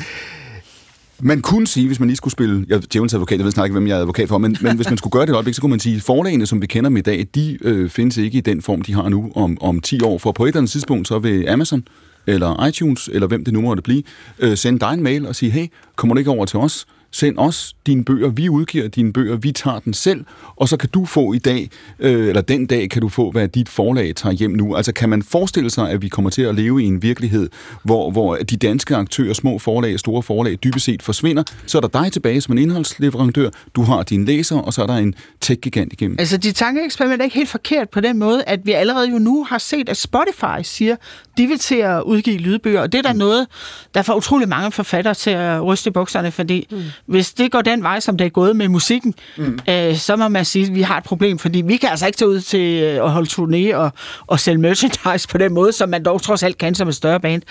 Man 1.21 1.41
kunne 1.41 1.67
sige, 1.67 1.87
hvis 1.87 2.01
man 2.01 2.09
lige 2.09 2.17
skulle 2.17 2.33
spille, 2.33 2.67
jeg 2.69 2.83
djævelens 2.93 3.15
advokat, 3.15 3.39
jeg 3.39 3.45
ved 3.45 3.53
snart 3.53 3.67
ikke, 3.67 3.73
hvem 3.73 3.87
jeg 3.87 3.97
er 3.97 4.01
advokat 4.01 4.29
for, 4.29 4.39
men, 4.39 4.57
men 4.62 4.77
hvis 4.77 4.89
man 4.89 4.99
skulle 4.99 5.12
gøre 5.12 5.23
det 5.23 5.31
et 5.31 5.35
øjeblik, 5.35 5.55
så 5.55 5.61
kunne 5.61 5.71
man 5.71 5.81
sige, 5.81 5.97
at 5.97 6.03
forlagene, 6.03 6.47
som 6.47 6.62
vi 6.62 6.67
kender 6.67 6.91
dem 6.91 6.97
i 6.97 7.01
dag, 7.01 7.27
de 7.35 7.59
øh, 7.61 7.91
findes 7.91 8.17
ikke 8.17 8.39
i 8.39 8.41
den 8.41 8.62
form, 8.62 8.83
de 8.83 8.95
har 8.95 9.09
nu 9.09 9.33
om, 9.35 9.59
om 9.61 9.81
10 9.81 10.01
år. 10.03 10.19
For 10.19 10.33
på 10.33 10.45
et 10.45 10.49
eller 10.49 10.61
andet 10.61 10.71
tidspunkt, 10.71 11.09
så 11.09 11.19
vil 11.19 11.49
Amazon 11.49 11.85
eller 12.27 12.67
iTunes, 12.67 13.11
eller 13.12 13.27
hvem 13.27 13.45
det 13.45 13.55
nu 13.55 13.61
måtte 13.61 13.83
blive, 13.83 14.03
øh, 14.39 14.57
sende 14.57 14.81
dig 14.81 14.95
en 14.95 15.03
mail 15.03 15.27
og 15.27 15.37
sige, 15.37 15.51
hey, 15.51 15.67
kommer 15.97 16.15
du 16.15 16.19
ikke 16.19 16.31
over 16.31 16.47
til 16.47 16.59
os? 16.59 16.87
Send 17.15 17.39
os 17.39 17.77
dine 17.87 18.05
bøger. 18.05 18.29
Vi 18.29 18.49
udgiver 18.49 18.89
dine 18.89 19.12
bøger. 19.12 19.37
Vi 19.37 19.53
tager 19.53 19.79
den 19.79 19.95
selv. 19.95 20.25
Og 20.57 20.69
så 20.69 20.77
kan 20.77 20.89
du 20.89 21.05
få 21.05 21.33
i 21.33 21.39
dag, 21.39 21.71
øh, 21.99 22.29
eller 22.29 22.41
den 22.41 22.67
dag, 22.67 22.91
kan 22.91 23.03
du 23.03 23.09
få, 23.09 23.31
hvad 23.31 23.49
dit 23.49 23.69
forlag 23.69 24.17
tager 24.17 24.33
hjem 24.33 24.51
nu. 24.51 24.77
Altså 24.77 24.93
kan 24.93 25.09
man 25.09 25.23
forestille 25.23 25.71
sig, 25.71 25.91
at 25.91 26.03
vi 26.03 26.09
kommer 26.09 26.31
til 26.31 26.43
at 26.43 26.55
leve 26.55 26.83
i 26.83 26.87
en 26.87 27.03
virkelighed, 27.03 27.49
hvor, 27.83 28.11
hvor 28.11 28.37
de 28.37 28.57
danske 28.57 28.97
aktører, 28.97 29.33
små 29.33 29.59
forlag, 29.59 29.99
store 29.99 30.23
forlag, 30.23 30.59
dybest 30.65 30.85
set 30.85 31.03
forsvinder. 31.03 31.43
Så 31.67 31.79
er 31.79 31.81
der 31.81 32.03
dig 32.03 32.12
tilbage 32.12 32.41
som 32.41 32.53
en 32.53 32.59
indholdsleverandør. 32.59 33.51
Du 33.77 33.83
har 33.83 34.03
dine 34.03 34.25
læsere, 34.25 34.62
og 34.62 34.73
så 34.73 34.83
er 34.83 34.87
der 34.87 34.97
en 34.97 35.15
tech-gigant 35.41 35.93
igennem. 35.93 36.17
Altså, 36.19 36.37
de 36.37 36.53
tankeeksperiment 36.53 37.21
er 37.21 37.25
ikke 37.25 37.37
helt 37.37 37.49
forkert 37.49 37.91
på 37.91 38.01
den 38.01 38.19
måde, 38.19 38.45
at 38.47 38.61
vi 38.65 38.73
allerede 38.73 39.11
jo 39.11 39.19
nu 39.19 39.45
har 39.45 39.59
set, 39.59 39.89
at 39.89 39.97
Spotify 39.97 40.62
siger, 40.62 40.97
de 41.37 41.47
vil 41.47 41.59
til 41.59 41.75
at 41.77 42.03
udgive 42.03 42.39
lydbøger, 42.39 42.81
og 42.81 42.93
det 42.93 42.99
er 42.99 43.03
der 43.03 43.12
mm. 43.12 43.19
noget, 43.19 43.47
der 43.95 44.03
får 44.03 44.15
utrolig 44.15 44.49
mange 44.49 44.73
forfattere 44.73 45.15
til 45.15 45.31
at 45.31 45.65
ryste 45.65 45.89
i 45.89 45.93
bukserne, 45.93 46.31
fordi 46.31 46.67
mm. 46.71 46.83
Hvis 47.07 47.33
det 47.33 47.53
går 47.53 47.63
den 47.63 47.83
vej, 47.83 48.01
som 48.01 48.17
det 48.17 48.25
er 48.25 48.29
gået 48.29 48.57
med 48.57 48.69
musikken, 48.69 49.15
mm. 49.37 49.59
øh, 49.69 49.97
så 49.97 50.17
må 50.17 50.29
man 50.29 50.45
sige, 50.45 50.67
at 50.67 50.75
vi 50.75 50.83
har 50.83 50.99
et 50.99 51.05
problem, 51.05 51.39
fordi 51.39 51.63
vi 51.67 51.77
kan 51.77 51.89
altså 51.89 52.07
ikke 52.07 52.17
tage 52.17 52.29
ud 52.29 52.41
til 52.41 52.83
øh, 52.83 53.05
at 53.05 53.11
holde 53.11 53.31
turné 53.31 53.77
og, 53.77 53.91
og 54.27 54.41
sælge 54.41 54.59
merchandise 54.59 55.29
på 55.29 55.39
den 55.39 55.55
måde, 55.55 55.73
som 55.73 55.89
man 55.89 56.05
dog 56.05 56.23
trods 56.23 56.43
alt 56.43 56.59
kan 56.59 56.75
som 56.75 56.89
et 56.89 56.95
større 56.95 57.21
band. 57.21 57.43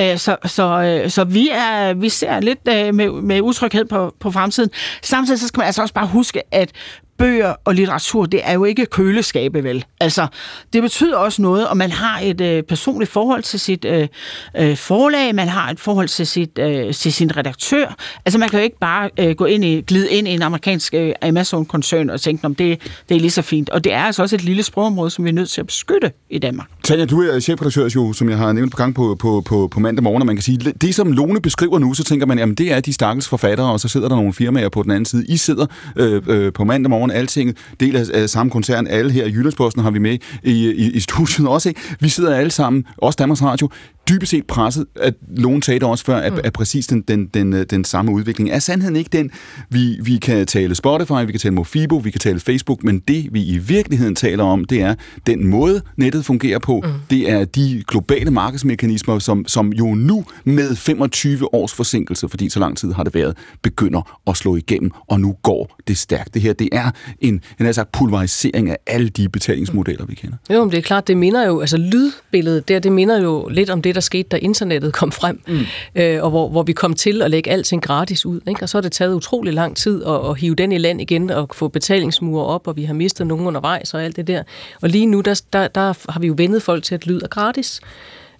Øh, 0.00 0.18
så 0.18 0.36
så, 0.44 0.82
øh, 0.82 1.10
så 1.10 1.24
vi, 1.24 1.48
er, 1.52 1.94
vi 1.94 2.08
ser 2.08 2.40
lidt 2.40 2.58
øh, 2.68 2.94
med, 2.94 3.22
med 3.22 3.40
utryghed 3.40 3.84
på, 3.84 4.14
på 4.20 4.30
fremtiden. 4.30 4.70
Samtidig 5.02 5.40
så 5.40 5.48
skal 5.48 5.60
man 5.60 5.66
altså 5.66 5.82
også 5.82 5.94
bare 5.94 6.06
huske, 6.06 6.54
at 6.54 6.70
bøger 7.18 7.54
og 7.64 7.74
litteratur, 7.74 8.26
det 8.26 8.40
er 8.44 8.52
jo 8.52 8.64
ikke 8.64 8.86
køleskabe, 8.86 9.64
vel? 9.64 9.84
Altså, 10.00 10.26
det 10.72 10.82
betyder 10.82 11.16
også 11.16 11.42
noget, 11.42 11.68
og 11.68 11.76
man 11.76 11.90
har 11.90 12.20
et 12.20 12.40
øh, 12.40 12.62
personligt 12.62 13.10
forhold 13.10 13.42
til 13.42 13.60
sit 13.60 13.84
øh, 13.84 14.08
øh, 14.56 14.76
forlag, 14.76 15.34
man 15.34 15.48
har 15.48 15.70
et 15.70 15.80
forhold 15.80 16.08
til, 16.08 16.26
sit, 16.26 16.58
øh, 16.58 16.94
til 16.94 17.12
sin 17.12 17.36
redaktør. 17.36 17.94
Altså, 18.24 18.38
man 18.38 18.48
kan 18.48 18.58
jo 18.58 18.64
ikke 18.64 18.78
bare 18.78 19.10
øh, 19.18 19.36
gå 19.36 19.44
ind 19.44 19.64
i, 19.64 19.80
glide 19.80 20.10
ind 20.10 20.28
i 20.28 20.30
en 20.30 20.42
amerikansk 20.42 20.94
øh, 20.94 21.12
Amazon-koncern 21.22 22.10
og 22.10 22.20
tænke, 22.20 22.44
om 22.44 22.54
det, 22.54 22.80
det 23.08 23.16
er 23.16 23.20
lige 23.20 23.30
så 23.30 23.42
fint. 23.42 23.70
Og 23.70 23.84
det 23.84 23.92
er 23.92 24.02
altså 24.02 24.22
også 24.22 24.36
et 24.36 24.44
lille 24.44 24.62
sprogområde, 24.62 25.10
som 25.10 25.24
vi 25.24 25.28
er 25.28 25.34
nødt 25.34 25.50
til 25.50 25.60
at 25.60 25.66
beskytte 25.66 26.12
i 26.30 26.38
Danmark. 26.38 26.68
Tanja, 26.84 27.04
du 27.04 27.22
er 27.22 27.40
chefredaktør, 27.40 27.88
jo, 27.94 28.12
som 28.12 28.28
jeg 28.28 28.38
har 28.38 28.52
nævnt 28.52 28.70
på 28.72 28.76
gang 28.76 28.94
på, 28.94 29.16
på, 29.20 29.42
på, 29.46 29.68
på 29.68 29.80
mandag 29.80 30.02
morgen, 30.02 30.22
og 30.22 30.26
man 30.26 30.36
kan 30.36 30.42
sige, 30.42 30.58
det 30.58 30.94
som 30.94 31.12
Lone 31.12 31.40
beskriver 31.40 31.78
nu, 31.78 31.94
så 31.94 32.04
tænker 32.04 32.26
man, 32.26 32.38
jamen 32.38 32.54
det 32.54 32.72
er 32.72 32.80
de 32.80 32.92
stakkels 32.92 33.28
forfattere, 33.28 33.72
og 33.72 33.80
så 33.80 33.88
sidder 33.88 34.08
der 34.08 34.16
nogle 34.16 34.32
firmaer 34.32 34.68
på 34.68 34.82
den 34.82 34.90
anden 34.90 35.04
side. 35.04 35.24
I 35.28 35.36
sidder 35.36 35.66
øh, 35.96 36.22
øh, 36.26 36.52
på 36.52 36.64
mandag 36.64 36.90
morgen 36.90 37.03
Godmorgen 37.04 37.20
Altinget, 37.20 37.56
del 37.80 37.96
af, 37.96 38.00
øh, 38.14 38.22
af 38.22 38.30
samme 38.30 38.50
koncern, 38.50 38.86
alle 38.86 39.12
her 39.12 39.24
i 39.24 39.30
Jyllandsposten 39.30 39.82
har 39.82 39.90
vi 39.90 39.98
med 39.98 40.18
i, 40.42 40.70
i, 40.70 40.90
i 40.90 41.00
studiet 41.00 41.48
også. 41.48 41.68
Ikke? 41.68 41.80
Vi 42.00 42.08
sidder 42.08 42.34
alle 42.34 42.50
sammen, 42.50 42.86
også 42.96 43.16
Danmarks 43.16 43.42
Radio, 43.42 43.68
dybest 44.08 44.30
set 44.30 44.46
presset, 44.46 44.86
at 45.00 45.14
nogen 45.28 45.62
sagde 45.62 45.80
det 45.80 45.88
også 45.88 46.04
før, 46.04 46.16
at, 46.16 46.32
mm. 46.32 46.40
at 46.44 46.52
præcis 46.52 46.86
den, 46.86 47.02
den, 47.02 47.26
den, 47.26 47.52
den 47.52 47.84
samme 47.84 48.12
udvikling. 48.12 48.50
Er 48.50 48.58
sandheden 48.58 48.96
ikke 48.96 49.10
den, 49.12 49.30
vi, 49.70 49.98
vi 50.02 50.16
kan 50.16 50.46
tale 50.46 50.74
Spotify, 50.74 51.26
vi 51.26 51.32
kan 51.32 51.40
tale 51.40 51.54
Mofibo, 51.54 51.96
vi 51.96 52.10
kan 52.10 52.20
tale 52.20 52.40
Facebook, 52.40 52.84
men 52.84 52.98
det 52.98 53.28
vi 53.32 53.44
i 53.44 53.58
virkeligheden 53.58 54.14
taler 54.14 54.44
om, 54.44 54.64
det 54.64 54.80
er 54.80 54.94
den 55.26 55.46
måde, 55.46 55.82
nettet 55.96 56.24
fungerer 56.24 56.58
på. 56.58 56.82
Mm. 56.84 56.90
Det 57.10 57.30
er 57.30 57.44
de 57.44 57.84
globale 57.88 58.30
markedsmekanismer, 58.30 59.18
som, 59.18 59.44
som 59.48 59.72
jo 59.72 59.94
nu 59.94 60.24
med 60.44 60.76
25 60.76 61.54
års 61.54 61.72
forsinkelse, 61.72 62.28
fordi 62.28 62.48
så 62.48 62.60
lang 62.60 62.76
tid 62.76 62.92
har 62.92 63.04
det 63.04 63.14
været, 63.14 63.36
begynder 63.62 64.20
at 64.26 64.36
slå 64.36 64.56
igennem, 64.56 64.90
og 65.08 65.20
nu 65.20 65.36
går 65.42 65.76
det 65.88 65.98
stærkt. 65.98 66.34
Det 66.34 66.42
her, 66.42 66.52
det 66.52 66.68
er 66.72 66.90
en, 67.20 67.40
en 67.60 67.66
altså 67.66 67.84
pulverisering 67.92 68.70
af 68.70 68.76
alle 68.86 69.08
de 69.08 69.28
betalingsmodeller, 69.28 70.06
vi 70.06 70.14
kender. 70.14 70.36
Jo, 70.50 70.64
men 70.64 70.70
det 70.70 70.78
er 70.78 70.82
klart, 70.82 71.08
det 71.08 71.16
minder 71.16 71.46
jo, 71.46 71.60
altså 71.60 71.76
lydbilledet 71.76 72.68
der, 72.68 72.78
det 72.78 72.92
minder 72.92 73.20
jo 73.20 73.48
lidt 73.48 73.70
om 73.70 73.82
det, 73.82 73.93
der 73.94 74.00
skete, 74.00 74.28
da 74.28 74.36
internettet 74.36 74.92
kom 74.92 75.12
frem, 75.12 75.40
mm. 75.48 75.60
øh, 75.94 76.22
og 76.22 76.30
hvor, 76.30 76.48
hvor 76.48 76.62
vi 76.62 76.72
kom 76.72 76.94
til 76.94 77.22
at 77.22 77.30
lægge 77.30 77.50
alting 77.50 77.82
gratis 77.82 78.26
ud. 78.26 78.40
Ikke? 78.48 78.62
Og 78.62 78.68
så 78.68 78.76
har 78.76 78.82
det 78.82 78.92
taget 78.92 79.14
utrolig 79.14 79.54
lang 79.54 79.76
tid 79.76 80.04
at, 80.04 80.30
at 80.30 80.38
hive 80.38 80.54
den 80.54 80.72
i 80.72 80.78
land 80.78 81.00
igen 81.00 81.30
og 81.30 81.48
få 81.52 81.68
betalingsmure 81.68 82.46
op, 82.46 82.66
og 82.66 82.76
vi 82.76 82.84
har 82.84 82.94
mistet 82.94 83.26
nogen 83.26 83.46
undervejs 83.46 83.94
og 83.94 84.04
alt 84.04 84.16
det 84.16 84.26
der. 84.26 84.42
Og 84.82 84.88
lige 84.88 85.06
nu, 85.06 85.20
der, 85.20 85.42
der, 85.52 85.68
der 85.68 86.12
har 86.12 86.20
vi 86.20 86.26
jo 86.26 86.34
vendet 86.36 86.62
folk 86.62 86.84
til, 86.84 86.94
at 86.94 87.06
lyd 87.06 87.20
er 87.22 87.28
gratis. 87.28 87.80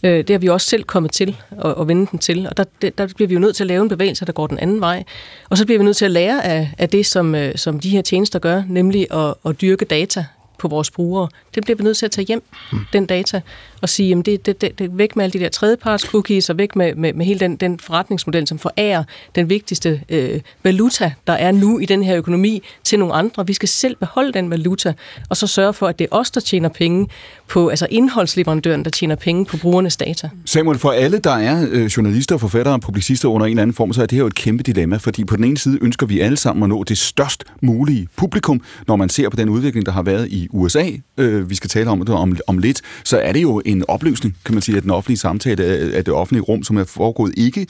Øh, 0.05 0.19
det 0.19 0.31
har 0.31 0.39
vi 0.39 0.49
også 0.49 0.67
selv 0.67 0.85
kommet 0.85 1.13
til 1.13 1.37
at, 1.65 1.75
at 1.81 1.89
vende 1.89 2.07
den 2.11 2.19
til, 2.19 2.49
og 2.49 2.57
der, 2.57 2.65
der 2.99 3.07
bliver 3.17 3.29
vi 3.29 3.35
jo 3.35 3.41
nødt 3.41 3.57
til 3.57 3.65
at 3.65 3.69
lave 3.69 3.83
en 3.83 3.89
bevægelse, 3.89 4.25
der 4.25 4.33
går 4.33 4.47
den 4.47 4.59
anden 4.59 4.81
vej. 4.81 5.05
Og 5.51 5.59
så 5.59 5.65
bliver 5.65 5.79
vi 5.79 5.85
nødt 5.85 5.97
til 5.97 6.05
at 6.05 6.11
lære 6.11 6.45
af, 6.45 6.71
af 6.79 6.89
det, 6.89 7.07
som, 7.07 7.35
øh, 7.35 7.57
som 7.57 7.81
de 7.81 7.91
her 7.91 8.03
tjenester 8.03 8.39
gør, 8.39 8.63
nemlig 8.69 9.07
at, 9.11 9.35
at 9.47 9.61
dyrke 9.61 9.85
data 9.85 10.25
på 10.59 10.69
vores 10.69 10.91
brugere. 10.91 11.29
Det 11.55 11.65
bliver 11.65 11.77
vi 11.77 11.85
nødt 11.85 11.97
til 11.97 12.07
at 12.07 12.13
tage 12.13 12.27
hjem, 12.27 12.43
mm. 12.73 12.79
den 12.93 13.07
data, 13.07 13.41
og 13.85 13.89
sige, 13.89 14.09
jamen 14.09 14.25
det, 14.25 14.47
det, 14.47 14.61
det, 14.61 14.79
det 14.79 14.99
væk 14.99 15.17
med 15.17 15.25
alle 15.25 15.33
de 15.33 15.45
der 15.45 15.49
tredjeparts 15.49 16.05
cookies, 16.05 16.51
og 16.51 16.59
væk 16.59 16.77
med, 16.77 16.95
med, 16.95 17.13
med 17.13 17.27
hele 17.27 17.41
den, 17.41 17.57
den 17.57 17.79
forretningsmodel, 17.79 18.47
som 18.47 18.59
forærer 18.59 19.05
den 19.35 19.49
vigtigste 19.49 20.01
øh, 20.09 20.41
valuta, 20.63 21.13
der 21.27 21.33
er 21.33 21.53
nu 21.53 21.79
i 21.79 21.85
den 21.85 22.03
her 22.03 22.17
økonomi, 22.17 22.63
til 22.85 22.99
nogle 22.99 23.15
andre. 23.15 23.47
Vi 23.47 23.53
skal 23.53 23.69
selv 23.69 23.97
beholde 23.97 24.33
den 24.33 24.51
valuta, 24.51 24.95
og 25.31 25.37
så 25.37 25.47
sørge 25.47 25.73
for, 25.73 25.87
at 25.87 25.99
det 25.99 26.05
er 26.05 26.17
os, 26.17 26.31
der 26.31 26.41
tjener 26.41 26.69
penge 26.69 27.09
på, 27.49 27.69
altså 27.69 27.87
indholdsleverandøren, 27.91 28.85
der 28.85 28.91
tjener 28.91 29.15
penge 29.17 29.45
på 29.45 29.57
brugernes 29.57 29.97
data. 29.97 30.31
Samuel, 30.45 30.79
for 30.79 30.91
alle, 30.91 31.19
der 31.19 31.35
er 31.35 31.67
øh, 31.71 31.87
journalister, 31.87 32.37
forfattere 32.37 32.75
og 32.75 32.81
publicister 32.81 33.29
under 33.29 33.47
en 33.47 33.51
eller 33.51 33.63
anden 33.63 33.75
form, 33.75 33.93
så 33.93 34.03
er 34.03 34.07
det 34.07 34.17
her 34.17 34.21
jo 34.21 34.27
et 34.27 34.35
kæmpe 34.35 34.63
dilemma, 34.63 34.97
fordi 34.97 35.25
på 35.25 35.37
den 35.37 35.45
ene 35.45 35.59
side 35.59 35.79
ønsker 35.83 36.07
vi 36.07 36.21
alle 36.21 36.37
sammen 36.37 36.63
at 36.63 36.69
nå 36.69 36.85
det 36.85 36.99
størst 36.99 37.45
mulige 37.63 38.09
publikum, 38.17 38.61
når 38.89 38.97
man 38.97 39.09
ser 39.09 39.29
på 39.29 39.37
den 39.37 39.49
udvikling, 39.49 39.87
der 39.87 39.93
har 39.93 40.03
været 40.03 40.29
i 40.29 40.49
USA, 40.51 40.85
øh, 41.19 41.51
vi 41.51 41.55
skal 41.55 41.71
tale 41.71 41.91
om 41.91 41.99
det 41.99 42.15
om, 42.15 42.37
om 42.47 42.59
lidt, 42.59 42.83
så 43.05 43.19
er 43.19 43.33
det 43.33 43.43
jo 43.43 43.63
en 43.65 43.74
opløsning, 43.83 44.37
kan 44.45 44.55
man 44.55 44.63
sige, 44.63 44.77
af 44.77 44.83
den 44.83 44.91
offentlige 44.91 45.19
samtale, 45.19 45.65
af 45.65 46.05
det 46.05 46.15
offentlige 46.15 46.43
rum, 46.43 46.63
som 46.63 46.77
er 46.77 46.85
foregået 46.85 47.35
ikke 47.37 47.67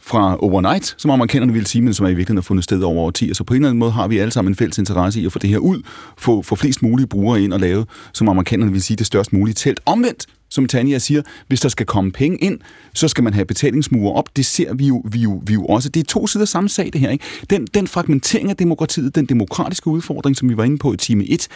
fra 0.00 0.36
overnight, 0.44 0.94
som 0.98 1.10
amerikanerne 1.10 1.52
ville 1.52 1.66
sige, 1.66 1.82
men 1.82 1.94
som 1.94 2.06
er 2.06 2.10
i 2.10 2.14
virkeligheden 2.14 2.36
har 2.36 2.42
fundet 2.42 2.64
sted 2.64 2.82
over 2.82 2.96
årtier. 2.96 3.34
Så 3.34 3.44
på 3.44 3.54
en 3.54 3.56
eller 3.56 3.68
anden 3.68 3.78
måde 3.78 3.92
har 3.92 4.08
vi 4.08 4.18
alle 4.18 4.30
sammen 4.30 4.52
en 4.52 4.56
fælles 4.56 4.78
interesse 4.78 5.20
i 5.20 5.26
at 5.26 5.32
få 5.32 5.38
det 5.38 5.50
her 5.50 5.58
ud, 5.58 5.82
få, 6.18 6.42
få 6.42 6.56
flest 6.56 6.82
mulige 6.82 7.06
brugere 7.06 7.42
ind 7.42 7.52
og 7.52 7.60
lave, 7.60 7.86
som 8.12 8.28
amerikanerne 8.28 8.72
vil 8.72 8.82
sige, 8.82 8.96
det 8.96 9.06
størst 9.06 9.32
mulige 9.32 9.54
telt. 9.54 9.80
Omvendt, 9.86 10.26
som 10.50 10.66
Tanja 10.66 10.98
siger, 10.98 11.22
hvis 11.48 11.60
der 11.60 11.68
skal 11.68 11.86
komme 11.86 12.12
penge 12.12 12.38
ind, 12.38 12.58
så 12.94 13.08
skal 13.08 13.24
man 13.24 13.34
have 13.34 13.44
betalingsmure 13.44 14.12
op. 14.12 14.36
Det 14.36 14.46
ser 14.46 14.74
vi 14.74 14.86
jo, 14.86 15.02
vi 15.10 15.18
jo, 15.18 15.42
vi 15.46 15.54
jo 15.54 15.64
også. 15.64 15.88
Det 15.88 16.00
er 16.00 16.04
to 16.04 16.26
sider 16.26 16.44
samme 16.44 16.68
sag, 16.68 16.90
det 16.92 17.00
her. 17.00 17.10
Ikke? 17.10 17.24
Den, 17.50 17.66
den 17.74 17.86
fragmentering 17.86 18.50
af 18.50 18.56
demokratiet, 18.56 19.14
den 19.14 19.26
demokratiske 19.26 19.86
udfordring, 19.86 20.36
som 20.36 20.48
vi 20.48 20.56
var 20.56 20.64
inde 20.64 20.78
på 20.78 20.92
i 20.92 20.96
time 20.96 21.24
1, 21.24 21.48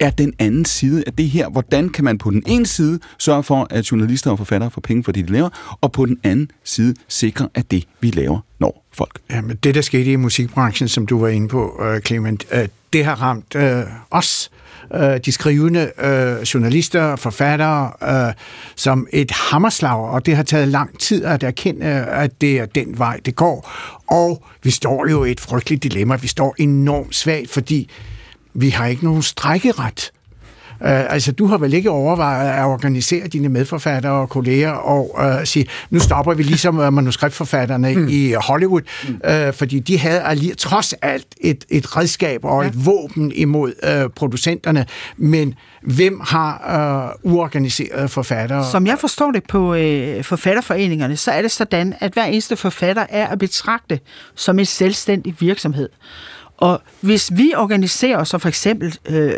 er 0.00 0.10
den 0.10 0.34
anden 0.38 0.64
side 0.64 1.04
af 1.06 1.12
det 1.12 1.28
her. 1.30 1.48
Hvordan 1.48 1.88
kan 1.88 2.04
man 2.04 2.18
på 2.18 2.30
den 2.30 2.42
ene 2.46 2.66
side 2.66 3.00
sørge 3.18 3.42
for, 3.42 3.66
at 3.70 3.90
journalister 3.90 4.30
og 4.30 4.38
forfattere 4.38 4.70
får 4.70 4.80
penge 4.80 5.04
for 5.04 5.12
det, 5.12 5.28
de 5.28 5.32
laver, 5.32 5.78
og 5.80 5.92
på 5.92 6.06
den 6.06 6.18
anden 6.22 6.50
side 6.64 6.94
sikre, 7.08 7.48
at 7.54 7.70
det, 7.70 7.84
vi 8.00 8.10
laver, 8.10 8.40
når 8.58 8.86
folk. 8.92 9.20
Jamen, 9.30 9.56
det, 9.56 9.74
der 9.74 9.80
skete 9.80 10.12
i 10.12 10.16
musikbranchen, 10.16 10.88
som 10.88 11.06
du 11.06 11.20
var 11.20 11.28
inde 11.28 11.48
på, 11.48 11.82
øh, 11.84 12.00
Clement, 12.00 12.46
øh, 12.52 12.68
det 12.92 13.04
har 13.04 13.22
ramt 13.22 13.54
øh, 13.54 13.82
os, 14.10 14.50
øh, 14.94 15.20
de 15.24 15.32
skrivende 15.32 15.92
øh, 15.98 16.42
journalister, 16.42 17.16
forfattere, 17.16 17.92
øh, 18.02 18.34
som 18.76 19.06
et 19.12 19.30
hammerslag, 19.30 20.10
og 20.10 20.26
det 20.26 20.36
har 20.36 20.42
taget 20.42 20.68
lang 20.68 20.98
tid 20.98 21.24
at 21.24 21.42
erkende, 21.42 21.86
at 21.86 22.40
det 22.40 22.58
er 22.58 22.66
den 22.66 22.98
vej, 22.98 23.20
det 23.24 23.36
går. 23.36 23.70
Og 24.06 24.44
vi 24.62 24.70
står 24.70 25.10
jo 25.10 25.24
i 25.24 25.30
et 25.30 25.40
frygteligt 25.40 25.82
dilemma. 25.82 26.16
Vi 26.16 26.28
står 26.28 26.54
enormt 26.58 27.14
svagt, 27.14 27.50
fordi 27.50 27.90
vi 28.56 28.68
har 28.68 28.86
ikke 28.86 29.04
nogen 29.04 29.22
strækkeret. 29.22 30.12
Uh, 30.80 30.88
altså, 30.88 31.32
du 31.32 31.46
har 31.46 31.58
vel 31.58 31.74
ikke 31.74 31.90
overvejet 31.90 32.50
at 32.50 32.64
organisere 32.64 33.26
dine 33.26 33.48
medforfattere 33.48 34.12
og 34.12 34.28
kolleger 34.28 34.70
og 34.70 35.18
uh, 35.18 35.44
sige, 35.44 35.66
nu 35.90 35.98
stopper 35.98 36.34
vi 36.34 36.42
ligesom 36.42 36.78
uh, 36.78 36.92
manuskriptforfatterne 36.92 37.94
mm. 37.94 38.08
i 38.08 38.32
Hollywood, 38.32 38.80
mm. 39.08 39.20
uh, 39.28 39.54
fordi 39.54 39.78
de 39.78 39.98
havde 39.98 40.20
alligevel 40.20 40.56
trods 40.56 40.92
alt 40.92 41.26
et, 41.40 41.64
et 41.68 41.96
redskab 41.96 42.44
og 42.44 42.62
ja. 42.62 42.68
et 42.68 42.86
våben 42.86 43.32
imod 43.34 43.72
uh, 43.82 44.10
producenterne, 44.16 44.86
men 45.16 45.54
hvem 45.82 46.20
har 46.24 47.14
uh, 47.24 47.32
uorganiserede 47.32 48.08
forfattere? 48.08 48.70
Som 48.70 48.86
jeg 48.86 48.98
forstår 48.98 49.30
det 49.30 49.42
på 49.48 49.74
uh, 49.74 50.24
forfatterforeningerne, 50.24 51.16
så 51.16 51.30
er 51.30 51.42
det 51.42 51.50
sådan, 51.50 51.94
at 52.00 52.12
hver 52.12 52.24
eneste 52.24 52.56
forfatter 52.56 53.06
er 53.08 53.26
at 53.26 53.38
betragte 53.38 54.00
som 54.34 54.58
en 54.58 54.66
selvstændig 54.66 55.34
virksomhed. 55.40 55.88
Og 56.58 56.82
hvis 57.00 57.30
vi 57.34 57.52
organiserer 57.56 58.18
os 58.18 58.34
og 58.34 58.40
for 58.40 58.48
eksempel 58.48 58.98
øh, 59.08 59.32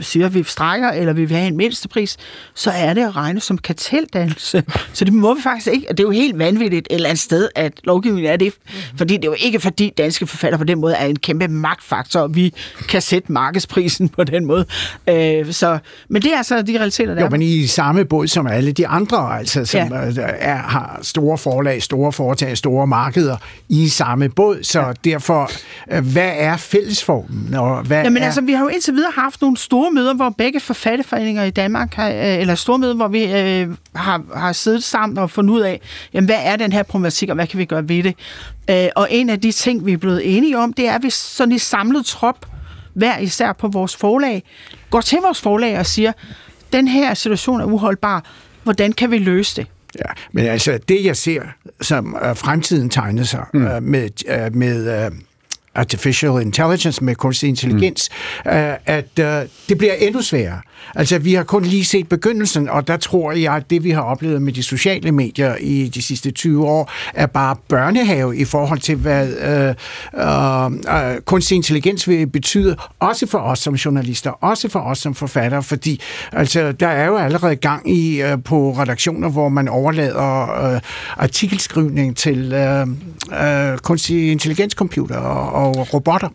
siger, 0.00 0.26
at 0.26 0.34
vi 0.34 0.42
strækker, 0.42 0.88
eller 0.88 1.12
vi 1.12 1.24
vil 1.24 1.36
have 1.36 1.48
en 1.48 1.56
mindstepris, 1.56 2.16
så 2.54 2.70
er 2.70 2.94
det 2.94 3.02
at 3.02 3.16
regne 3.16 3.40
som 3.40 3.58
karteldannelse. 3.58 4.64
Så 4.92 5.04
det 5.04 5.12
må 5.12 5.34
vi 5.34 5.42
faktisk 5.42 5.66
ikke. 5.66 5.86
Og 5.90 5.98
det 5.98 6.04
er 6.04 6.06
jo 6.06 6.10
helt 6.10 6.38
vanvittigt 6.38 6.86
et 6.90 6.94
eller 6.94 7.08
andet 7.08 7.22
sted, 7.22 7.48
at 7.54 7.72
lovgivningen 7.84 8.32
er 8.32 8.36
det. 8.36 8.54
Fordi 8.96 9.16
det 9.16 9.24
er 9.24 9.28
jo 9.28 9.36
ikke 9.38 9.60
fordi 9.60 9.92
danske 9.98 10.26
forfatter 10.26 10.58
på 10.58 10.64
den 10.64 10.80
måde 10.80 10.94
er 10.94 11.06
en 11.06 11.16
kæmpe 11.16 11.48
magtfaktor, 11.48 12.20
og 12.20 12.34
vi 12.34 12.54
kan 12.88 13.02
sætte 13.02 13.32
markedsprisen 13.32 14.08
på 14.08 14.24
den 14.24 14.44
måde. 14.44 14.66
Øh, 15.08 15.52
så, 15.52 15.78
men 16.08 16.22
det 16.22 16.32
er 16.32 16.36
altså 16.36 16.62
de 16.62 16.78
realiteter, 16.78 17.14
der 17.14 17.20
Jo, 17.20 17.26
er. 17.26 17.30
men 17.30 17.42
i 17.42 17.66
samme 17.66 18.04
båd 18.04 18.26
som 18.26 18.46
alle 18.46 18.72
de 18.72 18.86
andre, 18.86 19.38
altså, 19.38 19.64
som 19.64 19.80
ja. 19.80 20.22
er, 20.38 20.56
har 20.56 20.98
store 21.02 21.38
forlag, 21.38 21.82
store 21.82 22.12
foretag, 22.12 22.58
store 22.58 22.86
markeder 22.86 23.36
i 23.68 23.88
samme 23.88 24.28
båd. 24.28 24.62
Så 24.62 24.80
ja. 24.80 24.92
derfor, 25.04 25.50
øh, 25.92 26.12
hvad 26.12 26.32
er 26.34 26.56
fællesformen? 26.64 27.54
Og 27.54 27.82
hvad 27.82 28.02
Jamen 28.02 28.22
er... 28.22 28.26
altså, 28.26 28.40
vi 28.40 28.52
har 28.52 28.62
jo 28.62 28.68
indtil 28.68 28.94
videre 28.94 29.12
haft 29.14 29.40
nogle 29.40 29.56
store 29.56 29.90
møder, 29.90 30.14
hvor 30.14 30.30
begge 30.30 30.60
forfatterforeninger 30.60 31.44
i 31.44 31.50
Danmark, 31.50 31.94
har, 31.94 32.08
øh, 32.08 32.14
eller 32.16 32.54
store 32.54 32.78
møder, 32.78 32.94
hvor 32.94 33.08
vi 33.08 33.24
øh, 33.24 33.68
har, 33.94 34.22
har 34.34 34.52
siddet 34.52 34.84
sammen 34.84 35.18
og 35.18 35.30
fundet 35.30 35.54
ud 35.54 35.60
af, 35.60 35.80
jamen, 36.12 36.26
hvad 36.26 36.38
er 36.42 36.56
den 36.56 36.72
her 36.72 36.82
problematik, 36.82 37.28
og 37.28 37.34
hvad 37.34 37.46
kan 37.46 37.58
vi 37.58 37.64
gøre 37.64 37.88
ved 37.88 38.02
det? 38.02 38.14
Øh, 38.70 38.88
og 38.96 39.08
en 39.10 39.30
af 39.30 39.40
de 39.40 39.52
ting, 39.52 39.86
vi 39.86 39.92
er 39.92 39.96
blevet 39.96 40.36
enige 40.36 40.58
om, 40.58 40.72
det 40.72 40.88
er, 40.88 40.92
at 40.92 41.02
vi 41.02 41.10
sådan 41.10 41.52
i 41.52 41.58
samlet 41.58 42.06
trop, 42.06 42.46
hver 42.94 43.18
især 43.18 43.52
på 43.52 43.68
vores 43.68 43.96
forlag, 43.96 44.42
går 44.90 45.00
til 45.00 45.18
vores 45.22 45.40
forlag 45.40 45.78
og 45.78 45.86
siger, 45.86 46.12
den 46.72 46.88
her 46.88 47.14
situation 47.14 47.60
er 47.60 47.64
uholdbar, 47.64 48.24
hvordan 48.62 48.92
kan 48.92 49.10
vi 49.10 49.18
løse 49.18 49.56
det? 49.56 49.66
Ja, 49.98 50.10
men 50.32 50.46
altså 50.46 50.78
det, 50.88 51.04
jeg 51.04 51.16
ser, 51.16 51.42
som 51.80 52.16
uh, 52.30 52.36
fremtiden 52.36 52.90
tegner 52.90 53.22
sig 53.22 53.44
mm. 53.54 53.66
uh, 53.66 53.82
med, 53.82 54.08
uh, 54.46 54.56
med 54.56 55.06
uh, 55.06 55.12
artificial 55.74 56.42
intelligence, 56.42 57.04
med 57.04 57.14
kunstig 57.14 57.48
intelligens, 57.48 58.10
mm. 58.44 58.50
uh, 58.50 58.72
at 58.86 59.08
uh, 59.18 59.24
det 59.68 59.78
bliver 59.78 59.94
endnu 59.94 60.22
sværere. 60.22 60.60
Altså, 60.94 61.18
vi 61.18 61.34
har 61.34 61.42
kun 61.42 61.64
lige 61.64 61.84
set 61.84 62.08
begyndelsen, 62.08 62.68
og 62.68 62.88
der 62.88 62.96
tror 62.96 63.32
jeg, 63.32 63.54
at 63.54 63.70
det, 63.70 63.84
vi 63.84 63.90
har 63.90 64.02
oplevet 64.02 64.42
med 64.42 64.52
de 64.52 64.62
sociale 64.62 65.12
medier 65.12 65.56
i 65.60 65.88
de 65.88 66.02
sidste 66.02 66.30
20 66.30 66.66
år, 66.66 66.92
er 67.14 67.26
bare 67.26 67.56
børnehave 67.68 68.36
i 68.36 68.44
forhold 68.44 68.78
til, 68.78 68.96
hvad 68.96 69.28
uh, 70.14 70.72
uh, 70.74 71.20
kunstig 71.24 71.56
intelligens 71.56 72.08
vil 72.08 72.26
betyde, 72.26 72.76
også 73.00 73.26
for 73.26 73.38
os 73.38 73.58
som 73.58 73.74
journalister, 73.74 74.30
også 74.30 74.68
for 74.68 74.80
os 74.80 74.98
som 74.98 75.14
forfattere, 75.14 75.62
fordi 75.62 76.00
altså, 76.32 76.72
der 76.72 76.88
er 76.88 77.06
jo 77.06 77.16
allerede 77.16 77.56
gang 77.56 77.90
i 77.90 78.22
uh, 78.22 78.42
på 78.42 78.72
redaktioner, 78.72 79.28
hvor 79.28 79.48
man 79.48 79.68
overlader 79.68 80.74
uh, 80.74 80.80
artikelskrivning 81.16 82.16
til 82.16 82.54
uh, 82.54 82.88
uh, 83.32 83.78
kunstig 83.78 84.32
intelligenscomputer 84.32 85.16
og, 85.16 85.63
og 85.64 85.94
robotter. 85.94 86.28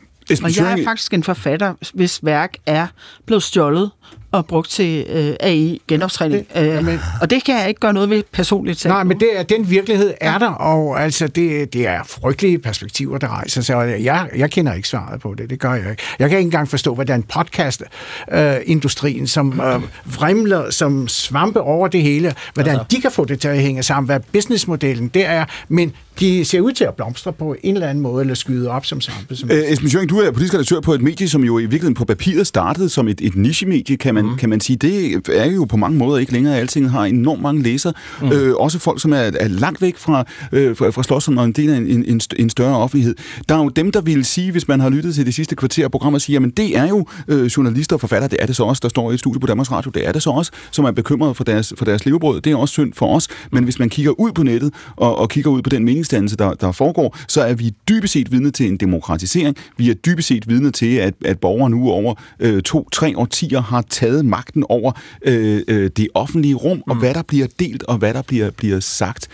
Og 0.44 0.58
jeg 0.58 0.80
er 0.80 0.84
faktisk 0.84 1.14
en 1.14 1.24
forfatter, 1.24 1.74
hvis 1.94 2.20
værk 2.26 2.58
er 2.66 2.88
blevet 3.26 3.44
stjålet 3.44 3.92
og 4.32 4.46
brugt 4.46 4.70
til 4.70 5.06
øh, 5.10 5.34
AI-genoptræning. 5.40 6.48
Øh, 6.56 7.00
og 7.22 7.30
det 7.30 7.44
kan 7.44 7.60
jeg 7.60 7.68
ikke 7.68 7.80
gøre 7.80 7.94
noget 7.94 8.10
ved 8.10 8.24
personligt. 8.32 8.86
Nej, 8.86 9.04
men 9.04 9.20
det 9.20 9.40
er, 9.40 9.44
den 9.44 9.70
virkelighed 9.70 10.14
er 10.22 10.38
der, 10.38 10.50
og 10.50 11.04
altså, 11.04 11.28
det, 11.28 11.74
det 11.74 11.88
er 11.88 12.00
frygtelige 12.08 12.60
perspektiver, 12.60 13.18
der 13.18 13.28
rejser 13.28 13.62
sig, 13.62 13.76
og 13.76 14.04
jeg, 14.04 14.30
jeg 14.36 14.52
kender 14.52 14.74
ikke 14.74 14.88
svaret 14.88 15.22
på 15.22 15.36
det, 15.38 15.50
det 15.50 15.60
gør 15.60 15.74
jeg 15.74 15.92
ikke. 15.92 16.04
Jeg 16.20 16.30
kan 16.30 16.38
ikke 16.38 16.48
engang 16.48 16.70
forstå, 16.70 16.96
hvordan 16.96 17.24
podcast-industrien, 17.24 19.28
som 19.28 19.62
øh, 19.62 19.82
vrimler 20.16 20.72
som 20.72 21.08
svampe 21.08 21.62
over 21.62 21.88
det 21.88 22.02
hele, 22.02 22.34
hvordan 22.54 22.74
altså. 22.74 22.86
de 22.92 23.02
kan 23.02 23.12
få 23.12 23.26
det 23.26 23.42
til 23.42 23.48
at 23.48 23.62
hænge 23.62 23.84
sammen, 23.84 24.06
hvad 24.06 24.20
businessmodellen 24.34 25.08
det 25.08 25.26
er, 25.26 25.46
men 25.68 25.94
de 26.20 26.46
ser 26.46 26.62
ud 26.62 26.72
til 26.72 26.84
at 26.84 26.94
blomstre 26.94 27.34
på 27.34 27.56
en 27.64 27.74
eller 27.74 27.88
anden 27.88 28.02
måde, 28.02 28.22
eller 28.22 28.36
skyde 28.36 28.70
op 28.70 28.86
som 28.86 29.02
svampe. 29.02 29.36
Som 29.36 29.52
Øh, 29.52 29.72
Esben 29.72 29.90
Schøring, 29.90 30.10
du 30.10 30.20
er 30.20 30.32
politisk 30.32 30.54
redaktør 30.54 30.80
på 30.80 30.94
et 30.94 31.02
medie, 31.02 31.30
som 31.30 31.44
jo 31.44 31.58
i 31.58 31.62
virkeligheden 31.62 31.94
på 31.94 32.06
papiret 32.06 32.48
startede 32.48 32.90
som 32.90 33.08
et, 33.08 33.22
et 33.22 33.36
niche-medie, 33.36 33.98
kan 33.98 34.16
man, 34.16 34.19
mm. 34.26 34.38
kan 34.38 34.50
man 34.50 34.60
sige. 34.60 34.78
Det 34.78 35.22
er 35.30 35.52
jo 35.52 35.66
på 35.66 35.78
mange 35.78 35.98
måder 35.98 36.18
ikke 36.18 36.34
længere. 36.34 36.58
Alting 36.58 36.92
har 36.92 37.06
enormt 37.06 37.42
mange 37.42 37.64
læsere. 37.64 37.94
Mm. 38.22 38.32
Øh, 38.32 38.56
også 38.56 38.80
folk, 38.80 39.02
som 39.02 39.14
er, 39.14 39.18
er 39.18 39.48
langt 39.48 39.82
væk 39.82 39.98
fra, 39.98 40.26
øh, 40.52 40.78
fra, 40.78 40.90
fra 40.90 41.04
Slottsholm 41.04 41.38
og 41.38 41.46
en 41.46 41.52
del 41.52 41.70
af 41.70 41.78
en, 41.78 42.06
en, 42.06 42.22
en 42.40 42.50
større 42.50 42.78
offentlighed. 42.78 43.16
Der 43.50 43.56
er 43.56 43.64
jo 43.64 43.70
dem, 43.70 43.92
der 43.92 44.02
vil 44.02 44.26
sige, 44.26 44.52
hvis 44.52 44.68
man 44.68 44.80
har 44.80 44.90
lyttet 44.90 45.16
til 45.16 45.26
det 45.26 45.34
sidste 45.34 45.56
kvarter 45.56 45.84
af 45.84 45.92
programmet, 45.92 46.22
siger, 46.22 46.36
jamen 46.36 46.50
det 46.50 46.78
er 46.78 46.88
jo 46.88 47.06
øh, 47.28 47.46
journalister 47.46 47.96
og 47.96 48.00
forfattere, 48.00 48.30
det 48.30 48.38
er 48.42 48.46
det 48.46 48.56
så 48.56 48.64
også, 48.64 48.80
der 48.84 48.90
står 48.90 49.12
i 49.12 49.14
et 49.14 49.20
studie 49.20 49.40
på 49.40 49.48
Danmarks 49.48 49.72
Radio, 49.72 49.92
det 49.94 50.08
er 50.08 50.12
det 50.12 50.24
så 50.24 50.30
også, 50.30 50.52
som 50.72 50.86
er 50.86 50.92
bekymrede 50.92 51.36
for 51.36 51.44
deres, 51.44 51.74
for 51.78 51.86
deres 51.86 52.06
levebrød. 52.06 52.42
Det 52.42 52.52
er 52.52 52.56
også 52.56 52.72
synd 52.72 52.94
for 52.94 53.16
os. 53.16 53.28
Men 53.52 53.64
hvis 53.64 53.80
man 53.80 53.90
kigger 53.90 54.20
ud 54.20 54.32
på 54.32 54.44
nettet 54.44 54.74
og, 54.96 55.18
og 55.18 55.30
kigger 55.30 55.52
ud 55.52 55.62
på 55.62 55.70
den 55.70 55.86
meningsdannelse, 55.86 56.38
der, 56.38 56.54
der 56.54 56.72
foregår, 56.72 57.18
så 57.28 57.42
er 57.42 57.54
vi 57.54 57.74
dybest 57.90 58.14
set 58.14 58.32
vidne 58.32 58.52
til 58.52 58.68
en 58.68 58.78
demokratisering. 58.78 59.56
Vi 59.78 59.90
er 59.90 59.94
dybest 59.94 60.28
set 60.28 60.50
vidne 60.50 60.72
til, 60.72 60.96
at, 60.96 61.14
at 61.26 61.40
borgere 61.40 61.70
nu 61.70 61.90
over 61.90 62.14
øh, 62.40 62.62
to-tre 62.62 63.18
årtier 63.18 63.62
har 63.62 63.82
taget 63.90 64.09
magten 64.24 64.66
over 64.70 64.92
øh, 65.22 65.62
øh, 65.68 65.90
det 65.98 66.08
offentlige 66.14 66.56
rum, 66.56 66.78
mm. 66.78 66.84
og 66.88 66.96
hvad 66.96 67.14
der 67.14 67.22
bliver 67.22 67.48
delt, 67.60 67.84
og 67.84 67.98
hvad 67.98 68.14
der 68.14 68.22
bliver, 68.22 68.52
bliver 68.52 68.80
sagt. 68.80 69.28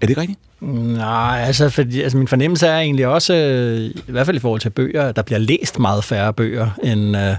Er 0.00 0.06
det 0.06 0.18
rigtigt? 0.18 0.38
Nej, 0.62 1.42
altså, 1.46 1.70
fordi, 1.70 2.00
altså 2.00 2.18
min 2.18 2.28
fornemmelse 2.28 2.66
er 2.66 2.78
egentlig 2.78 3.06
også, 3.06 3.34
øh, 3.34 3.80
i 3.80 4.02
hvert 4.12 4.26
fald 4.26 4.36
i 4.36 4.40
forhold 4.40 4.60
til 4.60 4.70
bøger, 4.70 5.12
der 5.12 5.22
bliver 5.22 5.38
læst 5.38 5.78
meget 5.78 6.04
færre 6.04 6.32
bøger, 6.32 6.70
end, 6.82 7.16
øh, 7.16 7.34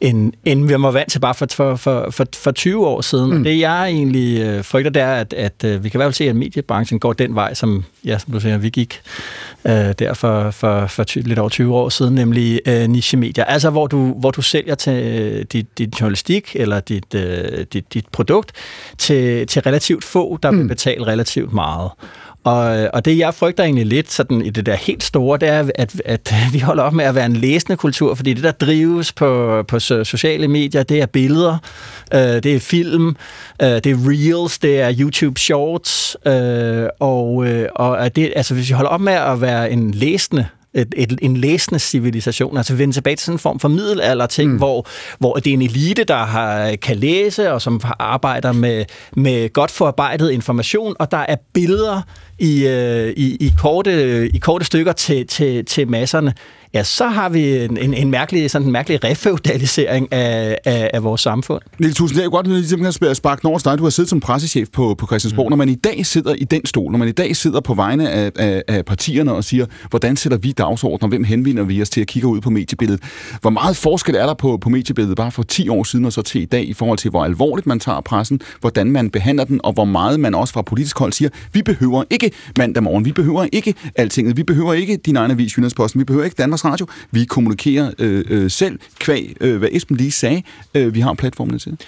end, 0.00 0.32
end 0.44 0.66
vi 0.66 0.82
var 0.82 0.90
vant 0.90 1.10
til 1.10 1.18
bare 1.18 1.34
for, 1.34 1.46
for, 1.50 1.76
for, 1.76 2.10
for, 2.10 2.26
for 2.34 2.50
20 2.50 2.86
år 2.86 3.00
siden. 3.00 3.34
Mm. 3.34 3.44
Det 3.44 3.58
jeg 3.58 3.86
egentlig 3.86 4.40
øh, 4.40 4.64
frygter, 4.64 4.90
det 4.90 5.02
er, 5.02 5.12
at, 5.14 5.32
at 5.32 5.64
øh, 5.64 5.84
vi 5.84 5.88
kan 5.88 5.98
i 5.98 6.00
hvert 6.00 6.06
fald 6.06 6.14
se, 6.14 6.28
at 6.28 6.36
mediebranchen 6.36 7.00
går 7.00 7.12
den 7.12 7.34
vej, 7.34 7.54
som, 7.54 7.84
ja, 8.04 8.18
som 8.18 8.32
du 8.32 8.40
siger, 8.40 8.58
vi 8.58 8.68
gik 8.68 9.00
øh, 9.64 9.72
der 9.72 10.14
for, 10.14 10.50
for, 10.50 10.86
for 10.86 11.04
ty, 11.04 11.18
lidt 11.18 11.38
over 11.38 11.48
20 11.48 11.74
år 11.74 11.88
siden, 11.88 12.14
nemlig 12.14 12.60
øh, 12.66 12.88
niche-medier. 12.88 13.44
Altså, 13.44 13.70
hvor 13.70 13.86
du, 13.86 14.14
hvor 14.18 14.30
du 14.30 14.42
sælger 14.42 14.74
til 14.74 14.92
øh, 14.92 15.44
dit, 15.52 15.78
dit 15.78 16.00
journalistik 16.00 16.52
eller 16.54 16.80
dit, 16.80 17.14
øh, 17.14 17.66
dit, 17.72 17.94
dit 17.94 18.06
produkt 18.12 18.52
til, 18.98 19.46
til 19.46 19.62
relativt 19.62 20.04
få, 20.04 20.38
der 20.42 20.50
mm. 20.50 20.58
vil 20.58 20.68
betale 20.68 21.06
relativt 21.06 21.52
meget. 21.52 21.90
Og, 22.44 22.88
og 22.92 23.04
det, 23.04 23.18
jeg 23.18 23.34
frygter 23.34 23.64
egentlig 23.64 23.86
lidt 23.86 24.12
sådan, 24.12 24.42
i 24.42 24.50
det 24.50 24.66
der 24.66 24.74
helt 24.74 25.02
store, 25.02 25.38
det 25.38 25.48
er, 25.48 25.70
at, 25.74 26.02
at 26.04 26.34
vi 26.52 26.58
holder 26.58 26.82
op 26.82 26.92
med 26.92 27.04
at 27.04 27.14
være 27.14 27.26
en 27.26 27.36
læsende 27.36 27.76
kultur, 27.76 28.14
fordi 28.14 28.34
det, 28.34 28.44
der 28.44 28.52
drives 28.52 29.12
på, 29.12 29.62
på 29.68 29.78
sociale 29.78 30.48
medier, 30.48 30.82
det 30.82 31.00
er 31.00 31.06
billeder, 31.06 31.58
øh, 32.14 32.20
det 32.20 32.46
er 32.46 32.60
film, 32.60 33.16
øh, 33.62 33.68
det 33.68 33.86
er 33.86 33.96
reels, 34.08 34.58
det 34.58 34.80
er 34.80 34.94
YouTube 34.98 35.40
Shorts, 35.40 36.16
øh, 36.26 36.88
og, 37.00 37.46
øh, 37.46 37.68
og 37.74 38.16
det, 38.16 38.32
altså, 38.36 38.54
hvis 38.54 38.68
vi 38.68 38.74
holder 38.74 38.90
op 38.90 39.00
med 39.00 39.12
at 39.12 39.40
være 39.40 39.70
en 39.70 39.90
læsende 39.90 40.46
et, 40.74 40.94
et, 40.96 41.18
en 41.22 41.36
læsende 41.36 41.78
civilisation, 41.78 42.56
altså 42.56 42.74
vende 42.74 42.94
tilbage 42.94 43.16
til 43.16 43.24
sådan 43.24 43.34
en 43.34 43.38
form 43.38 43.60
for 43.60 43.68
middelalder 43.68 44.26
ting, 44.26 44.50
mm. 44.50 44.56
hvor, 44.56 44.86
hvor 45.18 45.34
det 45.34 45.46
er 45.46 45.54
en 45.54 45.62
elite, 45.62 46.04
der 46.04 46.16
har, 46.16 46.76
kan 46.76 46.96
læse, 46.96 47.52
og 47.52 47.62
som 47.62 47.80
arbejder 47.98 48.52
med, 48.52 48.84
med 49.16 49.52
godt 49.52 49.70
forarbejdet 49.70 50.30
information, 50.30 50.96
og 50.98 51.10
der 51.10 51.24
er 51.28 51.36
billeder 51.52 52.02
i, 52.38 52.66
øh, 52.66 53.12
i, 53.16 53.36
i, 53.40 53.52
korte, 53.58 54.28
i 54.28 54.38
korte 54.38 54.64
stykker 54.64 54.92
til, 54.92 55.26
til, 55.26 55.64
til 55.64 55.88
masserne, 55.88 56.34
ja, 56.74 56.82
så 56.82 57.06
har 57.06 57.28
vi 57.28 57.56
en, 57.56 57.76
en, 57.76 57.94
en 57.94 58.10
mærkelig, 58.10 58.50
sådan 58.50 58.66
en 58.66 58.72
mærkelig 58.72 59.04
refeudalisering 59.04 60.12
af, 60.12 60.58
af, 60.64 60.90
af 60.94 61.04
vores 61.04 61.20
samfund. 61.20 61.62
Niels 61.78 61.96
Tusind, 61.96 62.20
jeg 62.20 62.30
godt 62.30 62.46
lige 62.46 63.14
sparke 63.14 63.42
den 63.42 63.48
over 63.48 63.58
dig. 63.58 63.78
Du 63.78 63.82
har 63.82 63.90
siddet 63.90 64.10
som 64.10 64.20
pressechef 64.20 64.68
på, 64.72 64.94
på 64.98 65.06
Christiansborg. 65.06 65.46
Mm. 65.46 65.50
Når 65.50 65.56
man 65.56 65.68
i 65.68 65.74
dag 65.74 66.06
sidder 66.06 66.34
i 66.34 66.44
den 66.44 66.66
stol, 66.66 66.92
når 66.92 66.98
man 66.98 67.08
i 67.08 67.12
dag 67.12 67.36
sidder 67.36 67.60
på 67.60 67.74
vegne 67.74 68.10
af, 68.10 68.32
af, 68.38 68.62
af 68.68 68.84
partierne 68.84 69.32
og 69.32 69.44
siger, 69.44 69.66
hvordan 69.90 70.16
sætter 70.16 70.38
vi 70.38 70.52
dagsordner, 70.52 71.08
hvem 71.08 71.24
henvender 71.24 71.62
vi 71.62 71.82
os 71.82 71.90
til 71.90 72.00
at 72.00 72.06
kigge 72.06 72.28
ud 72.28 72.40
på 72.40 72.50
mediebilledet? 72.50 73.02
Hvor 73.40 73.50
meget 73.50 73.76
forskel 73.76 74.14
er 74.14 74.26
der 74.26 74.34
på, 74.34 74.56
på 74.56 74.68
mediebilledet 74.68 75.16
bare 75.16 75.30
for 75.30 75.42
10 75.42 75.68
år 75.68 75.84
siden 75.84 76.04
og 76.04 76.12
så 76.12 76.22
til 76.22 76.42
i 76.42 76.44
dag, 76.44 76.68
i 76.68 76.72
forhold 76.72 76.98
til, 76.98 77.10
hvor 77.10 77.24
alvorligt 77.24 77.66
man 77.66 77.80
tager 77.80 78.00
pressen, 78.00 78.40
hvordan 78.60 78.90
man 78.90 79.10
behandler 79.10 79.44
den, 79.44 79.60
og 79.64 79.72
hvor 79.72 79.84
meget 79.84 80.20
man 80.20 80.34
også 80.34 80.54
fra 80.54 80.62
politisk 80.62 80.98
hold 80.98 81.12
siger, 81.12 81.30
vi 81.52 81.62
behøver 81.62 82.04
ikke 82.10 82.30
mandag 82.58 82.82
morgen, 82.82 83.04
vi 83.04 83.12
behøver 83.12 83.46
ikke 83.52 83.74
altinget, 83.96 84.36
vi 84.36 84.42
behøver 84.42 84.72
ikke 84.72 84.96
din 84.96 85.16
egen 85.16 85.30
avis, 85.30 85.52
Jyllandsposten, 85.52 85.98
vi 85.98 86.04
behøver 86.04 86.24
ikke 86.24 86.36
Danmarks 86.38 86.63
Radio, 86.64 86.86
vi 87.10 87.24
kommunikerer 87.24 87.90
øh, 87.98 88.24
øh, 88.28 88.50
selv, 88.50 88.78
kvæg, 88.98 89.36
øh, 89.40 89.56
hvad 89.56 89.68
Esben 89.72 89.96
lige 89.96 90.12
sagde, 90.12 90.42
øh, 90.74 90.94
vi 90.94 91.00
har 91.00 91.14
platformene 91.14 91.58
til. 91.58 91.78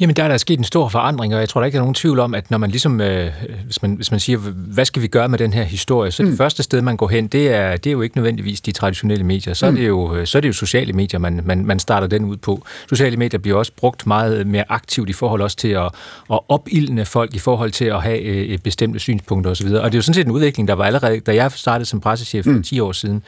Jamen, 0.00 0.16
der 0.16 0.24
er 0.24 0.28
der 0.28 0.36
sket 0.36 0.58
en 0.58 0.64
stor 0.64 0.88
forandring, 0.88 1.34
og 1.34 1.40
jeg 1.40 1.48
tror 1.48 1.60
der 1.60 1.66
ikke 1.66 1.76
er 1.76 1.80
nogen 1.80 1.94
tvivl 1.94 2.18
om, 2.18 2.34
at 2.34 2.50
når 2.50 2.58
man 2.58 2.70
ligesom, 2.70 3.00
øh, 3.00 3.30
hvis, 3.64 3.82
man, 3.82 3.94
hvis 3.94 4.10
man 4.10 4.20
siger, 4.20 4.38
hvad 4.38 4.84
skal 4.84 5.02
vi 5.02 5.06
gøre 5.06 5.28
med 5.28 5.38
den 5.38 5.52
her 5.52 5.62
historie, 5.62 6.10
så 6.10 6.22
mm. 6.22 6.28
det 6.28 6.38
første 6.38 6.62
sted, 6.62 6.82
man 6.82 6.96
går 6.96 7.08
hen, 7.08 7.26
det 7.26 7.48
er, 7.48 7.76
det 7.76 7.86
er 7.86 7.92
jo 7.92 8.02
ikke 8.02 8.16
nødvendigvis 8.16 8.60
de 8.60 8.72
traditionelle 8.72 9.24
medier. 9.24 9.54
Så, 9.54 9.70
mm. 9.70 9.76
er, 9.76 9.80
det 9.80 9.88
jo, 9.88 10.24
så 10.24 10.38
er 10.38 10.40
det 10.40 10.48
jo 10.48 10.52
sociale 10.52 10.92
medier, 10.92 11.20
man, 11.20 11.40
man, 11.44 11.66
man 11.66 11.78
starter 11.78 12.06
den 12.06 12.24
ud 12.24 12.36
på. 12.36 12.64
Sociale 12.88 13.16
medier 13.16 13.40
bliver 13.40 13.58
også 13.58 13.72
brugt 13.76 14.06
meget 14.06 14.46
mere 14.46 14.64
aktivt 14.68 15.08
i 15.08 15.12
forhold 15.12 15.42
også 15.42 15.56
til 15.56 15.68
at, 15.68 15.90
at 16.32 16.40
opildne 16.48 17.04
folk 17.04 17.34
i 17.34 17.38
forhold 17.38 17.70
til 17.70 17.84
at 17.84 18.02
have 18.02 18.20
øh, 18.20 18.58
bestemte 18.58 18.98
synspunkter 18.98 19.50
osv. 19.50 19.66
Og 19.66 19.72
det 19.72 19.94
er 19.94 19.98
jo 19.98 20.02
sådan 20.02 20.14
set 20.14 20.26
en 20.26 20.32
udvikling, 20.32 20.68
der 20.68 20.74
var 20.74 20.84
allerede, 20.84 21.20
da 21.20 21.34
jeg 21.34 21.52
startede 21.52 21.88
som 21.88 22.00
pressechef 22.00 22.44
for 22.44 22.52
mm. 22.52 22.62
10 22.62 22.80
år 22.80 22.92
siden, 22.92 23.22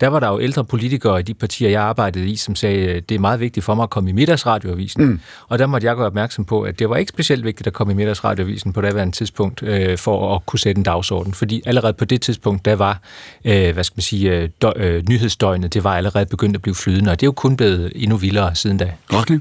der 0.00 0.08
var 0.08 0.20
der 0.20 0.28
jo 0.28 0.40
ældre 0.40 0.64
politikere 0.64 1.20
i 1.20 1.22
de 1.22 1.34
partier, 1.34 1.70
jeg 1.70 1.82
arbejdede 1.82 2.28
i, 2.28 2.36
som 2.36 2.54
sagde, 2.54 3.00
det 3.00 3.14
er 3.14 3.18
meget 3.18 3.40
vigtigt 3.40 3.64
for 3.64 3.74
mig 3.74 3.82
at 3.82 3.90
komme 3.90 4.10
i 4.10 4.12
middagsradioavisen. 4.12 5.04
Mm. 5.04 5.20
Og 5.48 5.58
der 5.58 5.66
måtte 5.66 5.86
jeg 5.86 5.96
gå 5.96 6.07
opmærksom 6.08 6.44
på, 6.44 6.62
at 6.62 6.78
det 6.78 6.90
var 6.90 6.96
ikke 6.96 7.08
specielt 7.08 7.44
vigtigt 7.44 7.66
at 7.66 7.72
komme 7.72 7.92
i 7.92 7.96
middagsradiovisen 7.96 8.72
på 8.72 8.80
daværende 8.80 9.16
tidspunkt 9.16 9.62
øh, 9.62 9.98
for 9.98 10.34
at 10.34 10.46
kunne 10.46 10.58
sætte 10.58 10.78
en 10.78 10.82
dagsorden. 10.82 11.34
Fordi 11.34 11.62
allerede 11.66 11.92
på 11.92 12.04
det 12.04 12.22
tidspunkt, 12.22 12.64
der 12.64 12.74
var, 12.74 13.00
øh, 13.44 13.72
hvad 13.72 13.84
skal 13.84 13.94
man 13.96 14.02
sige, 14.02 14.32
øh, 14.32 14.48
dø, 14.62 14.68
øh, 14.76 15.08
nyhedsdøgnet, 15.08 15.74
det 15.74 15.84
var 15.84 15.96
allerede 15.96 16.26
begyndt 16.26 16.56
at 16.56 16.62
blive 16.62 16.74
flydende, 16.74 17.10
og 17.10 17.20
det 17.20 17.26
er 17.26 17.28
jo 17.28 17.32
kun 17.32 17.56
blevet 17.56 17.92
endnu 17.94 18.16
vildere 18.16 18.54
siden 18.54 18.76
da. 18.76 18.92
Rockne? 19.12 19.40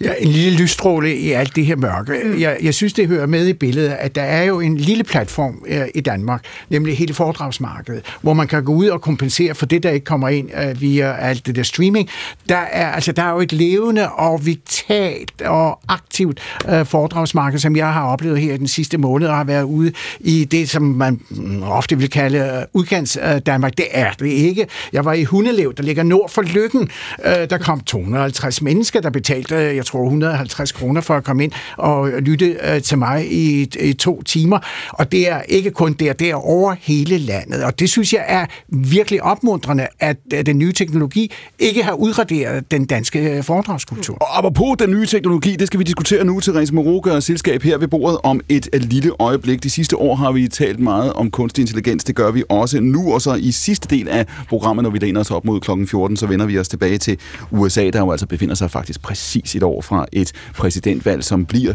Ja, 0.00 0.12
en 0.18 0.28
lille 0.28 0.58
lysstråle 0.58 1.16
i 1.16 1.32
alt 1.32 1.56
det 1.56 1.66
her 1.66 1.76
mørke. 1.76 2.40
Jeg, 2.40 2.56
jeg 2.62 2.74
synes, 2.74 2.92
det 2.92 3.08
hører 3.08 3.26
med 3.26 3.46
i 3.46 3.52
billedet, 3.52 3.90
at 3.90 4.14
der 4.14 4.22
er 4.22 4.42
jo 4.42 4.60
en 4.60 4.76
lille 4.76 5.04
platform 5.04 5.62
øh, 5.66 5.86
i 5.94 6.00
Danmark, 6.00 6.44
nemlig 6.70 6.96
hele 6.96 7.14
foredragsmarkedet, 7.14 8.04
hvor 8.22 8.32
man 8.32 8.48
kan 8.48 8.64
gå 8.64 8.72
ud 8.72 8.86
og 8.86 9.00
kompensere 9.00 9.54
for 9.54 9.66
det, 9.66 9.82
der 9.82 9.90
ikke 9.90 10.04
kommer 10.04 10.28
ind 10.28 10.50
øh, 10.62 10.80
via 10.80 11.16
alt 11.16 11.46
det 11.46 11.56
der 11.56 11.62
streaming. 11.62 12.08
Der 12.48 12.56
er, 12.56 12.92
altså, 12.92 13.12
der 13.12 13.22
er 13.22 13.30
jo 13.30 13.40
et 13.40 13.52
levende 13.52 14.12
og 14.12 14.46
vitalt 14.46 15.42
og 15.42 15.80
aktivt 15.88 16.40
øh, 16.68 16.86
foredragsmarked, 16.86 17.58
som 17.58 17.76
jeg 17.76 17.92
har 17.92 18.06
oplevet 18.06 18.40
her 18.40 18.56
den 18.56 18.68
sidste 18.68 18.98
måned, 18.98 19.28
og 19.28 19.36
har 19.36 19.44
været 19.44 19.62
ude 19.62 19.92
i 20.20 20.44
det, 20.44 20.70
som 20.70 20.82
man 20.82 21.20
mm, 21.30 21.62
ofte 21.62 21.98
vil 21.98 22.10
kalde 22.10 22.38
øh, 22.38 22.62
udkants 22.72 23.18
øh, 23.22 23.40
Danmark. 23.46 23.76
Det 23.76 23.86
er 23.90 24.12
det 24.12 24.26
ikke. 24.26 24.66
Jeg 24.92 25.04
var 25.04 25.12
i 25.12 25.24
Hundelev, 25.24 25.74
der 25.76 25.82
ligger 25.82 26.02
nord 26.02 26.30
for 26.30 26.42
Lykken. 26.42 26.90
Øh, 27.24 27.50
der 27.50 27.58
kom 27.58 27.80
250 27.80 28.62
mennesker, 28.62 29.00
der 29.00 29.10
betalte 29.10 29.62
jeg 29.76 29.86
tror, 29.86 30.02
150 30.02 30.72
kroner 30.72 31.00
for 31.00 31.14
at 31.14 31.24
komme 31.24 31.44
ind 31.44 31.52
og 31.76 32.08
lytte 32.08 32.56
øh, 32.62 32.82
til 32.82 32.98
mig 32.98 33.32
i, 33.32 33.68
i 33.80 33.92
to 33.92 34.22
timer. 34.22 34.58
Og 34.88 35.12
det 35.12 35.30
er 35.30 35.42
ikke 35.42 35.70
kun 35.70 35.92
der, 35.92 36.12
det 36.12 36.30
er 36.30 36.34
over 36.34 36.74
hele 36.80 37.18
landet. 37.18 37.64
Og 37.64 37.78
det 37.78 37.90
synes 37.90 38.12
jeg 38.12 38.24
er 38.28 38.46
virkelig 38.68 39.22
opmuntrende, 39.22 39.86
at 40.00 40.16
øh, 40.34 40.46
den 40.46 40.58
nye 40.58 40.72
teknologi 40.72 41.32
ikke 41.58 41.82
har 41.82 41.92
udraderet 41.92 42.70
den 42.70 42.84
danske 42.84 43.36
øh, 43.36 43.42
foredragskultur. 43.42 44.14
Og 44.14 44.38
apropos 44.38 44.76
den 44.78 44.90
nye 44.90 45.06
teknologi, 45.06 45.56
det 45.56 45.66
skal 45.66 45.78
vi 45.78 45.84
diskutere 45.84 46.24
nu. 46.24 46.40
Therese 46.40 46.74
Moroga 46.74 47.10
og 47.10 47.22
selskab 47.22 47.62
her 47.62 47.78
ved 47.78 47.88
bordet 47.88 48.18
om 48.22 48.40
et 48.48 48.68
øh, 48.72 48.80
lille 48.80 49.10
øjeblik. 49.18 49.62
De 49.62 49.70
sidste 49.70 49.96
år 49.96 50.14
har 50.14 50.32
vi 50.32 50.48
talt 50.48 50.80
meget 50.80 51.12
om 51.12 51.30
kunstig 51.30 51.62
intelligens. 51.62 52.04
Det 52.04 52.16
gør 52.16 52.30
vi 52.30 52.44
også 52.48 52.80
nu. 52.80 53.14
Og 53.14 53.22
så 53.22 53.34
i 53.34 53.50
sidste 53.50 53.96
del 53.96 54.08
af 54.08 54.26
programmet, 54.48 54.82
når 54.82 54.90
vi 54.90 54.98
læner 54.98 55.20
os 55.20 55.30
op 55.30 55.44
mod 55.44 55.60
klokken 55.60 55.88
14, 55.88 56.16
så 56.16 56.26
vender 56.26 56.46
vi 56.46 56.58
os 56.58 56.68
tilbage 56.68 56.98
til 56.98 57.18
USA, 57.50 57.90
der 57.90 57.98
jo 57.98 58.10
altså 58.10 58.26
befinder 58.26 58.54
sig 58.54 58.70
faktisk 58.70 59.02
præcis 59.02 59.51
et 59.54 59.62
år 59.62 59.80
fra 59.80 60.06
et 60.12 60.32
præsidentvalg, 60.54 61.24
som 61.24 61.46
bliver 61.46 61.74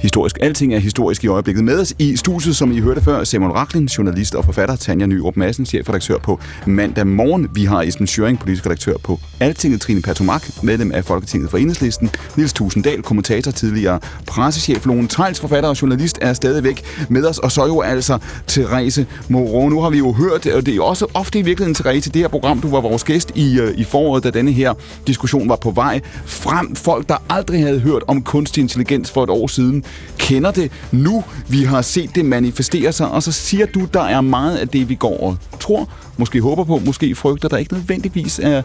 historisk. 0.00 0.38
Alting 0.40 0.74
er 0.74 0.78
historisk 0.78 1.24
i 1.24 1.26
øjeblikket. 1.26 1.64
Med 1.64 1.80
os 1.80 1.94
i 1.98 2.16
studiet, 2.16 2.56
som 2.56 2.72
I 2.72 2.80
hørte 2.80 3.00
før, 3.00 3.24
Simon 3.24 3.50
Raklin, 3.50 3.86
journalist 3.86 4.34
og 4.34 4.44
forfatter, 4.44 4.76
Tanja 4.76 5.06
Nyrup 5.06 5.36
Madsen, 5.36 5.66
chefredaktør 5.66 6.18
på 6.18 6.40
Mandag 6.66 7.06
Morgen. 7.06 7.48
Vi 7.54 7.64
har 7.64 7.82
Esben 7.82 8.06
Schøring, 8.06 8.38
politisk 8.38 8.66
redaktør 8.66 8.96
på 9.04 9.20
Altinget, 9.40 9.80
Trine 9.80 10.02
Patomak, 10.02 10.62
medlem 10.62 10.92
af 10.92 11.04
Folketinget 11.04 11.50
for 11.50 11.58
Enhedslisten, 11.58 12.10
Nils 12.36 12.52
Tusinddal, 12.52 13.02
kommentator, 13.02 13.50
tidligere 13.50 14.00
pressechef, 14.26 14.86
Lone 14.86 15.08
Tejls, 15.08 15.40
forfatter 15.40 15.68
og 15.68 15.82
journalist, 15.82 16.18
er 16.22 16.32
stadigvæk 16.32 16.84
med 17.08 17.24
os, 17.24 17.38
og 17.38 17.52
så 17.52 17.66
jo 17.66 17.80
altså 17.80 18.18
Therese 18.48 19.06
Moreau. 19.28 19.68
Nu 19.68 19.80
har 19.80 19.90
vi 19.90 19.98
jo 19.98 20.12
hørt, 20.12 20.46
og 20.46 20.66
det 20.66 20.76
er 20.76 20.82
også 20.82 21.06
ofte 21.14 21.38
i 21.38 21.42
virkeligheden, 21.42 21.74
Therese, 21.74 22.10
det 22.10 22.22
her 22.22 22.28
program, 22.28 22.60
du 22.60 22.70
var 22.70 22.80
vores 22.80 23.04
gæst 23.04 23.32
i, 23.34 23.60
øh, 23.60 23.78
i 23.78 23.84
foråret, 23.84 24.24
da 24.24 24.30
denne 24.30 24.52
her 24.52 24.74
diskussion 25.06 25.48
var 25.48 25.56
på 25.56 25.70
vej 25.70 26.00
frem. 26.26 26.74
Folk, 26.74 27.08
der 27.08 27.16
aldrig 27.28 27.62
havde 27.62 27.80
hørt 27.80 28.02
om 28.06 28.22
kunstig 28.22 28.60
intelligens 28.60 29.10
for 29.10 29.24
et 29.24 29.30
år 29.30 29.46
siden, 29.46 29.84
kender 30.18 30.50
det 30.50 30.72
nu. 30.92 31.24
Vi 31.48 31.64
har 31.64 31.82
set 31.82 32.14
det 32.14 32.24
manifestere 32.24 32.92
sig, 32.92 33.10
og 33.10 33.22
så 33.22 33.32
siger 33.32 33.66
du, 33.66 33.88
der 33.94 34.02
er 34.02 34.20
meget 34.20 34.56
af 34.56 34.68
det, 34.68 34.88
vi 34.88 34.94
går 34.94 35.20
og 35.20 35.36
tror, 35.60 35.88
måske 36.16 36.40
håber 36.40 36.64
på, 36.64 36.80
måske 36.84 37.14
frygter, 37.14 37.48
der 37.48 37.56
ikke 37.56 37.74
nødvendigvis 37.74 38.38
er 38.42 38.62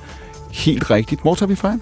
helt 0.51 0.91
rigtigt. 0.91 1.21
Hvor 1.21 1.35
tager 1.35 1.47
vi 1.47 1.55
fejl? 1.55 1.79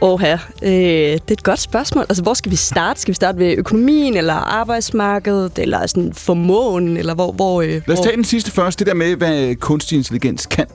Åh 0.00 0.20
her, 0.20 0.38
øh, 0.62 0.70
det 0.70 1.14
er 1.14 1.32
et 1.32 1.42
godt 1.42 1.60
spørgsmål. 1.60 2.04
Altså, 2.08 2.22
hvor 2.22 2.34
skal 2.34 2.52
vi 2.52 2.56
starte? 2.56 3.00
Skal 3.00 3.12
vi 3.12 3.14
starte 3.14 3.38
ved 3.38 3.54
økonomien, 3.58 4.16
eller 4.16 4.34
arbejdsmarkedet, 4.34 5.58
eller 5.58 5.86
sådan 5.86 6.12
formåen, 6.12 6.96
eller 6.96 7.14
hvor... 7.14 7.32
hvor 7.32 7.62
øh, 7.62 7.68
Lad 7.86 7.98
os 7.98 8.00
tage 8.00 8.16
den 8.16 8.24
sidste 8.24 8.50
først, 8.50 8.78
det 8.78 8.86
der 8.86 8.94
med, 8.94 9.16
hvad 9.16 9.54
kunstig 9.54 9.96
intelligens 9.96 10.46
kan. 10.46 10.66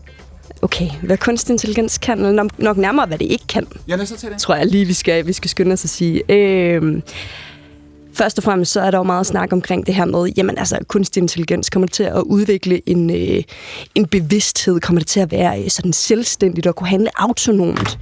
Okay, 0.61 0.89
hvad 1.03 1.17
kunstig 1.17 1.53
intelligens 1.53 1.97
kan, 1.97 2.17
eller 2.17 2.31
nok, 2.31 2.59
nok 2.59 2.77
nærmere, 2.77 3.05
hvad 3.05 3.17
det 3.17 3.25
ikke 3.25 3.47
kan. 3.47 3.67
Ja, 3.87 3.95
lad 3.95 4.03
os 4.03 4.09
tage 4.09 4.33
det. 4.33 4.41
Tror 4.41 4.55
jeg 4.55 4.65
lige, 4.65 4.85
vi 4.85 4.93
skal, 4.93 5.27
vi 5.27 5.33
skal 5.33 5.49
skynde 5.49 5.73
os 5.73 5.83
at 5.83 5.89
sige. 5.89 6.21
Øh, 6.29 7.01
Først 8.13 8.37
og 8.37 8.43
fremmest 8.43 8.71
så 8.71 8.81
er 8.81 8.91
der 8.91 8.97
jo 8.97 9.03
meget 9.03 9.25
snak 9.25 9.53
omkring 9.53 9.85
det 9.85 9.95
her 9.95 10.05
med, 10.05 10.31
jamen 10.37 10.57
altså 10.57 10.77
kunstig 10.87 11.21
intelligens 11.21 11.69
kommer 11.69 11.87
til 11.87 12.03
at 12.03 12.21
udvikle 12.21 12.89
en, 12.89 13.09
øh, 13.09 13.43
en 13.95 14.05
bevidsthed, 14.05 14.79
kommer 14.79 14.99
det 14.99 15.07
til 15.07 15.19
at 15.19 15.31
være 15.31 15.63
øh, 15.63 15.69
sådan 15.69 15.93
selvstændigt 15.93 16.67
og 16.67 16.75
kunne 16.75 16.87
handle 16.87 17.09
autonomt. 17.15 17.99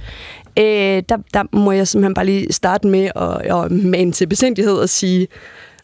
Øh, 0.58 1.02
der, 1.08 1.16
der 1.34 1.56
må 1.56 1.72
jeg 1.72 1.88
simpelthen 1.88 2.14
bare 2.14 2.26
lige 2.26 2.52
starte 2.52 2.86
med 2.86 3.10
at, 3.16 3.64
at 3.64 3.70
mane 3.70 4.12
til 4.12 4.26
besindighed 4.26 4.74
og 4.74 4.88
sige, 4.88 5.26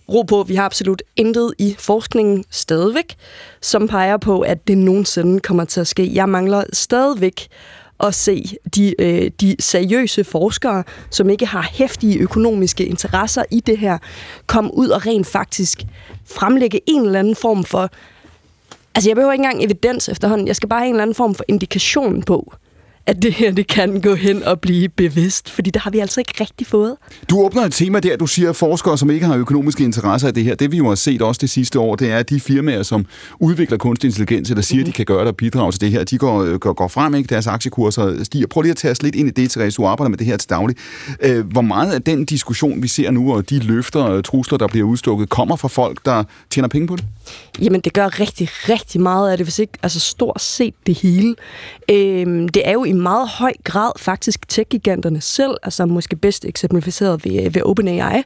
ro 0.09 0.22
på, 0.22 0.43
vi 0.43 0.55
har 0.55 0.64
absolut 0.64 1.02
intet 1.16 1.55
i 1.59 1.76
forskningen 1.78 2.44
stadigvæk, 2.51 3.14
som 3.60 3.89
peger 3.89 4.16
på, 4.16 4.40
at 4.40 4.68
det 4.68 4.78
nogensinde 4.78 5.40
kommer 5.40 5.64
til 5.64 5.81
at 5.81 5.86
ske. 5.86 6.14
Jeg 6.14 6.28
mangler 6.28 6.64
stadigvæk 6.72 7.48
at 8.01 8.14
se 8.14 8.56
de, 8.74 9.02
øh, 9.02 9.31
de 9.40 9.56
seriøse 9.60 10.24
forskere, 10.24 10.85
som 11.10 11.31
ikke 11.31 11.47
har 11.47 11.68
hæftige 11.72 12.18
økonomiske 12.18 12.86
interesser 12.86 13.44
i 13.51 13.60
det 13.60 13.78
her, 13.78 13.98
komme 14.47 14.74
ud 14.74 14.89
og 14.89 15.06
rent 15.06 15.26
faktisk 15.26 15.82
fremlægge 16.26 16.81
en 16.86 17.06
eller 17.06 17.18
anden 17.18 17.36
form 17.36 17.64
for... 17.64 17.90
Altså, 18.94 19.10
jeg 19.10 19.16
behøver 19.16 19.32
ikke 19.32 19.44
engang 19.44 19.64
evidens 19.64 20.09
efterhånden. 20.09 20.47
Jeg 20.47 20.56
skal 20.56 20.68
bare 20.68 20.81
have 20.81 20.89
en 20.89 20.94
eller 20.94 21.02
anden 21.02 21.14
form 21.14 21.35
for 21.35 21.44
indikation 21.48 22.22
på, 22.22 22.55
at 23.06 23.22
det 23.22 23.32
her 23.32 23.52
det 23.52 23.66
kan 23.66 24.01
gå 24.01 24.14
hen 24.14 24.43
og 24.43 24.60
blive 24.60 24.89
bevidst, 24.89 25.51
fordi 25.51 25.70
det 25.70 25.82
har 25.82 25.90
vi 25.90 25.98
altså 25.98 26.20
ikke 26.20 26.35
rigtig 26.40 26.66
fået. 26.66 26.97
Du 27.31 27.40
åbner 27.40 27.62
et 27.62 27.72
tema 27.72 28.01
der, 28.01 28.16
du 28.16 28.26
siger, 28.26 28.51
at 28.51 28.56
forskere, 28.56 28.98
som 28.98 29.10
ikke 29.10 29.26
har 29.26 29.36
økonomiske 29.36 29.85
interesser 29.85 30.28
i 30.28 30.32
det 30.32 30.44
her, 30.44 30.55
det 30.55 30.72
vi 30.72 30.76
jo 30.76 30.89
har 30.89 30.94
set 30.94 31.22
også 31.22 31.39
det 31.39 31.51
sidste 31.51 31.78
år, 31.81 31.97
det 31.97 32.10
er, 32.10 32.18
at 32.18 32.31
de 32.31 32.40
firmaer, 32.40 32.82
som 32.82 33.06
udvikler 33.40 33.78
kunstig 33.78 34.09
intelligens, 34.09 34.51
eller 34.51 34.62
siger, 34.62 34.78
mm-hmm. 34.78 34.82
at 34.82 34.86
de 34.86 34.93
kan 34.93 35.05
gøre 35.05 35.20
det 35.20 35.28
og 35.28 35.36
bidrage 35.36 35.72
til 35.72 35.81
det 35.81 35.90
her, 35.90 36.05
de 36.05 36.18
går, 36.18 36.59
går, 36.59 36.72
går 36.72 36.89
frem, 36.89 37.14
ikke? 37.14 37.28
deres 37.28 37.47
aktiekurser 37.47 38.24
stiger. 38.24 38.47
Prøv 38.47 38.62
lige 38.62 38.70
at 38.70 38.76
tage 38.76 38.93
os 38.93 39.02
lidt 39.02 39.14
ind 39.14 39.28
i 39.28 39.31
det, 39.31 39.51
Therese, 39.51 39.76
du 39.76 39.86
arbejder 39.86 40.09
med 40.09 40.18
det 40.18 40.26
her 40.26 40.36
til 40.36 40.51
daglig. 40.51 40.76
Øh, 41.20 41.47
hvor 41.47 41.62
meget 41.62 41.93
af 41.93 42.02
den 42.02 42.24
diskussion, 42.24 42.82
vi 42.82 42.89
ser 42.89 43.10
nu, 43.10 43.35
og 43.35 43.51
de 43.51 43.59
løfter 43.59 44.01
og 44.01 44.24
trusler, 44.24 44.59
der 44.59 44.68
bliver 44.68 44.86
udstukket, 44.86 45.28
kommer 45.28 45.56
fra 45.56 45.68
folk, 45.68 46.05
der 46.05 46.24
tjener 46.51 46.68
penge 46.68 46.86
på 46.86 46.97
det? 46.97 47.05
Jamen, 47.60 47.81
det 47.81 47.93
gør 47.93 48.20
rigtig, 48.20 48.48
rigtig 48.68 49.01
meget 49.01 49.31
af 49.31 49.36
det, 49.36 49.47
hvis 49.47 49.59
ikke 49.59 49.72
altså 49.82 50.01
stort 50.01 50.43
set 50.43 50.74
det 50.86 50.94
hele. 50.94 51.35
Øhm, 51.90 52.48
det 52.48 52.68
er 52.68 52.72
jo 52.72 52.85
i 52.85 52.93
meget 52.96 53.28
høj 53.28 53.52
grad 53.64 53.92
faktisk 53.98 54.48
tech-giganterne 54.48 55.20
selv, 55.20 55.56
altså 55.62 55.86
måske 55.86 56.16
bedst 56.16 56.44
eksemplificeret 56.44 57.24
ved, 57.24 57.44
øh, 57.44 57.54
ved 57.54 57.62
OpenAI, 57.62 58.22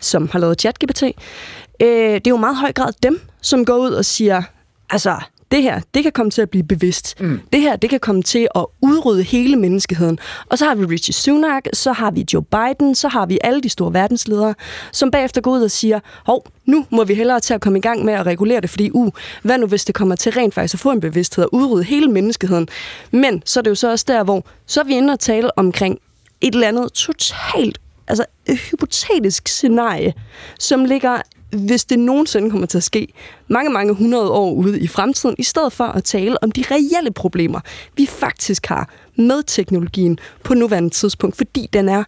som 0.00 0.28
har 0.28 0.38
lavet 0.38 0.60
ChatGPT. 0.60 1.02
Øh, 1.02 1.88
det 1.88 2.26
er 2.26 2.30
jo 2.30 2.36
meget 2.36 2.56
høj 2.56 2.72
grad 2.72 2.92
dem, 3.02 3.20
som 3.40 3.64
går 3.64 3.76
ud 3.76 3.90
og 3.90 4.04
siger, 4.04 4.42
altså, 4.90 5.20
det 5.50 5.62
her, 5.62 5.80
det 5.94 6.02
kan 6.02 6.12
komme 6.12 6.30
til 6.30 6.42
at 6.42 6.50
blive 6.50 6.64
bevidst. 6.64 7.20
Mm. 7.20 7.40
Det 7.52 7.60
her, 7.60 7.76
det 7.76 7.90
kan 7.90 8.00
komme 8.00 8.22
til 8.22 8.48
at 8.54 8.66
udrydde 8.80 9.22
hele 9.22 9.56
menneskeheden. 9.56 10.18
Og 10.46 10.58
så 10.58 10.64
har 10.64 10.74
vi 10.74 10.84
Richie 10.84 11.14
Sunak, 11.14 11.64
så 11.72 11.92
har 11.92 12.10
vi 12.10 12.26
Joe 12.32 12.42
Biden, 12.42 12.94
så 12.94 13.08
har 13.08 13.26
vi 13.26 13.38
alle 13.44 13.60
de 13.60 13.68
store 13.68 13.94
verdensledere, 13.94 14.54
som 14.92 15.10
bagefter 15.10 15.40
går 15.40 15.50
ud 15.50 15.62
og 15.62 15.70
siger, 15.70 16.00
hov, 16.26 16.46
nu 16.66 16.86
må 16.90 17.04
vi 17.04 17.14
hellere 17.14 17.40
til 17.40 17.54
at 17.54 17.60
komme 17.60 17.78
i 17.78 17.82
gang 17.82 18.04
med 18.04 18.14
at 18.14 18.26
regulere 18.26 18.60
det, 18.60 18.70
fordi 18.70 18.90
uh, 18.90 19.12
hvad 19.42 19.58
nu 19.58 19.66
hvis 19.66 19.84
det 19.84 19.94
kommer 19.94 20.16
til 20.16 20.32
rent 20.32 20.54
faktisk 20.54 20.74
at 20.74 20.80
få 20.80 20.90
en 20.90 21.00
bevidsthed 21.00 21.44
og 21.44 21.54
udrydde 21.54 21.84
hele 21.84 22.08
menneskeheden. 22.08 22.68
Men 23.10 23.42
så 23.44 23.60
er 23.60 23.62
det 23.62 23.70
jo 23.70 23.74
så 23.74 23.90
også 23.90 24.04
der, 24.08 24.24
hvor 24.24 24.44
så 24.66 24.80
er 24.80 24.84
vi 24.84 24.96
inde 24.96 25.12
og 25.12 25.20
tale 25.20 25.58
omkring 25.58 25.98
et 26.40 26.54
eller 26.54 26.68
andet 26.68 26.92
totalt 26.92 27.78
altså 28.10 28.24
et 28.46 28.58
hypotetisk 28.58 29.48
scenarie, 29.48 30.14
som 30.58 30.84
ligger 30.84 31.22
hvis 31.52 31.84
det 31.84 31.98
nogensinde 31.98 32.50
kommer 32.50 32.66
til 32.66 32.78
at 32.78 32.84
ske 32.84 33.08
mange, 33.48 33.70
mange 33.70 33.94
hundrede 33.94 34.30
år 34.30 34.52
ude 34.52 34.80
i 34.80 34.86
fremtiden, 34.86 35.36
i 35.38 35.42
stedet 35.42 35.72
for 35.72 35.84
at 35.84 36.04
tale 36.04 36.42
om 36.42 36.50
de 36.50 36.64
reelle 36.70 37.10
problemer, 37.10 37.60
vi 37.96 38.06
faktisk 38.06 38.66
har 38.66 38.88
med 39.16 39.42
teknologien 39.42 40.18
på 40.44 40.54
nuværende 40.54 40.90
tidspunkt, 40.90 41.36
fordi 41.36 41.68
den 41.72 41.88
er 41.88 42.04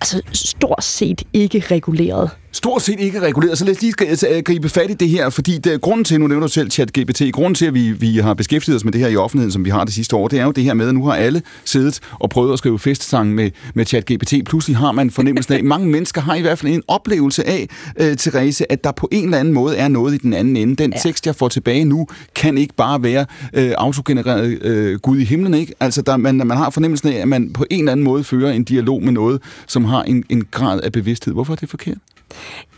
altså 0.00 0.22
stort 0.32 0.84
set 0.84 1.22
ikke 1.32 1.60
reguleret 1.70 2.30
stort 2.52 2.82
set 2.82 3.00
ikke 3.00 3.20
reguleret. 3.20 3.58
Så 3.58 3.64
lad 3.64 3.74
os 3.74 3.80
lige 3.80 4.42
gribe 4.42 4.68
fat 4.68 4.90
i 4.90 4.94
det 4.94 5.08
her, 5.08 5.30
fordi 5.30 5.58
det, 5.58 5.80
grunden 5.80 6.04
til, 6.04 6.20
nu 6.20 6.26
nævner 6.26 6.46
du 6.46 6.52
selv 6.52 6.70
ChatGPT, 6.70 7.22
grunden 7.32 7.54
til, 7.54 7.66
at 7.66 7.74
vi, 7.74 7.92
vi 7.92 8.16
har 8.16 8.34
beskæftiget 8.34 8.76
os 8.76 8.84
med 8.84 8.92
det 8.92 9.00
her 9.00 9.08
i 9.08 9.16
offentligheden, 9.16 9.52
som 9.52 9.64
vi 9.64 9.70
har 9.70 9.84
det 9.84 9.94
sidste 9.94 10.16
år, 10.16 10.28
det 10.28 10.38
er 10.38 10.44
jo 10.44 10.50
det 10.50 10.64
her 10.64 10.74
med, 10.74 10.88
at 10.88 10.94
nu 10.94 11.06
har 11.06 11.14
alle 11.14 11.42
siddet 11.64 12.00
og 12.12 12.30
prøvet 12.30 12.52
at 12.52 12.58
skrive 12.58 12.78
festsange 12.78 13.34
med, 13.34 13.50
med 13.74 13.86
ChatGPT. 13.86 14.34
Pludselig 14.46 14.76
har 14.76 14.92
man 14.92 15.10
fornemmelsen 15.10 15.54
af, 15.54 15.64
mange 15.74 15.88
mennesker 15.88 16.20
har 16.20 16.34
i 16.34 16.40
hvert 16.40 16.58
fald 16.58 16.72
en 16.72 16.82
oplevelse 16.88 17.46
af, 17.46 17.68
øh, 17.96 18.16
Therese, 18.16 18.72
at 18.72 18.84
der 18.84 18.92
på 18.92 19.08
en 19.12 19.24
eller 19.24 19.38
anden 19.38 19.54
måde 19.54 19.76
er 19.76 19.88
noget 19.88 20.14
i 20.14 20.18
den 20.18 20.34
anden 20.34 20.56
ende. 20.56 20.76
Den 20.76 20.92
ja. 20.92 20.98
tekst, 20.98 21.26
jeg 21.26 21.36
får 21.36 21.48
tilbage 21.48 21.84
nu, 21.84 22.06
kan 22.34 22.58
ikke 22.58 22.74
bare 22.74 23.02
være 23.02 23.26
øh, 23.52 23.72
autogenereret 23.78 24.62
øh, 24.62 24.98
Gud 24.98 25.18
i 25.18 25.24
himlen, 25.24 25.54
ikke? 25.54 25.74
Altså, 25.80 26.02
der, 26.02 26.16
man, 26.16 26.36
man 26.36 26.56
har 26.56 26.70
fornemmelsen 26.70 27.08
af, 27.08 27.16
at 27.16 27.28
man 27.28 27.52
på 27.52 27.64
en 27.70 27.78
eller 27.78 27.92
anden 27.92 28.04
måde 28.04 28.24
fører 28.24 28.52
en 28.52 28.64
dialog 28.64 29.02
med 29.02 29.12
noget, 29.12 29.42
som 29.66 29.84
har 29.84 30.02
en, 30.02 30.24
en 30.28 30.44
grad 30.50 30.80
af 30.80 30.92
bevidsthed. 30.92 31.34
Hvorfor 31.34 31.52
er 31.52 31.56
det 31.56 31.68
forkert? 31.68 31.98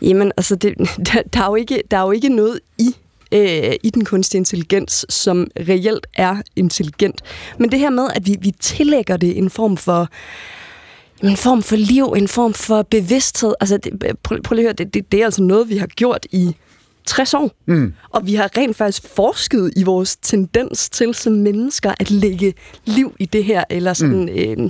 Jamen, 0.01 0.31
altså, 0.37 0.55
det, 0.55 0.77
der, 1.13 1.21
der, 1.33 1.39
er 1.39 1.45
jo 1.45 1.55
ikke, 1.55 1.83
der 1.91 1.97
er 1.97 2.01
jo 2.01 2.11
ikke 2.11 2.29
noget 2.29 2.59
i 2.77 2.95
øh, 3.31 3.73
i 3.83 3.89
den 3.89 4.05
kunstige 4.05 4.39
intelligens, 4.39 5.05
som 5.09 5.47
reelt 5.59 6.07
er 6.15 6.41
intelligent. 6.55 7.21
Men 7.59 7.71
det 7.71 7.79
her 7.79 7.89
med, 7.89 8.07
at 8.15 8.27
vi, 8.27 8.37
vi 8.41 8.51
tillægger 8.59 9.17
det 9.17 9.37
en 9.37 9.49
form 9.49 9.77
for 9.77 10.09
en 11.23 11.37
form 11.37 11.63
for 11.63 11.75
liv, 11.75 12.05
en 12.05 12.27
form 12.27 12.53
for 12.53 12.81
bevidsthed. 12.81 13.53
Altså, 13.59 13.77
det, 13.77 14.17
prøv, 14.23 14.41
prøv 14.41 14.55
lige 14.55 14.63
at 14.63 14.67
høre, 14.67 14.85
det, 14.85 14.93
det, 14.93 15.11
det 15.11 15.21
er 15.21 15.25
altså 15.25 15.43
noget, 15.43 15.69
vi 15.69 15.77
har 15.77 15.87
gjort 15.87 16.27
i 16.31 16.55
60 17.05 17.33
år. 17.33 17.51
Mm. 17.65 17.93
Og 18.09 18.27
vi 18.27 18.35
har 18.35 18.57
rent 18.57 18.77
faktisk 18.77 19.03
forsket 19.15 19.73
i 19.75 19.83
vores 19.83 20.15
tendens 20.15 20.89
til 20.89 21.13
som 21.13 21.33
mennesker 21.33 21.93
at 21.99 22.11
lægge 22.11 22.53
liv 22.85 23.15
i 23.19 23.25
det 23.25 23.43
her, 23.43 23.63
eller 23.69 23.93
sådan, 23.93 24.21
mm. 24.21 24.63
øh, 24.63 24.69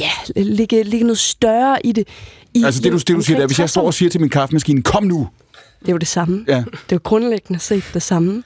ja, 0.00 0.10
lægge, 0.36 0.82
lægge 0.82 1.06
noget 1.06 1.18
større 1.18 1.86
i 1.86 1.92
det. 1.92 2.08
I, 2.54 2.64
Altså 2.64 2.80
det, 2.80 2.92
du, 2.92 2.98
det, 2.98 3.08
du 3.08 3.20
siger 3.20 3.38
der, 3.38 3.46
hvis 3.46 3.58
jeg 3.58 3.70
står 3.70 3.86
og 3.86 3.94
siger 3.94 4.10
til 4.10 4.20
min 4.20 4.30
kaffemaskine, 4.30 4.82
kom 4.82 5.02
nu! 5.04 5.28
Det 5.80 5.88
er 5.88 5.92
jo 5.92 5.98
det 5.98 6.08
samme. 6.08 6.44
Ja. 6.48 6.56
Det 6.56 6.64
er 6.66 6.92
jo 6.92 7.00
grundlæggende 7.02 7.60
set 7.60 7.84
det 7.94 8.02
samme. 8.02 8.42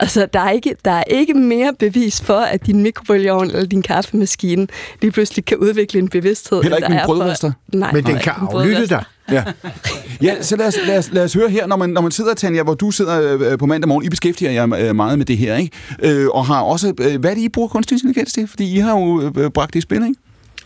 Altså, 0.00 0.26
der 0.32 0.40
er, 0.40 0.50
ikke, 0.50 0.76
der 0.84 0.90
er 0.90 1.04
ikke 1.04 1.34
mere 1.34 1.72
bevis 1.78 2.20
for, 2.20 2.38
at 2.38 2.66
din 2.66 2.82
mikrobølgeovn 2.82 3.46
eller 3.46 3.66
din 3.66 3.82
kaffemaskine 3.82 4.66
lige 5.02 5.10
pludselig 5.10 5.44
kan 5.44 5.56
udvikle 5.56 5.98
en 5.98 6.08
bevidsthed. 6.08 6.62
Heller 6.62 6.76
ikke 6.76 6.88
min 6.88 6.98
er 6.98 7.06
brødrester. 7.06 7.52
For... 7.70 7.76
Nej, 7.76 7.92
Men 7.92 8.06
den 8.06 8.18
kan 8.18 8.32
aflytte 8.36 8.86
dig. 8.86 9.04
Ja. 9.32 9.44
ja, 10.22 10.42
så 10.42 10.56
lad 10.56 10.66
os, 10.66 10.74
lad, 10.86 10.98
os, 10.98 11.10
lad 11.12 11.24
os 11.24 11.34
høre 11.34 11.48
her, 11.48 11.66
når 11.66 11.76
man, 11.76 11.90
når 11.90 12.00
man 12.00 12.10
sidder, 12.10 12.34
Tanja, 12.34 12.62
hvor 12.62 12.74
du 12.74 12.90
sidder 12.90 13.38
øh, 13.40 13.58
på 13.58 13.66
mandag 13.66 13.88
morgen, 13.88 14.04
I 14.04 14.08
beskæftiger 14.08 14.50
jer 14.50 14.88
øh, 14.88 14.96
meget 14.96 15.18
med 15.18 15.26
det 15.26 15.38
her, 15.38 15.56
ikke? 15.56 15.76
Øh, 16.02 16.28
og 16.28 16.46
har 16.46 16.60
også, 16.60 16.94
øh, 17.00 17.20
hvad 17.20 17.30
er 17.30 17.34
det, 17.34 17.42
I 17.42 17.48
bruger 17.48 17.68
kunstig 17.68 17.94
intelligens 17.94 18.32
til? 18.32 18.48
Fordi 18.48 18.74
I 18.74 18.78
har 18.78 18.98
jo 18.98 19.32
øh, 19.36 19.50
bragt 19.50 19.74
det 19.74 19.78
i 19.78 19.82
spil, 19.82 19.96
ikke? 19.96 20.14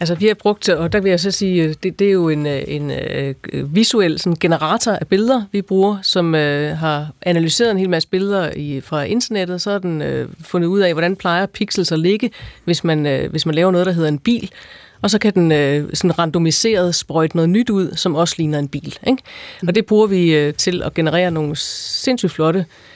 Altså, 0.03 0.15
vi 0.15 0.27
har 0.27 0.35
brugt, 0.35 0.69
og 0.69 0.93
der 0.93 1.01
vil 1.01 1.11
jeg 1.11 1.21
så 1.21 1.31
sige, 1.31 1.65
øh, 1.65 1.75
det, 1.83 1.99
det 1.99 2.07
er 2.07 2.13
jo 2.13 2.29
en, 2.29 2.47
øh, 2.47 2.63
en, 2.67 2.91
en 2.91 3.35
visuel 3.75 4.19
sådan, 4.19 4.37
generator 4.41 4.93
af 4.93 5.07
billeder, 5.09 5.43
vi 5.53 5.63
bruger, 5.63 5.99
som 6.03 6.35
øh, 6.35 6.77
har 6.77 7.11
analyseret 7.23 7.71
en 7.71 7.79
hel 7.79 7.91
masse 7.91 8.09
billeder 8.09 8.51
i, 8.57 8.81
fra 8.81 9.03
internettet, 9.03 9.63
så 9.63 9.71
har 9.71 9.79
den 9.79 10.03
øh, 10.03 10.29
fundet 10.45 10.69
ud 10.69 10.81
af, 10.81 10.93
hvordan 10.93 11.17
plejer 11.17 11.47
pixels 11.47 11.93
at 11.93 11.99
ligge, 11.99 12.31
hvis 12.65 12.85
man, 12.85 13.07
øh, 13.07 13.31
hvis 13.31 13.47
man 13.47 13.55
laver 13.55 13.71
noget, 13.71 13.87
der 13.87 13.93
hedder 13.93 14.09
en 14.09 14.19
bil. 14.19 14.51
Og 15.03 15.11
så 15.11 15.19
kan 15.19 15.35
den 15.35 15.53
øh, 15.53 15.89
sådan 15.95 16.19
randomiseret 16.19 16.95
sprøjte 16.95 17.37
noget 17.37 17.51
nyt 17.51 17.71
ud, 17.71 17.93
som 17.97 18.15
også 18.15 18.35
ligner 18.39 18.59
en 18.59 18.69
bil. 18.69 18.99
Ikke? 19.07 19.23
Og 19.67 19.75
det 19.75 19.87
bruger 19.87 20.07
vi 20.07 20.35
øh, 20.35 20.55
til 20.55 20.83
at 20.83 20.95
generere 20.95 21.31
nogle 21.31 21.57
sindssygt 21.57 22.33
flotte 22.33 22.59
øh, 22.59 22.92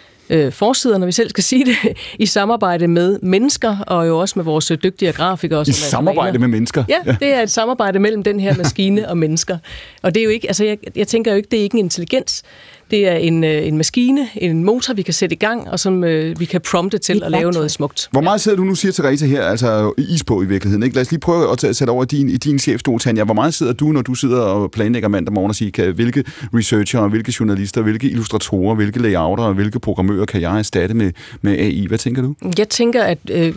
forsider, 0.50 0.98
når 0.98 1.06
vi 1.06 1.12
selv 1.12 1.30
skal 1.30 1.44
sige 1.44 1.64
det, 1.64 1.76
i 2.18 2.26
samarbejde 2.26 2.88
med 2.88 3.18
mennesker, 3.22 3.78
og 3.86 4.08
jo 4.08 4.18
også 4.18 4.32
med 4.36 4.44
vores 4.44 4.70
øh, 4.70 4.78
dygtige 4.82 5.12
grafikere. 5.12 5.64
I 5.68 5.72
samarbejde 5.72 6.32
malere. 6.32 6.38
med 6.38 6.48
mennesker? 6.48 6.84
Ja, 6.88 7.12
det 7.20 7.34
er 7.34 7.42
et 7.42 7.50
samarbejde 7.50 7.98
mellem 7.98 8.22
den 8.22 8.40
her 8.40 8.56
maskine 8.56 9.08
og 9.08 9.18
mennesker. 9.18 9.58
Og 10.02 10.14
det 10.14 10.20
er 10.20 10.24
jo 10.24 10.30
ikke, 10.30 10.48
altså 10.48 10.64
jeg, 10.64 10.78
jeg 10.96 11.08
tænker 11.08 11.30
jo 11.30 11.36
ikke, 11.36 11.48
det 11.50 11.58
er 11.58 11.62
ikke 11.62 11.74
en 11.74 11.84
intelligens. 11.84 12.42
Det 12.90 13.08
er 13.08 13.14
en, 13.14 13.44
øh, 13.44 13.66
en 13.66 13.76
maskine, 13.76 14.28
en 14.36 14.64
motor, 14.64 14.94
vi 14.94 15.02
kan 15.02 15.14
sætte 15.14 15.34
i 15.34 15.38
gang, 15.38 15.70
og 15.70 15.80
som 15.80 16.04
øh, 16.04 16.40
vi 16.40 16.44
kan 16.44 16.60
prompte 16.70 16.98
til 16.98 17.22
at 17.24 17.30
lave 17.30 17.52
noget 17.52 17.70
smukt. 17.70 18.08
Hvor 18.10 18.20
meget 18.20 18.40
sidder 18.40 18.56
du 18.56 18.64
nu, 18.64 18.74
siger 18.74 18.92
Therese 18.92 19.26
her, 19.26 19.42
altså 19.42 19.92
is 19.98 20.24
på 20.24 20.42
i 20.42 20.46
virkeligheden, 20.46 20.82
ikke? 20.82 20.94
Lad 20.96 21.02
os 21.02 21.10
lige 21.10 21.20
prøve 21.20 21.52
at 21.52 21.58
tage- 21.58 21.74
sætte 21.74 21.90
over 21.90 22.02
i 22.02 22.06
din, 22.06 22.28
i 22.28 22.36
din 22.36 22.58
chefstol, 22.58 23.00
Tanja. 23.00 23.24
Hvor 23.24 23.34
meget 23.34 23.54
sidder 23.54 23.72
du, 23.72 23.86
når 23.92 24.02
du 24.02 24.14
sidder 24.14 24.40
og 24.40 24.70
planlægger 24.70 25.08
mandag 25.08 25.32
morgen 25.32 25.48
og 25.50 25.54
siger, 25.54 25.70
kan, 25.70 25.94
hvilke 25.94 26.24
researcher, 26.54 27.08
hvilke 27.08 27.34
journalister, 27.40 27.82
hvilke 27.82 28.10
illustratorer, 28.10 28.74
hvilke 28.74 29.02
layouter 29.02 29.44
og 29.44 29.54
hvilke 29.54 29.80
programmører 29.80 30.24
kan 30.26 30.40
jeg 30.40 30.58
erstatte 30.58 30.94
med, 30.94 31.12
med 31.42 31.52
AI? 31.58 31.86
Hvad 31.86 31.98
tænker 31.98 32.22
du? 32.22 32.34
Jeg 32.58 32.68
tænker 32.68 33.02
at 33.02 33.18
øh, 33.30 33.54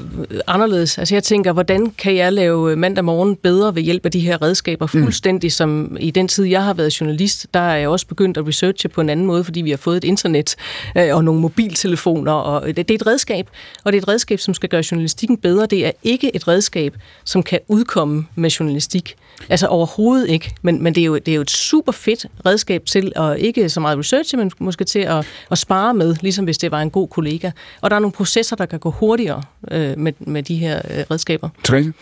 anderledes. 0.47 0.97
Altså 0.97 1.15
jeg 1.15 1.23
tænker, 1.23 1.53
hvordan 1.53 1.91
kan 1.97 2.15
jeg 2.15 2.33
lave 2.33 2.75
mandag 2.75 3.05
morgen 3.05 3.35
bedre 3.35 3.75
ved 3.75 3.81
hjælp 3.81 4.05
af 4.05 4.11
de 4.11 4.19
her 4.19 4.41
redskaber? 4.41 4.87
Fuldstændig 4.87 5.51
som 5.51 5.97
i 5.99 6.11
den 6.11 6.27
tid, 6.27 6.45
jeg 6.45 6.63
har 6.63 6.73
været 6.73 7.01
journalist, 7.01 7.47
der 7.53 7.59
er 7.59 7.75
jeg 7.77 7.89
også 7.89 8.07
begyndt 8.07 8.37
at 8.37 8.47
researche 8.47 8.89
på 8.89 9.01
en 9.01 9.09
anden 9.09 9.18
måde, 9.25 9.43
fordi 9.43 9.61
vi 9.61 9.69
har 9.69 9.77
fået 9.77 9.97
et 9.97 10.03
internet 10.03 10.55
øh, 10.97 11.15
og 11.15 11.23
nogle 11.23 11.41
mobiltelefoner. 11.41 12.31
Og 12.31 12.69
øh, 12.69 12.75
det, 12.75 12.87
det 12.87 12.91
er 12.91 12.95
et 12.95 13.07
redskab, 13.07 13.49
og 13.83 13.91
det 13.91 13.97
er 13.97 14.01
et 14.01 14.07
redskab, 14.07 14.39
som 14.39 14.53
skal 14.53 14.69
gøre 14.69 14.83
journalistikken 14.91 15.37
bedre. 15.37 15.65
Det 15.65 15.85
er 15.85 15.91
ikke 16.03 16.35
et 16.35 16.47
redskab, 16.47 16.95
som 17.23 17.43
kan 17.43 17.59
udkomme 17.67 18.27
med 18.35 18.49
journalistik. 18.49 19.15
Altså 19.49 19.67
overhovedet 19.67 20.29
ikke. 20.29 20.55
Men, 20.61 20.83
men 20.83 20.95
det, 20.95 21.01
er 21.01 21.05
jo, 21.05 21.15
det 21.15 21.27
er 21.27 21.35
jo 21.35 21.41
et 21.41 21.51
super 21.51 21.91
fedt 21.91 22.25
redskab 22.45 22.85
til 22.85 23.11
at 23.15 23.39
ikke 23.39 23.69
så 23.69 23.79
meget 23.79 23.99
researche, 23.99 24.37
men 24.37 24.51
måske 24.59 24.83
til 24.83 24.99
at, 24.99 25.27
at 25.51 25.57
spare 25.57 25.93
med, 25.93 26.15
ligesom 26.21 26.45
hvis 26.45 26.57
det 26.57 26.71
var 26.71 26.81
en 26.81 26.89
god 26.89 27.07
kollega. 27.07 27.51
Og 27.81 27.89
der 27.89 27.95
er 27.95 27.99
nogle 27.99 28.13
processer, 28.13 28.55
der 28.55 28.65
kan 28.65 28.79
gå 28.79 28.91
hurtigere 28.91 29.43
øh, 29.71 29.97
med, 29.97 30.13
med 30.19 30.43
de 30.43 30.55
her 30.55 30.81
øh, 30.89 31.03
redskaber. 31.11 31.49
Therese? 31.63 31.93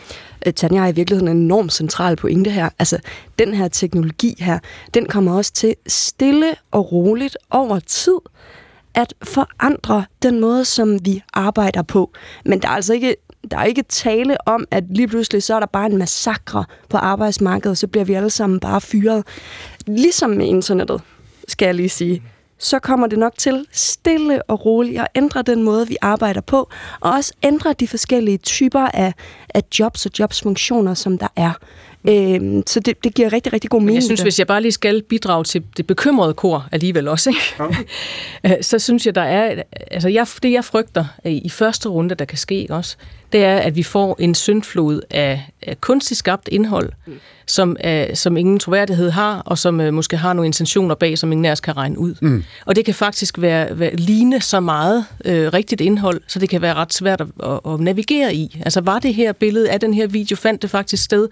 Øh, 0.45 0.53
Tanja 0.53 0.79
har 0.79 0.87
i 0.87 0.91
virkeligheden 0.91 1.37
en 1.37 1.43
enormt 1.43 1.73
central 1.73 2.15
pointe 2.15 2.49
her. 2.49 2.69
Altså, 2.79 2.97
den 3.39 3.53
her 3.53 3.67
teknologi 3.67 4.35
her, 4.39 4.59
den 4.93 5.05
kommer 5.05 5.37
også 5.37 5.53
til 5.53 5.75
stille 5.87 6.55
og 6.71 6.91
roligt 6.91 7.37
over 7.51 7.79
tid 7.79 8.17
at 8.97 9.13
forandre 9.23 10.05
den 10.23 10.39
måde, 10.39 10.65
som 10.65 11.05
vi 11.05 11.21
arbejder 11.33 11.81
på. 11.81 12.11
Men 12.45 12.61
der 12.61 12.67
er 12.67 12.71
altså 12.71 12.93
ikke 12.93 13.15
der 13.51 13.57
er 13.57 13.63
ikke 13.63 13.83
tale 13.83 14.47
om, 14.47 14.65
at 14.71 14.83
lige 14.89 15.07
pludselig 15.07 15.43
så 15.43 15.55
er 15.55 15.59
der 15.59 15.67
bare 15.67 15.85
en 15.85 15.97
massakre 15.97 16.65
på 16.89 16.97
arbejdsmarkedet, 16.97 17.77
så 17.77 17.87
bliver 17.87 18.05
vi 18.05 18.13
alle 18.13 18.29
sammen 18.29 18.59
bare 18.59 18.81
fyret. 18.81 19.23
Ligesom 19.87 20.29
med 20.29 20.45
internettet, 20.45 21.01
skal 21.47 21.65
jeg 21.65 21.75
lige 21.75 21.89
sige, 21.89 22.23
så 22.59 22.79
kommer 22.79 23.07
det 23.07 23.19
nok 23.19 23.33
til 23.37 23.65
stille 23.71 24.41
og 24.41 24.65
roligt 24.65 25.01
at 25.01 25.07
ændre 25.15 25.41
den 25.41 25.63
måde, 25.63 25.87
vi 25.87 25.97
arbejder 26.01 26.41
på, 26.41 26.69
og 26.99 27.11
også 27.11 27.33
ændre 27.43 27.73
de 27.73 27.87
forskellige 27.87 28.37
typer 28.37 28.87
af, 28.93 29.13
af 29.53 29.63
jobs 29.79 30.05
og 30.05 30.11
jobsfunktioner, 30.19 30.93
som 30.93 31.17
der 31.17 31.27
er. 31.35 31.51
Øhm, 32.09 32.63
så 32.67 32.79
det, 32.79 33.03
det 33.03 33.13
giver 33.13 33.33
rigtig, 33.33 33.53
rigtig 33.53 33.69
god 33.69 33.79
Men 33.79 33.85
mening. 33.85 33.95
jeg 33.95 34.03
synes, 34.03 34.19
det. 34.19 34.25
hvis 34.25 34.39
jeg 34.39 34.47
bare 34.47 34.61
lige 34.61 34.71
skal 34.71 35.03
bidrage 35.03 35.43
til 35.43 35.63
det 35.77 35.87
bekymrede 35.87 36.33
kor 36.33 36.67
alligevel 36.71 37.07
også, 37.07 37.29
ikke? 37.29 37.73
Ja. 38.43 38.61
så 38.69 38.79
synes 38.79 39.05
jeg, 39.05 39.15
der 39.15 39.21
er... 39.21 39.63
Altså, 39.91 40.09
jeg, 40.09 40.27
det 40.43 40.51
jeg 40.51 40.65
frygter 40.65 41.05
øh, 41.25 41.31
i 41.31 41.49
første 41.49 41.89
runde, 41.89 42.15
der 42.15 42.25
kan 42.25 42.37
ske 42.37 42.67
også, 42.69 42.97
det 43.31 43.43
er, 43.43 43.57
at 43.57 43.75
vi 43.75 43.83
får 43.83 44.15
en 44.19 44.35
syndflod 44.35 45.01
af, 45.11 45.49
af 45.61 45.81
kunstigt 45.81 46.17
skabt 46.17 46.49
indhold, 46.51 46.89
mm. 47.07 47.13
som, 47.47 47.75
er, 47.79 48.15
som 48.15 48.37
ingen 48.37 48.59
troværdighed 48.59 49.09
har, 49.09 49.41
og 49.45 49.57
som 49.57 49.79
uh, 49.79 49.93
måske 49.93 50.17
har 50.17 50.33
nogle 50.33 50.47
intentioner 50.47 50.95
bag, 50.95 51.17
som 51.17 51.31
ingen 51.31 51.45
af 51.45 51.51
os 51.51 51.59
kan 51.59 51.77
regne 51.77 51.99
ud. 51.99 52.15
Mm. 52.21 52.43
Og 52.65 52.75
det 52.75 52.85
kan 52.85 52.93
faktisk 52.93 53.41
være, 53.41 53.79
være 53.79 53.95
ligne 53.95 54.41
så 54.41 54.59
meget 54.59 55.05
øh, 55.25 55.53
rigtigt 55.53 55.81
indhold, 55.81 56.21
så 56.27 56.39
det 56.39 56.49
kan 56.49 56.61
være 56.61 56.73
ret 56.73 56.93
svært 56.93 57.21
at, 57.21 57.27
at, 57.43 57.59
at 57.73 57.79
navigere 57.79 58.35
i. 58.35 58.61
Altså 58.65 58.81
var 58.81 58.99
det 58.99 59.13
her 59.13 59.31
billede 59.31 59.69
af 59.69 59.79
den 59.79 59.93
her 59.93 60.07
video, 60.07 60.35
fandt 60.35 60.61
det 60.61 60.69
faktisk 60.69 61.03
sted? 61.03 61.27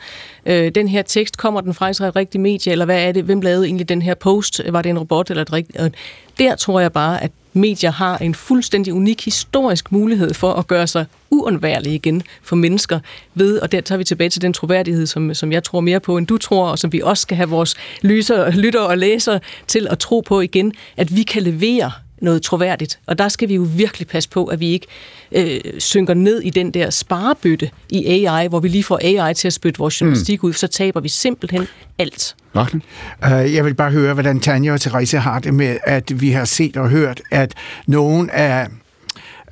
Øh, 0.46 0.72
den 0.76 0.88
her 0.88 1.02
tekst, 1.02 1.38
kommer 1.38 1.62
den 1.62 1.74
fra 1.74 1.90
et 1.90 2.16
rigtigt 2.16 2.42
medie, 2.42 2.72
eller 2.72 2.86
hvad 2.86 3.04
er 3.04 3.12
det? 3.12 3.24
Hvem 3.24 3.42
lavede 3.42 3.66
egentlig 3.66 3.90
den 3.90 4.02
her 4.02 4.14
post? 4.14 4.62
Var 4.70 4.82
det 4.82 4.90
en 4.90 5.00
robot 5.00 5.30
eller 5.30 5.42
et 5.42 5.54
rigtigt? 5.54 5.96
Der 6.40 6.56
tror 6.56 6.80
jeg 6.80 6.92
bare, 6.92 7.24
at 7.24 7.32
medier 7.56 7.91
har 7.91 8.18
en 8.18 8.36
fuldstændig 8.36 8.94
unik 8.94 9.26
historisk 9.26 9.91
mulighed 9.91 10.34
for 10.34 10.53
at 10.53 10.68
gøre 10.68 10.88
sig 10.88 11.06
uundværlige 11.30 11.95
igen 11.95 12.23
for 12.41 12.56
mennesker 12.56 12.99
ved, 13.34 13.60
og 13.60 13.72
der 13.72 13.82
tager 13.82 13.98
vi 13.98 14.03
tilbage 14.03 14.30
til 14.30 14.41
den 14.41 14.53
troværdighed, 14.53 15.06
som, 15.06 15.34
som 15.34 15.52
jeg 15.52 15.64
tror 15.64 15.80
mere 15.80 15.99
på, 15.99 16.18
end 16.18 16.27
du 16.27 16.38
tror, 16.38 16.68
og 16.68 16.80
som 16.80 16.94
vi 16.94 17.02
også 17.02 17.22
skal 17.22 17.38
have 17.38 17.49
vores 17.49 17.76
lyser, 18.02 18.52
lytter 18.52 18.82
og 18.82 18.98
læser 18.98 19.40
til 19.68 19.88
at 19.90 19.99
tro 19.99 20.19
på 20.19 20.41
igen, 20.41 20.73
at 20.98 21.15
vi 21.15 21.23
kan 21.23 21.44
levere 21.44 21.91
noget 22.22 22.41
troværdigt. 22.41 22.99
Og 23.06 23.18
der 23.18 23.27
skal 23.27 23.49
vi 23.49 23.56
jo 23.56 23.68
virkelig 23.76 24.07
passe 24.07 24.30
på, 24.30 24.45
at 24.45 24.60
vi 24.60 24.69
ikke 24.69 24.88
øh, 25.32 25.60
synker 25.80 26.14
ned 26.14 26.41
i 26.41 26.49
den 26.49 26.72
der 26.72 26.90
sparebøtte 26.90 27.69
i 27.90 28.06
AI, 28.06 28.48
hvor 28.48 28.60
vi 28.60 28.68
lige 28.68 28.84
får 28.84 28.99
AI 29.03 29.34
til 29.34 29.48
at 29.48 29.53
spytte 29.53 29.80
vores 29.80 30.02
journalistik 30.02 30.44
mm. 30.44 30.49
ud, 30.49 30.53
så 30.53 30.68
taber 30.68 30.99
vi 30.99 31.10
simpelthen 31.10 31.68
alt. 31.98 32.36
Rachel? 32.56 32.84
Øh, 33.26 33.53
jeg 33.53 33.65
vil 33.65 33.73
bare 33.73 33.91
høre, 33.91 34.14
hvordan 34.14 34.40
Tanja 34.40 34.73
og 34.73 34.82
Therese 34.82 35.19
har 35.19 35.40
det 35.40 35.53
med, 35.53 35.77
at 35.84 36.22
vi 36.22 36.32
har 36.32 36.45
set 36.45 36.77
og 36.77 36.90
hørt, 36.90 37.22
at 37.32 37.53
nogen 37.88 38.30
af 38.30 38.68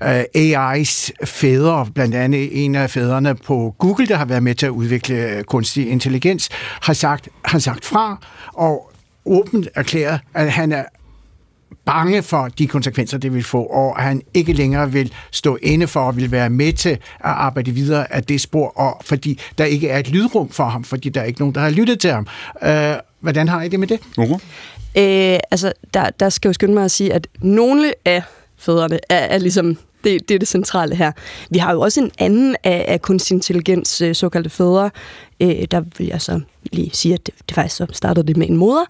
øh, 0.03 0.23
AI's 0.38 1.09
fædre, 1.25 1.88
blandt 1.95 2.15
andet 2.15 2.65
en 2.65 2.75
af 2.75 2.89
fædrene 2.89 3.35
på 3.35 3.75
Google, 3.77 4.07
der 4.07 4.15
har 4.15 4.25
været 4.25 4.43
med 4.43 4.55
til 4.55 4.65
at 4.65 4.69
udvikle 4.69 5.43
kunstig 5.47 5.89
intelligens, 5.89 6.49
har 6.81 6.93
sagt, 6.93 7.30
har 7.45 7.59
sagt 7.59 7.85
fra 7.85 8.17
og 8.53 8.91
åbent 9.25 9.67
erklæret, 9.75 10.19
at 10.34 10.51
han 10.51 10.71
er 10.71 10.84
bange 11.85 12.23
for 12.23 12.47
de 12.47 12.68
konsekvenser, 12.68 13.18
det 13.18 13.34
vil 13.34 13.43
få, 13.43 13.64
og 13.64 13.99
at 13.99 14.03
han 14.03 14.22
ikke 14.34 14.53
længere 14.53 14.91
vil 14.91 15.14
stå 15.31 15.57
inde 15.61 15.88
for 15.88 15.99
og 15.99 16.18
vil 16.18 16.31
være 16.31 16.49
med 16.49 16.73
til 16.73 16.89
at 16.89 16.99
arbejde 17.19 17.72
videre 17.72 18.14
af 18.14 18.23
det 18.23 18.41
spor, 18.41 18.68
og 18.68 19.01
fordi 19.05 19.39
der 19.57 19.65
ikke 19.65 19.89
er 19.89 19.99
et 19.99 20.10
lydrum 20.10 20.49
for 20.49 20.64
ham, 20.64 20.84
fordi 20.84 21.10
der 21.10 21.22
er 21.22 21.26
ikke 21.26 21.39
nogen, 21.39 21.55
der 21.55 21.61
har 21.61 21.69
lyttet 21.69 21.99
til 21.99 22.11
ham. 22.11 22.27
Uh, 22.61 22.69
hvordan 23.19 23.47
har 23.47 23.61
I 23.61 23.68
det 23.68 23.80
med 23.80 23.88
det? 23.88 23.99
Uh-huh. 24.19 24.39
Øh, 24.97 25.39
altså, 25.51 25.73
der, 25.93 26.10
der 26.10 26.30
skal 26.30 26.47
jeg 26.47 26.49
jo 26.49 26.53
skynde 26.53 26.73
mig 26.73 26.84
at 26.84 26.91
sige, 26.91 27.14
at 27.14 27.27
nogle 27.41 27.93
af 28.05 28.23
fædrene 28.57 28.99
er, 29.10 29.18
er 29.18 29.38
ligesom 29.38 29.77
det, 30.03 30.30
det 30.30 30.35
er 30.35 30.39
det 30.39 30.47
centrale 30.47 30.95
her. 30.95 31.11
Vi 31.49 31.57
har 31.57 31.73
jo 31.73 31.81
også 31.81 32.01
en 32.01 32.11
anden 32.19 32.55
af, 32.63 32.85
af 32.88 33.01
kunstig 33.01 33.35
intelligens, 33.35 34.01
øh, 34.01 34.15
såkaldte 34.15 34.49
fædre. 34.49 34.89
Øh, 35.39 35.65
der 35.71 35.81
vil 35.97 36.07
jeg 36.07 36.21
så 36.21 36.39
lige 36.71 36.89
sige, 36.93 37.13
at 37.13 37.25
det, 37.25 37.34
det 37.47 37.55
faktisk 37.55 37.75
så 37.75 37.85
startede 37.91 38.27
det 38.27 38.38
med 38.38 38.49
en 38.49 38.57
moder. 38.57 38.85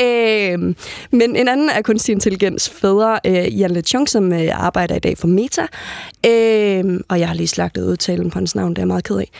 Øh, 0.00 0.74
men 1.10 1.36
en 1.36 1.48
anden 1.48 1.70
af 1.70 1.84
kunstig 1.84 2.12
intelligens 2.12 2.70
fædre, 2.70 3.20
øh, 3.26 3.60
Jan 3.60 3.70
LeChong, 3.70 4.08
som 4.08 4.32
øh, 4.32 4.48
arbejder 4.52 4.94
i 4.94 4.98
dag 4.98 5.18
for 5.18 5.28
Meta. 5.28 5.62
Øh, 6.26 7.00
og 7.08 7.20
jeg 7.20 7.28
har 7.28 7.34
lige 7.34 7.48
slagtet 7.48 7.86
udtalen 7.86 8.30
på 8.30 8.38
hans 8.38 8.54
navn, 8.54 8.70
det 8.70 8.78
er 8.78 8.82
jeg 8.82 8.88
meget 8.88 9.04
ked 9.04 9.16
af. 9.16 9.30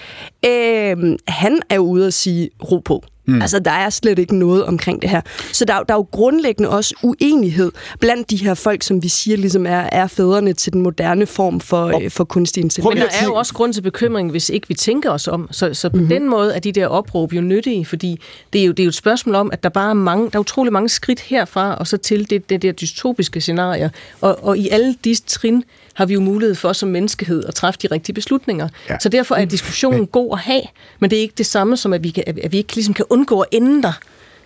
Øh, 0.47 1.17
han 1.29 1.61
er 1.71 1.75
jo 1.75 1.83
ude 1.83 2.07
at 2.07 2.15
sige, 2.15 2.51
ro 2.71 2.79
på 2.79 3.05
Mm. 3.29 3.43
Altså, 3.43 3.59
der 3.59 3.71
er 3.71 3.91
slet 3.91 4.19
ikke 4.19 4.37
noget 4.37 4.65
omkring 4.65 5.03
det 5.03 5.11
her. 5.11 5.21
Så 5.53 5.65
der, 5.65 5.83
der 5.83 5.95
er 5.95 5.99
jo 5.99 6.07
grundlæggende 6.11 6.69
også 6.69 6.95
uenighed 7.03 7.73
blandt 8.01 8.31
de 8.31 8.37
her 8.37 8.55
folk, 8.55 8.83
som 8.83 9.03
vi 9.03 9.09
siger 9.09 9.37
ligesom 9.37 9.67
er, 9.67 9.89
er 9.93 10.07
fædrene 10.07 10.53
til 10.53 10.73
den 10.73 10.81
moderne 10.81 11.27
form 11.27 11.61
for, 11.61 11.85
oh. 11.95 12.05
øh, 12.05 12.11
for 12.11 12.25
kunstig 12.25 12.61
intelligens. 12.61 12.95
Men 12.95 13.03
der 13.03 13.09
er 13.21 13.25
jo 13.25 13.35
også 13.35 13.55
grund 13.55 13.73
til 13.73 13.81
bekymring, 13.81 14.31
hvis 14.31 14.49
ikke 14.49 14.69
vi 14.69 14.75
tænker 14.75 15.11
os 15.11 15.29
om. 15.29 15.49
Så, 15.51 15.75
så 15.75 15.89
på 15.89 15.97
mm-hmm. 15.97 16.09
den 16.09 16.29
måde 16.29 16.55
er 16.55 16.59
de 16.59 16.73
der 16.73 16.87
opråb 16.87 17.33
jo 17.33 17.41
nyttige, 17.41 17.87
fordi 17.87 18.21
det 18.53 18.61
er 18.61 18.65
jo, 18.65 18.73
det 18.73 18.81
er 18.81 18.85
jo 18.85 18.89
et 18.89 18.95
spørgsmål 18.95 19.35
om, 19.35 19.51
at 19.53 19.63
der 19.63 19.69
bare 19.69 19.91
er 19.91 19.95
mange, 19.95 20.31
der 20.31 20.37
er 20.37 20.41
utrolig 20.41 20.73
mange 20.73 20.89
skridt 20.89 21.21
herfra, 21.21 21.75
og 21.75 21.87
så 21.87 21.97
til 21.97 22.31
det, 22.31 22.51
det 22.51 22.63
der 22.63 22.73
dystopiske 22.73 23.41
scenarie. 23.41 23.91
Og, 24.21 24.45
og 24.45 24.59
i 24.59 24.69
alle 24.69 24.95
disse 25.05 25.23
trin 25.27 25.65
har 25.99 26.07
vi 26.07 26.15
jo 26.15 26.21
mulighed 26.21 26.55
for 26.55 26.73
som 26.73 26.89
menneskehed 26.89 27.45
at 27.45 27.55
træffe 27.55 27.81
de 27.83 27.87
rigtige 27.87 28.15
beslutninger. 28.15 28.69
Ja. 28.91 28.99
Så 28.99 29.09
derfor 29.09 29.35
er 29.35 29.45
diskussionen 29.45 30.01
men, 30.01 30.07
god 30.07 30.33
at 30.33 30.39
have, 30.39 30.63
men 31.01 31.11
det 31.11 31.19
er 31.19 31.21
ikke 31.21 31.35
det 31.39 31.47
samme 31.47 31.77
som, 31.77 31.93
at 31.93 32.05
vi, 32.05 32.11
kan, 32.11 32.25
at 32.27 32.53
vi 32.53 32.57
ikke 32.57 32.75
ligesom 32.75 32.95
kan 32.95 33.05
undgå 33.11 33.41
at 33.41 33.49
der. 33.53 33.93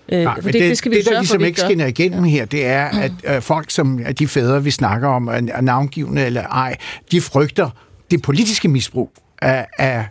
Øh, 0.08 0.22
Nej, 0.22 0.34
det, 0.34 0.44
det, 0.44 0.54
det, 0.54 0.78
skal 0.78 0.90
vi 0.90 0.96
det, 0.96 1.06
der 1.06 1.18
ligesom 1.18 1.40
for, 1.40 1.46
ikke 1.46 1.60
skinner 1.60 1.86
igennem 1.86 2.24
her, 2.24 2.44
det 2.44 2.66
er, 2.66 2.84
at 2.84 3.12
øh, 3.24 3.42
folk, 3.42 3.70
som 3.70 4.00
er 4.04 4.12
de 4.12 4.28
fædre, 4.28 4.64
vi 4.64 4.70
snakker 4.70 5.08
om, 5.08 5.28
er 5.28 5.60
navngivende 5.60 6.24
eller 6.26 6.42
ej, 6.42 6.76
de 7.10 7.20
frygter 7.20 7.70
det 8.10 8.22
politiske 8.22 8.68
misbrug 8.68 9.12
af, 9.42 9.66
af 9.78 10.06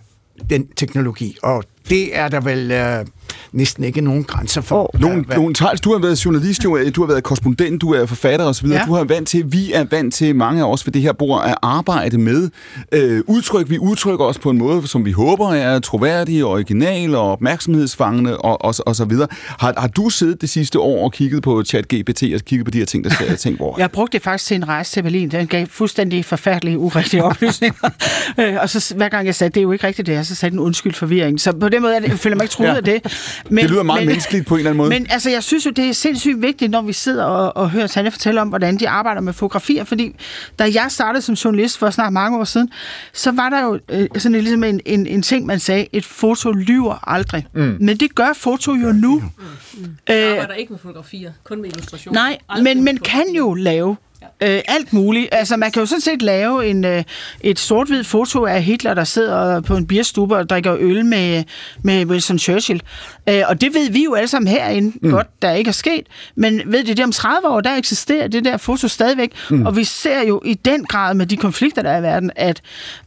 den 0.50 0.68
teknologi. 0.68 1.38
Og 1.44 1.64
det 1.90 2.18
er 2.18 2.28
der 2.28 2.40
vel 2.40 2.72
øh, 2.72 3.06
næsten 3.52 3.84
ikke 3.84 4.02
nogen 4.02 4.24
grænser 4.24 4.62
for. 4.62 4.96
Oh. 4.96 5.02
Nogle, 5.02 5.24
hvad... 5.24 5.36
nogle 5.36 5.54
Tejls, 5.54 5.82
du 5.82 5.92
har 5.92 6.00
været 6.00 6.26
journalist, 6.26 6.64
du, 6.64 6.80
du 6.96 7.02
har 7.02 7.08
været 7.08 7.24
korrespondent, 7.24 7.82
du 7.82 7.94
er 7.94 8.06
forfatter 8.06 8.46
osv. 8.46 8.68
Ja. 8.68 8.84
Du 8.88 8.94
har 8.94 9.04
vant 9.04 9.28
til, 9.28 9.54
vi 9.54 9.74
er 9.74 9.86
vant 9.92 10.14
til, 10.14 10.36
mange 10.36 10.62
af 10.62 10.72
os 10.72 10.86
ved 10.86 10.94
det 10.94 11.02
her 11.02 11.14
bord, 11.14 11.44
at 11.46 11.56
arbejde 11.62 12.18
med 12.18 12.50
øh, 12.92 13.22
udtryk. 13.28 13.70
Vi 13.70 13.80
udtrykker 13.80 14.26
os 14.26 14.40
på 14.40 14.50
en 14.50 14.58
måde, 14.58 14.88
som 14.88 15.06
vi 15.06 15.12
håber 15.12 15.54
er 15.54 15.80
troværdig, 15.80 16.46
original 16.46 17.16
og 17.16 17.32
opmærksomhedsfangende 17.32 18.38
og, 18.38 18.66
og, 18.66 18.76
og 18.86 18.96
så 18.96 19.06
videre. 19.06 19.28
Har, 19.48 19.74
har 19.78 19.88
du 19.88 20.10
siddet 20.10 20.42
det 20.42 20.50
sidste 20.50 20.80
år 20.80 21.04
og 21.04 21.12
kigget 21.12 21.44
på 21.44 21.64
ChatGPT 21.64 22.24
og 22.36 22.42
kigget 22.46 22.66
på 22.66 22.72
de 22.72 22.78
her 22.78 22.86
ting, 22.86 23.04
der 23.04 23.10
skal 23.10 23.38
tænke 23.38 23.58
hvor? 23.58 23.76
Jeg 23.78 23.92
brugte 23.92 24.14
det 24.14 24.24
faktisk 24.24 24.46
til 24.46 24.56
en 24.56 24.68
rejse 24.68 24.92
til 24.92 25.04
Berlin. 25.04 25.32
Den 25.32 25.48
gav 25.48 25.68
fuldstændig 25.68 26.26
forfærdelige, 26.26 26.78
urigtige 26.78 27.24
oplysninger. 27.24 27.90
øh, 28.40 28.56
og 28.62 28.70
så 28.70 28.94
hver 28.96 29.10
gang 29.10 29.26
jeg 29.26 29.36
sagde, 29.36 29.52
det 29.52 29.58
er 29.58 29.62
jo 29.62 29.72
ikke 29.72 29.88
rigtigt 29.88 30.06
det 30.08 30.16
er, 30.16 30.24
så 30.24 30.36
sagde 30.36 30.52
den 30.52 30.60
undskyld 30.60 30.94
forvirring. 30.94 31.42
Så 31.42 31.52
på 31.52 31.70
den 31.70 31.82
måde 31.82 31.94
jeg 31.94 32.20
føler 32.20 32.36
mig 32.36 32.44
ikke 32.44 32.54
troet 32.54 32.68
ja. 32.68 32.76
af 32.76 32.84
det. 32.84 33.21
Men, 33.50 33.58
det 33.58 33.72
lyder 33.72 33.84
meget 33.84 34.02
men, 34.02 34.08
menneskeligt 34.08 34.48
på 34.48 34.56
en 34.56 34.60
eller 34.60 34.70
anden 34.70 34.78
måde. 34.78 34.90
Men 34.90 35.08
altså, 35.10 35.30
jeg 35.30 35.44
synes 35.44 35.66
jo, 35.66 35.72
det 35.72 35.90
er 35.90 35.94
sindssygt 35.94 36.42
vigtigt, 36.42 36.72
når 36.72 36.82
vi 36.82 36.94
sidder 36.94 37.24
og, 37.24 37.58
og 37.58 37.70
hører 37.70 37.88
Tanja 37.88 38.10
fortælle 38.10 38.42
om, 38.42 38.48
hvordan 38.48 38.78
de 38.78 38.90
arbejder 38.90 39.22
med 39.22 39.34
fotografier, 39.34 39.84
fordi 39.84 40.16
da 40.60 40.64
jeg 40.74 40.86
startede 40.90 41.22
som 41.22 41.36
journalist 41.36 41.78
for 41.78 41.90
snart 41.90 42.14
mange 42.14 42.40
år 42.40 42.44
siden, 42.44 42.70
så 43.14 43.32
var 43.32 43.50
der 43.50 43.64
jo 43.64 43.80
øh, 43.90 44.08
sådan 44.18 44.42
ligesom 44.42 44.64
en, 44.64 44.82
en, 44.86 45.08
en 45.08 45.22
ting, 45.22 45.46
man 45.46 45.60
sagde, 45.60 45.88
et 45.94 46.06
foto 46.06 46.52
lyver 46.52 47.10
aldrig. 47.10 47.48
Mm. 47.54 47.78
Men 47.80 47.98
det 47.98 48.16
gør 48.16 48.34
foto 48.34 48.74
jo 48.74 48.92
nu. 48.92 49.20
Mm. 49.20 49.44
Mm. 49.74 49.96
Jeg 50.08 50.32
arbejder 50.32 50.54
ikke 50.54 50.74
med 50.74 50.80
fotografier, 50.80 51.32
kun 51.44 51.62
med 51.62 51.70
illustrationer. 51.70 52.20
Nej, 52.20 52.38
men 52.64 52.84
man 52.84 52.98
kan 52.98 53.26
jo 53.38 53.54
lave 53.54 53.96
Øh, 54.44 54.62
alt 54.68 54.94
muligt. 54.94 55.30
Altså, 55.32 55.58
man 55.58 55.72
kan 55.72 55.80
jo 55.80 55.86
sådan 55.86 56.02
set 56.02 56.22
lave 56.22 56.68
en, 56.68 56.86
øh, 56.86 57.04
et 57.42 57.60
sort-hvid 57.60 58.04
foto 58.04 58.46
af 58.46 58.64
Hitler, 58.64 58.94
der 58.94 59.04
sidder 59.04 59.62
på 59.62 59.76
en 59.76 59.88
bierstube 59.88 60.38
og 60.38 60.50
drikker 60.50 60.76
øl 60.80 61.06
med, 61.06 61.44
med 61.84 62.06
Wilson 62.06 62.40
Churchill. 62.40 62.82
Øh, 63.30 63.44
og 63.48 63.62
det 63.62 63.74
ved 63.74 63.90
vi 63.90 64.04
jo 64.04 64.14
alle 64.14 64.28
sammen 64.28 64.48
herinde 64.48 64.98
mm. 65.02 65.12
godt, 65.12 65.28
der 65.42 65.52
ikke 65.52 65.68
er 65.68 65.74
sket. 65.74 66.08
Men 66.36 66.62
ved 66.66 66.84
det, 66.84 66.98
det 66.98 67.06
om 67.06 67.12
30 67.12 67.48
år, 67.48 67.62
der 67.62 67.76
eksisterer 67.76 68.28
det 68.28 68.46
der 68.46 68.58
foto 68.58 68.88
stadigvæk. 68.88 69.32
Mm. 69.50 69.66
Og 69.66 69.76
vi 69.76 69.84
ser 69.84 70.22
jo 70.22 70.42
i 70.46 70.54
den 70.54 70.86
grad 70.86 71.14
med 71.14 71.26
de 71.26 71.38
konflikter, 71.38 71.82
der 71.82 71.90
er 71.90 72.00
i 72.00 72.04
verden, 72.04 72.32
at, 72.36 72.62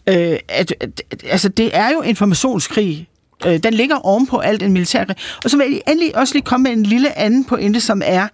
øh, 0.06 0.14
at, 0.14 0.38
at, 0.48 1.02
at 1.10 1.24
altså, 1.30 1.48
det 1.48 1.76
er 1.76 1.90
jo 1.90 2.02
informationskrig, 2.02 3.08
øh, 3.46 3.58
den 3.58 3.74
ligger 3.74 3.96
ovenpå 3.96 4.38
alt 4.38 4.62
en 4.62 4.72
militærkrig. 4.72 5.16
Og 5.44 5.50
så 5.50 5.56
vil 5.56 5.72
jeg 5.72 5.82
endelig 5.88 6.16
også 6.16 6.34
lige 6.34 6.44
komme 6.44 6.64
med 6.64 6.72
en 6.72 6.82
lille 6.82 7.18
anden 7.18 7.44
pointe, 7.44 7.80
som 7.80 8.02
er, 8.04 8.28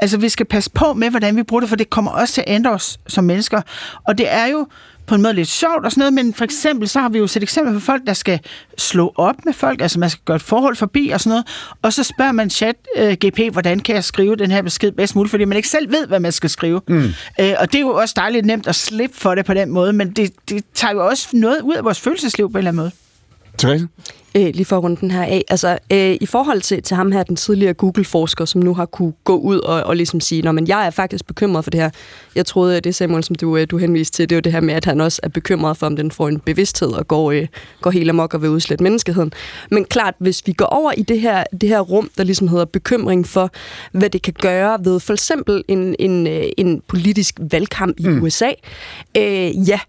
Altså, 0.00 0.18
vi 0.18 0.28
skal 0.28 0.46
passe 0.46 0.70
på 0.70 0.92
med, 0.92 1.10
hvordan 1.10 1.36
vi 1.36 1.42
bruger 1.42 1.60
det, 1.60 1.68
for 1.68 1.76
det 1.76 1.90
kommer 1.90 2.10
også 2.10 2.34
til 2.34 2.44
at 2.46 2.54
ændre 2.54 2.70
os 2.70 2.98
som 3.06 3.24
mennesker. 3.24 3.62
Og 4.06 4.18
det 4.18 4.32
er 4.32 4.46
jo 4.46 4.66
på 5.08 5.14
en 5.14 5.22
måde 5.22 5.34
lidt 5.34 5.48
sjovt 5.48 5.84
og 5.84 5.90
sådan 5.90 6.00
noget, 6.00 6.12
men 6.12 6.34
for 6.34 6.44
eksempel, 6.44 6.88
så 6.88 7.00
har 7.00 7.08
vi 7.08 7.18
jo 7.18 7.26
set 7.26 7.42
eksempler 7.42 7.74
på 7.74 7.80
folk, 7.80 8.06
der 8.06 8.12
skal 8.12 8.40
slå 8.78 9.12
op 9.16 9.34
med 9.44 9.52
folk, 9.52 9.80
altså 9.80 9.98
man 9.98 10.10
skal 10.10 10.22
gøre 10.24 10.36
et 10.36 10.42
forhold 10.42 10.76
forbi 10.76 11.08
og 11.08 11.20
sådan 11.20 11.30
noget, 11.30 11.46
og 11.82 11.92
så 11.92 12.02
spørger 12.02 12.32
man 12.32 12.50
chat 12.50 12.76
uh, 12.98 13.12
GP, 13.12 13.52
hvordan 13.52 13.80
kan 13.80 13.94
jeg 13.94 14.04
skrive 14.04 14.36
den 14.36 14.50
her 14.50 14.62
besked 14.62 14.92
bedst 14.92 15.16
muligt, 15.16 15.30
fordi 15.30 15.44
man 15.44 15.56
ikke 15.56 15.68
selv 15.68 15.92
ved, 15.92 16.06
hvad 16.06 16.20
man 16.20 16.32
skal 16.32 16.50
skrive. 16.50 16.80
Mm. 16.88 16.98
Uh, 16.98 17.46
og 17.58 17.72
det 17.72 17.74
er 17.74 17.80
jo 17.80 17.94
også 17.94 18.14
dejligt 18.16 18.46
nemt 18.46 18.66
at 18.66 18.74
slippe 18.74 19.16
for 19.16 19.34
det 19.34 19.44
på 19.44 19.54
den 19.54 19.70
måde, 19.70 19.92
men 19.92 20.10
det, 20.10 20.32
det 20.48 20.64
tager 20.74 20.94
jo 20.94 21.06
også 21.06 21.28
noget 21.32 21.60
ud 21.60 21.74
af 21.74 21.84
vores 21.84 22.00
følelsesliv 22.00 22.52
på 22.52 22.58
en 22.58 22.58
eller 22.58 22.70
anden 22.70 22.82
måde. 22.82 22.90
Therese? 23.58 23.88
Øh, 24.38 24.54
lige 24.54 24.64
for 24.64 24.76
at 24.76 24.82
runde 24.82 25.00
den 25.00 25.10
her 25.10 25.22
af. 25.22 25.44
Altså, 25.48 25.78
øh, 25.92 26.16
i 26.20 26.26
forhold 26.26 26.60
til, 26.60 26.82
til 26.82 26.96
ham 26.96 27.12
her, 27.12 27.22
den 27.22 27.36
tidligere 27.36 27.74
Google-forsker, 27.74 28.44
som 28.44 28.60
nu 28.62 28.74
har 28.74 28.86
kunne 28.86 29.12
gå 29.24 29.36
ud 29.36 29.58
og, 29.58 29.82
og 29.82 29.96
ligesom 29.96 30.20
sige, 30.20 30.52
men 30.52 30.68
jeg 30.68 30.86
er 30.86 30.90
faktisk 30.90 31.26
bekymret 31.26 31.64
for 31.64 31.70
det 31.70 31.80
her. 31.80 31.90
Jeg 32.34 32.46
troede, 32.46 32.76
at 32.76 32.84
det 32.84 32.94
Samuel, 32.94 33.24
som 33.24 33.36
du, 33.36 33.56
øh, 33.56 33.66
du 33.70 33.78
henviste 33.78 34.16
til, 34.16 34.30
det 34.30 34.36
var 34.36 34.40
det 34.40 34.52
her 34.52 34.60
med, 34.60 34.74
at 34.74 34.84
han 34.84 35.00
også 35.00 35.20
er 35.22 35.28
bekymret 35.28 35.76
for, 35.76 35.86
om 35.86 35.96
den 35.96 36.10
får 36.10 36.28
en 36.28 36.40
bevidsthed 36.40 36.88
og 36.88 37.08
går, 37.08 37.30
øh, 37.30 37.46
går 37.80 37.90
helt 37.90 38.10
amok 38.10 38.34
og 38.34 38.42
vil 38.42 38.50
udslætte 38.50 38.84
menneskeheden. 38.84 39.32
Men 39.70 39.84
klart, 39.84 40.14
hvis 40.18 40.42
vi 40.46 40.52
går 40.52 40.66
over 40.66 40.92
i 40.96 41.02
det 41.02 41.20
her, 41.20 41.44
det 41.60 41.68
her 41.68 41.80
rum, 41.80 42.10
der 42.18 42.24
ligesom 42.24 42.48
hedder 42.48 42.64
bekymring 42.64 43.26
for, 43.26 43.50
hvad 43.92 44.10
det 44.10 44.22
kan 44.22 44.34
gøre 44.40 44.78
ved 44.84 45.00
for 45.00 45.12
eksempel 45.12 45.64
en, 45.68 45.96
en, 45.98 46.26
øh, 46.26 46.44
en 46.56 46.82
politisk 46.88 47.34
valgkamp 47.40 48.00
i 48.00 48.08
mm. 48.08 48.22
USA, 48.22 48.50
øh, 49.16 49.68
ja, 49.68 49.80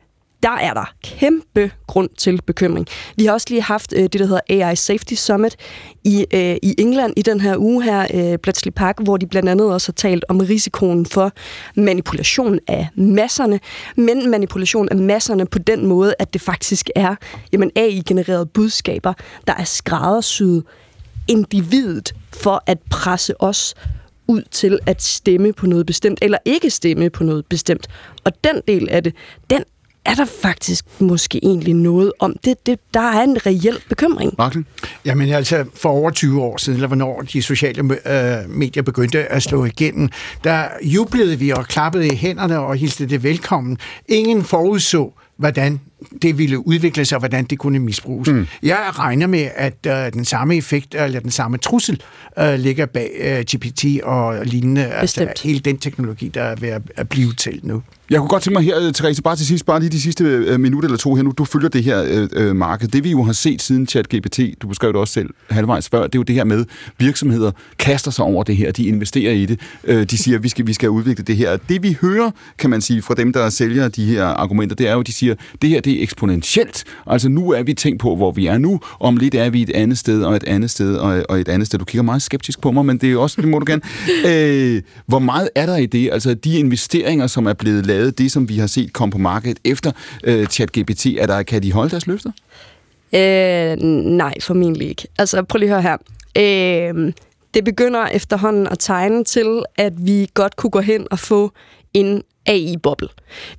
der 0.43 0.51
er 0.51 0.73
der 0.73 0.93
kæmpe 1.03 1.71
grund 1.87 2.09
til 2.17 2.41
bekymring. 2.45 2.87
Vi 3.15 3.25
har 3.25 3.33
også 3.33 3.47
lige 3.49 3.61
haft 3.61 3.93
øh, 3.95 4.03
det, 4.03 4.13
der 4.13 4.25
hedder 4.25 4.65
AI 4.65 4.75
Safety 4.75 5.13
Summit 5.13 5.55
i, 6.03 6.25
øh, 6.33 6.55
i 6.63 6.75
England 6.77 7.13
i 7.17 7.21
den 7.21 7.41
her 7.41 7.57
uge 7.57 7.83
her, 7.83 8.07
øh, 8.13 8.37
Bletchley 8.37 8.71
Park, 8.71 8.95
hvor 9.03 9.17
de 9.17 9.27
blandt 9.27 9.49
andet 9.49 9.73
også 9.73 9.87
har 9.87 9.93
talt 9.93 10.25
om 10.29 10.39
risikoen 10.39 11.05
for 11.05 11.31
manipulation 11.75 12.59
af 12.67 12.87
masserne, 12.95 13.59
men 13.95 14.29
manipulation 14.29 14.89
af 14.89 14.97
masserne 14.97 15.45
på 15.45 15.59
den 15.59 15.85
måde, 15.85 16.15
at 16.19 16.33
det 16.33 16.41
faktisk 16.41 16.89
er 16.95 17.15
jamen, 17.53 17.71
AI-genererede 17.75 18.45
budskaber, 18.45 19.13
der 19.47 19.53
er 19.53 19.63
skræddersyet 19.63 20.63
individet 21.27 22.15
for 22.33 22.63
at 22.65 22.77
presse 22.89 23.41
os 23.41 23.75
ud 24.27 24.41
til 24.51 24.79
at 24.85 25.01
stemme 25.01 25.53
på 25.53 25.65
noget 25.65 25.85
bestemt, 25.85 26.19
eller 26.21 26.37
ikke 26.45 26.69
stemme 26.69 27.09
på 27.09 27.23
noget 27.23 27.45
bestemt. 27.45 27.87
Og 28.23 28.43
den 28.43 28.61
del 28.67 28.89
af 28.89 29.03
det, 29.03 29.15
den 29.49 29.63
er 30.05 30.13
der 30.13 30.25
faktisk 30.41 30.85
måske 30.99 31.39
egentlig 31.43 31.73
noget 31.73 32.11
om 32.19 32.35
det. 32.45 32.65
det 32.65 32.79
der 32.93 32.99
er 32.99 33.23
en 33.23 33.45
reel 33.45 33.77
bekymring. 33.89 34.33
Martin? 34.37 34.65
Jamen 35.05 35.29
altså, 35.29 35.65
for 35.73 35.89
over 35.89 36.11
20 36.11 36.41
år 36.41 36.57
siden, 36.57 36.77
eller 36.77 36.87
hvornår 36.87 37.21
de 37.21 37.41
sociale 37.41 37.81
øh, 38.05 38.49
medier 38.49 38.83
begyndte 38.83 39.25
at 39.25 39.43
slå 39.43 39.65
igennem, 39.65 40.09
der 40.43 40.67
jublede 40.81 41.39
vi 41.39 41.49
og 41.49 41.65
klappede 41.65 42.07
i 42.07 42.15
hænderne 42.15 42.59
og 42.59 42.75
hilste 42.75 43.05
det 43.05 43.23
velkommen. 43.23 43.77
Ingen 44.07 44.43
forudså, 44.43 45.13
hvordan 45.37 45.79
det 46.21 46.37
ville 46.37 46.67
udvikle 46.67 47.05
sig, 47.05 47.15
og 47.15 47.19
hvordan 47.19 47.45
det 47.45 47.59
kunne 47.59 47.79
misbruges. 47.79 48.29
Mm. 48.29 48.47
Jeg 48.63 48.79
regner 48.99 49.27
med, 49.27 49.47
at 49.55 49.87
uh, 49.87 50.13
den 50.13 50.25
samme 50.25 50.57
effekt, 50.57 50.95
eller 50.95 51.19
den 51.19 51.31
samme 51.31 51.57
trussel, 51.57 52.01
uh, 52.41 52.53
ligger 52.53 52.85
bag 52.85 53.09
uh, 53.19 53.55
GPT 53.55 53.85
og 54.03 54.45
lignende. 54.45 54.85
Altså, 54.85 55.27
hele 55.43 55.59
den 55.59 55.77
teknologi, 55.77 56.27
der 56.27 56.43
er 56.43 56.55
ved 56.55 56.69
at 56.95 57.09
blive 57.09 57.33
til 57.33 57.59
nu. 57.63 57.81
Jeg 58.09 58.19
kunne 58.19 58.29
godt 58.29 58.43
tænke 58.43 58.53
mig 58.53 58.63
her, 58.63 58.91
Therese, 58.91 59.21
bare 59.21 59.35
til 59.35 59.45
sidst, 59.45 59.65
bare 59.65 59.79
lige 59.79 59.89
de 59.89 60.01
sidste 60.01 60.53
uh, 60.53 60.59
minutter 60.59 60.87
eller 60.87 60.97
to 60.97 61.15
her 61.15 61.23
nu. 61.23 61.33
Du 61.37 61.45
følger 61.45 61.69
det 61.69 61.83
her 61.83 62.27
uh, 62.37 62.55
marked. 62.55 62.87
Det 62.87 63.03
vi 63.03 63.11
jo 63.11 63.23
har 63.23 63.33
set 63.33 63.61
siden 63.61 63.87
ChatGPT, 63.87 64.39
du 64.61 64.67
beskrev 64.67 64.93
det 64.93 64.99
også 64.99 65.13
selv 65.13 65.29
halvvejs 65.49 65.89
før, 65.89 66.03
det 66.03 66.15
er 66.15 66.19
jo 66.19 66.23
det 66.23 66.35
her 66.35 66.43
med, 66.43 66.65
virksomheder 66.97 67.51
kaster 67.79 68.11
sig 68.11 68.25
over 68.25 68.43
det 68.43 68.57
her, 68.57 68.71
de 68.71 68.83
investerer 68.83 69.33
i 69.33 69.45
det, 69.45 69.59
uh, 69.89 70.01
de 70.01 70.17
siger, 70.17 70.39
vi 70.39 70.49
skal, 70.49 70.67
vi 70.67 70.73
skal 70.73 70.89
udvikle 70.89 71.23
det 71.23 71.37
her. 71.37 71.57
Det 71.69 71.83
vi 71.83 71.97
hører, 72.01 72.31
kan 72.57 72.69
man 72.69 72.81
sige, 72.81 73.01
fra 73.01 73.13
dem, 73.13 73.33
der 73.33 73.49
sælger 73.49 73.87
de 73.87 74.05
her 74.05 74.25
argumenter, 74.25 74.75
det 74.75 74.87
er 74.87 74.93
jo, 74.93 75.01
de 75.01 75.13
siger, 75.13 75.35
det 75.61 75.69
her 75.69 75.81
det 75.81 75.88
er 75.97 76.03
eksponentielt. 76.03 76.83
Altså 77.07 77.29
nu 77.29 77.51
er 77.51 77.63
vi 77.63 77.73
tænkt 77.73 77.99
på, 78.01 78.15
hvor 78.15 78.31
vi 78.31 78.47
er 78.47 78.57
nu, 78.57 78.79
om 78.99 79.17
lidt 79.17 79.35
er 79.35 79.49
vi 79.49 79.61
et 79.61 79.69
andet 79.69 79.97
sted, 79.97 80.23
og 80.23 80.35
et 80.35 80.43
andet 80.43 80.69
sted, 80.69 80.95
og, 80.95 81.25
og 81.29 81.39
et 81.39 81.47
andet 81.47 81.67
sted. 81.67 81.79
Du 81.79 81.85
kigger 81.85 82.03
meget 82.03 82.21
skeptisk 82.21 82.61
på 82.61 82.71
mig, 82.71 82.85
men 82.85 82.97
det 82.97 83.11
er 83.11 83.17
også, 83.17 83.41
det 83.41 83.49
må 83.49 83.59
du 83.59 83.65
gerne. 83.67 83.81
Øh, 84.25 84.81
hvor 85.05 85.19
meget 85.19 85.49
er 85.55 85.65
der 85.65 85.77
i 85.77 85.85
det? 85.85 86.09
Altså 86.11 86.33
de 86.33 86.59
investeringer, 86.59 87.27
som 87.27 87.45
er 87.45 87.53
blevet 87.53 87.85
lavet, 87.85 88.17
det 88.17 88.31
som 88.31 88.49
vi 88.49 88.57
har 88.57 88.67
set 88.67 88.93
komme 88.93 89.11
på 89.11 89.17
markedet 89.17 89.59
efter 89.65 89.91
øh, 90.23 90.47
ChatGPT, 90.47 91.05
er 91.05 91.25
der, 91.25 91.43
kan 91.43 91.63
de 91.63 91.71
holde 91.71 91.91
deres 91.91 92.07
løfter? 92.07 92.31
Øh, 93.15 93.77
nej, 94.05 94.33
formentlig 94.41 94.89
ikke. 94.89 95.07
Altså 95.17 95.43
prøv 95.43 95.59
lige 95.59 95.75
at 95.75 95.83
høre 95.83 95.97
her. 96.35 96.93
Øh, 96.93 97.13
det 97.53 97.63
begynder 97.63 98.07
efterhånden 98.07 98.67
at 98.67 98.79
tegne 98.79 99.23
til, 99.23 99.63
at 99.77 99.93
vi 99.97 100.27
godt 100.33 100.55
kunne 100.55 100.71
gå 100.71 100.79
hen 100.79 101.07
og 101.11 101.19
få 101.19 101.51
en 101.93 102.23
AI-boble. 102.49 103.07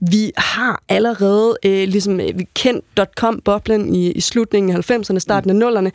Vi 0.01 0.33
har 0.37 0.83
allerede 0.89 1.57
øh, 1.65 1.89
ligesom, 1.89 2.21
øh, 2.21 2.29
kendt 2.55 2.85
.com-boblen 3.21 3.95
i, 3.95 4.13
i 4.13 4.21
slutningen 4.21 4.77
af 4.77 4.91
90'erne, 4.91 5.19
starten 5.19 5.63
af 5.63 5.69
0'erne, 5.69 5.91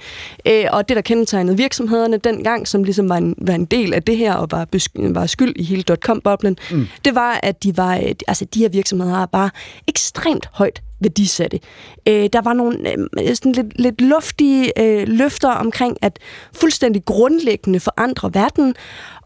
øh, 0.45 0.65
og 0.72 0.89
det, 0.89 0.95
der 0.95 1.01
kendetegnede 1.01 1.57
virksomhederne 1.57 2.17
dengang, 2.17 2.67
som 2.67 2.84
ligesom 2.84 3.09
var 3.09 3.17
en, 3.17 3.35
var 3.38 3.53
en 3.53 3.65
del 3.65 3.93
af 3.93 4.03
det 4.03 4.17
her, 4.17 4.34
og 4.34 4.47
var, 4.51 4.65
besky, 4.65 4.99
var 4.99 5.26
skyld 5.26 5.53
i 5.55 5.63
hele 5.63 5.84
.com-boblen, 6.05 6.57
mm. 6.72 6.88
det 7.05 7.15
var, 7.15 7.39
at 7.43 7.63
de, 7.63 7.77
var, 7.77 7.95
øh, 7.95 8.15
altså, 8.27 8.45
de 8.45 8.59
her 8.59 8.69
virksomheder 8.69 9.13
har 9.13 9.26
bare 9.26 9.49
ekstremt 9.88 10.49
højt 10.53 10.81
værdisatte. 10.99 11.59
Øh, 12.07 12.30
der 12.34 12.41
var 12.41 12.53
nogle 12.53 12.89
øh, 12.89 13.35
sådan 13.35 13.51
lidt, 13.51 13.80
lidt 13.80 14.01
luftige 14.01 14.81
øh, 14.81 15.07
løfter 15.07 15.49
omkring 15.49 15.97
at 16.01 16.19
fuldstændig 16.53 17.05
grundlæggende 17.05 17.80
forandre 17.80 18.34
verden, 18.34 18.76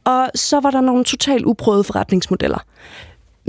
og 0.03 0.29
så 0.35 0.59
var 0.59 0.71
der 0.71 0.81
nogle 0.81 1.03
totalt 1.03 1.45
uprøvede 1.45 1.83
forretningsmodeller. 1.83 2.65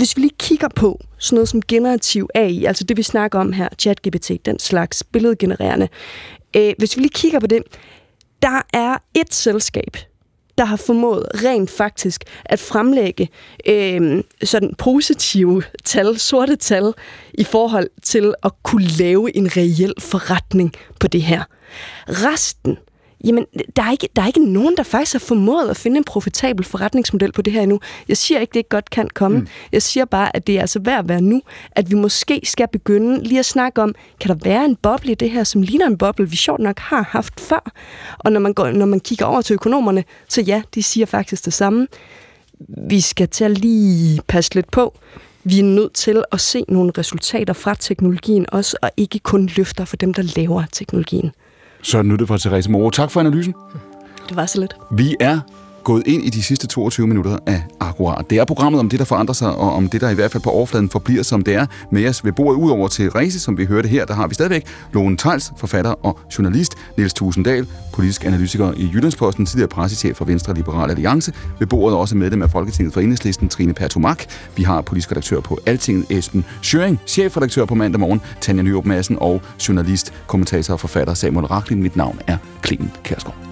Hvis 0.00 0.16
vi 0.16 0.20
lige 0.20 0.34
kigger 0.38 0.68
på 0.68 1.00
sådan 1.18 1.36
noget 1.36 1.48
som 1.48 1.62
generativ 1.62 2.28
AI, 2.34 2.64
altså 2.64 2.84
det 2.84 2.96
vi 2.96 3.02
snakker 3.02 3.38
om 3.38 3.52
her, 3.52 3.68
ChatGPT, 3.78 4.30
den 4.44 4.58
slags 4.58 5.04
billedgenererende, 5.04 5.88
øh, 6.56 6.74
hvis 6.78 6.96
vi 6.96 7.02
lige 7.02 7.12
kigger 7.14 7.40
på 7.40 7.46
det, 7.46 7.62
der 8.42 8.60
er 8.72 8.96
et 9.14 9.34
selskab, 9.34 9.96
der 10.58 10.64
har 10.64 10.76
formået 10.76 11.26
rent 11.34 11.70
faktisk 11.70 12.24
at 12.44 12.58
fremlægge 12.58 13.28
øh, 13.68 14.22
sådan 14.42 14.74
positive 14.78 15.62
tal, 15.84 16.18
sorte 16.18 16.56
tal, 16.56 16.92
i 17.34 17.44
forhold 17.44 17.90
til 18.02 18.34
at 18.42 18.52
kunne 18.62 18.86
lave 18.86 19.36
en 19.36 19.56
reel 19.56 19.94
forretning 19.98 20.72
på 21.00 21.08
det 21.08 21.22
her. 21.22 21.42
Resten 22.08 22.78
Jamen, 23.24 23.46
der 23.76 23.82
er, 23.82 23.90
ikke, 23.90 24.08
der 24.16 24.22
er 24.22 24.26
ikke 24.26 24.52
nogen, 24.52 24.76
der 24.76 24.82
faktisk 24.82 25.12
har 25.12 25.18
formået 25.18 25.68
at 25.68 25.76
finde 25.76 25.96
en 25.96 26.04
profitabel 26.04 26.64
forretningsmodel 26.64 27.32
på 27.32 27.42
det 27.42 27.52
her 27.52 27.62
endnu. 27.62 27.80
Jeg 28.08 28.16
siger 28.16 28.40
ikke, 28.40 28.50
det 28.50 28.60
ikke 28.60 28.68
godt 28.68 28.90
kan 28.90 29.08
komme. 29.14 29.38
Mm. 29.38 29.46
Jeg 29.72 29.82
siger 29.82 30.04
bare, 30.04 30.36
at 30.36 30.46
det 30.46 30.56
er 30.56 30.60
altså 30.60 30.78
værd 30.78 30.98
at 30.98 31.08
være 31.08 31.20
nu, 31.20 31.42
at 31.70 31.90
vi 31.90 31.94
måske 31.94 32.40
skal 32.44 32.68
begynde 32.72 33.22
lige 33.22 33.38
at 33.38 33.46
snakke 33.46 33.82
om, 33.82 33.94
kan 34.20 34.28
der 34.28 34.36
være 34.44 34.64
en 34.64 34.76
boble 34.76 35.12
i 35.12 35.14
det 35.14 35.30
her, 35.30 35.44
som 35.44 35.62
ligner 35.62 35.86
en 35.86 35.98
boble, 35.98 36.30
vi 36.30 36.36
sjovt 36.36 36.60
nok 36.60 36.78
har 36.78 37.02
haft 37.02 37.40
før? 37.40 37.72
Og 38.18 38.32
når 38.32 38.40
man, 38.40 38.54
går, 38.54 38.70
når 38.70 38.86
man 38.86 39.00
kigger 39.00 39.26
over 39.26 39.40
til 39.40 39.54
økonomerne, 39.54 40.04
så 40.28 40.40
ja, 40.40 40.62
de 40.74 40.82
siger 40.82 41.06
faktisk 41.06 41.44
det 41.44 41.52
samme. 41.52 41.86
Vi 42.88 43.00
skal 43.00 43.28
til 43.28 43.44
at 43.44 43.58
lige 43.58 44.20
passe 44.28 44.54
lidt 44.54 44.70
på. 44.70 44.98
Vi 45.44 45.58
er 45.58 45.64
nødt 45.64 45.92
til 45.92 46.24
at 46.32 46.40
se 46.40 46.64
nogle 46.68 46.92
resultater 46.98 47.52
fra 47.52 47.74
teknologien 47.74 48.46
også, 48.52 48.76
og 48.82 48.90
ikke 48.96 49.18
kun 49.18 49.50
løfter 49.56 49.84
for 49.84 49.96
dem, 49.96 50.14
der 50.14 50.22
laver 50.36 50.64
teknologien. 50.72 51.32
Så 51.82 52.02
nu 52.02 52.16
det 52.16 52.28
fra 52.28 52.38
Therese 52.38 52.70
Moore. 52.70 52.90
Tak 52.90 53.10
for 53.10 53.20
analysen. 53.20 53.54
Det 54.28 54.36
var 54.36 54.46
så 54.46 54.60
lidt. 54.60 54.74
Vi 54.90 55.16
er 55.20 55.40
gået 55.90 56.06
ind 56.06 56.24
i 56.24 56.30
de 56.30 56.42
sidste 56.42 56.66
22 56.66 57.06
minutter 57.06 57.38
af 57.46 57.62
Agora. 57.80 58.22
Det 58.30 58.38
er 58.38 58.44
programmet 58.44 58.80
om 58.80 58.88
det, 58.88 58.98
der 58.98 59.04
forandrer 59.04 59.32
sig, 59.32 59.56
og 59.56 59.72
om 59.72 59.88
det, 59.88 60.00
der 60.00 60.10
i 60.10 60.14
hvert 60.14 60.30
fald 60.30 60.42
på 60.42 60.50
overfladen 60.50 60.90
forbliver, 60.90 61.22
som 61.22 61.42
det 61.42 61.54
er 61.54 61.66
med 61.92 62.08
os 62.08 62.24
ved 62.24 62.32
bordet. 62.32 62.58
Udover 62.58 62.88
til 62.88 63.10
Rese, 63.10 63.40
som 63.40 63.58
vi 63.58 63.64
hørte 63.64 63.88
her, 63.88 64.04
der 64.04 64.14
har 64.14 64.26
vi 64.26 64.34
stadigvæk 64.34 64.66
Lone 64.92 65.16
Tejls, 65.16 65.52
forfatter 65.56 65.90
og 65.90 66.18
journalist, 66.38 66.74
Niels 66.96 67.14
Tusinddal, 67.14 67.66
politisk 67.92 68.24
analytiker 68.24 68.72
i 68.76 68.90
Jyllandsposten, 68.94 69.46
tidligere 69.46 69.68
pressechef 69.68 70.16
for 70.16 70.24
Venstre 70.24 70.54
Liberal 70.54 70.90
Alliance. 70.90 71.32
Ved 71.58 71.66
bordet 71.66 71.98
også 71.98 72.16
medlem 72.16 72.42
af 72.42 72.50
Folketinget 72.50 72.94
for 72.94 73.00
Enhedslisten, 73.00 73.48
Trine 73.48 73.74
Pertumak. 73.74 74.24
Vi 74.56 74.62
har 74.62 74.80
politisk 74.80 75.10
redaktør 75.10 75.40
på 75.40 75.58
Altinget, 75.66 76.06
Esben 76.10 76.44
Schøring, 76.62 77.00
chefredaktør 77.06 77.64
på 77.64 77.74
mandag 77.74 78.00
morgen, 78.00 78.20
Tanja 78.40 78.62
Nyrup 78.62 78.86
Madsen 78.86 79.16
og 79.20 79.42
journalist, 79.68 80.12
kommentator 80.26 80.74
og 80.74 80.80
forfatter 80.80 81.14
Samuel 81.14 81.46
Raklin. 81.46 81.82
Mit 81.82 81.96
navn 81.96 82.20
er 82.26 82.36
Clemen 82.64 82.90
Kærsgaard. 83.04 83.49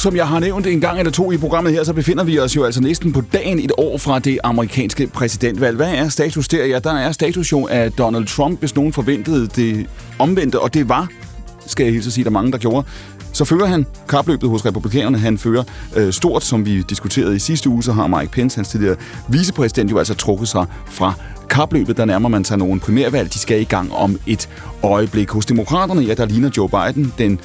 Som 0.00 0.16
jeg 0.16 0.28
har 0.28 0.40
nævnt 0.40 0.66
en 0.66 0.80
gang 0.80 0.98
eller 0.98 1.12
to 1.12 1.32
i 1.32 1.36
programmet 1.36 1.72
her, 1.72 1.84
så 1.84 1.92
befinder 1.92 2.24
vi 2.24 2.38
os 2.38 2.56
jo 2.56 2.64
altså 2.64 2.80
næsten 2.80 3.12
på 3.12 3.22
dagen 3.32 3.58
et 3.58 3.72
år 3.78 3.98
fra 3.98 4.18
det 4.18 4.38
amerikanske 4.44 5.06
præsidentvalg. 5.06 5.76
Hvad 5.76 5.94
er 5.94 6.08
status 6.08 6.48
der? 6.48 6.64
Ja, 6.64 6.78
der 6.78 6.92
er 6.92 7.12
status 7.12 7.52
jo 7.52 7.66
af 7.70 7.92
Donald 7.92 8.26
Trump, 8.26 8.60
hvis 8.60 8.76
nogen 8.76 8.92
forventede 8.92 9.46
det 9.46 9.86
omvendte, 10.18 10.60
og 10.60 10.74
det 10.74 10.88
var, 10.88 11.08
skal 11.66 11.84
jeg 11.84 11.92
hilse 11.92 12.10
sige, 12.10 12.24
der 12.24 12.30
mange, 12.30 12.52
der 12.52 12.58
gjorde. 12.58 12.86
Så 13.32 13.44
fører 13.44 13.66
han 13.66 13.86
kapløbet 14.08 14.50
hos 14.50 14.66
republikanerne. 14.66 15.18
Han 15.18 15.38
fører 15.38 15.62
øh, 15.96 16.12
stort, 16.12 16.44
som 16.44 16.66
vi 16.66 16.82
diskuterede 16.82 17.36
i 17.36 17.38
sidste 17.38 17.68
uge, 17.68 17.82
så 17.82 17.92
har 17.92 18.06
Mike 18.06 18.32
Pence, 18.32 18.56
hans 18.56 18.68
tidligere 18.68 18.96
vicepræsident, 19.28 19.90
jo 19.90 19.98
altså 19.98 20.14
trukket 20.14 20.48
sig 20.48 20.66
fra 20.86 21.12
kapløbet, 21.50 21.96
der 21.96 22.04
nærmer 22.04 22.28
man 22.28 22.44
sig 22.44 22.58
nogle 22.58 22.80
primærvalg. 22.80 23.32
De 23.32 23.38
skal 23.38 23.60
i 23.60 23.64
gang 23.64 23.92
om 23.92 24.20
et 24.26 24.48
øjeblik. 24.82 25.30
Hos 25.30 25.46
demokraterne, 25.46 26.02
ja, 26.02 26.14
der 26.14 26.24
ligner 26.24 26.50
Joe 26.56 26.68
Biden 26.68 27.12
den 27.18 27.40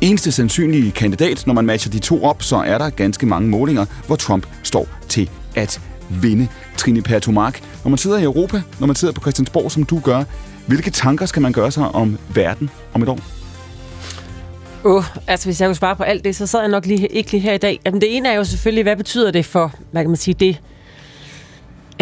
eneste 0.00 0.32
sandsynlige 0.32 0.90
kandidat. 0.90 1.46
Når 1.46 1.54
man 1.54 1.66
matcher 1.66 1.92
de 1.92 1.98
to 1.98 2.24
op, 2.24 2.42
så 2.42 2.56
er 2.56 2.78
der 2.78 2.90
ganske 2.90 3.26
mange 3.26 3.48
målinger, 3.48 3.86
hvor 4.06 4.16
Trump 4.16 4.46
står 4.62 4.88
til 5.08 5.30
at 5.56 5.80
vinde. 6.08 6.48
Trine 6.76 7.02
Pertumark, 7.02 7.60
når 7.84 7.88
man 7.88 7.98
sidder 7.98 8.18
i 8.18 8.22
Europa, 8.22 8.62
når 8.80 8.86
man 8.86 8.96
sidder 8.96 9.14
på 9.14 9.20
Christiansborg, 9.20 9.72
som 9.72 9.84
du 9.84 10.00
gør, 10.00 10.24
hvilke 10.66 10.90
tanker 10.90 11.26
skal 11.26 11.42
man 11.42 11.52
gøre 11.52 11.70
sig 11.70 11.88
om 11.88 12.18
verden 12.34 12.70
om 12.94 13.02
et 13.02 13.08
år? 13.08 13.18
Uh, 14.84 15.04
altså 15.26 15.46
hvis 15.46 15.60
jeg 15.60 15.68
kunne 15.68 15.74
svare 15.74 15.96
på 15.96 16.02
alt 16.02 16.24
det, 16.24 16.36
så 16.36 16.46
sad 16.46 16.60
jeg 16.60 16.68
nok 16.68 16.86
lige, 16.86 17.06
ikke 17.06 17.32
lige 17.32 17.40
her 17.40 17.52
i 17.52 17.58
dag. 17.58 17.80
Jamen 17.86 18.00
det 18.00 18.16
ene 18.16 18.28
er 18.28 18.36
jo 18.36 18.44
selvfølgelig, 18.44 18.82
hvad 18.82 18.96
betyder 18.96 19.30
det 19.30 19.46
for, 19.46 19.72
hvad 19.92 20.02
kan 20.02 20.10
man 20.10 20.16
sige, 20.16 20.34
det, 20.34 20.60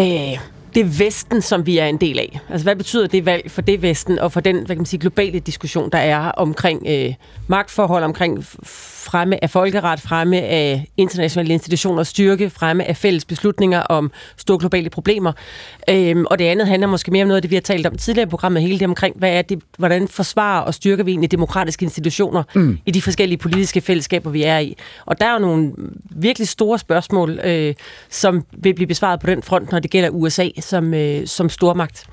øh, 0.01 0.39
det 0.75 1.01
Vesten, 1.01 1.43
som 1.43 1.67
vi 1.67 1.79
er 1.79 1.87
en 1.87 1.97
del 1.97 2.19
af. 2.19 2.41
Altså 2.49 2.65
hvad 2.65 2.77
betyder 2.77 3.07
det 3.07 3.27
valg 3.27 3.51
for 3.51 3.63
det 3.63 3.83
Vesten, 3.83 4.19
og 4.19 4.33
for 4.33 4.41
den, 4.41 4.57
hvad 4.57 4.67
kan 4.67 4.77
man 4.77 4.87
sige, 4.87 5.01
globale 5.01 5.39
diskussion, 5.39 5.91
der 5.91 5.99
er 5.99 6.19
omkring 6.19 6.83
øh, 6.89 7.15
magtforhold, 7.47 8.05
omkring 8.05 8.45
fremme 9.11 9.45
af 9.45 9.51
folkeret, 9.51 10.01
fremme 10.01 10.37
af 10.41 10.87
internationale 10.97 11.53
institutioner, 11.53 12.03
styrke, 12.03 12.51
fremme 12.51 12.85
af 12.85 12.97
fælles 12.97 13.25
beslutninger 13.25 13.81
om 13.81 14.11
store 14.37 14.59
globale 14.59 14.91
problemer. 14.91 15.33
Øhm, 15.91 16.27
og 16.27 16.39
det 16.39 16.45
andet 16.45 16.67
handler 16.67 16.89
måske 16.89 17.11
mere 17.11 17.23
om 17.23 17.29
noget 17.29 17.37
af 17.37 17.43
det, 17.43 17.51
vi 17.51 17.57
har 17.57 17.61
talt 17.61 17.87
om 17.87 17.97
tidligere 17.97 18.27
i 18.27 18.31
programmet, 18.31 18.63
hele 18.63 18.79
det 18.79 18.87
omkring, 18.89 19.17
hvad 19.19 19.31
er 19.31 19.43
det, 19.43 19.63
hvordan 19.79 20.09
forsvarer 20.09 20.61
og 20.61 20.75
styrker 20.75 21.05
vi 21.05 21.11
egentlig 21.11 21.31
demokratiske 21.31 21.83
institutioner 21.83 22.43
mm. 22.55 22.79
i 22.87 22.91
de 22.91 23.03
forskellige 23.03 23.39
politiske 23.39 23.81
fællesskaber, 23.81 24.31
vi 24.31 24.43
er 24.43 24.59
i. 24.59 24.77
Og 25.07 25.21
der 25.21 25.27
er 25.27 25.33
jo 25.33 25.39
nogle 25.39 25.73
virkelig 26.11 26.49
store 26.49 26.79
spørgsmål, 26.79 27.41
øh, 27.45 27.75
som 28.11 28.45
vil 28.53 28.75
blive 28.75 28.87
besvaret 28.87 29.21
på 29.21 29.27
den 29.27 29.43
front, 29.43 29.73
når 29.73 29.79
det 29.79 29.91
gælder 29.91 30.11
USA 30.11 30.49
som, 30.61 30.95
øh, 30.95 31.27
som 31.27 31.49
stormagt. 31.49 32.07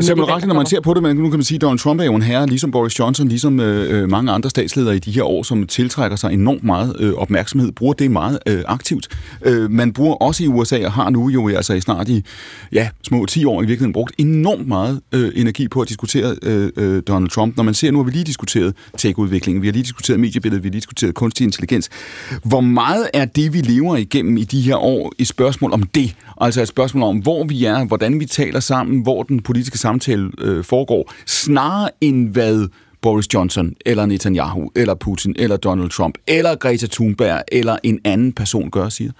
Samuel 0.00 0.24
Racklin, 0.24 0.48
når 0.48 0.54
man 0.54 0.66
ser 0.66 0.80
på 0.80 0.94
det, 0.94 1.02
men 1.02 1.16
nu 1.16 1.30
kan 1.30 1.38
man 1.38 1.44
sige, 1.44 1.56
at 1.56 1.62
Donald 1.62 1.78
Trump 1.78 2.00
er 2.00 2.04
jo 2.04 2.14
en 2.14 2.22
herre, 2.22 2.46
ligesom 2.46 2.70
Boris 2.70 2.98
Johnson, 2.98 3.28
ligesom 3.28 3.60
øh, 3.60 4.10
mange 4.10 4.32
andre 4.32 4.50
statsledere 4.50 4.96
i 4.96 4.98
de 4.98 5.10
her 5.10 5.22
år, 5.22 5.42
som 5.42 5.66
tiltrækker 5.66 6.16
sig 6.16 6.32
enormt 6.32 6.64
meget 6.64 6.96
øh, 6.98 7.14
opmærksomhed, 7.14 7.72
bruger 7.72 7.92
det 7.92 8.10
meget 8.10 8.38
øh, 8.46 8.62
aktivt. 8.66 9.08
Øh, 9.42 9.70
man 9.70 9.92
bruger 9.92 10.14
også 10.14 10.44
i 10.44 10.46
USA, 10.46 10.84
og 10.84 10.92
har 10.92 11.10
nu 11.10 11.28
jo 11.28 11.48
altså 11.48 11.74
i 11.74 11.80
snart 11.80 12.08
i 12.08 12.24
ja, 12.72 12.88
små 13.02 13.26
10 13.26 13.44
år 13.44 13.62
i 13.62 13.66
virkeligheden 13.66 13.92
brugt 13.92 14.14
enormt 14.18 14.68
meget 14.68 15.00
øh, 15.12 15.32
energi 15.34 15.68
på 15.68 15.80
at 15.80 15.88
diskutere 15.88 16.36
øh, 16.42 16.70
øh, 16.76 17.02
Donald 17.08 17.30
Trump. 17.30 17.56
Når 17.56 17.64
man 17.64 17.74
ser, 17.74 17.90
nu 17.90 17.98
har 17.98 18.04
vi 18.04 18.10
lige 18.10 18.24
diskuteret 18.24 18.74
tech-udviklingen, 18.96 19.62
vi 19.62 19.66
har 19.66 19.72
lige 19.72 19.82
diskuteret 19.82 20.20
mediebilledet, 20.20 20.64
vi 20.64 20.68
har 20.68 20.72
lige 20.72 20.80
diskuteret 20.80 21.14
kunstig 21.14 21.44
intelligens. 21.44 21.88
Hvor 22.44 22.60
meget 22.60 23.08
er 23.14 23.24
det, 23.24 23.52
vi 23.52 23.60
lever 23.60 23.96
igennem 23.96 24.36
i 24.36 24.44
de 24.44 24.60
her 24.60 24.76
år, 24.76 25.12
et 25.18 25.28
spørgsmål 25.28 25.72
om 25.72 25.82
det? 25.82 26.14
Altså 26.40 26.62
et 26.62 26.68
spørgsmål 26.68 27.02
om, 27.02 27.18
hvor 27.18 27.44
vi 27.44 27.64
er, 27.64 27.84
hvordan 27.84 28.20
vi 28.20 28.26
taler 28.26 28.60
sammen, 28.60 29.02
hvor 29.02 29.22
den 29.22 29.40
politiske 29.48 29.78
samtale 29.78 30.30
øh, 30.38 30.64
foregår, 30.64 31.12
snarere 31.26 31.90
end 32.00 32.28
hvad 32.28 32.68
Boris 33.02 33.34
Johnson, 33.34 33.72
eller 33.86 34.06
Netanyahu, 34.06 34.70
eller 34.76 34.94
Putin, 34.94 35.34
eller 35.38 35.56
Donald 35.56 35.90
Trump, 35.90 36.18
eller 36.26 36.54
Greta 36.54 36.86
Thunberg, 36.86 37.42
eller 37.52 37.78
en 37.82 38.00
anden 38.04 38.32
person 38.32 38.70
gør 38.70 38.84
og 38.84 38.92
siger? 38.92 39.10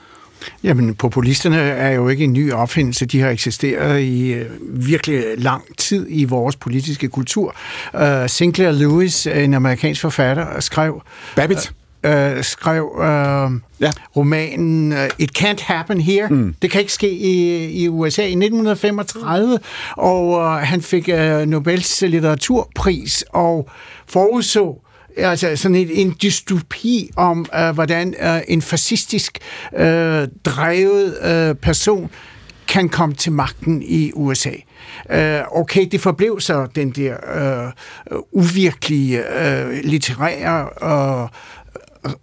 Jamen, 0.64 0.94
populisterne 0.94 1.56
er 1.56 1.90
jo 1.90 2.08
ikke 2.08 2.24
en 2.24 2.32
ny 2.32 2.52
opfindelse. 2.52 3.06
De 3.06 3.20
har 3.20 3.30
eksisteret 3.30 4.00
i 4.00 4.32
øh, 4.32 4.46
virkelig 4.60 5.24
lang 5.36 5.62
tid 5.76 6.06
i 6.08 6.24
vores 6.24 6.56
politiske 6.56 7.08
kultur. 7.08 7.56
Uh, 7.94 8.00
Sinclair 8.26 8.70
Lewis, 8.70 9.26
en 9.26 9.54
amerikansk 9.54 10.00
forfatter, 10.00 10.60
skrev... 10.60 11.02
Babbitt? 11.36 11.72
Øh, 12.08 12.44
skrev 12.44 12.98
øh, 13.00 13.50
ja. 13.80 13.90
romanen 14.16 14.92
øh, 14.92 15.10
It 15.18 15.38
Can't 15.38 15.64
Happen 15.64 16.00
Here. 16.00 16.28
Mm. 16.28 16.54
Det 16.62 16.70
kan 16.70 16.80
ikke 16.80 16.92
ske 16.92 17.10
i, 17.10 17.64
i 17.82 17.88
USA 17.88 18.22
i 18.22 18.32
1935, 18.32 19.58
og 19.96 20.40
øh, 20.40 20.50
han 20.50 20.82
fik 20.82 21.08
øh, 21.08 21.46
Nobels 21.46 22.02
litteraturpris 22.02 23.24
og 23.32 23.68
forudså 24.06 24.80
altså 25.16 25.56
sådan 25.56 25.74
en, 25.74 25.90
en 25.90 26.16
dystopi 26.22 27.10
om, 27.16 27.46
øh, 27.54 27.70
hvordan 27.70 28.14
øh, 28.20 28.40
en 28.48 28.62
fascistisk 28.62 29.38
øh, 29.76 30.28
drevet 30.44 31.16
øh, 31.24 31.54
person 31.54 32.10
kan 32.68 32.88
komme 32.88 33.14
til 33.14 33.32
magten 33.32 33.82
i 33.82 34.12
USA. 34.14 34.52
Øh, 35.10 35.40
okay, 35.52 35.88
det 35.92 36.00
forblev 36.00 36.40
så 36.40 36.66
den 36.74 36.90
der 36.90 37.16
øh, 37.34 37.72
uvirkelige 38.32 39.40
øh, 39.40 39.84
litterære 39.84 40.68
øh, 40.82 41.28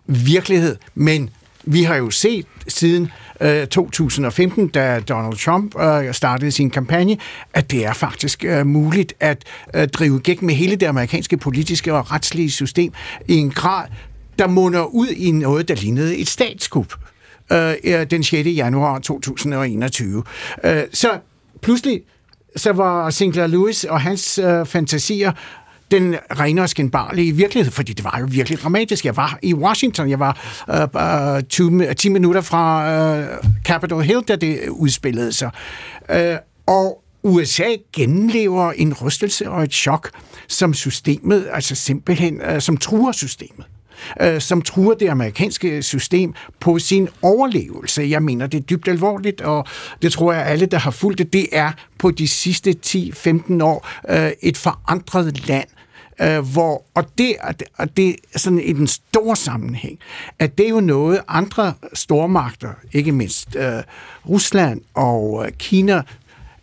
virkelighed, 0.06 0.76
men 0.96 1.30
vi 1.64 1.84
har 1.84 1.96
jo 1.96 2.10
set 2.10 2.46
siden 2.68 3.12
øh, 3.42 3.68
2015, 3.68 4.68
da 4.68 5.00
Donald 5.00 5.38
Trump 5.38 5.80
øh, 5.80 6.14
startede 6.14 6.52
sin 6.52 6.70
kampagne, 6.70 7.18
at 7.54 7.72
det 7.72 7.86
er 7.86 7.94
faktisk 7.94 8.46
øh, 8.46 8.66
muligt 8.66 9.14
at 9.20 9.44
øh, 9.76 9.88
drive 9.88 10.20
gæk 10.20 10.42
med 10.42 10.56
hele 10.56 10.76
det 10.76 10.86
amerikanske 10.86 11.38
politiske 11.38 11.94
og 11.94 12.12
retslige 12.12 12.52
system 12.52 12.94
i 13.28 13.36
en 13.36 13.52
grad, 13.52 13.88
der 14.40 14.48
munder 14.48 14.84
ud 14.84 15.08
i 15.08 15.32
noget, 15.32 15.68
der 15.68 15.76
lignede 15.76 16.18
et 16.18 16.28
statskup 16.28 16.94
øh, 17.52 17.74
øh 17.84 18.06
den 18.12 18.24
6. 18.24 18.48
januar 18.48 19.00
2021. 19.00 20.24
Øh, 20.64 20.84
så 20.94 21.20
pludselig 21.62 22.02
så 22.56 22.72
var 22.72 23.10
Sinclair 23.10 23.48
Lewis 23.48 23.84
og 23.84 24.02
hans 24.02 24.38
øh, 24.38 24.66
fantasier 24.66 25.32
den 25.92 26.16
rene 26.40 26.62
og 26.62 26.70
skændbarlige 26.70 27.32
virkelighed, 27.32 27.72
fordi 27.72 27.94
det 27.94 28.04
var 28.04 28.18
jo 28.20 28.28
virkelig 28.30 28.60
dramatisk. 28.60 29.06
Jeg 29.06 29.18
var 29.18 29.40
i 29.42 29.54
Washington, 29.54 30.10
jeg 30.10 30.20
var 30.20 30.38
øh, 30.70 31.38
øh 31.38 31.44
20, 31.44 31.94
10 31.94 32.10
minutter 32.10 32.42
fra 32.42 32.92
øh, 32.92 33.28
Capitol 33.64 34.04
Hill, 34.04 34.22
da 34.22 34.36
det 34.36 34.70
udspillede 34.70 35.34
sig. 35.34 35.52
Øh, 36.10 36.36
og 36.66 37.02
USA 37.24 37.68
genlever 37.94 38.72
en 38.72 38.94
rystelse 38.94 39.50
og 39.50 39.64
et 39.64 39.74
chok, 39.74 40.10
som 40.48 40.74
systemet, 40.74 41.48
altså 41.52 41.76
simpelthen, 41.76 42.42
øh, 42.42 42.62
som 42.62 42.78
truer 42.78 43.12
systemet 43.12 43.66
øh, 44.22 44.42
som 44.42 44.62
truer 44.62 44.94
det 44.96 45.10
amerikanske 45.10 45.84
system 45.84 46.34
på 46.60 46.80
sin 46.80 47.10
overlevelse. 47.22 48.02
Jeg 48.02 48.24
mener, 48.24 48.48
det 48.48 48.58
er 48.58 48.62
dybt 48.62 48.88
alvorligt, 48.88 49.42
og 49.42 49.66
det 50.02 50.12
tror 50.12 50.34
jeg 50.34 50.46
alle, 50.46 50.66
der 50.66 50.78
har 50.78 50.92
fulgt 50.92 51.18
det, 51.18 51.34
det 51.34 51.48
er 51.52 51.72
på 51.98 52.12
de 52.12 52.28
sidste 52.28 52.76
10-15 52.86 53.64
år 53.64 53.88
øh, 54.10 54.32
et 54.42 54.58
forandret 54.58 55.48
land, 55.48 55.68
øh, 56.22 56.40
hvor, 56.40 56.84
og 56.94 57.06
det, 57.18 57.36
og 57.78 57.98
det 57.98 58.16
sådan 58.36 58.60
i 58.60 58.74
den 58.74 58.88
store 58.88 59.36
sammenhæng, 59.36 60.00
at 60.40 60.58
det 60.58 60.66
er 60.66 60.70
jo 60.70 60.80
noget, 60.80 61.22
andre 61.28 61.74
stormagter, 61.94 62.70
ikke 62.94 63.12
mindst 63.12 63.56
øh, 63.56 63.84
Rusland 64.30 64.82
og 64.94 65.46
øh, 65.46 65.52
Kina, 65.52 66.02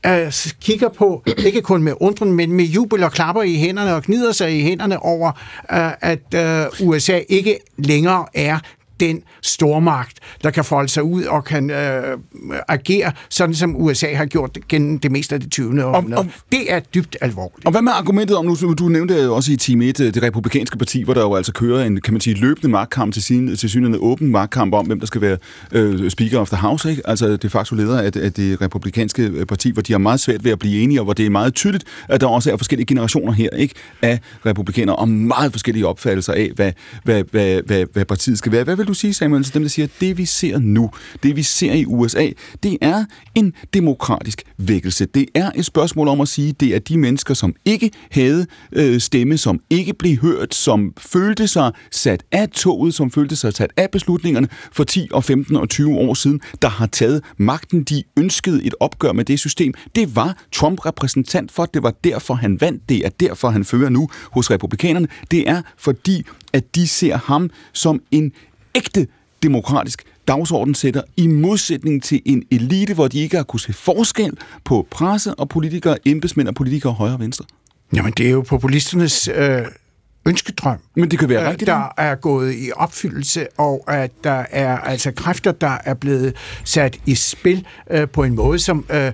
øh, 0.06 0.32
kigger 0.60 0.88
på, 0.88 1.22
ikke 1.46 1.62
kun 1.62 1.82
med 1.82 1.92
undren, 2.00 2.32
men 2.32 2.52
med 2.52 2.64
jubel 2.64 3.04
og 3.04 3.12
klapper 3.12 3.42
i 3.42 3.54
hænderne 3.54 3.94
og 3.94 4.02
gnider 4.02 4.32
sig 4.32 4.58
i 4.58 4.62
hænderne 4.62 5.02
over, 5.02 5.32
øh, 5.72 5.92
at 6.00 6.34
øh, 6.34 6.88
USA 6.88 7.20
ikke 7.28 7.58
længere 7.78 8.26
er 8.34 8.58
den 9.02 9.22
stormagt, 9.42 10.18
der 10.44 10.50
kan 10.50 10.64
folde 10.64 10.88
sig 10.88 11.02
ud 11.02 11.22
og 11.22 11.44
kan 11.44 11.70
øh, 11.70 12.18
agere, 12.68 13.12
sådan 13.28 13.54
som 13.54 13.76
USA 13.76 14.14
har 14.14 14.26
gjort 14.26 14.58
gennem 14.68 14.98
det 14.98 15.12
meste 15.12 15.34
af 15.34 15.40
det 15.40 15.50
20. 15.50 15.84
århundrede. 15.84 16.28
Det 16.52 16.72
er 16.72 16.80
dybt 16.80 17.16
alvorligt. 17.20 17.66
Og 17.66 17.70
hvad 17.70 17.82
med 17.82 17.92
argumentet 17.92 18.36
om, 18.36 18.44
nu 18.44 18.54
du 18.54 18.88
nævnte 18.88 19.30
også 19.30 19.52
i 19.52 19.56
time 19.56 19.84
1, 19.84 19.98
det 19.98 20.22
republikanske 20.22 20.78
parti, 20.78 21.02
hvor 21.02 21.14
der 21.14 21.20
jo 21.20 21.34
altså 21.34 21.52
kører 21.52 21.84
en, 21.84 22.00
kan 22.00 22.14
man 22.14 22.20
sige, 22.20 22.36
løbende 22.36 22.68
magtkamp 22.68 23.14
til, 23.14 23.22
sin, 23.22 23.56
til 23.56 23.70
synligheden 23.70 24.04
åben 24.04 24.28
magtkamp 24.28 24.74
om, 24.74 24.86
hvem 24.86 25.00
der 25.00 25.06
skal 25.06 25.20
være 25.20 25.38
øh, 25.72 26.10
Speaker 26.10 26.38
of 26.38 26.48
the 26.48 26.56
House, 26.56 26.90
ikke? 26.90 27.02
altså 27.04 27.36
de 27.36 27.50
facto 27.50 27.74
leder 27.74 28.00
af, 28.00 28.10
af 28.16 28.32
det 28.32 28.60
republikanske 28.60 29.22
øh, 29.22 29.46
parti, 29.46 29.70
hvor 29.70 29.82
de 29.82 29.92
har 29.92 29.98
meget 29.98 30.20
svært 30.20 30.44
ved 30.44 30.52
at 30.52 30.58
blive 30.58 30.82
enige, 30.82 31.00
og 31.00 31.04
hvor 31.04 31.12
det 31.12 31.26
er 31.26 31.30
meget 31.30 31.54
tydeligt, 31.54 31.84
at 32.08 32.20
der 32.20 32.26
også 32.26 32.52
er 32.52 32.56
forskellige 32.56 32.86
generationer 32.86 33.32
her 33.32 33.50
ikke? 33.50 33.74
af 34.02 34.20
republikanere, 34.46 34.96
og 34.96 35.08
meget 35.08 35.52
forskellige 35.52 35.86
opfattelser 35.86 36.32
af, 36.32 36.50
hvad, 36.54 36.72
hvad, 37.04 37.24
hvad, 37.30 37.62
hvad, 37.66 37.84
hvad 37.92 38.04
partiet 38.04 38.38
skal 38.38 38.52
være. 38.52 38.64
Hvad 38.64 38.76
vil 38.76 38.86
du 38.86 38.91
sige, 38.94 39.14
Samuel, 39.14 39.44
til 39.44 39.54
dem, 39.54 39.62
der 39.62 39.68
siger, 39.68 39.86
at 39.86 39.90
det 40.00 40.18
vi 40.18 40.24
ser 40.24 40.58
nu, 40.58 40.90
det 41.22 41.36
vi 41.36 41.42
ser 41.42 41.72
i 41.72 41.86
USA, 41.86 42.28
det 42.62 42.78
er 42.80 43.04
en 43.34 43.52
demokratisk 43.74 44.42
vækkelse. 44.58 45.06
Det 45.06 45.28
er 45.34 45.50
et 45.54 45.64
spørgsmål 45.64 46.08
om 46.08 46.20
at 46.20 46.28
sige, 46.28 46.48
at 46.48 46.60
det 46.60 46.74
er 46.74 46.78
de 46.78 46.98
mennesker, 46.98 47.34
som 47.34 47.54
ikke 47.64 47.90
havde 48.10 48.46
øh, 48.72 49.00
stemme, 49.00 49.38
som 49.38 49.60
ikke 49.70 49.94
blev 49.94 50.16
hørt, 50.16 50.54
som 50.54 50.92
følte 50.98 51.48
sig 51.48 51.72
sat 51.90 52.22
af 52.32 52.48
toget, 52.48 52.94
som 52.94 53.10
følte 53.10 53.36
sig 53.36 53.52
sat 53.52 53.72
af 53.76 53.90
beslutningerne 53.90 54.48
for 54.72 54.84
10 54.84 55.08
og 55.12 55.24
15 55.24 55.56
og 55.56 55.68
20 55.68 55.98
år 55.98 56.14
siden, 56.14 56.40
der 56.62 56.68
har 56.68 56.86
taget 56.86 57.22
magten. 57.36 57.82
De 57.82 58.02
ønskede 58.16 58.64
et 58.64 58.74
opgør 58.80 59.12
med 59.12 59.24
det 59.24 59.38
system. 59.38 59.74
Det 59.94 60.16
var 60.16 60.44
Trump 60.52 60.86
repræsentant 60.86 61.52
for, 61.52 61.64
det 61.64 61.82
var 61.82 61.94
derfor 62.04 62.34
han 62.34 62.60
vandt, 62.60 62.88
det 62.88 63.06
er 63.06 63.08
derfor 63.20 63.50
han 63.50 63.64
fører 63.64 63.88
nu 63.88 64.08
hos 64.32 64.50
republikanerne. 64.50 65.08
Det 65.30 65.48
er 65.48 65.62
fordi, 65.78 66.22
at 66.52 66.74
de 66.74 66.88
ser 66.88 67.16
ham 67.16 67.50
som 67.72 68.00
en 68.10 68.32
ægte 68.74 69.06
demokratisk 69.42 70.02
dagsorden 70.28 70.74
sætter 70.74 71.02
i 71.16 71.26
modsætning 71.26 72.02
til 72.02 72.22
en 72.24 72.42
elite, 72.50 72.94
hvor 72.94 73.08
de 73.08 73.18
ikke 73.18 73.36
har 73.36 73.44
kunne 73.44 73.60
se 73.60 73.72
forskel 73.72 74.36
på 74.64 74.86
presse 74.90 75.34
og 75.34 75.48
politikere, 75.48 75.98
embedsmænd 76.04 76.48
og 76.48 76.54
politikere 76.54 76.92
højre 76.92 77.12
og 77.12 77.20
venstre. 77.20 77.44
Jamen, 77.96 78.12
det 78.16 78.26
er 78.26 78.30
jo 78.30 78.40
populisternes 78.42 79.28
øh, 79.28 79.62
ønskedrøm. 80.26 80.78
Men 80.96 81.10
det 81.10 81.18
kan 81.18 81.28
være 81.28 81.50
rigtigt. 81.50 81.66
Der 81.66 81.88
er 81.96 82.14
gået 82.14 82.54
i 82.54 82.70
opfyldelse, 82.76 83.46
og 83.58 83.84
at 83.88 84.10
der 84.24 84.44
er 84.50 84.78
altså 84.78 85.12
kræfter, 85.12 85.52
der 85.52 85.78
er 85.84 85.94
blevet 85.94 86.36
sat 86.64 86.98
i 87.06 87.14
spil 87.14 87.66
øh, 87.90 88.08
på 88.08 88.24
en 88.24 88.34
måde, 88.34 88.58
som 88.58 88.84
øh, 88.90 89.12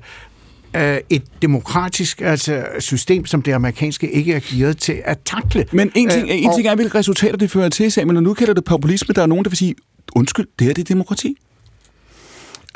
et 1.11 1.23
demokratisk 1.43 2.21
altså, 2.21 2.65
system, 2.79 3.27
som 3.27 3.43
det 3.43 3.53
amerikanske 3.53 4.11
ikke 4.11 4.35
er 4.35 4.41
gearet 4.43 4.79
til 4.79 5.03
at 5.05 5.19
takle. 5.25 5.67
Men 5.73 5.93
en 5.95 6.09
ting, 6.09 6.31
en 6.31 6.51
ting 6.57 6.69
er, 6.69 6.75
hvilke 6.75 6.99
resultater 6.99 7.37
det 7.37 7.51
fører 7.51 7.69
til, 7.69 7.93
Samuel, 7.93 8.17
og 8.17 8.23
nu 8.23 8.35
kalder 8.35 8.55
det 8.55 8.65
populisme, 8.65 9.15
der 9.15 9.23
er 9.23 9.27
nogen, 9.27 9.45
der 9.45 9.51
vil 9.51 9.57
sige, 9.57 9.75
undskyld, 10.17 10.47
det 10.59 10.67
her 10.67 10.75
det 10.75 10.81
er 10.81 10.95
demokrati. 10.95 11.37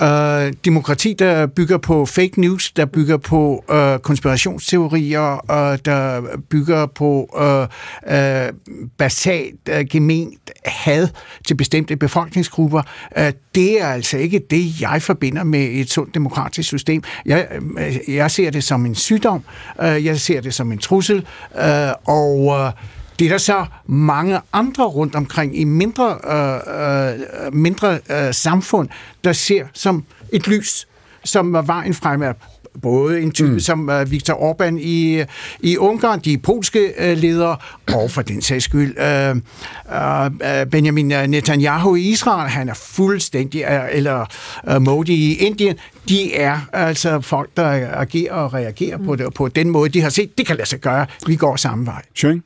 Øh, 0.01 0.52
demokrati, 0.64 1.14
der 1.19 1.47
bygger 1.47 1.78
på 1.78 2.06
fake 2.06 2.40
news, 2.40 2.73
der 2.73 2.85
bygger 2.85 3.16
på 3.16 3.64
øh, 3.70 3.98
konspirationsteorier, 3.98 5.20
og 5.20 5.85
der 5.85 6.23
bygger 6.51 6.86
på 6.86 7.39
øh, 7.40 7.62
øh, 8.16 8.52
basalt, 8.98 9.69
øh, 9.70 9.85
gement 9.90 10.51
had 10.64 11.09
til 11.47 11.55
bestemte 11.55 11.97
befolkningsgrupper, 11.97 12.82
øh, 13.19 13.32
det 13.55 13.82
er 13.82 13.86
altså 13.86 14.19
ikke 14.19 14.40
det, 14.51 14.81
jeg 14.81 15.02
forbinder 15.02 15.44
med 15.44 15.69
et 15.70 15.90
sundt 15.90 16.14
demokratisk 16.14 16.69
system. 16.69 17.02
Jeg, 17.27 17.48
øh, 17.78 18.14
jeg 18.14 18.31
ser 18.31 18.51
det 18.51 18.64
som 18.64 18.86
en 18.86 18.94
sygdom, 18.94 19.43
øh, 19.82 20.05
jeg 20.05 20.20
ser 20.20 20.40
det 20.40 20.55
som 20.55 20.73
en 20.73 20.78
trussel, 20.78 21.27
øh, 21.59 21.93
og 22.05 22.60
øh, 22.60 22.73
det 23.18 23.24
er 23.24 23.28
der 23.28 23.39
så 23.39 23.66
mange 23.86 24.40
andre 24.52 24.84
rundt 24.84 25.14
omkring 25.14 25.59
i 25.59 25.64
mindre, 25.64 26.18
øh, 26.26 27.47
øh, 27.47 27.55
mindre 27.55 27.98
øh, 28.10 28.34
samfund, 28.34 28.89
der 29.24 29.32
ser 29.32 29.64
som 29.72 30.05
et 30.32 30.48
lys, 30.48 30.89
som 31.24 31.52
var 31.52 31.62
vejen 31.62 31.94
fremad 31.94 32.34
både 32.82 33.20
en 33.20 33.30
type 33.30 33.48
mm. 33.48 33.60
som 33.60 33.89
uh, 33.89 34.10
Viktor 34.10 34.34
Orbán 34.34 34.78
i, 34.78 35.24
i 35.60 35.76
Ungarn, 35.76 36.20
de 36.20 36.39
polske 36.39 36.93
uh, 36.98 37.18
ledere, 37.18 37.56
og 37.93 38.10
for 38.10 38.22
den 38.22 38.43
sags 38.43 38.64
skyld 38.64 38.97
uh, 38.98 39.36
uh, 39.36 40.70
Benjamin 40.70 41.06
Netanyahu 41.06 41.94
i 41.94 42.02
Israel, 42.02 42.48
han 42.48 42.68
er 42.68 42.74
fuldstændig, 42.74 43.64
uh, 43.66 43.97
eller 43.97 44.26
uh, 44.70 44.82
Modi 44.82 45.14
i 45.14 45.34
Indien, 45.34 45.76
de 46.09 46.34
er 46.34 46.59
altså 46.72 47.20
folk, 47.20 47.51
der 47.56 47.89
agerer 47.93 48.32
og 48.32 48.55
reagerer 48.55 48.98
mm. 48.98 49.05
på, 49.05 49.16
det, 49.16 49.34
på 49.34 49.48
den 49.48 49.70
måde, 49.70 49.89
de 49.89 50.01
har 50.01 50.10
set, 50.10 50.39
det 50.39 50.47
kan 50.47 50.56
lade 50.56 50.68
sig 50.68 50.80
gøre, 50.80 51.06
vi 51.26 51.36
går 51.36 51.56
samme 51.56 51.86
vej. 51.86 52.02
Schøring? 52.14 52.43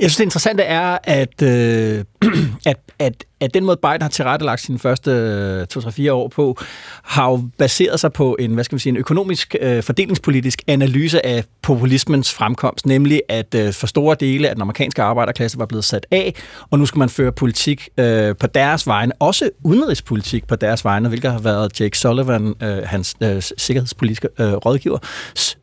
Jeg 0.00 0.10
synes, 0.10 0.16
det 0.16 0.24
interessante 0.24 0.62
er, 0.62 0.98
at, 1.04 1.42
øh, 1.42 2.04
at, 2.66 2.76
at 2.98 3.24
at 3.40 3.54
den 3.54 3.64
måde, 3.64 3.76
Biden 3.82 4.02
har 4.02 4.08
tilrettelagt 4.08 4.60
sine 4.60 4.78
første 4.78 5.10
øh, 5.10 5.66
2-3-4 5.76 6.10
år 6.10 6.28
på, 6.28 6.56
har 7.02 7.30
jo 7.30 7.42
baseret 7.58 8.00
sig 8.00 8.12
på 8.12 8.36
en, 8.38 8.54
hvad 8.54 8.64
skal 8.64 8.74
man 8.74 8.80
sige, 8.80 8.90
en 8.90 8.96
økonomisk, 8.96 9.56
øh, 9.60 9.82
fordelingspolitisk 9.82 10.62
analyse 10.66 11.26
af 11.26 11.44
populismens 11.62 12.32
fremkomst, 12.32 12.86
nemlig 12.86 13.22
at 13.28 13.54
øh, 13.54 13.72
for 13.72 13.86
store 13.86 14.16
dele 14.20 14.48
af 14.48 14.54
den 14.54 14.62
amerikanske 14.62 15.02
arbejderklasse 15.02 15.58
var 15.58 15.66
blevet 15.66 15.84
sat 15.84 16.06
af, 16.10 16.34
og 16.70 16.78
nu 16.78 16.86
skal 16.86 16.98
man 16.98 17.08
føre 17.08 17.32
politik 17.32 17.88
øh, 17.98 18.36
på 18.36 18.46
deres 18.46 18.86
vegne, 18.86 19.12
også 19.18 19.50
udenrigspolitik 19.64 20.46
på 20.46 20.56
deres 20.56 20.84
vegne, 20.84 21.08
hvilket 21.08 21.32
har 21.32 21.38
været 21.38 21.80
Jake 21.80 21.98
Sullivan, 21.98 22.54
øh, 22.62 22.78
hans 22.84 23.14
øh, 23.22 23.42
sikkerhedspolitiske 23.56 24.28
øh, 24.38 24.52
rådgiver, 24.52 24.98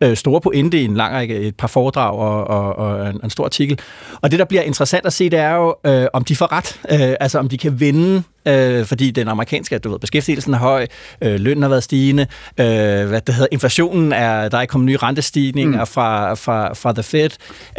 øh, 0.02 0.18
store 0.18 0.42
pointe 0.42 0.82
i 0.82 0.86
en 0.86 0.96
lang 0.96 1.14
række, 1.14 1.36
et 1.36 1.56
par 1.56 1.68
foredrag 1.68 2.18
og, 2.18 2.48
og, 2.48 2.76
og 2.76 3.10
en, 3.10 3.20
en 3.24 3.30
stor 3.30 3.46
artikel. 3.46 3.80
Og 4.22 4.32
det, 4.32 4.40
der 4.40 4.46
bliver 4.46 4.62
interessant 4.62 5.06
at 5.06 5.14
se, 5.14 5.30
det 5.30 5.40
er 5.40 5.56
jo, 5.56 5.76
øh, 5.86 6.08
om 6.14 6.24
de 6.24 6.36
får 6.36 6.52
ret, 6.52 6.80
øh, 6.92 7.16
altså 7.20 7.40
om 7.40 7.50
de 7.50 7.58
kan 7.58 7.67
kan 7.68 7.80
vende 7.80 8.24
øh, 8.48 8.86
fordi 8.86 9.12
den 9.12 9.28
amerikanske 9.28 9.78
du 9.78 9.92
ved, 9.92 10.00
beskæftigelsen 10.00 10.54
er 10.54 10.58
høj, 10.58 10.88
øh, 11.22 11.40
lønnen 11.40 11.62
har 11.62 11.70
været 11.70 11.84
stigende, 11.84 12.28
øh, 12.60 12.66
hvad 13.08 13.22
det 13.22 13.36
hedder, 13.36 13.48
inflationen 13.52 14.14
er, 14.14 14.50
der 14.50 14.58
er 14.58 14.66
kommet 14.66 14.86
nye 14.86 14.98
rentestigninger 14.98 15.80
mm. 15.80 15.88
fra, 15.88 16.34
fra, 16.34 16.74
fra 16.74 16.94
The 16.94 17.04
Fed. 17.04 17.30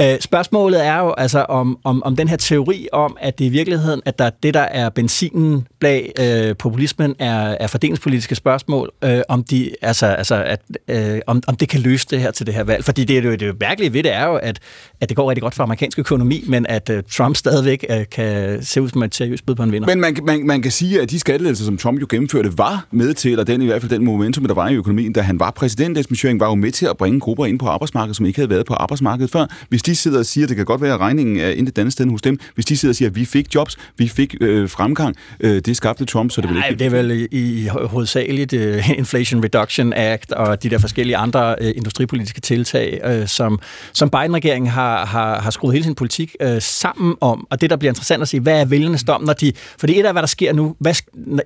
Øh, 0.00 0.20
spørgsmålet 0.20 0.86
er 0.86 0.98
jo 0.98 1.14
altså 1.18 1.42
om, 1.48 1.78
om, 1.84 2.02
om 2.02 2.16
den 2.16 2.28
her 2.28 2.36
teori 2.36 2.88
om, 2.92 3.16
at 3.20 3.38
det 3.38 3.44
i 3.44 3.48
virkeligheden, 3.48 4.02
at 4.04 4.18
der, 4.18 4.30
det 4.42 4.54
der 4.54 4.60
er 4.60 4.88
benzinen 4.88 5.66
bag 5.80 6.12
øh, 6.20 6.56
populismen 6.56 7.14
er, 7.18 7.56
er 7.60 7.66
fordelingspolitiske 7.66 8.34
spørgsmål, 8.34 8.90
øh, 9.04 9.20
om, 9.28 9.44
de, 9.44 9.70
altså, 9.82 10.06
altså, 10.06 10.44
at, 10.44 10.60
øh, 10.88 11.20
om, 11.26 11.42
om 11.46 11.56
det 11.56 11.68
kan 11.68 11.80
løse 11.80 12.06
det 12.10 12.20
her 12.20 12.30
til 12.30 12.46
det 12.46 12.54
her 12.54 12.64
valg. 12.64 12.84
Fordi 12.84 13.04
det, 13.04 13.22
det, 13.22 13.40
det 13.40 13.60
mærkelige 13.60 13.92
ved 13.92 14.02
det 14.02 14.14
er 14.14 14.26
jo, 14.26 14.34
at, 14.34 14.58
at 15.00 15.08
det 15.08 15.16
går 15.16 15.30
rigtig 15.30 15.42
godt 15.42 15.54
for 15.54 15.62
amerikansk 15.62 15.98
økonomi, 15.98 16.44
men 16.46 16.66
at 16.66 16.90
uh, 16.90 16.96
Trump 17.12 17.36
stadigvæk 17.36 17.84
uh, 17.90 17.96
kan 18.12 18.62
se 18.62 18.82
ud 18.82 18.88
som 18.88 19.02
et 19.02 19.14
seriøst 19.14 19.46
bud 19.46 19.54
på 19.54 19.62
en 19.62 19.72
vinder. 19.72 19.88
Men 19.88 20.00
man, 20.00 20.16
man, 20.22 20.46
man 20.46 20.57
kan 20.62 20.72
sige, 20.72 21.00
at 21.02 21.10
de 21.10 21.18
skattelettelser, 21.18 21.64
som 21.64 21.76
Trump 21.76 22.00
jo 22.00 22.06
gennemførte, 22.10 22.58
var 22.58 22.86
med 22.90 23.14
til, 23.14 23.30
eller 23.30 23.44
den 23.44 23.62
i 23.62 23.66
hvert 23.66 23.82
fald 23.82 23.90
den 23.90 24.04
momentum, 24.04 24.44
der 24.44 24.54
var 24.54 24.68
i 24.68 24.74
økonomien, 24.74 25.12
da 25.12 25.20
han 25.20 25.40
var 25.40 25.50
præsident. 25.50 25.98
Esben 25.98 26.40
var 26.40 26.46
jo 26.46 26.54
med 26.54 26.72
til 26.72 26.86
at 26.86 26.96
bringe 26.96 27.20
grupper 27.20 27.46
ind 27.46 27.58
på 27.58 27.66
arbejdsmarkedet, 27.66 28.16
som 28.16 28.26
ikke 28.26 28.38
havde 28.38 28.50
været 28.50 28.66
på 28.66 28.74
arbejdsmarkedet 28.74 29.30
før. 29.30 29.46
Hvis 29.68 29.82
de 29.82 29.96
sidder 29.96 30.18
og 30.18 30.26
siger, 30.26 30.44
at 30.44 30.48
det 30.48 30.56
kan 30.56 30.66
godt 30.66 30.80
være, 30.80 30.94
at 30.94 31.00
regningen 31.00 31.40
er 31.40 31.50
intet 31.50 31.78
andet 31.78 31.92
sted 31.92 32.06
hos 32.10 32.22
dem, 32.22 32.38
hvis 32.54 32.66
de 32.66 32.76
sidder 32.76 32.92
og 32.92 32.96
siger, 32.96 33.08
at 33.08 33.16
vi 33.16 33.24
fik 33.24 33.54
jobs, 33.54 33.76
vi 33.98 34.08
fik 34.08 34.34
øh, 34.40 34.68
fremgang, 34.68 35.16
øh, 35.40 35.60
det 35.60 35.76
skabte 35.76 36.04
Trump, 36.04 36.30
så 36.30 36.40
det 36.40 36.50
vil 36.50 36.56
ikke... 36.56 36.78
Det 36.78 36.86
er 36.86 36.90
vel 36.90 37.28
i, 37.30 37.66
hovedsageligt 37.66 38.52
uh, 38.52 38.90
Inflation 38.98 39.44
Reduction 39.44 39.92
Act 39.92 40.32
og 40.32 40.62
de 40.62 40.70
der 40.70 40.78
forskellige 40.78 41.16
andre 41.16 41.54
uh, 41.60 41.66
industripolitiske 41.76 42.40
tiltag, 42.40 43.00
uh, 43.20 43.26
som, 43.26 43.60
som 43.92 44.10
Biden-regeringen 44.10 44.70
har, 44.70 45.06
har, 45.06 45.40
har 45.40 45.50
skruet 45.50 45.72
hele 45.72 45.84
sin 45.84 45.94
politik 45.94 46.36
uh, 46.44 46.48
sammen 46.58 47.14
om. 47.20 47.46
Og 47.50 47.60
det, 47.60 47.70
der 47.70 47.76
bliver 47.76 47.90
interessant 47.90 48.22
at 48.22 48.28
se, 48.28 48.40
hvad 48.40 48.60
er 48.60 48.64
vælgernes 48.64 49.04
dom, 49.04 49.22
når 49.24 49.32
de... 49.32 49.52
Fordi 49.78 50.00
et 50.00 50.06
af, 50.06 50.14
hvad 50.14 50.22
der 50.22 50.26
sker 50.26 50.47
nu, 50.52 50.76
hvad, 50.78 50.94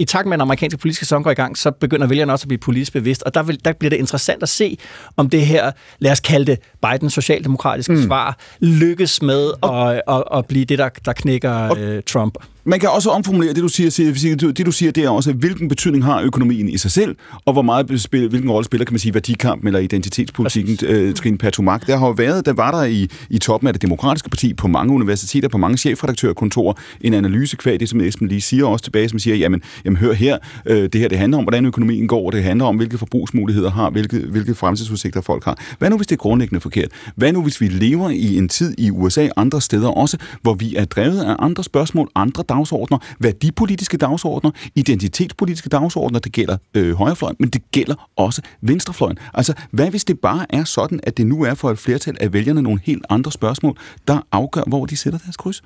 i 0.00 0.04
takt 0.04 0.26
med, 0.26 0.32
at 0.32 0.36
den 0.36 0.42
amerikanske 0.42 0.78
politiske 0.78 1.04
sæson 1.04 1.22
går 1.22 1.30
i 1.30 1.34
gang, 1.34 1.58
så 1.58 1.70
begynder 1.70 2.06
vælgerne 2.06 2.32
også 2.32 2.44
at 2.44 2.48
blive 2.48 2.58
politisk 2.58 2.92
bevidst, 2.92 3.22
og 3.22 3.34
der, 3.34 3.42
vil, 3.42 3.64
der 3.64 3.72
bliver 3.72 3.90
det 3.90 3.96
interessant 3.96 4.42
at 4.42 4.48
se, 4.48 4.78
om 5.16 5.30
det 5.30 5.46
her, 5.46 5.70
lad 5.98 6.12
os 6.12 6.20
kalde 6.20 6.46
det 6.46 6.58
Bidens 6.82 7.12
socialdemokratiske 7.12 7.92
mm. 7.92 8.02
svar, 8.02 8.38
lykkes 8.60 9.22
med 9.22 9.52
at, 9.62 10.02
at, 10.16 10.24
at 10.38 10.46
blive 10.46 10.64
det, 10.64 10.78
der, 10.78 10.88
der 11.04 11.12
knækker 11.12 11.70
uh, 11.70 12.02
Trump. 12.06 12.38
Man 12.64 12.80
kan 12.80 12.88
også 12.88 13.10
omformulere 13.10 13.54
det, 13.54 13.62
du 13.62 13.68
siger, 13.68 14.52
det 14.56 14.66
du 14.66 14.72
siger, 14.72 14.92
det 14.92 15.04
er 15.04 15.08
også, 15.08 15.32
hvilken 15.32 15.68
betydning 15.68 16.04
har 16.04 16.20
økonomien 16.20 16.68
i 16.68 16.78
sig 16.78 16.90
selv, 16.90 17.16
og 17.44 17.52
hvor 17.52 17.62
meget 17.62 18.00
spiller, 18.00 18.28
hvilken 18.28 18.50
rolle 18.50 18.64
spiller, 18.64 18.84
kan 18.84 18.92
man 18.92 18.98
sige, 18.98 19.14
værdikampen 19.14 19.66
eller 19.66 19.80
identitetspolitikken, 19.80 20.78
øh, 20.86 21.14
Trine 21.14 21.38
Patomak. 21.38 21.86
Der 21.86 21.96
har 21.96 22.06
jo 22.06 22.12
været, 22.12 22.46
der 22.46 22.52
var 22.52 22.70
der 22.70 22.84
i, 22.84 23.08
i 23.30 23.38
toppen 23.38 23.66
af 23.66 23.74
det 23.74 23.82
demokratiske 23.82 24.30
parti 24.30 24.54
på 24.54 24.68
mange 24.68 24.94
universiteter, 24.94 25.48
på 25.48 25.58
mange 25.58 25.78
chefredaktørkontorer, 25.78 26.74
en 27.00 27.14
analyse 27.14 27.56
kvad 27.56 27.78
det, 27.78 27.88
som 27.88 28.00
Esben 28.00 28.28
lige 28.28 28.40
siger 28.40 28.66
også 28.66 28.84
tilbage, 28.84 29.08
som 29.08 29.18
siger, 29.18 29.36
jamen, 29.36 29.62
jamen 29.84 29.96
hør 29.96 30.12
her, 30.12 30.38
øh, 30.66 30.82
det 30.82 30.94
her 30.94 31.08
det 31.08 31.18
handler 31.18 31.38
om, 31.38 31.44
hvordan 31.44 31.66
økonomien 31.66 32.08
går, 32.08 32.30
det 32.30 32.42
handler 32.42 32.66
om, 32.66 32.76
hvilke 32.76 32.98
forbrugsmuligheder 32.98 33.70
har, 33.70 33.90
hvilke, 33.90 34.18
hvilke 34.18 34.54
fremtidsudsigter 34.54 35.20
folk 35.20 35.44
har. 35.44 35.58
Hvad 35.78 35.90
nu, 35.90 35.96
hvis 35.96 36.06
det 36.06 36.14
er 36.14 36.20
grundlæggende 36.20 36.60
forkert? 36.60 36.88
Hvad 37.16 37.32
nu, 37.32 37.42
hvis 37.42 37.60
vi 37.60 37.68
lever 37.68 38.10
i 38.10 38.36
en 38.36 38.48
tid 38.48 38.74
i 38.78 38.90
USA, 38.90 39.28
andre 39.36 39.60
steder 39.60 39.88
også, 39.88 40.16
hvor 40.42 40.54
vi 40.54 40.74
er 40.76 40.84
drevet 40.84 41.20
af 41.24 41.36
andre 41.38 41.64
spørgsmål, 41.64 42.08
andre 42.14 42.42
dagsordner, 42.52 42.98
værdipolitiske 43.18 43.96
dagsordner, 43.96 44.50
identitetspolitiske 44.74 45.68
dagsordner, 45.68 46.18
det 46.18 46.32
gælder 46.32 46.56
øh, 46.74 46.94
højrefløjen, 46.94 47.36
men 47.40 47.48
det 47.48 47.62
gælder 47.70 48.08
også 48.16 48.42
venstrefløjen. 48.60 49.18
Altså, 49.34 49.54
hvad 49.70 49.90
hvis 49.90 50.04
det 50.04 50.20
bare 50.20 50.46
er 50.48 50.64
sådan, 50.64 51.00
at 51.02 51.16
det 51.16 51.26
nu 51.26 51.42
er 51.42 51.54
for 51.54 51.70
et 51.70 51.78
flertal 51.78 52.16
af 52.20 52.32
vælgerne 52.32 52.62
nogle 52.62 52.80
helt 52.84 53.04
andre 53.10 53.32
spørgsmål, 53.32 53.76
der 54.08 54.26
afgør, 54.32 54.62
hvor 54.66 54.86
de 54.86 54.96
sætter 54.96 55.18
deres 55.18 55.36
kryds? 55.36 55.62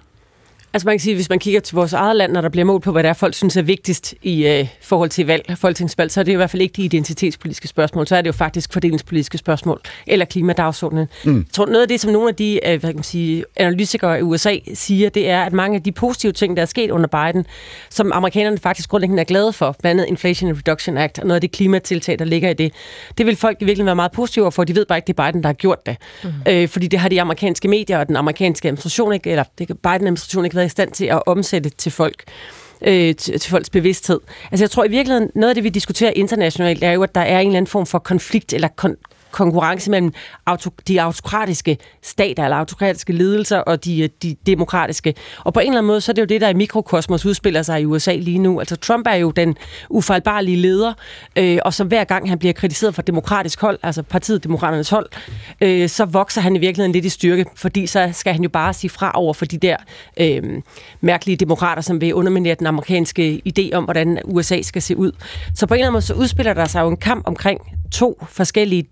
Altså 0.76 0.88
man 0.88 0.94
kan 0.94 1.00
sige, 1.00 1.14
hvis 1.14 1.28
man 1.28 1.38
kigger 1.38 1.60
til 1.60 1.74
vores 1.74 1.92
eget 1.92 2.16
land, 2.16 2.32
når 2.32 2.40
der 2.40 2.48
bliver 2.48 2.64
målt 2.64 2.82
på, 2.82 2.92
hvad 2.92 3.02
der 3.02 3.08
er, 3.08 3.12
folk 3.12 3.34
synes 3.34 3.56
er 3.56 3.62
vigtigst 3.62 4.14
i 4.22 4.46
øh, 4.46 4.68
forhold 4.82 5.10
til 5.10 5.26
valg, 5.26 5.58
folketingsvalg, 5.58 6.10
så 6.10 6.20
er 6.20 6.24
det 6.24 6.32
i 6.32 6.34
hvert 6.34 6.50
fald 6.50 6.62
ikke 6.62 6.72
de 6.72 6.82
identitetspolitiske 6.84 7.68
spørgsmål, 7.68 8.06
så 8.06 8.16
er 8.16 8.20
det 8.20 8.26
jo 8.26 8.32
faktisk 8.32 8.72
fordelingspolitiske 8.72 9.38
spørgsmål, 9.38 9.80
eller 10.06 10.24
klimadagsordenen. 10.24 11.08
Mm. 11.24 11.36
Jeg 11.36 11.44
tror, 11.52 11.66
noget 11.66 11.82
af 11.82 11.88
det, 11.88 12.00
som 12.00 12.12
nogle 12.12 12.28
af 12.28 12.34
de 12.34 12.60
øh, 12.66 12.80
hvad 12.80 12.90
kan 12.90 12.94
man 12.94 13.02
sige, 13.02 13.44
analytikere 13.56 14.18
i 14.18 14.22
USA 14.22 14.56
siger, 14.74 15.08
det 15.08 15.30
er, 15.30 15.42
at 15.42 15.52
mange 15.52 15.76
af 15.76 15.82
de 15.82 15.92
positive 15.92 16.32
ting, 16.32 16.56
der 16.56 16.62
er 16.62 16.66
sket 16.66 16.90
under 16.90 17.06
Biden, 17.06 17.46
som 17.90 18.12
amerikanerne 18.14 18.58
faktisk 18.58 18.90
grundlæggende 18.90 19.20
er 19.20 19.24
glade 19.24 19.52
for, 19.52 19.76
blandt 19.78 20.00
andet 20.00 20.10
Inflation 20.10 20.52
Reduction 20.52 20.96
Act, 20.96 21.18
og 21.18 21.26
noget 21.26 21.36
af 21.36 21.40
det 21.40 21.52
klimatiltag, 21.52 22.18
der 22.18 22.24
ligger 22.24 22.50
i 22.50 22.54
det, 22.54 22.72
det 23.18 23.26
vil 23.26 23.36
folk 23.36 23.56
virkelig 23.60 23.86
være 23.86 23.96
meget 23.96 24.12
positive 24.12 24.52
for, 24.52 24.64
de 24.64 24.74
ved 24.74 24.86
bare 24.86 24.98
ikke, 24.98 25.06
det 25.06 25.18
er 25.18 25.26
Biden, 25.26 25.42
der 25.42 25.48
har 25.48 25.54
gjort 25.54 25.86
det. 25.86 25.96
Mm. 26.24 26.30
Øh, 26.48 26.68
fordi 26.68 26.86
det 26.86 26.98
har 26.98 27.08
de 27.08 27.20
amerikanske 27.20 27.68
medier 27.68 27.98
og 27.98 28.08
den 28.08 28.16
amerikanske 28.16 28.68
administration 28.68 29.12
ikke, 29.12 29.30
eller 29.30 29.44
det 29.58 29.68
Biden-administration 29.68 30.44
ikke 30.44 30.56
været 30.56 30.65
i 30.66 30.70
stand 30.70 30.90
til 30.90 31.04
at 31.04 31.22
omsætte 31.26 31.70
til 31.70 31.92
folk 31.92 32.24
øh, 32.82 33.16
til, 33.16 33.40
til 33.40 33.50
folks 33.50 33.70
bevidsthed. 33.70 34.20
Altså 34.50 34.64
jeg 34.64 34.70
tror 34.70 34.84
i 34.84 34.88
virkeligheden, 34.88 35.30
noget 35.34 35.48
af 35.48 35.54
det, 35.54 35.64
vi 35.64 35.68
diskuterer 35.68 36.12
internationalt, 36.16 36.82
er 36.82 36.92
jo, 36.92 37.02
at 37.02 37.14
der 37.14 37.20
er 37.20 37.40
en 37.40 37.46
eller 37.46 37.56
anden 37.56 37.70
form 37.70 37.86
for 37.86 37.98
konflikt 37.98 38.52
eller 38.52 38.68
kon- 38.84 39.15
konkurrence 39.30 39.90
mellem 39.90 40.12
auto, 40.46 40.70
de 40.88 41.02
autokratiske 41.02 41.78
stater, 42.02 42.44
eller 42.44 42.56
autokratiske 42.56 43.12
ledelser, 43.12 43.58
og 43.58 43.84
de, 43.84 44.02
øh, 44.02 44.08
de 44.22 44.36
demokratiske. 44.46 45.14
Og 45.38 45.54
på 45.54 45.60
en 45.60 45.66
eller 45.66 45.78
anden 45.78 45.86
måde, 45.86 46.00
så 46.00 46.12
er 46.12 46.14
det 46.14 46.22
jo 46.22 46.26
det, 46.26 46.40
der 46.40 46.48
i 46.48 46.54
mikrokosmos 46.54 47.26
udspiller 47.26 47.62
sig 47.62 47.80
i 47.80 47.84
USA 47.84 48.14
lige 48.14 48.38
nu. 48.38 48.58
Altså 48.58 48.76
Trump 48.76 49.06
er 49.06 49.14
jo 49.14 49.30
den 49.30 49.56
ufejlbarlige 49.90 50.56
leder, 50.56 50.92
øh, 51.36 51.58
og 51.64 51.74
så 51.74 51.84
hver 51.84 52.04
gang 52.04 52.28
han 52.28 52.38
bliver 52.38 52.52
kritiseret 52.52 52.94
for 52.94 53.02
demokratisk 53.02 53.60
hold, 53.60 53.78
altså 53.82 54.02
partiet 54.02 54.44
Demokraternes 54.44 54.90
hold, 54.90 55.08
øh, 55.60 55.88
så 55.88 56.04
vokser 56.04 56.40
han 56.40 56.56
i 56.56 56.58
virkeligheden 56.58 56.92
lidt 56.92 57.04
i 57.04 57.08
styrke, 57.08 57.44
fordi 57.54 57.86
så 57.86 58.10
skal 58.12 58.32
han 58.32 58.42
jo 58.42 58.48
bare 58.48 58.74
sige 58.74 58.90
fra 58.90 59.12
over 59.14 59.34
for 59.34 59.44
de 59.44 59.58
der 59.58 59.76
øh, 60.20 60.42
mærkelige 61.00 61.36
demokrater, 61.36 61.82
som 61.82 62.00
vil 62.00 62.14
underminere 62.14 62.54
den 62.54 62.66
amerikanske 62.66 63.42
idé 63.48 63.76
om, 63.76 63.84
hvordan 63.84 64.20
USA 64.24 64.62
skal 64.62 64.82
se 64.82 64.96
ud. 64.96 65.12
Så 65.54 65.66
på 65.66 65.74
en 65.74 65.78
eller 65.78 65.86
anden 65.86 65.92
måde, 65.92 66.04
så 66.04 66.14
udspiller 66.14 66.54
der 66.54 66.64
sig 66.64 66.80
jo 66.80 66.88
en 66.88 66.96
kamp 66.96 67.22
omkring 67.26 67.60
to 67.92 68.22
forskellige 68.28 68.84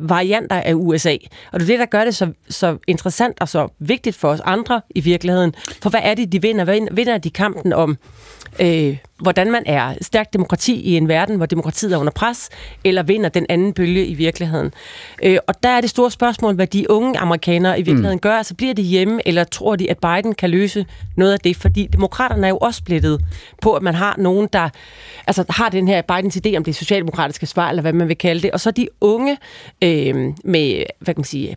varianter 0.00 0.56
af 0.56 0.74
USA. 0.74 1.16
Og 1.52 1.60
det 1.60 1.62
er 1.62 1.66
det, 1.66 1.78
der 1.78 1.86
gør 1.86 2.04
det 2.04 2.14
så, 2.14 2.32
så 2.48 2.78
interessant 2.86 3.40
og 3.40 3.48
så 3.48 3.68
vigtigt 3.78 4.16
for 4.16 4.28
os 4.28 4.40
andre 4.44 4.80
i 4.90 5.00
virkeligheden. 5.00 5.54
For 5.82 5.90
hvad 5.90 6.00
er 6.02 6.14
det, 6.14 6.32
de 6.32 6.42
vinder? 6.42 6.88
Vinder 6.92 7.18
de 7.18 7.30
kampen 7.30 7.72
om, 7.72 7.98
øh, 8.60 8.96
hvordan 9.20 9.50
man 9.50 9.62
er 9.66 9.94
stærkt 10.00 10.32
demokrati 10.32 10.80
i 10.80 10.96
en 10.96 11.08
verden, 11.08 11.36
hvor 11.36 11.46
demokratiet 11.46 11.92
er 11.92 11.96
under 11.96 12.12
pres, 12.12 12.48
eller 12.84 13.02
vinder 13.02 13.28
den 13.28 13.46
anden 13.48 13.72
bølge 13.72 14.06
i 14.06 14.14
virkeligheden? 14.14 14.72
Øh, 15.22 15.38
og 15.46 15.62
der 15.62 15.68
er 15.68 15.80
det 15.80 15.90
store 15.90 16.10
spørgsmål, 16.10 16.54
hvad 16.54 16.66
de 16.66 16.90
unge 16.90 17.18
amerikanere 17.18 17.78
i 17.78 17.82
virkeligheden 17.82 18.16
mm. 18.16 18.20
gør. 18.20 18.34
Altså 18.34 18.54
bliver 18.54 18.74
de 18.74 18.82
hjemme, 18.82 19.28
eller 19.28 19.44
tror 19.44 19.76
de, 19.76 19.90
at 19.90 19.98
Biden 19.98 20.34
kan 20.34 20.50
løse 20.50 20.86
noget 21.16 21.32
af 21.32 21.40
det? 21.40 21.56
Fordi 21.56 21.86
demokraterne 21.86 22.46
er 22.46 22.50
jo 22.50 22.58
også 22.58 22.78
splittet 22.78 23.20
på, 23.62 23.74
at 23.74 23.82
man 23.82 23.94
har 23.94 24.14
nogen, 24.18 24.48
der 24.52 24.68
altså, 25.26 25.44
har 25.48 25.68
den 25.68 25.88
her 25.88 26.02
Bidens 26.02 26.38
idé 26.46 26.56
om 26.56 26.64
det 26.64 26.76
socialdemokratiske 26.76 27.46
svar, 27.46 27.68
eller 27.68 27.82
hvad 27.82 27.92
man 27.92 28.08
vil 28.08 28.18
kalde 28.18 28.42
det. 28.42 28.50
Og 28.50 28.60
så 28.60 28.70
de 28.70 28.88
unge 29.00 29.38
øh, 29.84 30.14
med, 30.44 30.84
hvad 30.98 31.14
kan 31.14 31.20
man 31.20 31.24
sige, 31.24 31.56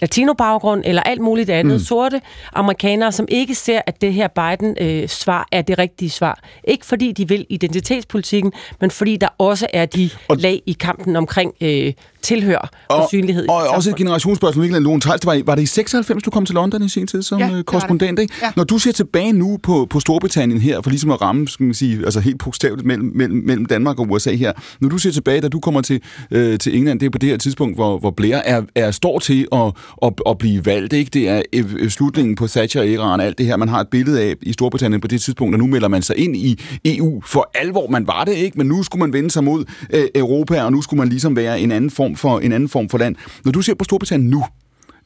latinobaggrund 0.00 0.82
eller 0.84 1.02
alt 1.02 1.20
muligt 1.20 1.50
andet, 1.50 1.72
mm. 1.72 1.84
sorte 1.84 2.20
amerikanere, 2.52 3.12
som 3.12 3.26
ikke 3.28 3.54
ser, 3.54 3.80
at 3.86 4.00
det 4.00 4.12
her 4.12 4.28
Biden-svar 4.28 5.40
øh, 5.40 5.58
er 5.58 5.62
det 5.62 5.78
rigtige 5.78 6.10
svar. 6.10 6.40
Ikke 6.64 6.86
fordi 6.86 7.12
de 7.12 7.28
vil 7.28 7.46
identitetspolitikken, 7.48 8.52
men 8.80 8.90
fordi 8.90 9.16
der 9.16 9.28
også 9.38 9.66
er 9.72 9.86
de 9.86 10.10
og 10.28 10.36
lag 10.36 10.62
i 10.66 10.72
kampen 10.72 11.16
omkring 11.16 11.52
øh, 11.60 11.92
tilhør 12.22 12.70
og, 12.88 12.96
og 12.96 13.08
synlighed. 13.08 13.48
Og, 13.48 13.56
og 13.56 13.68
også 13.68 13.90
et 13.90 13.96
generationsspørgsmål, 13.96 14.62
Mikkel 14.62 14.82
Lone 14.82 15.00
Tejls, 15.00 15.26
var, 15.26 15.42
var 15.46 15.54
det 15.54 15.62
i 15.62 15.66
96, 15.66 16.22
du 16.22 16.30
kom 16.30 16.46
til 16.46 16.54
London 16.54 16.82
i 16.82 16.88
sin 16.88 17.06
tid 17.06 17.22
som 17.22 17.40
ja, 17.40 17.62
korrespondent? 17.62 18.18
Ikke? 18.18 18.34
Ja. 18.42 18.52
Når 18.56 18.64
du 18.64 18.78
ser 18.78 18.92
tilbage 18.92 19.32
nu 19.32 19.58
på, 19.62 19.86
på 19.90 20.00
Storbritannien 20.00 20.60
her, 20.60 20.80
for 20.80 20.90
ligesom 20.90 21.10
at 21.10 21.22
ramme, 21.22 21.48
skal 21.48 21.64
man 21.64 21.74
sige, 21.74 22.04
altså 22.04 22.20
helt 22.20 22.38
bogstaveligt 22.38 22.86
mellem, 22.86 23.12
mellem, 23.14 23.42
mellem 23.46 23.66
Danmark 23.66 23.98
og 23.98 24.06
USA 24.10 24.34
her, 24.34 24.52
når 24.80 24.88
du 24.88 24.98
ser 24.98 25.10
tilbage, 25.10 25.40
da 25.40 25.48
du 25.48 25.60
kommer 25.60 25.80
til, 25.80 26.00
øh, 26.30 26.58
til 26.58 26.76
England, 26.76 27.00
det 27.00 27.06
er 27.06 27.10
på 27.10 27.18
det 27.18 27.28
her 27.28 27.36
tidspunkt, 27.36 27.76
hvor, 27.76 27.98
hvor 27.98 28.10
Blair 28.10 28.36
er, 28.36 28.62
er 28.74 28.90
står 28.90 29.18
til 29.18 29.48
at, 29.52 29.72
at, 30.02 30.12
at 30.26 30.38
blive 30.38 30.66
valgt, 30.66 30.92
ikke? 30.92 31.10
Det 31.10 31.28
er 31.28 31.42
øh, 31.52 31.64
øh, 31.78 31.90
slutningen 31.90 32.34
på 32.34 32.46
Thatcher-æraen, 32.46 33.20
alt 33.20 33.38
det 33.38 33.46
her, 33.46 33.56
man 33.56 33.68
har 33.68 33.80
et 33.80 33.88
billede 33.88 34.22
af 34.22 34.34
i 34.42 34.52
Storbritannien 34.52 35.00
på 35.00 35.08
det 35.08 35.20
tidspunkt, 35.20 35.54
og 35.54 35.58
nu 35.58 35.66
melder 35.66 35.88
man 35.88 36.02
sig 36.02 36.16
ind 36.16 36.36
i 36.36 36.60
EU 36.84 37.22
for 37.26 37.50
alvor. 37.54 37.88
Man 37.88 38.06
var 38.06 38.24
det 38.24 38.34
ikke, 38.34 38.58
men 38.58 38.66
nu 38.66 38.82
skulle 38.82 39.00
man 39.00 39.12
vende 39.12 39.30
sig 39.30 39.44
mod 39.44 39.64
øh, 39.92 40.04
Europa, 40.14 40.62
og 40.62 40.72
nu 40.72 40.82
skulle 40.82 40.98
man 40.98 41.08
ligesom 41.08 41.36
være 41.36 41.60
en 41.60 41.72
anden 41.72 41.90
form 41.90 42.16
for 42.16 42.38
en 42.38 42.52
anden 42.52 42.68
form 42.68 42.88
for 42.88 42.98
land. 42.98 43.16
Når 43.44 43.52
du 43.52 43.62
ser 43.62 43.74
på 43.74 43.84
Storbritannien 43.84 44.30
nu, 44.30 44.44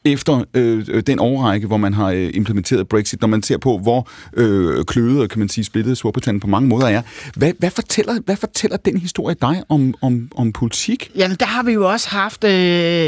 efter 0.07 0.45
øh, 0.55 0.85
øh, 0.89 1.03
den 1.07 1.19
overrække, 1.19 1.67
hvor 1.67 1.77
man 1.77 1.95
har 1.95 2.11
øh, 2.11 2.31
implementeret 2.35 2.89
Brexit, 2.89 3.21
når 3.21 3.29
man 3.29 3.43
ser 3.43 3.59
på, 3.59 3.79
hvor 3.79 4.09
øh, 4.37 4.85
klødet, 4.85 5.31
kan 5.31 5.39
man 5.39 5.49
sige, 5.49 5.65
splittet 5.65 5.99
Storbritannien 5.99 6.41
på 6.41 6.47
mange 6.47 6.69
måder 6.69 6.87
er. 6.87 7.03
Hvad, 7.37 7.53
hvad, 7.59 7.71
fortæller, 7.71 8.15
hvad 8.25 8.37
fortæller 8.37 8.77
den 8.77 8.97
historie 8.97 9.37
dig 9.43 9.63
om, 9.69 9.95
om, 10.03 10.29
om 10.37 10.53
politik? 10.53 11.11
Jamen, 11.17 11.37
der 11.41 11.47
har 11.47 11.63
vi 11.63 11.73
jo 11.73 11.91
også 11.91 12.09
haft 12.09 12.45
øh, 12.45 12.51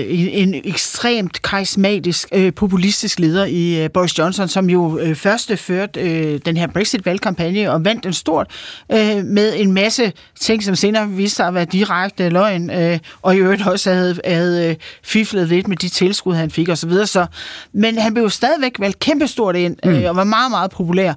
en 0.09 0.55
ekstremt 0.55 1.43
karismatisk, 1.43 2.29
øh, 2.35 2.55
populistisk 2.55 3.19
leder 3.19 3.45
i 3.45 3.85
øh, 3.85 3.91
Boris 3.91 4.19
Johnson, 4.19 4.49
som 4.49 4.71
jo 4.71 4.99
øh, 4.99 5.15
første 5.15 5.53
øh, 5.53 5.59
førte 5.59 6.01
øh, 6.01 6.41
den 6.47 6.57
her 6.57 6.67
Brexit-valgkampagne 6.67 7.73
og 7.73 7.85
vandt 7.85 8.05
den 8.05 8.13
stort 8.13 8.47
øh, 8.93 9.25
med 9.25 9.53
en 9.57 9.73
masse 9.73 10.13
ting, 10.41 10.63
som 10.63 10.75
senere 10.75 11.09
viste 11.09 11.37
sig 11.37 11.47
at 11.47 11.55
være 11.55 11.65
direkte 11.65 12.29
løgn, 12.29 12.71
øh, 12.71 12.99
og 13.23 13.37
i 13.37 13.39
øvrigt 13.39 13.67
også 13.67 13.93
havde, 13.93 14.21
havde 14.25 14.71
øh, 14.71 14.77
fiflet 15.03 15.49
lidt 15.49 15.69
med 15.69 15.77
de 15.77 15.89
tilskud, 15.89 16.35
han 16.35 16.51
fik 16.51 16.69
osv 16.69 16.88
videre. 16.89 17.07
Så, 17.07 17.27
men 17.73 17.99
han 17.99 18.15
blev 18.15 18.25
jo 18.25 18.29
stadigvæk 18.29 18.73
valgt 18.79 18.99
kæmpestort 18.99 19.57
ind, 19.57 19.77
mm. 19.85 19.91
øh, 19.91 20.09
og 20.11 20.17
var 20.17 20.25
meget, 20.25 20.51
meget 20.51 20.71
populær. 20.71 21.15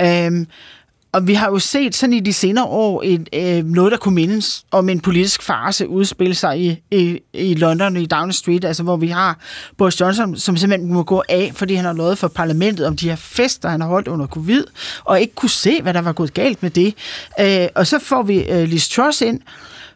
Øhm, 0.00 0.46
og 1.12 1.26
vi 1.26 1.34
har 1.34 1.50
jo 1.50 1.58
set 1.58 1.94
sådan 1.94 2.12
i 2.12 2.20
de 2.20 2.32
senere 2.32 2.64
år 2.64 3.02
et, 3.04 3.28
øh, 3.32 3.64
noget, 3.64 3.92
der 3.92 3.98
kunne 3.98 4.14
mindes 4.14 4.64
om 4.70 4.88
en 4.88 5.00
politisk 5.00 5.42
farse 5.42 5.88
udspille 5.88 6.34
sig 6.34 6.60
i, 6.60 6.82
i, 6.90 7.20
i 7.32 7.54
London, 7.54 7.96
i 7.96 8.06
Downing 8.06 8.34
Street, 8.34 8.64
altså 8.64 8.82
hvor 8.82 8.96
vi 8.96 9.08
har 9.08 9.38
Boris 9.78 10.00
Johnson, 10.00 10.36
som 10.36 10.56
simpelthen 10.56 10.92
må 10.92 11.02
gå 11.02 11.22
af, 11.28 11.52
fordi 11.54 11.74
han 11.74 11.84
har 11.84 11.92
noget 11.92 12.18
for 12.18 12.28
parlamentet 12.28 12.86
om 12.86 12.96
de 12.96 13.08
her 13.08 13.16
fester, 13.16 13.68
han 13.68 13.80
har 13.80 13.88
holdt 13.88 14.08
under 14.08 14.26
covid, 14.26 14.64
og 15.04 15.20
ikke 15.20 15.34
kunne 15.34 15.50
se, 15.50 15.82
hvad 15.82 15.94
der 15.94 16.00
var 16.00 16.12
gået 16.12 16.34
galt 16.34 16.62
med 16.62 16.70
det. 16.70 16.94
Øh, 17.40 17.68
og 17.74 17.86
så 17.86 17.98
får 17.98 18.22
vi 18.22 18.38
øh, 18.42 18.68
Liz 18.68 18.88
Truss 18.88 19.20
ind, 19.20 19.40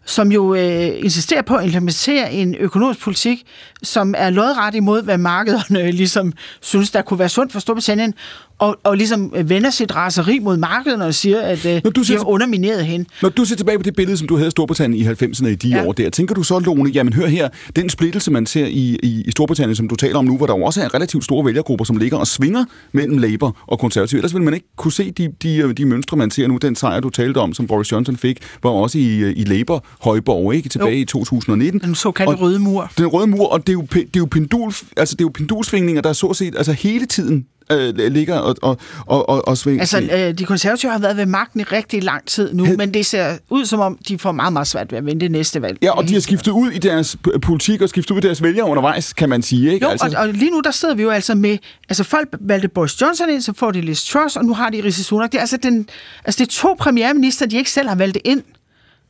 som 0.06 0.32
jo 0.32 0.54
øh, 0.54 1.04
insisterer 1.04 1.42
på 1.42 1.54
at 1.54 1.64
implementere 1.64 2.32
en 2.32 2.54
økonomisk 2.54 3.00
politik, 3.00 3.46
som 3.82 4.14
er 4.18 4.30
lodret 4.30 4.74
imod, 4.74 5.02
hvad 5.02 5.18
markederne 5.18 5.80
øh, 5.80 5.94
ligesom 6.02 6.32
synes, 6.60 6.90
der 6.90 7.02
kunne 7.02 7.18
være 7.18 7.28
sundt 7.28 7.52
for 7.52 7.60
Storbritannien, 7.60 8.14
og, 8.58 8.76
og 8.84 8.96
ligesom 8.96 9.32
vender 9.44 9.70
sit 9.70 9.96
raseri 9.96 10.38
mod 10.38 10.56
markedet 10.56 11.02
og 11.02 11.14
siger, 11.14 11.40
at 11.40 11.66
øh, 11.66 11.82
du 11.84 12.02
de 12.02 12.16
har 12.16 12.28
undermineret 12.28 12.86
hende. 12.86 13.08
Når 13.22 13.28
du 13.28 13.44
ser 13.44 13.56
tilbage 13.56 13.78
på 13.78 13.82
det 13.82 13.96
billede, 13.96 14.16
som 14.16 14.28
du 14.28 14.34
havde 14.34 14.46
af 14.46 14.50
Storbritannien 14.50 15.02
i 15.02 15.24
90'erne 15.24 15.46
i 15.46 15.54
de 15.54 15.68
ja. 15.68 15.86
år 15.86 15.92
der, 15.92 16.10
tænker 16.10 16.34
du 16.34 16.42
så, 16.42 16.58
Lone, 16.58 16.90
jamen 16.90 17.12
hør 17.12 17.26
her, 17.26 17.48
den 17.76 17.88
splittelse, 17.88 18.30
man 18.30 18.46
ser 18.46 18.66
i, 18.66 18.98
i, 19.02 19.22
i 19.26 19.30
Storbritannien, 19.30 19.76
som 19.76 19.88
du 19.88 19.96
taler 19.96 20.18
om 20.18 20.24
nu, 20.24 20.36
hvor 20.36 20.46
der 20.46 20.54
også 20.54 20.82
er 20.82 20.94
relativt 20.94 21.24
store 21.24 21.44
vælgergrupper, 21.44 21.84
som 21.84 21.96
ligger 21.96 22.18
og 22.18 22.26
svinger 22.26 22.64
mellem 22.92 23.18
Labour 23.18 23.56
og 23.66 23.78
konservative. 23.78 24.18
Ellers 24.18 24.34
vil 24.34 24.42
man 24.42 24.54
ikke 24.54 24.66
kunne 24.76 24.92
se 24.92 25.10
de, 25.10 25.28
de, 25.42 25.72
de 25.74 25.84
mønstre, 25.84 26.16
man 26.16 26.30
ser 26.30 26.46
nu. 26.46 26.56
Den 26.56 26.76
sejr, 26.76 27.00
du 27.00 27.10
talte 27.10 27.38
om, 27.38 27.54
som 27.54 27.66
Boris 27.66 27.92
Johnson 27.92 28.16
fik, 28.16 28.38
var 28.62 28.70
også 28.70 28.98
i, 28.98 29.32
i 29.32 29.44
Labour 29.44 29.84
højborg, 30.00 30.54
ikke? 30.54 30.68
Tilbage 30.68 30.96
jo. 30.96 31.02
i 31.02 31.04
2019. 31.04 31.80
Den 31.80 31.94
såkaldte 31.94 32.30
og, 32.30 32.40
røde 32.40 32.58
mur. 32.58 32.92
Den 32.98 33.06
røde 33.06 33.26
mur, 33.26 33.46
og 33.46 33.60
det 33.66 33.68
er 33.68 33.72
jo, 33.72 33.86
det 33.92 34.00
er 34.00 34.08
jo, 34.16 34.26
pendul, 34.30 34.72
altså 34.96 35.14
det 35.14 35.20
er 35.20 35.24
jo 35.24 35.30
pendulsvingninger, 35.34 36.02
der 36.02 36.08
er 36.08 36.12
så 36.12 36.34
set 36.34 36.56
altså 36.56 36.72
hele 36.72 37.06
tiden 37.06 37.46
øh, 37.70 37.94
ligger 37.94 38.38
og, 38.38 38.56
og, 38.62 38.78
og, 39.06 39.28
og, 39.28 39.48
og 39.48 39.58
svinger. 39.58 39.80
Altså, 39.80 40.00
øh, 40.00 40.38
de 40.38 40.44
konservative 40.44 40.92
har 40.92 40.98
været 40.98 41.16
ved 41.16 41.26
magten 41.26 41.60
i 41.60 41.62
rigtig 41.62 42.04
lang 42.04 42.26
tid 42.26 42.54
nu, 42.54 42.64
Hed... 42.64 42.76
men 42.76 42.94
det 42.94 43.06
ser 43.06 43.38
ud 43.50 43.64
som 43.64 43.80
om, 43.80 43.98
de 44.08 44.18
får 44.18 44.32
meget, 44.32 44.52
meget 44.52 44.66
svært 44.66 44.92
ved 44.92 44.98
at 44.98 45.06
vinde 45.06 45.20
det 45.20 45.30
næste 45.30 45.62
valg. 45.62 45.78
Ja, 45.82 45.90
og 45.90 46.08
de 46.08 46.12
har 46.12 46.20
skiftet 46.20 46.52
ud 46.52 46.70
i 46.70 46.78
deres 46.78 47.16
politik 47.42 47.82
og 47.82 47.88
skiftet 47.88 48.14
ud 48.14 48.18
i 48.18 48.20
deres 48.20 48.42
vælgere 48.42 48.66
undervejs, 48.66 49.12
kan 49.12 49.28
man 49.28 49.42
sige. 49.42 49.72
Ikke? 49.72 49.86
Jo, 49.86 49.90
altså... 49.90 50.06
og, 50.16 50.22
og 50.22 50.28
lige 50.28 50.50
nu 50.50 50.60
der 50.60 50.70
sidder 50.70 50.94
vi 50.94 51.02
jo 51.02 51.10
altså 51.10 51.34
med, 51.34 51.58
altså 51.88 52.04
folk 52.04 52.28
valgte 52.40 52.68
Boris 52.68 53.00
Johnson 53.00 53.30
ind, 53.30 53.42
så 53.42 53.52
får 53.56 53.70
de 53.70 53.80
Liz 53.80 54.04
Truss, 54.04 54.36
og 54.36 54.44
nu 54.44 54.54
har 54.54 54.70
de 54.70 54.84
Rishi 54.84 55.02
Sunak. 55.02 55.32
Det 55.32 55.38
er 55.38 55.40
altså, 55.40 55.56
den, 55.56 55.88
altså 56.24 56.38
det 56.38 56.48
er 56.48 56.52
to 56.52 56.76
premierminister, 56.78 57.46
de 57.46 57.56
ikke 57.56 57.70
selv 57.70 57.88
har 57.88 57.96
valgt 57.96 58.18
ind 58.24 58.42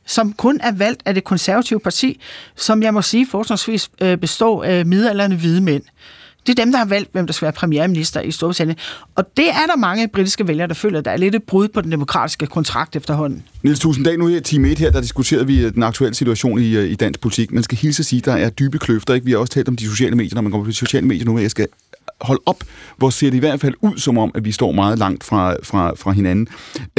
som 0.07 0.33
kun 0.33 0.59
er 0.63 0.71
valgt 0.71 1.01
af 1.05 1.13
det 1.13 1.23
konservative 1.23 1.79
parti, 1.79 2.21
som 2.55 2.83
jeg 2.83 2.93
må 2.93 3.01
sige 3.01 3.27
forholdsvis 3.27 3.89
øh, 4.01 4.17
består 4.17 4.63
af 4.63 4.85
midalderne 4.85 5.35
hvide 5.35 5.61
mænd. 5.61 5.83
Det 6.47 6.59
er 6.59 6.63
dem, 6.63 6.71
der 6.71 6.79
har 6.79 6.85
valgt, 6.85 7.09
hvem 7.11 7.25
der 7.25 7.33
skal 7.33 7.45
være 7.45 7.53
premierminister 7.53 8.21
i 8.21 8.31
Storbritannien. 8.31 8.77
Og 9.15 9.25
det 9.37 9.49
er 9.49 9.65
der 9.67 9.75
mange 9.75 10.07
britiske 10.07 10.47
vælgere, 10.47 10.67
der 10.67 10.73
føler, 10.73 10.99
at 10.99 11.05
der 11.05 11.11
er 11.11 11.17
lidt 11.17 11.35
et 11.35 11.43
brud 11.43 11.67
på 11.67 11.81
den 11.81 11.91
demokratiske 11.91 12.47
kontrakt 12.47 12.95
efterhånden. 12.95 13.43
Niels 13.63 13.79
Tusindag, 13.79 14.17
nu 14.17 14.27
her 14.27 14.39
Team 14.39 14.65
1 14.65 14.79
her, 14.79 14.91
der 14.91 15.01
diskuterer 15.01 15.43
vi 15.43 15.65
øh, 15.65 15.73
den 15.73 15.83
aktuelle 15.83 16.15
situation 16.15 16.59
i, 16.59 16.75
øh, 16.75 16.89
i 16.89 16.95
dansk 16.95 17.19
politik. 17.19 17.51
Man 17.51 17.63
skal 17.63 17.77
hilse 17.77 18.01
at 18.01 18.05
sige, 18.05 18.21
der 18.21 18.33
er 18.33 18.49
dybe 18.49 18.79
kløfter. 18.79 19.13
Ikke? 19.13 19.25
Vi 19.25 19.31
har 19.31 19.37
også 19.37 19.53
talt 19.53 19.67
om 19.67 19.75
de 19.75 19.85
sociale 19.85 20.15
medier, 20.15 20.35
når 20.35 20.41
man 20.41 20.51
kommer 20.51 20.65
på 20.65 20.71
de 20.71 20.75
sociale 20.75 21.07
medier 21.07 21.25
nu. 21.25 21.39
Jeg 21.39 21.51
skal 21.51 21.67
hold 22.21 22.39
op, 22.45 22.63
hvor 22.97 23.09
ser 23.09 23.29
det 23.29 23.37
i 23.37 23.39
hvert 23.39 23.61
fald 23.61 23.73
ud 23.81 23.97
som 23.97 24.17
om, 24.17 24.31
at 24.35 24.45
vi 24.45 24.51
står 24.51 24.71
meget 24.71 24.99
langt 24.99 25.23
fra, 25.23 25.55
fra, 25.63 25.93
fra 25.95 26.11
hinanden. 26.11 26.47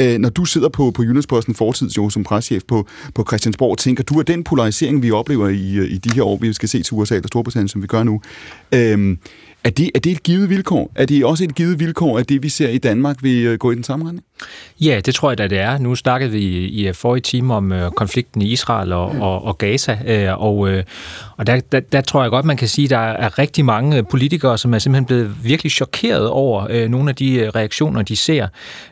Øh, 0.01 0.17
når 0.17 0.29
du 0.29 0.45
sidder 0.45 0.69
på, 0.69 0.91
på 0.91 1.03
Jyllandsposten 1.03 1.55
Fortids, 1.55 1.97
jo, 1.97 2.09
som 2.09 2.23
preschef 2.23 2.63
på, 2.67 2.87
på 3.15 3.23
Christiansborg, 3.27 3.77
tænker 3.77 4.03
du, 4.03 4.19
at 4.19 4.27
den 4.27 4.43
polarisering, 4.43 5.03
vi 5.03 5.11
oplever 5.11 5.47
i, 5.47 5.75
øh, 5.75 5.91
i 5.91 5.97
de 5.97 6.15
her 6.15 6.23
år, 6.23 6.37
vi 6.37 6.53
skal 6.53 6.69
se 6.69 6.83
til 6.83 6.93
USA 6.93 7.15
eller 7.15 7.27
Storbritannien, 7.27 7.67
som 7.67 7.81
vi 7.81 7.87
gør 7.87 8.03
nu, 8.03 8.21
øh, 8.73 9.17
er 9.63 9.69
det, 9.69 9.91
er 9.95 9.99
det 9.99 10.11
et 10.11 10.23
givet 10.23 10.49
vilkår? 10.49 10.91
Er 10.95 11.05
det 11.05 11.25
også 11.25 11.43
et 11.43 11.55
givet 11.55 11.79
vilkår, 11.79 12.19
at 12.19 12.29
det, 12.29 12.43
vi 12.43 12.49
ser 12.49 12.69
i 12.69 12.77
Danmark, 12.77 13.23
vil 13.23 13.45
øh, 13.45 13.57
gå 13.57 13.71
i 13.71 13.75
den 13.75 13.83
samme 13.83 14.05
retning? 14.05 14.25
Ja, 14.81 15.01
det 15.05 15.15
tror 15.15 15.29
jeg 15.29 15.37
da, 15.37 15.47
det 15.47 15.59
er. 15.59 15.77
Nu 15.77 15.95
snakkede 15.95 16.31
vi 16.31 16.41
i 16.67 16.93
forrige 16.93 17.21
time 17.21 17.53
om 17.53 17.71
øh, 17.71 17.91
konflikten 17.91 18.41
i 18.41 18.45
Israel 18.45 18.93
og, 18.93 19.15
mm. 19.15 19.21
og, 19.21 19.45
og 19.45 19.57
Gaza, 19.57 19.97
øh, 20.07 20.41
og, 20.41 20.69
øh, 20.69 20.83
og 21.37 21.47
der, 21.47 21.59
der, 21.71 21.79
der 21.79 22.01
tror 22.01 22.21
jeg 22.21 22.29
godt, 22.29 22.45
man 22.45 22.57
kan 22.57 22.67
sige, 22.67 22.85
at 22.85 22.89
der 22.89 22.97
er 22.97 23.39
rigtig 23.39 23.65
mange 23.65 24.03
politikere, 24.03 24.57
som 24.57 24.73
er 24.73 24.79
simpelthen 24.79 25.05
blevet 25.05 25.43
virkelig 25.43 25.71
chokeret 25.71 26.29
over 26.29 26.67
øh, 26.69 26.89
nogle 26.89 27.09
af 27.09 27.15
de 27.15 27.33
øh, 27.33 27.49
reaktioner, 27.49 28.01
de 28.01 28.15
ser. 28.15 28.47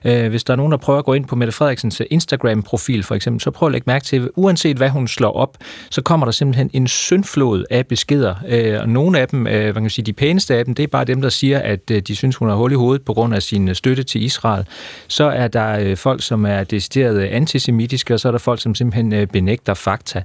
Øh, 0.06 0.30
hvis 0.30 0.44
der 0.44 0.54
er 0.54 0.58
nogen, 0.58 0.72
der 0.72 0.78
prøver 0.78 1.00
at 1.00 1.06
gå 1.06 1.14
ind 1.14 1.26
på 1.26 1.36
Mette 1.36 1.52
Frederiksens 1.52 2.02
Instagram-profil 2.10 3.04
for 3.04 3.16
eksempel, 3.16 3.42
så 3.42 3.52
prøv 3.52 3.68
at 3.68 3.72
lægge 3.72 3.86
mærke 3.88 4.06
til, 4.06 4.30
uanset 4.36 4.78
hvad 4.78 4.90
hun 4.90 5.08
slår 5.08 5.32
op, 5.32 5.58
så 5.90 6.02
kommer 6.02 6.26
der 6.26 6.32
simpelthen 6.32 6.70
en 6.74 6.88
syndflod 6.88 7.64
af 7.70 7.88
beskeder. 7.88 8.36
Øh, 8.48 8.82
og 8.82 8.90
nogle 8.90 9.20
af 9.20 9.28
dem, 9.28 9.48
øh, 9.48 9.62
hvad 9.62 9.74
kan 9.74 9.82
man 9.82 9.90
sige, 9.90 10.06
de 10.06 10.14
pæneste 10.14 10.57
af 10.58 10.66
dem, 10.66 10.76
det 10.76 10.84
er 10.84 10.88
bare 10.88 11.06
dem, 11.06 11.22
der 11.22 11.30
siger, 11.30 11.60
at 11.60 11.92
øh, 11.92 12.02
de 12.02 12.16
synes, 12.16 12.36
hun 12.36 12.50
har 12.50 12.56
hul 12.56 12.72
i 12.72 12.76
hovedet 12.76 13.06
på 13.06 13.14
grund 13.14 13.36
af 13.36 13.44
sin 13.44 13.68
øh, 13.70 13.76
støtte 13.76 14.04
til 14.04 14.24
Israel. 14.24 14.66
Så 15.08 15.24
er 15.24 15.48
der 15.48 15.80
øh, 15.80 15.98
folk, 15.98 16.24
som 16.24 16.46
er 16.46 16.64
decideret 16.64 17.20
antisemitiske, 17.20 18.14
og 18.14 18.20
så 18.20 18.28
er 18.28 18.32
der 18.32 18.40
folk, 18.40 18.62
som 18.62 18.76
simpelthen 18.76 19.28
benægter 19.28 19.74
fakta. 19.74 20.24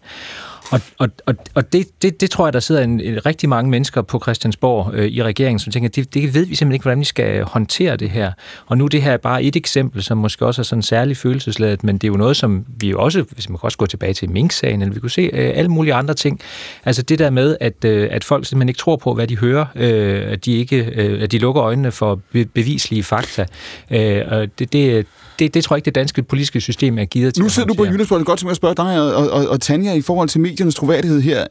Og, 0.73 0.81
og, 0.99 1.09
og, 1.27 1.35
og 1.55 1.73
det, 1.73 2.03
det, 2.03 2.21
det 2.21 2.31
tror 2.31 2.47
jeg, 2.47 2.53
der 2.53 2.61
sidder 2.61 2.83
en, 2.83 3.01
rigtig 3.27 3.49
mange 3.49 3.71
mennesker 3.71 4.03
på 4.03 4.21
Christiansborg 4.23 4.95
øh, 4.95 5.09
i 5.09 5.23
regeringen, 5.23 5.59
som 5.59 5.73
tænker, 5.73 5.89
det, 5.89 6.15
det 6.15 6.35
ved 6.35 6.47
vi 6.47 6.55
simpelthen 6.55 6.73
ikke, 6.73 6.83
hvordan 6.83 7.01
vi 7.01 7.05
skal 7.05 7.43
håndtere 7.43 7.97
det 7.97 8.11
her. 8.11 8.33
Og 8.67 8.79
nu 8.79 8.87
det 8.87 9.03
her 9.03 9.13
er 9.13 9.17
bare 9.17 9.43
et 9.43 9.57
eksempel, 9.57 10.03
som 10.03 10.19
måske 10.19 10.47
også 10.47 10.63
er 10.63 10.65
sådan 10.65 10.83
særligt 10.83 11.19
følelsesladet, 11.19 11.85
men 11.85 11.99
det 11.99 12.05
er 12.05 12.09
jo 12.09 12.17
noget, 12.17 12.37
som 12.37 12.65
vi 12.81 12.91
jo 12.91 13.01
også, 13.01 13.25
hvis 13.31 13.49
man 13.49 13.59
kan 13.59 13.67
også 13.67 13.79
gå 13.79 13.87
tilbage 13.87 14.15
til 14.15 14.31
Mink-sagen, 14.31 14.83
eller 14.83 14.95
vi 14.95 15.01
kunne 15.01 15.11
se 15.11 15.31
øh, 15.33 15.53
alle 15.55 15.69
mulige 15.69 15.95
andre 15.95 16.15
ting. 16.15 16.41
Altså 16.85 17.03
det 17.03 17.19
der 17.19 17.31
med, 17.31 17.57
at, 17.61 17.85
øh, 17.85 18.09
at 18.11 18.25
folk 18.25 18.47
simpelthen 18.47 18.69
ikke 18.69 18.79
tror 18.79 18.97
på, 18.97 19.15
hvad 19.15 19.27
de 19.27 19.39
hører, 19.39 19.67
øh, 19.75 20.33
at, 20.33 20.45
de 20.45 20.53
ikke, 20.53 20.93
øh, 20.95 21.23
at 21.23 21.33
de 21.33 21.39
lukker 21.39 21.63
øjnene 21.63 21.93
for 21.93 22.21
be, 22.33 22.45
bevislige 22.45 23.03
fakta. 23.03 23.47
Øh, 23.91 24.23
og 24.29 24.59
det, 24.59 24.73
det, 24.73 25.07
det, 25.39 25.55
det 25.55 25.65
tror 25.65 25.77
jeg 25.77 25.79
ikke, 25.79 25.85
det 25.85 25.95
danske 25.95 26.23
politiske 26.23 26.61
system 26.61 26.99
er 26.99 27.05
givet 27.05 27.35
til 27.35 27.43
Nu 27.43 27.49
sidder 27.49 27.69
du 27.69 27.75
på 27.75 27.85
Jyllandsborg, 27.85 28.25
godt 28.25 28.41
som 28.41 28.49
jeg 28.49 28.57
spørger 28.57 28.75
dig 28.75 29.01
og, 29.01 29.31
og, 29.31 29.49
og 29.49 29.61
Tanja 29.61 29.93
i 29.93 30.01
forhold 30.01 30.29
til 30.29 30.41
mediernes 30.41 30.75
troværdighed 30.75 31.21
her. 31.21 31.47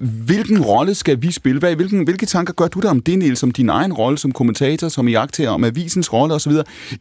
Hvilken 0.00 0.62
rolle 0.62 0.94
skal 0.94 1.22
vi 1.22 1.32
spille? 1.32 1.58
Hvad, 1.58 1.76
hvilken, 1.76 2.04
hvilke 2.04 2.26
tanker 2.26 2.52
gør 2.52 2.66
du 2.66 2.80
der 2.80 2.90
om 2.90 3.00
det, 3.00 3.18
Niels, 3.18 3.38
som 3.38 3.50
din 3.50 3.68
egen 3.68 3.92
rolle 3.92 4.18
som 4.18 4.32
kommentator, 4.32 4.88
som 4.88 5.08
jagter 5.08 5.50
om 5.50 5.64
avisens 5.64 6.12
rolle 6.12 6.34
osv., 6.34 6.52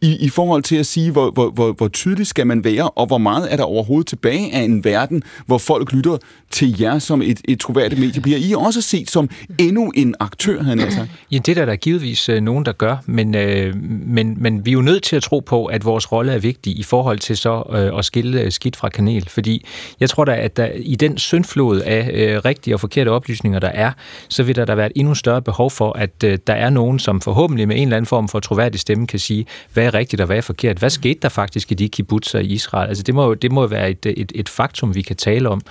i, 0.02 0.18
i 0.20 0.30
forhold 0.30 0.64
til 0.64 0.76
at 0.76 0.86
sige, 0.86 1.12
hvor, 1.12 1.32
hvor, 1.32 1.50
hvor, 1.50 1.72
hvor 1.72 1.88
tydeligt 1.88 2.30
skal 2.30 2.48
man 2.48 2.64
være, 2.64 2.90
og 2.90 3.06
hvor 3.08 3.18
meget 3.18 3.54
er 3.54 3.58
der 3.58 3.64
overhovedet 3.64 4.08
tilbage 4.08 4.56
af 4.56 4.62
en 4.62 4.84
verden, 4.84 5.24
hvor 5.46 5.58
folk 5.58 5.94
lytter 5.94 6.18
til 6.52 6.82
jer 6.82 7.00
som 7.00 7.22
et, 7.22 7.42
et 7.46 7.60
troværdigt 7.60 8.02
medie? 8.02 8.22
Bliver 8.22 8.38
I 8.38 8.54
også 8.54 8.82
set 8.82 9.12
som 9.12 9.30
endnu 9.58 9.92
en 9.96 10.16
aktør, 10.20 10.64
han 10.64 10.80
altså? 10.80 11.06
Ja, 11.32 11.38
det 11.38 11.50
er 11.50 11.56
der, 11.56 11.66
der 11.66 11.72
er 11.72 11.78
givetvis 11.78 12.30
øh, 12.30 12.42
nogen, 12.42 12.66
der 12.66 12.72
gør, 12.72 12.98
men, 13.06 13.36
øh, 13.36 13.76
men, 14.06 14.38
men 14.40 14.66
vi 14.66 14.72
er 14.72 14.74
jo 14.74 14.82
nødt 14.82 15.04
til 15.04 15.16
at 15.16 15.24
tro 15.24 15.40
på, 15.40 15.66
at 15.66 15.86
vores 15.86 16.12
rolle 16.12 16.32
er 16.32 16.40
vigtig 16.40 16.80
i 16.80 16.84
forhold 16.84 17.20
til 17.20 17.38
så 17.38 17.64
øh, 17.74 18.00
at 18.00 18.06
skille 18.06 18.42
øh, 18.42 18.52
skidt 18.52 18.76
fra 18.76 18.90
kanel, 18.90 19.30
fordi 19.30 19.66
jeg 20.00 20.10
tror 20.10 20.26
da, 20.26 20.36
at 20.36 20.58
der 20.58 20.70
i 20.76 20.96
den 20.96 21.18
syndflod 21.18 21.82
af 21.82 22.12
øh, 22.14 22.42
rigtige 22.46 22.76
og 22.76 22.80
forkerte 22.88 23.10
oplysninger, 23.10 23.60
der 23.60 23.68
er, 23.68 23.92
så 24.30 24.44
vil 24.44 24.56
der 24.56 24.66
da 24.66 24.76
være 24.76 24.86
et 24.86 24.92
endnu 24.96 25.16
større 25.16 25.42
behov 25.42 25.72
for, 25.72 25.94
at 25.94 26.24
øh, 26.24 26.38
der 26.48 26.54
er 26.54 26.70
nogen, 26.70 27.00
som 27.00 27.22
forhåbentlig 27.22 27.68
med 27.68 27.76
en 27.76 27.82
eller 27.82 27.98
anden 27.98 28.08
form 28.08 28.28
for 28.28 28.40
troværdig 28.40 28.80
stemme 28.80 29.08
kan 29.08 29.20
sige, 29.20 29.46
hvad 29.74 29.86
er 29.86 29.94
rigtigt 29.94 30.22
og 30.22 30.26
hvad 30.26 30.38
er 30.38 30.42
forkert. 30.42 30.78
Hvad 30.78 30.90
skete 30.90 31.20
der 31.22 31.30
faktisk 31.30 31.72
i 31.72 31.76
de 31.76 31.90
kibbutzer 31.90 32.40
i 32.40 32.46
Israel? 32.46 32.88
Altså 32.88 33.04
det 33.04 33.16
må, 33.16 33.34
det 33.34 33.52
må 33.52 33.68
være 33.68 33.90
et, 33.90 34.06
øh, 34.06 34.14
et, 34.14 34.32
et 34.36 34.50
faktum, 34.50 34.96
vi 34.96 35.02
kan 35.02 35.16
tale 35.16 35.50
om. 35.50 35.62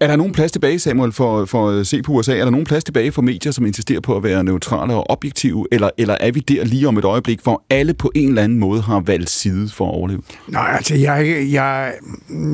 Er 0.00 0.06
der 0.06 0.16
nogen 0.16 0.32
plads 0.32 0.52
tilbage, 0.52 0.78
Samuel, 0.78 1.12
for, 1.12 1.44
for 1.44 1.70
at 1.70 1.86
se 1.86 2.02
på 2.02 2.12
USA? 2.12 2.36
Er 2.36 2.44
der 2.44 2.50
nogen 2.50 2.66
plads 2.66 2.84
tilbage 2.84 3.12
for 3.12 3.22
medier, 3.22 3.52
som 3.52 3.66
insisterer 3.66 4.00
på 4.00 4.16
at 4.16 4.22
være 4.22 4.44
neutrale 4.44 4.94
og 4.94 5.10
objektive? 5.10 5.66
Eller, 5.72 5.90
eller 5.98 6.16
er 6.20 6.32
vi 6.32 6.40
der 6.40 6.64
lige 6.64 6.88
om 6.88 6.98
et 6.98 7.04
øjeblik, 7.04 7.40
hvor 7.42 7.62
alle 7.70 7.94
på 7.94 8.12
en 8.14 8.28
eller 8.28 8.42
anden 8.42 8.58
måde 8.58 8.82
har 8.82 9.00
valgt 9.00 9.30
side 9.30 9.68
for 9.68 9.88
at 9.88 9.94
overleve? 9.94 10.22
Nej, 10.48 10.72
altså 10.76 10.94
jeg, 10.94 11.46
jeg, 11.52 11.92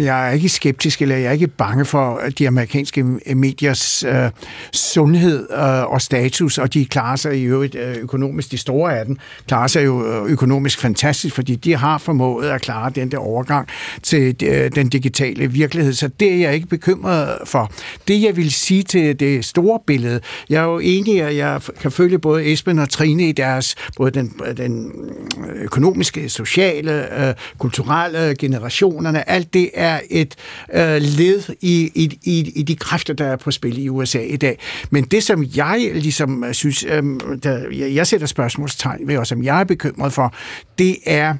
jeg 0.00 0.28
er 0.28 0.32
ikke 0.32 0.48
skeptisk, 0.48 1.02
eller 1.02 1.16
jeg 1.16 1.26
er 1.26 1.32
ikke 1.32 1.46
bange 1.46 1.84
for 1.84 2.20
de 2.38 2.48
amerikanske 2.48 3.04
mediers 3.34 4.04
øh, 4.04 4.30
sundhed 4.72 5.46
øh, 5.50 5.92
og 5.92 6.02
status, 6.02 6.58
og 6.58 6.74
de 6.74 6.86
klarer 6.86 7.16
sig 7.16 7.38
i 7.38 7.42
øvrigt 7.42 7.74
øh, 7.74 7.96
økonomisk. 7.96 8.50
De 8.50 8.58
store 8.58 8.98
af 8.98 9.06
dem 9.06 9.16
klarer 9.46 9.66
sig 9.66 9.84
jo 9.84 10.06
øh, 10.06 10.30
økonomisk 10.30 10.78
fantastisk, 10.78 11.34
fordi 11.34 11.54
de 11.54 11.76
har 11.76 11.98
formået 11.98 12.48
at 12.48 12.60
klare 12.60 12.90
den 12.90 13.10
der 13.10 13.18
overgang 13.18 13.68
til 14.02 14.36
øh, 14.42 14.70
den 14.74 14.88
digitale 14.88 15.46
virkelighed. 15.46 15.92
Så 15.92 16.08
det 16.20 16.32
er 16.32 16.38
jeg 16.38 16.54
ikke 16.54 16.66
bekymret 16.66 17.29
for. 17.44 17.72
Det, 18.08 18.22
jeg 18.22 18.36
vil 18.36 18.50
sige 18.50 18.82
til 18.82 19.20
det 19.20 19.44
store 19.44 19.80
billede, 19.86 20.20
jeg 20.50 20.60
er 20.60 20.64
jo 20.64 20.78
enig, 20.78 21.22
at 21.22 21.36
jeg 21.36 21.60
kan 21.80 21.92
følge 21.92 22.18
både 22.18 22.52
Esben 22.52 22.78
og 22.78 22.90
Trine 22.90 23.28
i 23.28 23.32
deres, 23.32 23.74
både 23.96 24.10
den, 24.10 24.40
den 24.56 24.92
øh, 25.48 25.62
økonomiske, 25.62 26.28
sociale, 26.28 27.28
øh, 27.28 27.34
kulturelle, 27.58 28.34
generationerne, 28.38 29.30
alt 29.30 29.54
det 29.54 29.70
er 29.74 30.00
et 30.10 30.34
øh, 30.74 30.82
led 31.02 31.42
i, 31.60 31.90
i, 31.94 32.18
i, 32.22 32.52
i 32.54 32.62
de 32.62 32.76
kræfter, 32.76 33.14
der 33.14 33.26
er 33.26 33.36
på 33.36 33.50
spil 33.50 33.84
i 33.84 33.88
USA 33.88 34.20
i 34.20 34.36
dag. 34.36 34.58
Men 34.90 35.04
det, 35.04 35.22
som 35.22 35.44
jeg 35.56 35.90
ligesom 35.94 36.44
øh, 36.44 36.54
synes, 36.54 36.84
øh, 36.84 37.02
der, 37.42 37.70
jeg 37.70 38.06
sætter 38.06 38.26
spørgsmålstegn 38.26 39.08
ved, 39.08 39.18
og 39.18 39.26
som 39.26 39.42
jeg 39.42 39.60
er 39.60 39.64
bekymret 39.64 40.12
for, 40.12 40.34
det 40.78 40.96
er, 41.06 41.34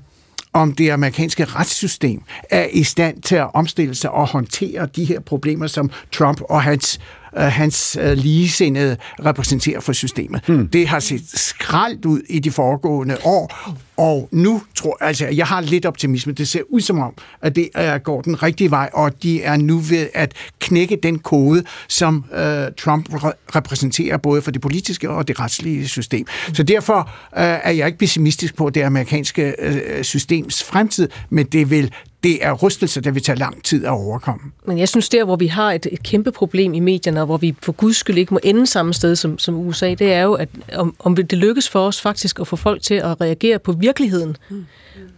om 0.52 0.72
det 0.72 0.90
amerikanske 0.90 1.44
retssystem 1.44 2.22
er 2.51 2.66
i 2.72 2.82
stand 2.85 3.22
til 3.22 3.36
at 3.36 3.55
omstille 3.55 3.94
sig 3.94 4.10
og 4.10 4.27
håndtere 4.27 4.89
de 4.97 5.05
her 5.05 5.20
problemer, 5.20 5.66
som 5.66 5.90
Trump 6.12 6.40
og 6.40 6.62
hans 6.62 7.01
øh, 7.36 7.43
hans 7.43 7.98
øh, 8.01 8.12
ligesindede 8.12 8.97
repræsenterer 9.24 9.81
for 9.81 9.93
systemet. 9.93 10.48
Mm. 10.48 10.69
Det 10.69 10.89
har 10.89 11.01
set 11.01 11.23
skraldt 11.35 12.05
ud 12.05 12.20
i 12.28 12.39
de 12.39 12.51
foregående 12.51 13.16
år, 13.24 13.74
og 13.97 14.28
nu 14.32 14.62
tror 14.74 14.97
altså, 15.01 15.27
jeg 15.27 15.47
har 15.47 15.61
lidt 15.61 15.86
optimisme. 15.86 16.32
Det 16.32 16.48
ser 16.48 16.62
ud 16.69 16.81
som 16.81 16.98
om, 16.98 17.15
at 17.43 17.57
det 17.57 17.69
er, 17.74 17.98
går 17.98 18.20
den 18.20 18.43
rigtige 18.43 18.70
vej, 18.70 18.90
og 18.93 19.23
de 19.23 19.43
er 19.43 19.57
nu 19.57 19.78
ved 19.78 20.09
at 20.15 20.32
knække 20.59 20.98
den 21.02 21.19
kode, 21.19 21.65
som 21.89 22.24
øh, 22.35 22.66
Trump 22.78 23.09
re- 23.09 23.57
repræsenterer 23.57 24.16
både 24.16 24.43
for 24.43 24.51
det 24.51 24.61
politiske 24.61 25.11
og 25.11 25.28
det 25.28 25.40
retslige 25.40 25.89
system. 25.89 26.27
Så 26.52 26.62
derfor 26.62 26.98
øh, 27.36 27.43
er 27.43 27.70
jeg 27.70 27.86
ikke 27.86 27.98
pessimistisk 27.98 28.57
på 28.57 28.70
det 28.70 28.82
amerikanske 28.82 29.55
øh, 29.59 30.05
systems 30.05 30.62
fremtid, 30.62 31.09
men 31.31 31.47
det 31.47 31.70
vil 31.70 31.93
det 32.22 32.44
er 32.44 32.52
rystelser, 32.52 33.01
der 33.01 33.10
vil 33.10 33.22
tage 33.22 33.38
lang 33.38 33.64
tid 33.64 33.84
at 33.84 33.90
overkomme. 33.90 34.52
Men 34.66 34.78
jeg 34.78 34.88
synes, 34.88 35.09
der 35.09 35.24
hvor 35.24 35.36
vi 35.36 35.47
har 35.47 35.72
et, 35.72 35.86
et 35.92 36.02
kæmpe 36.02 36.32
problem 36.32 36.74
i 36.74 36.80
medierne, 36.80 37.20
og 37.20 37.26
hvor 37.26 37.36
vi 37.36 37.55
for 37.62 37.72
guds 37.72 37.97
skyld 37.97 38.18
ikke 38.18 38.34
må 38.34 38.40
ende 38.42 38.66
samme 38.66 38.94
sted 38.94 39.16
som, 39.16 39.38
som 39.38 39.55
USA, 39.55 39.94
det 39.94 40.12
er 40.12 40.22
jo, 40.22 40.32
at 40.32 40.48
om, 40.74 40.94
om 40.98 41.16
det 41.16 41.32
lykkes 41.32 41.68
for 41.68 41.86
os 41.86 42.01
faktisk 42.01 42.40
at 42.40 42.47
få 42.47 42.56
folk 42.56 42.82
til 42.82 42.94
at 42.94 43.20
reagere 43.20 43.59
på 43.59 43.72
virkeligheden, 43.72 44.36
mm. 44.51 44.66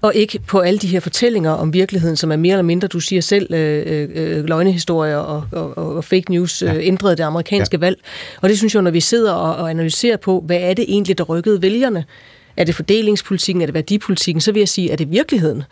og 0.01 0.15
ikke 0.15 0.39
på 0.39 0.59
alle 0.59 0.79
de 0.79 0.87
her 0.87 1.01
fortællinger 1.01 1.51
om 1.51 1.73
virkeligheden, 1.73 2.17
som 2.17 2.33
er 2.33 2.37
mere 2.37 2.53
eller 2.53 2.63
mindre, 2.63 2.89
du 2.89 3.01
siger 3.01 3.23
selv, 3.23 3.55
øh, 3.55 4.09
øh, 4.15 4.45
løgnehistorier 4.45 5.17
og, 5.17 5.45
og, 5.53 5.97
og 5.97 6.05
fake 6.05 6.31
news 6.31 6.63
ja. 6.63 6.75
øh, 6.75 6.87
ændrede 6.87 7.17
det 7.17 7.23
amerikanske 7.23 7.77
ja. 7.77 7.81
valg. 7.81 8.01
Og 8.41 8.49
det 8.49 8.59
synes 8.59 8.75
jeg, 8.75 8.83
når 8.83 8.91
vi 8.91 9.01
sidder 9.01 9.33
og, 9.33 9.57
og 9.57 9.71
analyserer 9.71 10.17
på, 10.17 10.43
hvad 10.47 10.59
er 10.61 10.75
det 10.75 10.85
egentlig, 10.89 11.19
der 11.19 11.25
rykkede 11.25 11.63
vælgerne, 11.63 12.05
er 12.57 12.65
det 12.65 12.75
fordelingspolitikken, 12.75 13.63
er 13.63 13.67
det 13.67 13.75
værdipolitikken, 13.75 14.41
så 14.41 14.53
vil 14.53 14.61
jeg 14.61 14.69
sige, 14.69 14.91
er 14.91 14.97
det 14.97 15.11
virkeligheden? 15.11 15.65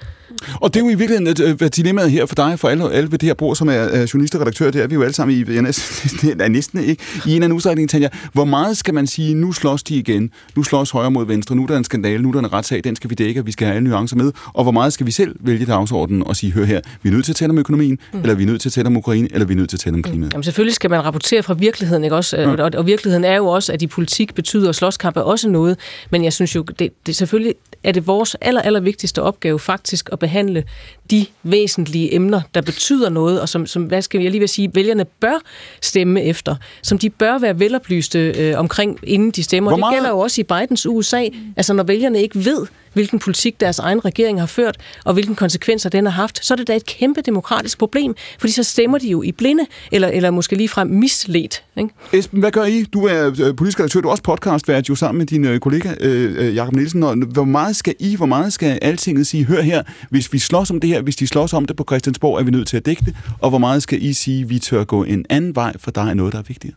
Og 0.55 0.75
det 0.75 0.81
er 0.81 0.85
jo 0.85 0.91
i 0.91 0.95
virkeligheden 0.95 1.27
et, 1.27 1.63
et 1.63 1.77
dilemmaet 1.77 2.11
her 2.11 2.27
for 2.27 2.35
dig, 2.35 2.59
for 2.59 2.69
alle, 2.69 2.93
alle 2.93 3.11
ved 3.11 3.19
det 3.19 3.27
her 3.27 3.35
bord, 3.35 3.57
som 3.57 3.69
er, 3.69 4.09
journalister 4.15 4.39
og 4.39 4.41
redaktører, 4.41 4.71
det 4.71 4.83
er 4.83 4.87
vi 4.87 4.95
jo 4.95 5.03
alle 5.03 5.15
sammen 5.15 5.37
i, 5.37 5.55
jeg 5.55 5.63
næsten, 5.63 6.41
er 6.41 6.49
næsten 6.49 6.85
ikke, 6.85 7.03
i 7.15 7.29
en 7.29 7.35
eller 7.35 7.45
anden 7.45 7.57
udstrækning, 7.57 7.91
Tanja. 7.91 8.09
Hvor 8.33 8.45
meget 8.45 8.77
skal 8.77 8.95
man 8.95 9.07
sige, 9.07 9.35
nu 9.35 9.53
slås 9.53 9.83
de 9.83 9.95
igen, 9.95 10.31
nu 10.57 10.63
slås 10.63 10.91
højre 10.91 11.11
mod 11.11 11.27
venstre, 11.27 11.57
nu 11.57 11.63
er 11.63 11.67
der 11.67 11.77
en 11.77 11.85
skandale, 11.85 12.23
nu 12.23 12.29
er 12.29 12.33
der 12.33 12.41
en 12.41 12.53
retssag, 12.53 12.85
den 12.85 12.97
skal 12.97 13.11
vi 13.11 13.15
dække, 13.15 13.41
og 13.41 13.47
vi 13.47 13.53
skal 13.53 13.67
have 13.67 13.77
alle 13.77 13.89
nuancer 13.89 14.17
med, 14.17 14.33
og 14.47 14.63
hvor 14.63 14.73
meget 14.73 14.93
skal 14.93 15.07
vi 15.07 15.11
selv 15.11 15.37
vælge 15.41 15.67
dagsordenen 15.67 16.27
og 16.27 16.37
sige, 16.37 16.53
hør 16.53 16.65
her, 16.65 16.81
vi 17.03 17.09
er 17.09 17.13
nødt 17.13 17.25
til 17.25 17.33
at 17.33 17.37
tale 17.37 17.51
om 17.51 17.59
økonomien, 17.59 17.99
mm. 18.13 18.21
eller 18.21 18.35
vi 18.35 18.43
er 18.43 18.47
nødt 18.47 18.61
til 18.61 18.69
at 18.69 18.73
tale 18.73 18.87
om 18.87 18.97
Ukraine, 18.97 19.29
eller 19.33 19.47
vi 19.47 19.53
er 19.53 19.57
nødt 19.59 19.71
til 19.71 19.77
at 19.77 19.81
tale 19.81 19.95
om 19.95 20.03
klimaet. 20.03 20.33
Jamen 20.33 20.45
selvfølgelig 20.45 20.75
skal 20.75 20.91
man 20.91 21.05
rapportere 21.05 21.43
fra 21.43 21.55
virkeligheden, 21.55 22.05
ikke 22.05 22.17
også? 22.17 22.37
Mm. 22.37 22.61
Og, 22.61 22.71
og 22.75 22.87
virkeligheden 22.87 23.25
er 23.25 23.37
jo 23.37 23.47
også, 23.47 23.73
at 23.73 23.83
i 23.83 23.87
politik 23.87 24.35
betyder 24.35 24.73
slåskamp 24.73 25.17
er 25.17 25.21
også 25.21 25.49
noget, 25.49 25.77
men 26.11 26.25
jeg 26.25 26.33
synes 26.33 26.57
jo, 26.57 26.63
det, 26.63 26.91
det 27.07 27.17
selvfølgelig 27.17 27.55
er 27.85 27.93
det 27.93 28.07
vores 28.07 28.37
aller, 28.41 28.63
aller 28.63 28.81
vigtigste 28.81 29.23
opgave 29.23 29.59
faktisk 29.59 30.09
at 30.13 30.19
behandle 30.19 30.65
de 31.11 31.27
væsentlige 31.43 32.15
emner, 32.15 32.41
der 32.55 32.61
betyder 32.61 33.09
noget, 33.09 33.41
og 33.41 33.49
som, 33.49 33.67
som 33.67 33.83
hvad 33.83 34.03
skal 34.03 34.21
jeg 34.21 34.31
lige 34.31 34.41
vil 34.41 34.49
sige, 34.49 34.71
vælgerne 34.75 35.05
bør 35.05 35.41
stemme 35.83 36.23
efter, 36.23 36.57
som 36.83 36.99
de 36.99 37.11
bør 37.11 37.39
være 37.39 37.59
veloplyste 37.59 38.19
øh, 38.19 38.59
omkring, 38.59 38.99
inden 39.03 39.31
de 39.31 39.43
stemmer. 39.43 39.77
Meget... 39.77 39.93
Det 39.93 39.97
gælder 39.97 40.11
jo 40.11 40.19
også 40.19 40.41
i 40.41 40.45
Bidens 40.45 40.87
USA. 40.87 41.25
Altså 41.57 41.73
når 41.73 41.83
vælgerne 41.83 42.23
ikke 42.23 42.45
ved, 42.45 42.67
hvilken 42.93 43.19
politik 43.19 43.61
deres 43.61 43.79
egen 43.79 44.05
regering 44.05 44.41
har 44.41 44.47
ført, 44.47 44.77
og 45.05 45.13
hvilken 45.13 45.35
konsekvenser 45.35 45.91
den 45.91 46.05
har 46.05 46.13
haft, 46.13 46.47
så 46.47 46.55
er 46.55 46.57
det 46.57 46.69
da 46.69 46.77
et 46.77 46.87
kæmpe 46.87 47.21
demokratisk 47.21 47.79
problem, 47.79 48.15
fordi 48.39 48.53
så 48.53 48.63
stemmer 48.63 48.99
de 48.99 49.09
jo 49.09 49.23
i 49.23 49.33
blinde, 49.33 49.67
eller, 49.93 50.09
eller 50.09 50.31
måske 50.31 50.57
ligefrem 50.57 50.89
misledt. 50.89 51.63
Ikke? 51.77 51.91
Esben, 52.13 52.41
hvad 52.41 52.51
gør 52.51 52.65
I? 52.65 52.83
Du 52.83 53.07
er 53.07 53.27
øh, 53.27 53.57
politisk 53.57 53.81
redaktør, 53.81 54.01
du 54.01 54.09
er 54.09 54.13
også 54.13 54.23
podcastvært 54.23 54.89
jo 54.89 54.95
sammen 54.95 55.19
med 55.19 55.27
din 55.27 55.45
øh, 55.45 55.61
kollega 55.61 55.95
øh, 56.01 56.55
Jakob 56.55 56.75
Nielsen. 56.75 57.03
Og 57.03 57.17
hvor 57.17 57.45
meget 57.45 57.77
skal 57.77 57.95
I, 57.99 58.17
hvor 58.17 58.27
meget 58.27 58.53
skal 58.53 58.79
altinget 58.83 59.27
sige, 59.27 59.45
hør 59.45 59.63
her, 59.63 59.83
hvis 60.11 60.33
vi 60.33 60.39
slås 60.39 60.71
om 60.71 60.81
det 60.81 60.91
her, 60.91 61.00
hvis 61.03 61.17
de 61.17 61.27
slås 61.27 61.53
om 61.53 61.65
det 61.65 61.77
på 61.77 61.85
Christiansborg, 61.89 62.39
er 62.39 62.43
vi 62.43 62.51
nødt 62.51 62.69
til 62.69 62.77
at 62.77 62.87
dække 62.87 63.05
det, 63.05 63.17
og 63.39 63.51
hvor 63.51 63.59
meget 63.59 63.83
skal 63.83 64.03
I 64.03 64.13
sige, 64.13 64.49
vi 64.49 64.59
tør 64.59 64.85
gå 64.85 65.05
en 65.05 65.25
anden 65.31 65.55
vej, 65.55 65.73
for 65.79 65.91
der 65.91 66.03
er 66.03 66.15
noget, 66.15 66.33
der 66.33 66.39
er 66.39 66.43
vigtigere? 66.43 66.75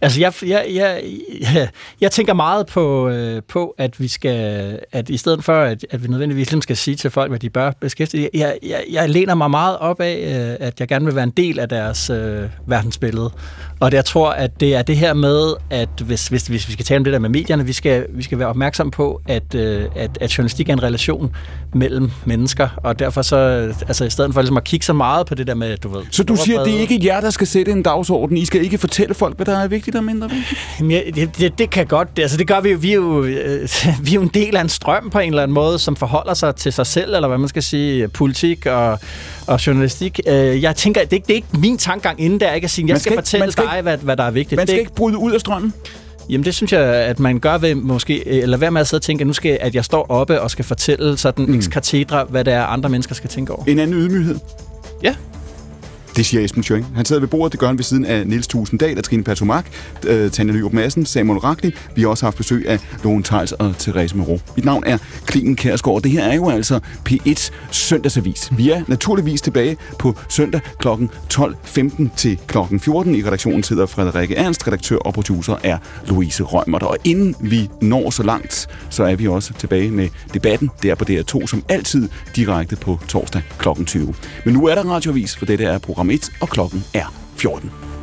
Altså, 0.00 0.20
jeg, 0.20 0.32
jeg, 0.42 0.66
jeg, 0.74 1.02
jeg, 1.40 1.68
jeg 2.00 2.10
tænker 2.10 2.34
meget 2.34 2.66
på, 2.66 3.08
øh, 3.08 3.42
på, 3.48 3.74
at 3.78 4.00
vi 4.00 4.08
skal, 4.08 4.80
at 4.92 5.08
i 5.08 5.16
stedet 5.16 5.44
for, 5.44 5.60
at, 5.60 5.86
at 5.90 6.02
vi 6.02 6.08
nødvendigvis 6.08 6.46
ligesom 6.46 6.62
skal 6.62 6.76
sige 6.76 6.96
til 6.96 7.10
folk, 7.10 7.30
hvad 7.30 7.38
de 7.38 7.50
bør 7.50 7.70
beskæftige, 7.80 8.30
jeg, 8.34 8.58
jeg, 8.62 8.84
jeg 8.90 9.10
læner 9.10 9.34
mig 9.34 9.50
meget 9.50 9.78
op 9.78 10.00
af, 10.00 10.16
øh, 10.16 10.66
at 10.66 10.80
jeg 10.80 10.88
gerne 10.88 11.04
vil 11.04 11.14
være 11.14 11.24
en 11.24 11.30
del 11.30 11.58
af 11.58 11.68
deres 11.68 12.10
øh, 12.10 12.42
verdensbillede. 12.66 13.30
Og 13.80 13.92
jeg 13.92 14.04
tror, 14.04 14.30
at 14.30 14.60
det 14.60 14.74
er 14.74 14.82
det 14.82 14.96
her 14.96 15.14
med, 15.14 15.54
at 15.70 15.88
hvis, 16.04 16.28
hvis, 16.28 16.46
hvis 16.46 16.68
vi 16.68 16.72
skal 16.72 16.84
tale 16.84 16.98
om 16.98 17.04
det 17.04 17.12
der 17.12 17.18
med 17.18 17.28
medierne, 17.28 17.66
vi 17.66 17.72
skal, 17.72 18.06
vi 18.10 18.22
skal 18.22 18.38
være 18.38 18.48
opmærksom 18.48 18.90
på, 18.90 19.20
at, 19.28 19.54
øh, 19.54 19.84
at, 19.96 20.18
at 20.20 20.38
journalistik 20.38 20.68
er 20.68 20.72
en 20.72 20.82
relation 20.82 21.36
mellem 21.74 22.10
mennesker, 22.24 22.68
og 22.76 22.98
derfor 22.98 23.22
så, 23.22 23.36
altså 23.88 24.04
i 24.04 24.10
stedet 24.10 24.34
for 24.34 24.40
ligesom 24.40 24.56
at 24.56 24.64
kigge 24.64 24.86
så 24.86 24.92
meget 24.92 25.26
på 25.26 25.34
det 25.34 25.46
der 25.46 25.54
med, 25.54 25.76
du 25.76 25.88
ved... 25.88 26.02
Så 26.10 26.22
du 26.24 26.36
siger, 26.36 26.64
det 26.64 26.74
er 26.74 26.78
ikke 26.78 27.00
jer, 27.04 27.20
der 27.20 27.30
skal 27.30 27.46
sætte 27.46 27.72
en 27.72 27.82
dagsorden, 27.82 28.36
I 28.36 28.44
skal 28.44 28.64
ikke 28.64 28.78
fortælle 28.78 29.14
folk, 29.14 29.36
hvad 29.36 29.46
der 29.46 29.58
er 29.58 29.68
vigtigt 29.68 29.96
og 29.96 30.04
mindre 30.04 30.30
vigtigt? 30.30 31.14
Det, 31.14 31.38
det, 31.38 31.58
det 31.58 31.70
kan 31.70 31.86
godt, 31.86 32.08
altså 32.18 32.36
det 32.36 32.46
gør 32.46 32.60
vi 32.60 32.70
jo, 32.70 32.78
vi 32.80 32.90
er 32.90 32.94
jo, 32.94 33.24
øh, 33.24 33.68
vi 34.04 34.10
er 34.10 34.14
jo 34.14 34.22
en 34.22 34.30
del 34.34 34.56
af 34.56 34.60
en 34.60 34.68
strøm 34.68 35.10
på 35.10 35.18
en 35.18 35.28
eller 35.28 35.42
anden 35.42 35.54
måde, 35.54 35.78
som 35.78 35.96
forholder 35.96 36.34
sig 36.34 36.56
til 36.56 36.72
sig 36.72 36.86
selv, 36.86 37.14
eller 37.14 37.28
hvad 37.28 37.38
man 37.38 37.48
skal 37.48 37.62
sige, 37.62 38.08
politik 38.08 38.66
og, 38.66 38.98
og 39.46 39.66
journalistik. 39.66 40.20
Øh, 40.26 40.62
jeg 40.62 40.76
tænker, 40.76 41.00
det, 41.00 41.10
det 41.10 41.30
er 41.30 41.34
ikke 41.34 41.48
min 41.58 41.78
tankegang 41.78 42.20
inden 42.20 42.40
der, 42.40 42.52
ikke 42.52 42.64
at 42.64 42.70
sige, 42.70 42.88
jeg 42.88 43.00
skal, 43.00 43.12
skal 43.12 43.16
fortælle 43.22 43.52
skal 43.52 43.64
dig, 43.64 43.82
hvad, 43.82 43.98
hvad 43.98 44.16
der 44.16 44.24
er 44.24 44.30
vigtigt. 44.30 44.56
Man 44.56 44.66
skal 44.66 44.74
det, 44.74 44.80
ikke 44.80 44.94
bryde 44.94 45.18
ud 45.18 45.32
af 45.32 45.40
strømmen? 45.40 45.72
Jamen 46.28 46.44
det 46.44 46.54
synes 46.54 46.72
jeg, 46.72 46.80
at 46.82 47.18
man 47.18 47.38
gør 47.38 47.58
ved 47.58 47.74
måske, 47.74 48.28
eller 48.28 48.56
hvad 48.56 48.70
med 48.70 48.80
at 48.80 48.86
sidde 48.86 48.98
og 48.98 49.02
tænke, 49.02 49.22
at 49.22 49.26
nu 49.26 49.32
skal 49.32 49.58
at 49.60 49.74
jeg 49.74 49.84
står 49.84 50.06
oppe 50.10 50.40
og 50.40 50.50
skal 50.50 50.64
fortælle 50.64 51.16
sådan 51.16 51.46
mm. 51.46 51.58
ex 51.58 51.70
katedra, 51.70 52.24
hvad 52.24 52.44
det 52.44 52.52
er, 52.52 52.62
andre 52.62 52.88
mennesker 52.88 53.14
skal 53.14 53.30
tænke 53.30 53.52
over. 53.52 53.64
En 53.66 53.78
anden 53.78 53.96
ydmyghed? 53.96 54.38
Ja. 55.02 55.14
Det 56.16 56.26
siger 56.26 56.44
Esben 56.44 56.62
Schøring. 56.62 56.86
Han 56.94 57.04
sidder 57.04 57.20
ved 57.20 57.28
bordet, 57.28 57.52
det 57.52 57.60
gør 57.60 57.66
han 57.66 57.78
ved 57.78 57.84
siden 57.84 58.04
af 58.04 58.26
Niels 58.26 58.46
Tusinddal, 58.46 59.02
Trine 59.02 59.24
Pertumak, 59.24 59.66
øh, 60.06 60.30
Tanja 60.30 60.54
Lyrup 60.54 60.72
Madsen, 60.72 61.06
Samuel 61.06 61.38
Raklin. 61.38 61.72
Vi 61.94 62.02
har 62.02 62.08
også 62.08 62.26
haft 62.26 62.36
besøg 62.36 62.68
af 62.68 62.78
Lone 63.04 63.22
Tejls 63.22 63.52
og 63.52 63.74
Therese 63.78 64.16
Moreau. 64.16 64.40
Mit 64.56 64.64
navn 64.64 64.82
er 64.86 64.98
Klingen 65.26 65.56
Kærsgaard. 65.56 66.02
Det 66.02 66.10
her 66.10 66.24
er 66.24 66.34
jo 66.34 66.50
altså 66.50 66.80
P1 67.08 67.50
søndagsavis. 67.70 68.50
Vi 68.56 68.70
er 68.70 68.82
naturligvis 68.88 69.40
tilbage 69.40 69.76
på 69.98 70.14
søndag 70.28 70.60
kl. 70.78 70.88
12.15 70.88 72.08
til 72.16 72.38
kl. 72.46 72.58
14. 72.78 73.14
I 73.14 73.24
redaktionen 73.24 73.62
sidder 73.62 73.86
Frederikke 73.86 74.36
Ernst, 74.36 74.66
redaktør 74.66 74.96
og 74.96 75.14
producer 75.14 75.56
er 75.64 75.78
Louise 76.06 76.42
Rømert. 76.42 76.82
Og 76.82 76.96
inden 77.04 77.34
vi 77.40 77.70
når 77.80 78.10
så 78.10 78.22
langt, 78.22 78.68
så 78.90 79.04
er 79.04 79.16
vi 79.16 79.28
også 79.28 79.52
tilbage 79.54 79.90
med 79.90 80.08
debatten. 80.34 80.70
der 80.82 80.94
på 80.94 81.04
DR2 81.10 81.46
som 81.46 81.64
altid 81.68 82.08
direkte 82.36 82.76
på 82.76 82.98
torsdag 83.08 83.42
kl. 83.58 83.68
20. 83.86 84.14
Men 84.44 84.54
nu 84.54 84.66
er 84.66 84.74
der 84.74 84.82
radiovis, 84.82 85.36
for 85.36 85.46
dette 85.46 85.64
er 85.64 85.78
program 85.78 86.05
om 86.06 86.10
1, 86.14 86.30
og 86.40 86.48
klokken 86.54 86.84
er 86.94 87.10
14. 87.36 87.95